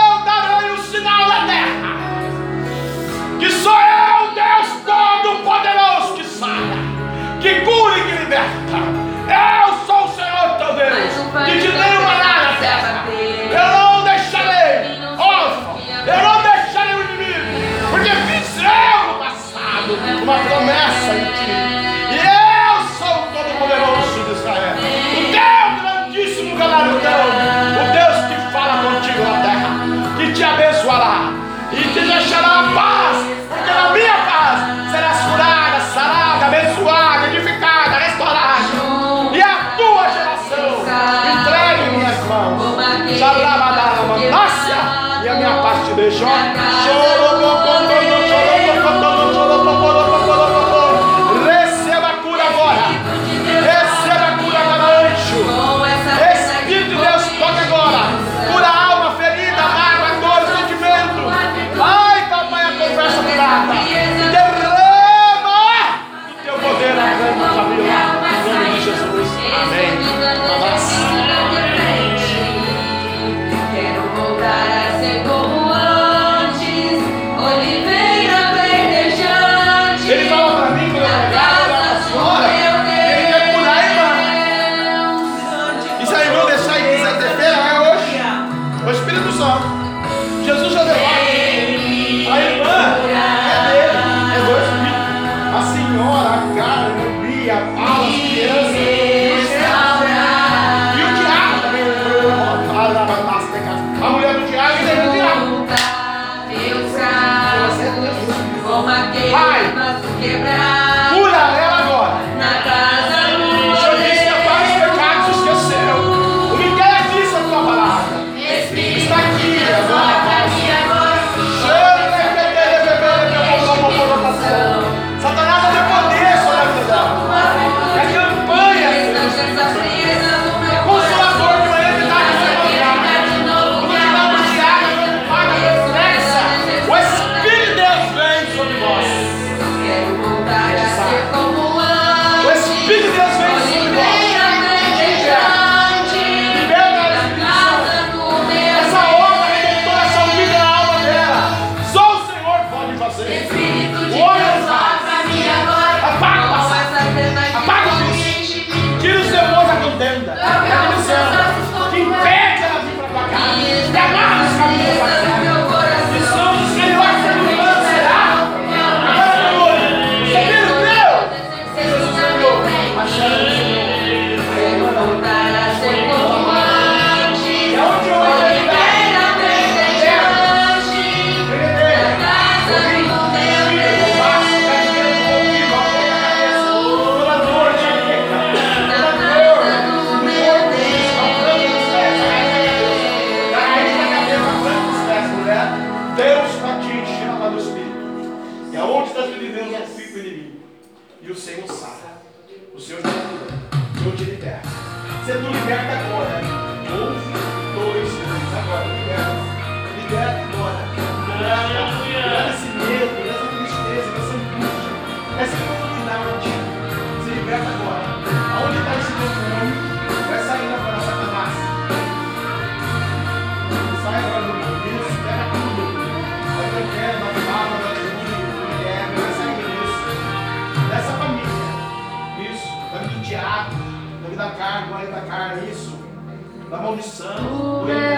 maldição. 236.87 237.35
Tu 237.37 237.91
é. 237.91 238.17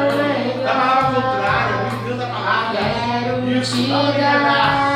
Tá 0.63 0.73
da 0.73 0.75
palavra 0.75 1.23
contrária, 1.23 1.77
o 1.77 2.05
engano 2.05 2.19
da 2.19 2.27
palavra. 2.27 2.81
Isso, 3.59 3.89
dá 3.89 4.01
uma. 4.01 4.88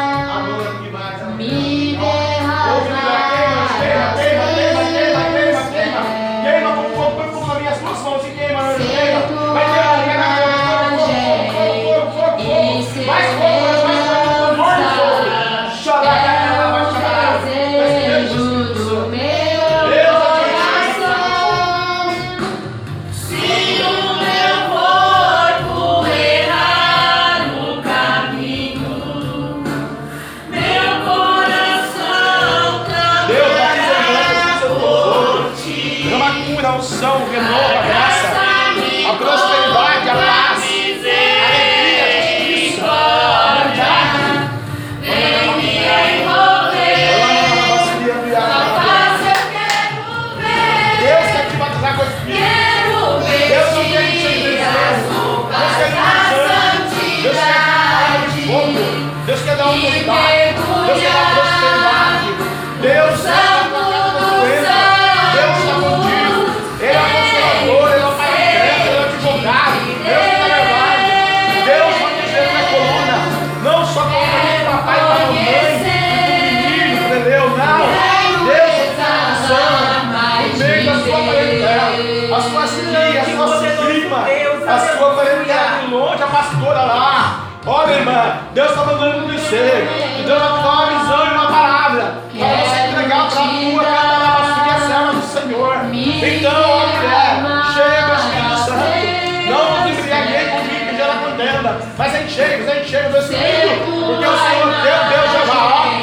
cheios, 102.32 102.66
enchei 102.66 103.02
do 103.10 103.18
Espírito, 103.18 103.92
porque 104.06 104.24
o 104.24 104.38
Senhor 104.38 104.72
teu 104.80 104.98
Deus 105.10 105.24
é 105.24 105.32
Jeová, 105.32 106.00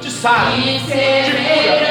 te 0.00 0.10
sabe, 0.10 0.62
te 0.62 0.92
cura, 0.92 1.83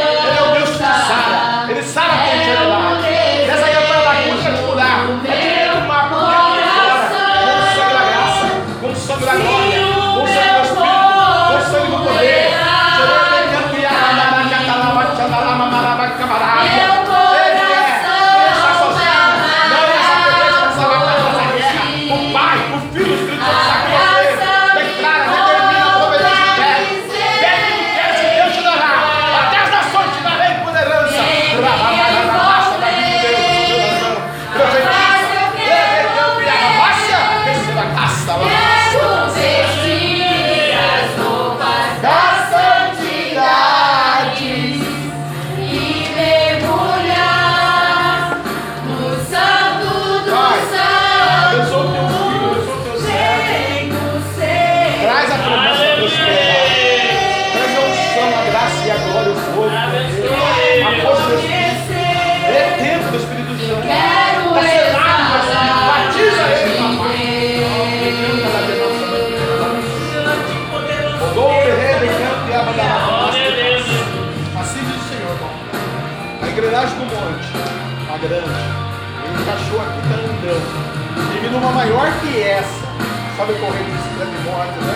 sabe 83.43 83.59
correr 83.59 83.83
de 83.83 83.91
bicicleta 83.91 84.31
de 84.31 84.37
moto, 84.47 84.79
né? 84.87 84.95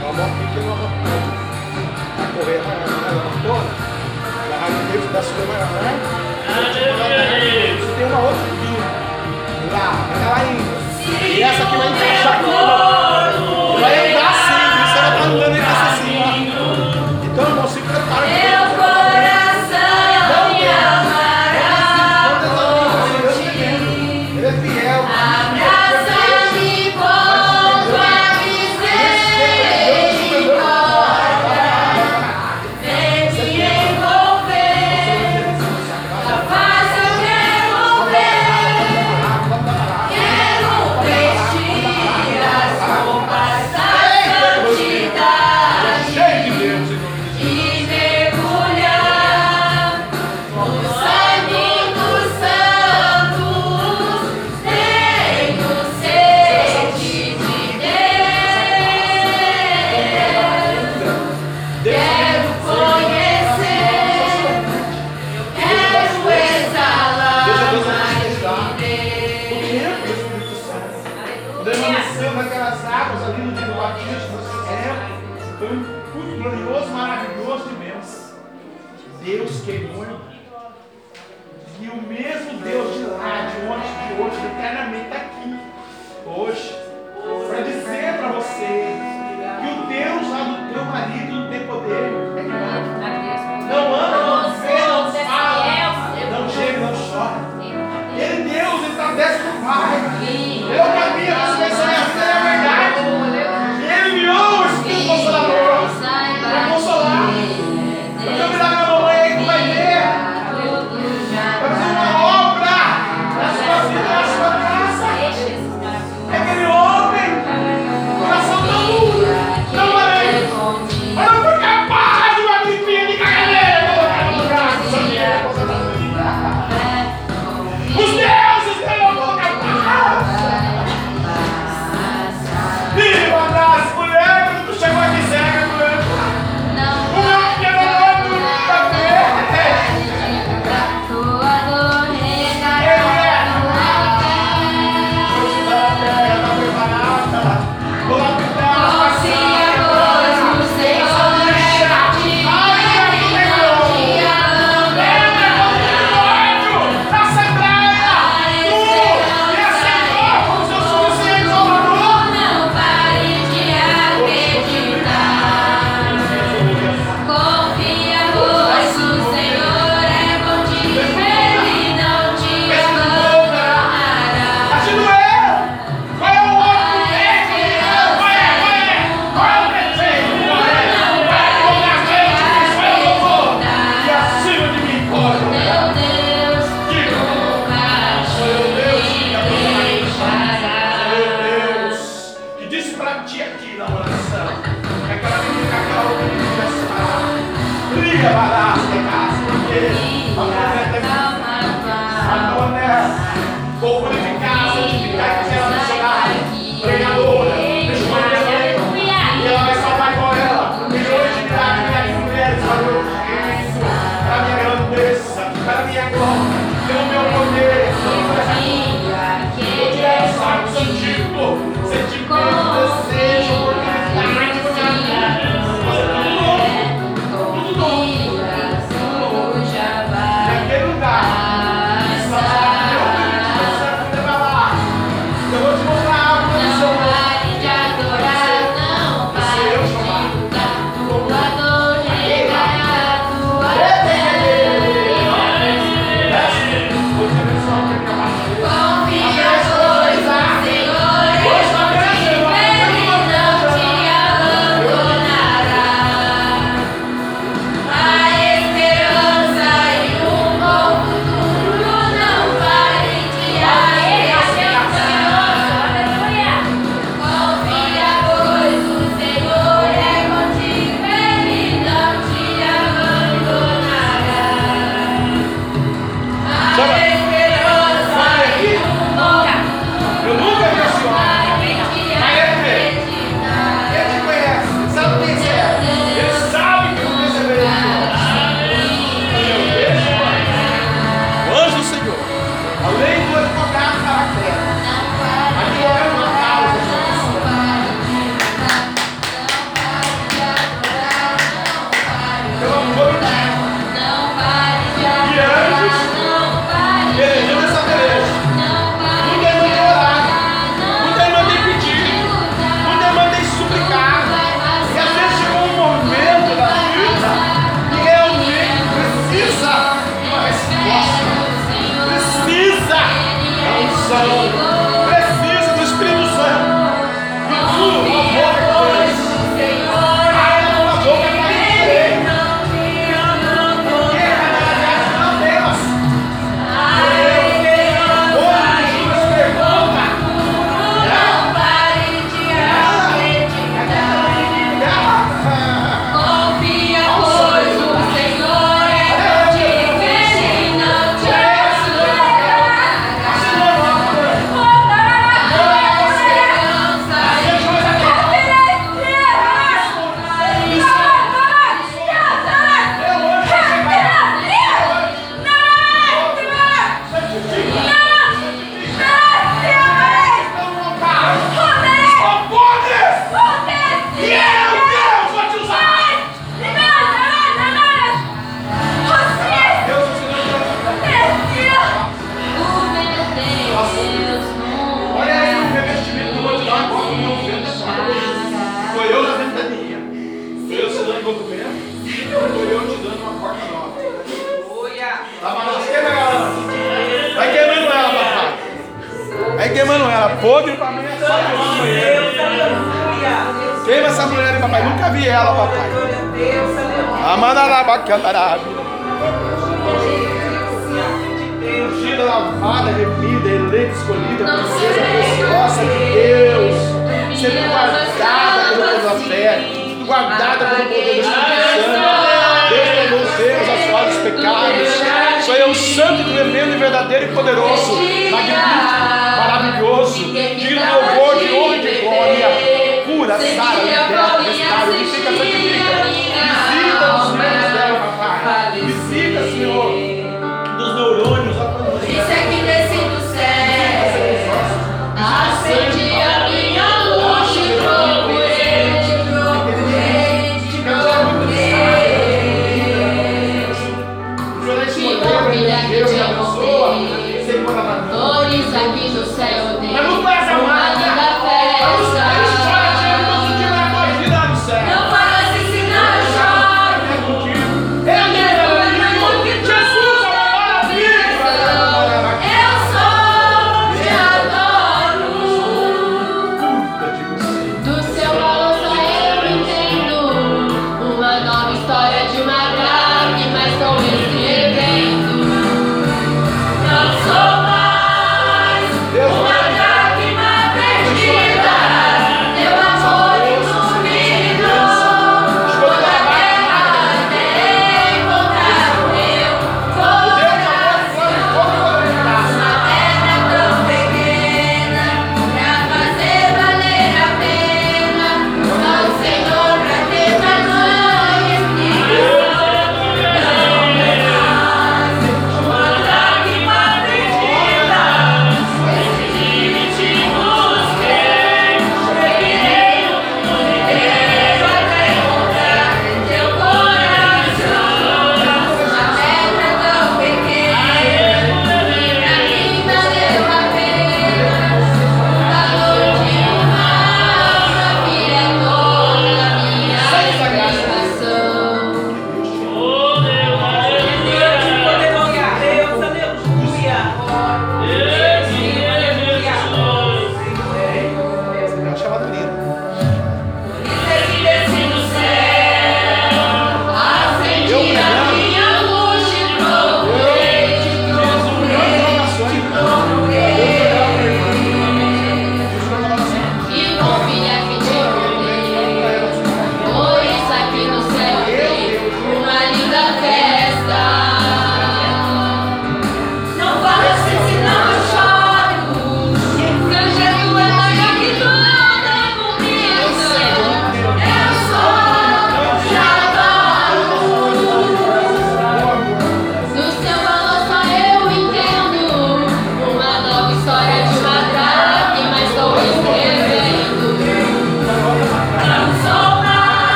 Uma 0.00 0.12
moto 0.14 0.32
pequena, 0.40 0.64
uma 0.64 0.76
moto 0.76 0.96
grande. 1.04 1.30
A 2.16 2.24
correr 2.32 2.60
na 2.64 2.74
maratona, 3.12 3.72
na 4.48 4.56
Rádio 4.56 4.82
Neves 4.88 5.10
da 5.12 5.20
Sul-Maranhão, 5.22 5.82
né? 5.84 5.92
Isso 7.78 7.92
tem 7.98 8.06
uma 8.06 8.20
outra 8.20 8.40
aqui. 8.40 8.72
Lá, 9.70 9.88
ela 10.24 10.36
ainda. 10.40 10.74
E 11.26 11.42
essa 11.42 11.62
aqui 11.62 11.76
vai 11.76 11.88
entrar. 11.88 12.23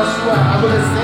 na 0.00 0.06
sua 0.06 0.54
adolescência, 0.54 0.90
na 0.94 0.99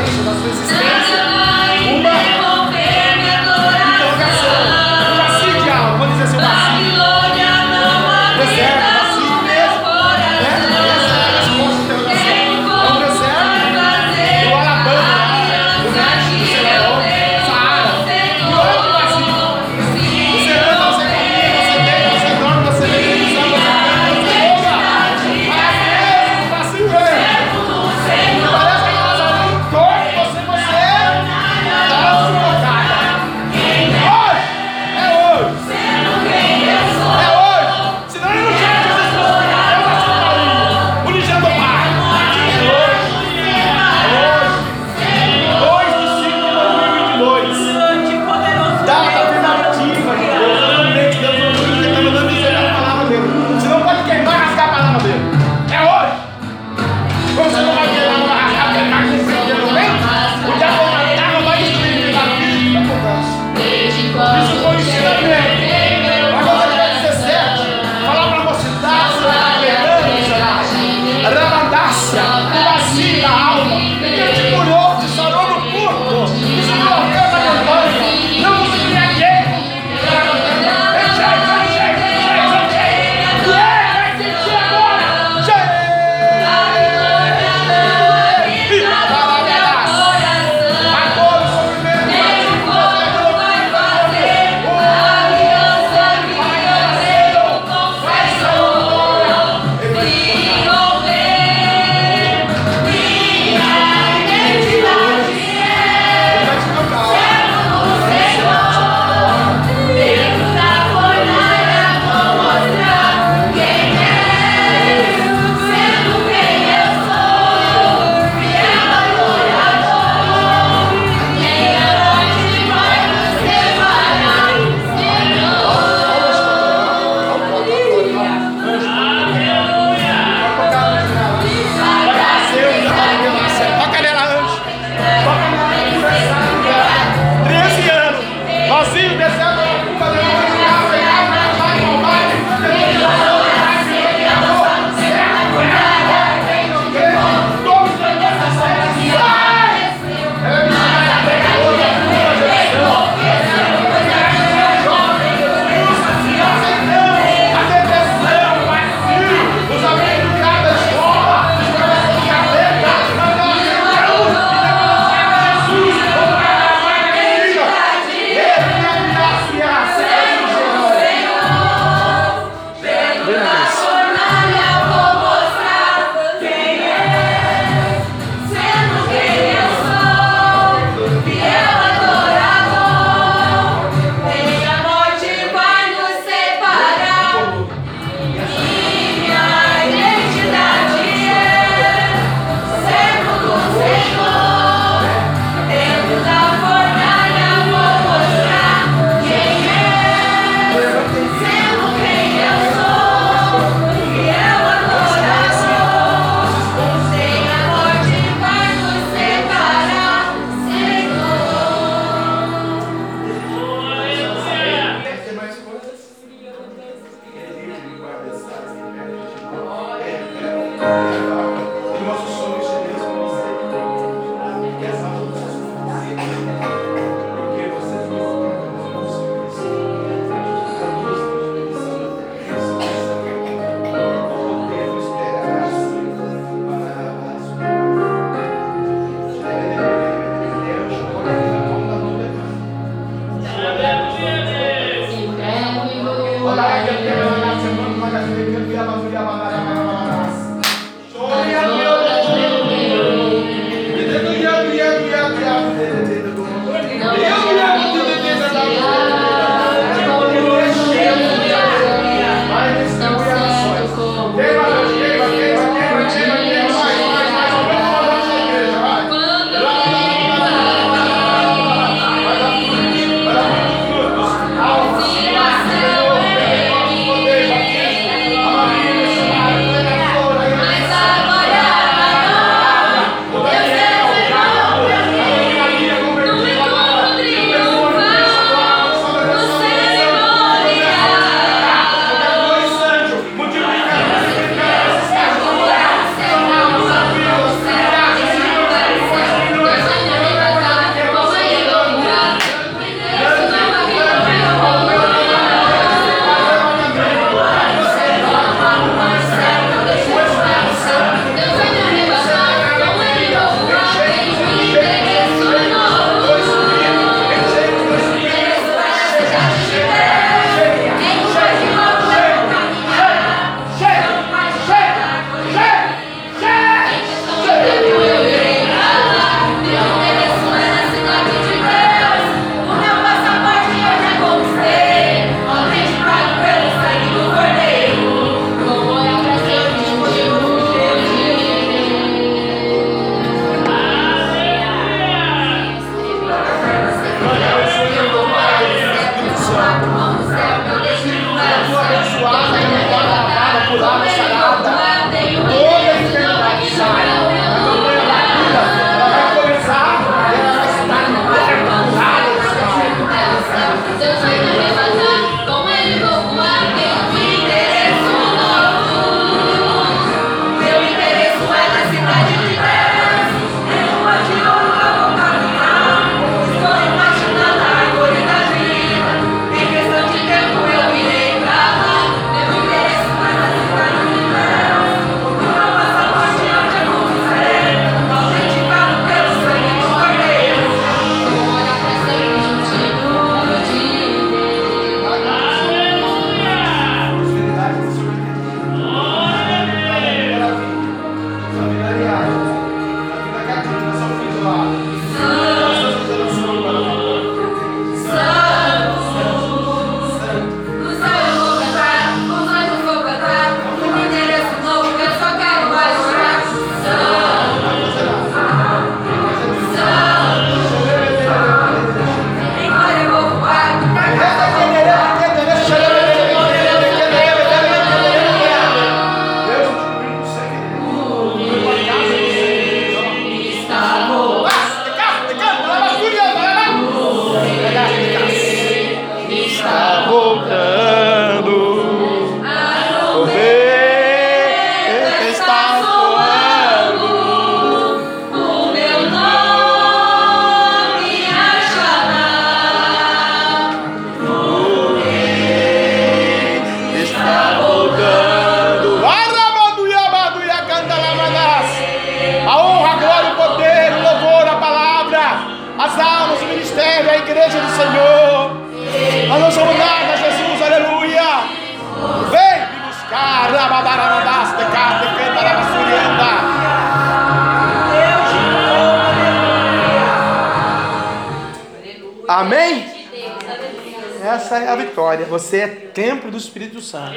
vitória. 485.06 485.26
Você 485.26 485.58
é 485.58 485.68
templo 485.68 486.30
do 486.30 486.36
Espírito 486.36 486.80
Santo. 486.80 487.16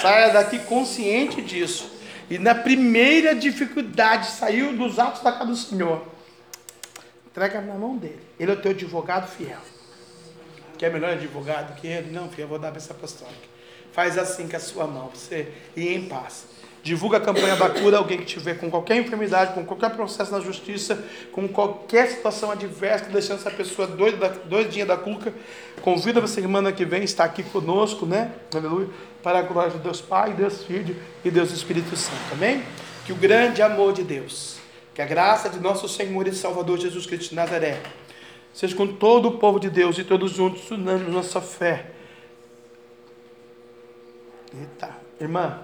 Saia 0.00 0.32
daqui 0.32 0.58
consciente 0.60 1.40
disso. 1.40 1.90
E 2.28 2.38
na 2.38 2.54
primeira 2.54 3.34
dificuldade, 3.34 4.26
saiu 4.26 4.76
dos 4.76 4.98
atos 4.98 5.22
da 5.22 5.32
casa 5.32 5.46
do 5.46 5.56
Senhor. 5.56 6.04
Entrega 7.26 7.60
na 7.60 7.74
mão 7.74 7.96
dele. 7.96 8.20
Ele 8.38 8.50
é 8.50 8.54
o 8.54 8.60
teu 8.60 8.72
advogado 8.72 9.28
fiel. 9.28 9.58
Quer 10.78 10.92
melhor 10.92 11.12
advogado 11.12 11.78
que 11.80 11.86
ele? 11.86 12.10
Não, 12.10 12.28
filho, 12.28 12.44
eu 12.44 12.48
vou 12.48 12.58
dar 12.58 12.68
para 12.68 12.78
essa 12.78 12.92
apostólica. 12.92 13.50
Faz 13.92 14.16
assim 14.16 14.48
com 14.48 14.56
a 14.56 14.60
sua 14.60 14.86
mão, 14.86 15.10
você 15.12 15.52
ir 15.76 15.88
em 15.88 16.08
paz. 16.08 16.46
Divulga 16.82 17.18
a 17.18 17.20
campanha 17.20 17.56
da 17.56 17.68
cura, 17.68 17.98
alguém 17.98 18.18
que 18.18 18.24
tiver 18.24 18.54
com 18.54 18.70
qualquer 18.70 18.96
enfermidade, 18.96 19.52
com 19.52 19.64
qualquer 19.66 19.90
processo 19.90 20.32
na 20.32 20.40
justiça, 20.40 21.04
com 21.30 21.46
qualquer 21.46 22.08
situação 22.08 22.50
adversa, 22.50 23.04
deixando 23.10 23.38
essa 23.38 23.50
pessoa 23.50 23.86
doida, 23.86 24.30
doidinha 24.46 24.86
da 24.86 24.96
cuca. 24.96 25.32
Convida 25.82 26.22
você 26.22 26.40
semana 26.40 26.72
que 26.72 26.86
vem, 26.86 27.04
está 27.04 27.24
aqui 27.24 27.42
conosco, 27.42 28.06
né? 28.06 28.32
Aleluia. 28.54 28.88
Para 29.22 29.40
a 29.40 29.42
glória 29.42 29.72
de 29.72 29.78
Deus 29.78 30.00
Pai, 30.00 30.32
Deus 30.32 30.64
Filho 30.64 30.96
e 31.22 31.30
Deus 31.30 31.50
Espírito 31.52 31.94
Santo. 31.96 32.32
Amém? 32.32 32.62
Que 33.04 33.12
o 33.12 33.16
grande 33.16 33.60
amor 33.60 33.92
de 33.92 34.02
Deus, 34.02 34.56
que 34.94 35.02
a 35.02 35.06
graça 35.06 35.50
de 35.50 35.60
nosso 35.60 35.86
Senhor 35.86 36.26
e 36.26 36.32
Salvador 36.32 36.78
Jesus 36.78 37.04
Cristo 37.04 37.30
de 37.30 37.34
Nazaré, 37.34 37.78
seja 38.54 38.74
com 38.74 38.86
todo 38.86 39.28
o 39.28 39.32
povo 39.38 39.60
de 39.60 39.68
Deus 39.68 39.98
e 39.98 40.04
todos 40.04 40.32
juntos, 40.32 40.70
unânimes 40.70 41.12
nossa 41.12 41.42
fé. 41.42 41.90
Eita, 44.58 44.96
irmã, 45.20 45.60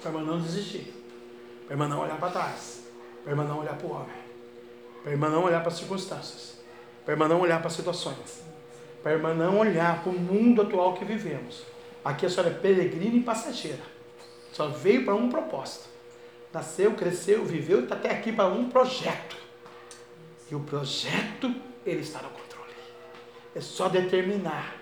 para 0.00 0.10
irmã 0.10 0.22
não 0.22 0.40
desistir, 0.40 0.92
para 1.66 1.74
irmã 1.74 1.88
não 1.88 2.00
olhar 2.00 2.18
para 2.18 2.30
trás, 2.30 2.84
para 3.22 3.32
irmã 3.32 3.44
não 3.44 3.60
olhar 3.60 3.76
para 3.76 3.86
o 3.86 3.90
homem, 3.90 4.16
para 5.02 5.12
irmã 5.12 5.28
não 5.28 5.44
olhar 5.44 5.60
para 5.60 5.68
as 5.68 5.78
circunstâncias, 5.78 6.58
para 7.04 7.14
irmã 7.14 7.28
não 7.28 7.40
olhar 7.40 7.58
para 7.58 7.68
as 7.68 7.74
situações, 7.74 8.42
para 9.02 9.12
irmã 9.12 9.34
não 9.34 9.58
olhar 9.58 10.02
para 10.02 10.10
o 10.10 10.18
mundo 10.18 10.62
atual 10.62 10.94
que 10.94 11.04
vivemos. 11.04 11.62
Aqui 12.04 12.26
a 12.26 12.30
senhora 12.30 12.50
é 12.50 12.54
peregrina 12.54 13.16
e 13.16 13.22
passageira, 13.22 13.82
só 14.52 14.68
veio 14.68 15.04
para 15.04 15.14
um 15.14 15.28
propósito. 15.28 15.88
Nasceu, 16.52 16.94
cresceu, 16.94 17.44
viveu 17.44 17.80
e 17.80 17.82
está 17.82 17.94
até 17.94 18.10
aqui 18.10 18.32
para 18.32 18.48
um 18.48 18.70
projeto. 18.70 19.36
E 20.50 20.54
o 20.54 20.60
projeto, 20.60 21.54
ele 21.84 22.00
está 22.00 22.22
no 22.22 22.30
controle. 22.30 22.72
É 23.54 23.60
só 23.60 23.88
determinar. 23.88 24.76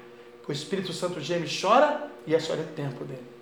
O 0.46 0.52
Espírito 0.52 0.92
Santo 0.92 1.20
geme 1.20 1.46
e 1.46 1.60
chora 1.60 2.08
e 2.24 2.34
a 2.34 2.40
senhora 2.40 2.62
é 2.62 2.64
templo 2.64 3.04
dele. 3.04 3.35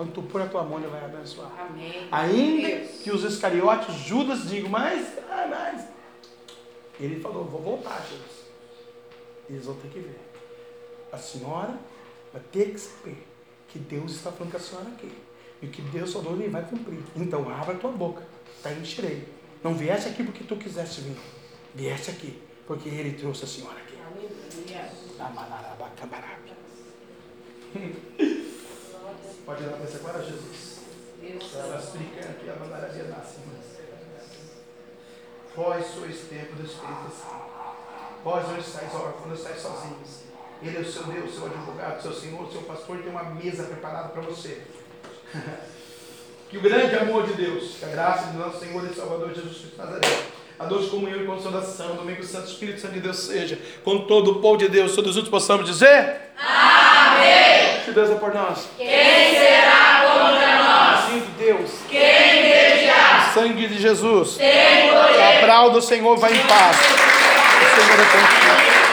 Onde 0.00 0.12
tu 0.12 0.22
põe 0.22 0.44
a 0.44 0.46
tua 0.46 0.62
mão, 0.62 0.78
ele 0.78 0.86
vai 0.86 1.04
abençoar. 1.04 1.50
Amém. 1.58 2.06
Ainda 2.12 2.68
Deus. 2.68 3.02
que 3.02 3.10
os 3.10 3.24
escariotes, 3.24 3.92
Judas, 3.96 4.48
digam, 4.48 4.70
mas, 4.70 5.18
ah, 5.28 5.44
mas. 5.50 5.88
Ele 7.00 7.18
falou, 7.18 7.44
vou 7.44 7.60
voltar, 7.60 8.06
Jesus. 8.08 8.46
Eles 9.50 9.66
vão 9.66 9.74
ter 9.74 9.88
que 9.88 9.98
ver. 9.98 10.20
A 11.10 11.18
senhora 11.18 11.76
vai 12.32 12.40
ter 12.52 12.70
que 12.70 12.78
saber 12.78 13.26
que 13.66 13.80
Deus 13.80 14.12
está 14.12 14.30
falando 14.30 14.52
com 14.52 14.56
a 14.56 14.60
senhora 14.60 14.86
aqui. 14.86 15.10
E 15.60 15.66
que 15.66 15.82
Deus 15.82 16.12
falou, 16.12 16.34
ele 16.34 16.48
vai 16.48 16.64
cumprir. 16.64 17.00
Então 17.16 17.50
abra 17.50 17.74
a 17.74 17.78
tua 17.78 17.90
boca. 17.90 18.22
Está 18.56 18.72
encherei. 18.72 19.26
Não 19.64 19.74
viesse 19.74 20.08
aqui 20.08 20.22
porque 20.22 20.44
tu 20.44 20.54
quisesse 20.54 21.00
vir. 21.00 21.16
Viesse 21.74 22.12
aqui, 22.12 22.40
porque 22.68 22.88
ele 22.88 23.14
trouxe 23.14 23.42
a 23.42 23.48
senhora 23.48 23.78
aqui. 23.80 23.98
Amanarabacambarabe. 25.18 26.52
Pode 29.48 29.62
ir 29.62 29.66
lá 29.66 29.78
para 29.78 29.84
essa 29.86 29.96
agora, 29.96 30.22
Jesus. 30.22 30.80
Ela 31.54 31.78
explica 31.78 32.20
aqui 32.20 32.50
a 32.50 32.56
mandarabia 32.56 33.04
nasce. 33.04 33.36
Vós 35.56 35.86
sois 35.86 36.18
tempo 36.28 36.54
do 36.54 36.66
Espírito 36.66 37.10
Santo. 37.10 37.48
Vós 38.22 38.46
não 38.46 38.58
estáis 38.58 38.94
órfãos, 38.94 39.26
não 39.26 39.34
estáis 39.34 39.62
sozinhos. 39.62 40.24
Ele 40.60 40.76
é 40.76 40.80
o 40.80 40.84
seu 40.84 41.04
Deus, 41.04 41.34
seu 41.34 41.46
advogado, 41.46 42.02
seu 42.02 42.12
Senhor, 42.12 42.52
seu 42.52 42.60
pastor, 42.64 42.98
tem 42.98 43.08
uma 43.08 43.24
mesa 43.24 43.62
preparada 43.62 44.10
para 44.10 44.20
você. 44.20 44.64
que 46.50 46.58
o 46.58 46.60
grande 46.60 46.96
amor 46.96 47.26
de 47.26 47.32
Deus, 47.32 47.76
que 47.78 47.86
a 47.86 47.88
graça 47.88 48.26
do 48.32 48.38
nosso 48.38 48.60
Senhor 48.60 48.84
e 48.84 48.94
Salvador 48.94 49.34
Jesus 49.34 49.60
Cristo 49.60 49.78
Nazaré, 49.78 50.26
a 50.58 50.64
doce 50.64 50.88
comunhão 50.88 51.22
e 51.22 51.26
consolação, 51.26 51.94
do 51.94 52.04
meio 52.04 52.18
do 52.18 52.26
Santo 52.26 52.48
Espírito 52.48 52.80
Santo 52.80 52.94
de 52.94 53.00
Deus 53.00 53.16
seja, 53.16 53.58
com 53.84 53.98
todo 54.00 54.32
o 54.32 54.34
povo 54.40 54.56
de 54.56 54.68
Deus, 54.68 54.94
todos 54.94 55.14
juntos 55.14 55.30
possamos 55.30 55.64
dizer: 55.64 56.32
Amém! 56.36 57.84
Se 57.84 57.92
Deus 57.92 58.10
é 58.10 58.14
por 58.16 58.34
nós, 58.34 58.68
quem 58.76 58.88
será 58.88 60.02
contra 60.02 60.58
nós? 60.58 61.12
De 61.12 61.20
Deus, 61.44 61.70
quem 61.88 62.42
desejar? 62.42 63.30
O 63.30 63.34
sangue 63.34 63.68
de 63.68 63.78
Jesus, 63.80 64.36
tem 64.36 64.88
poder. 64.88 65.50
A 65.50 65.68
do 65.68 65.80
Senhor 65.80 66.16
vai 66.16 66.34
em 66.34 66.42
paz. 66.46 66.76
O 66.76 67.80
Senhor 67.80 68.00
é 68.00 68.04
contigo. 68.04 68.87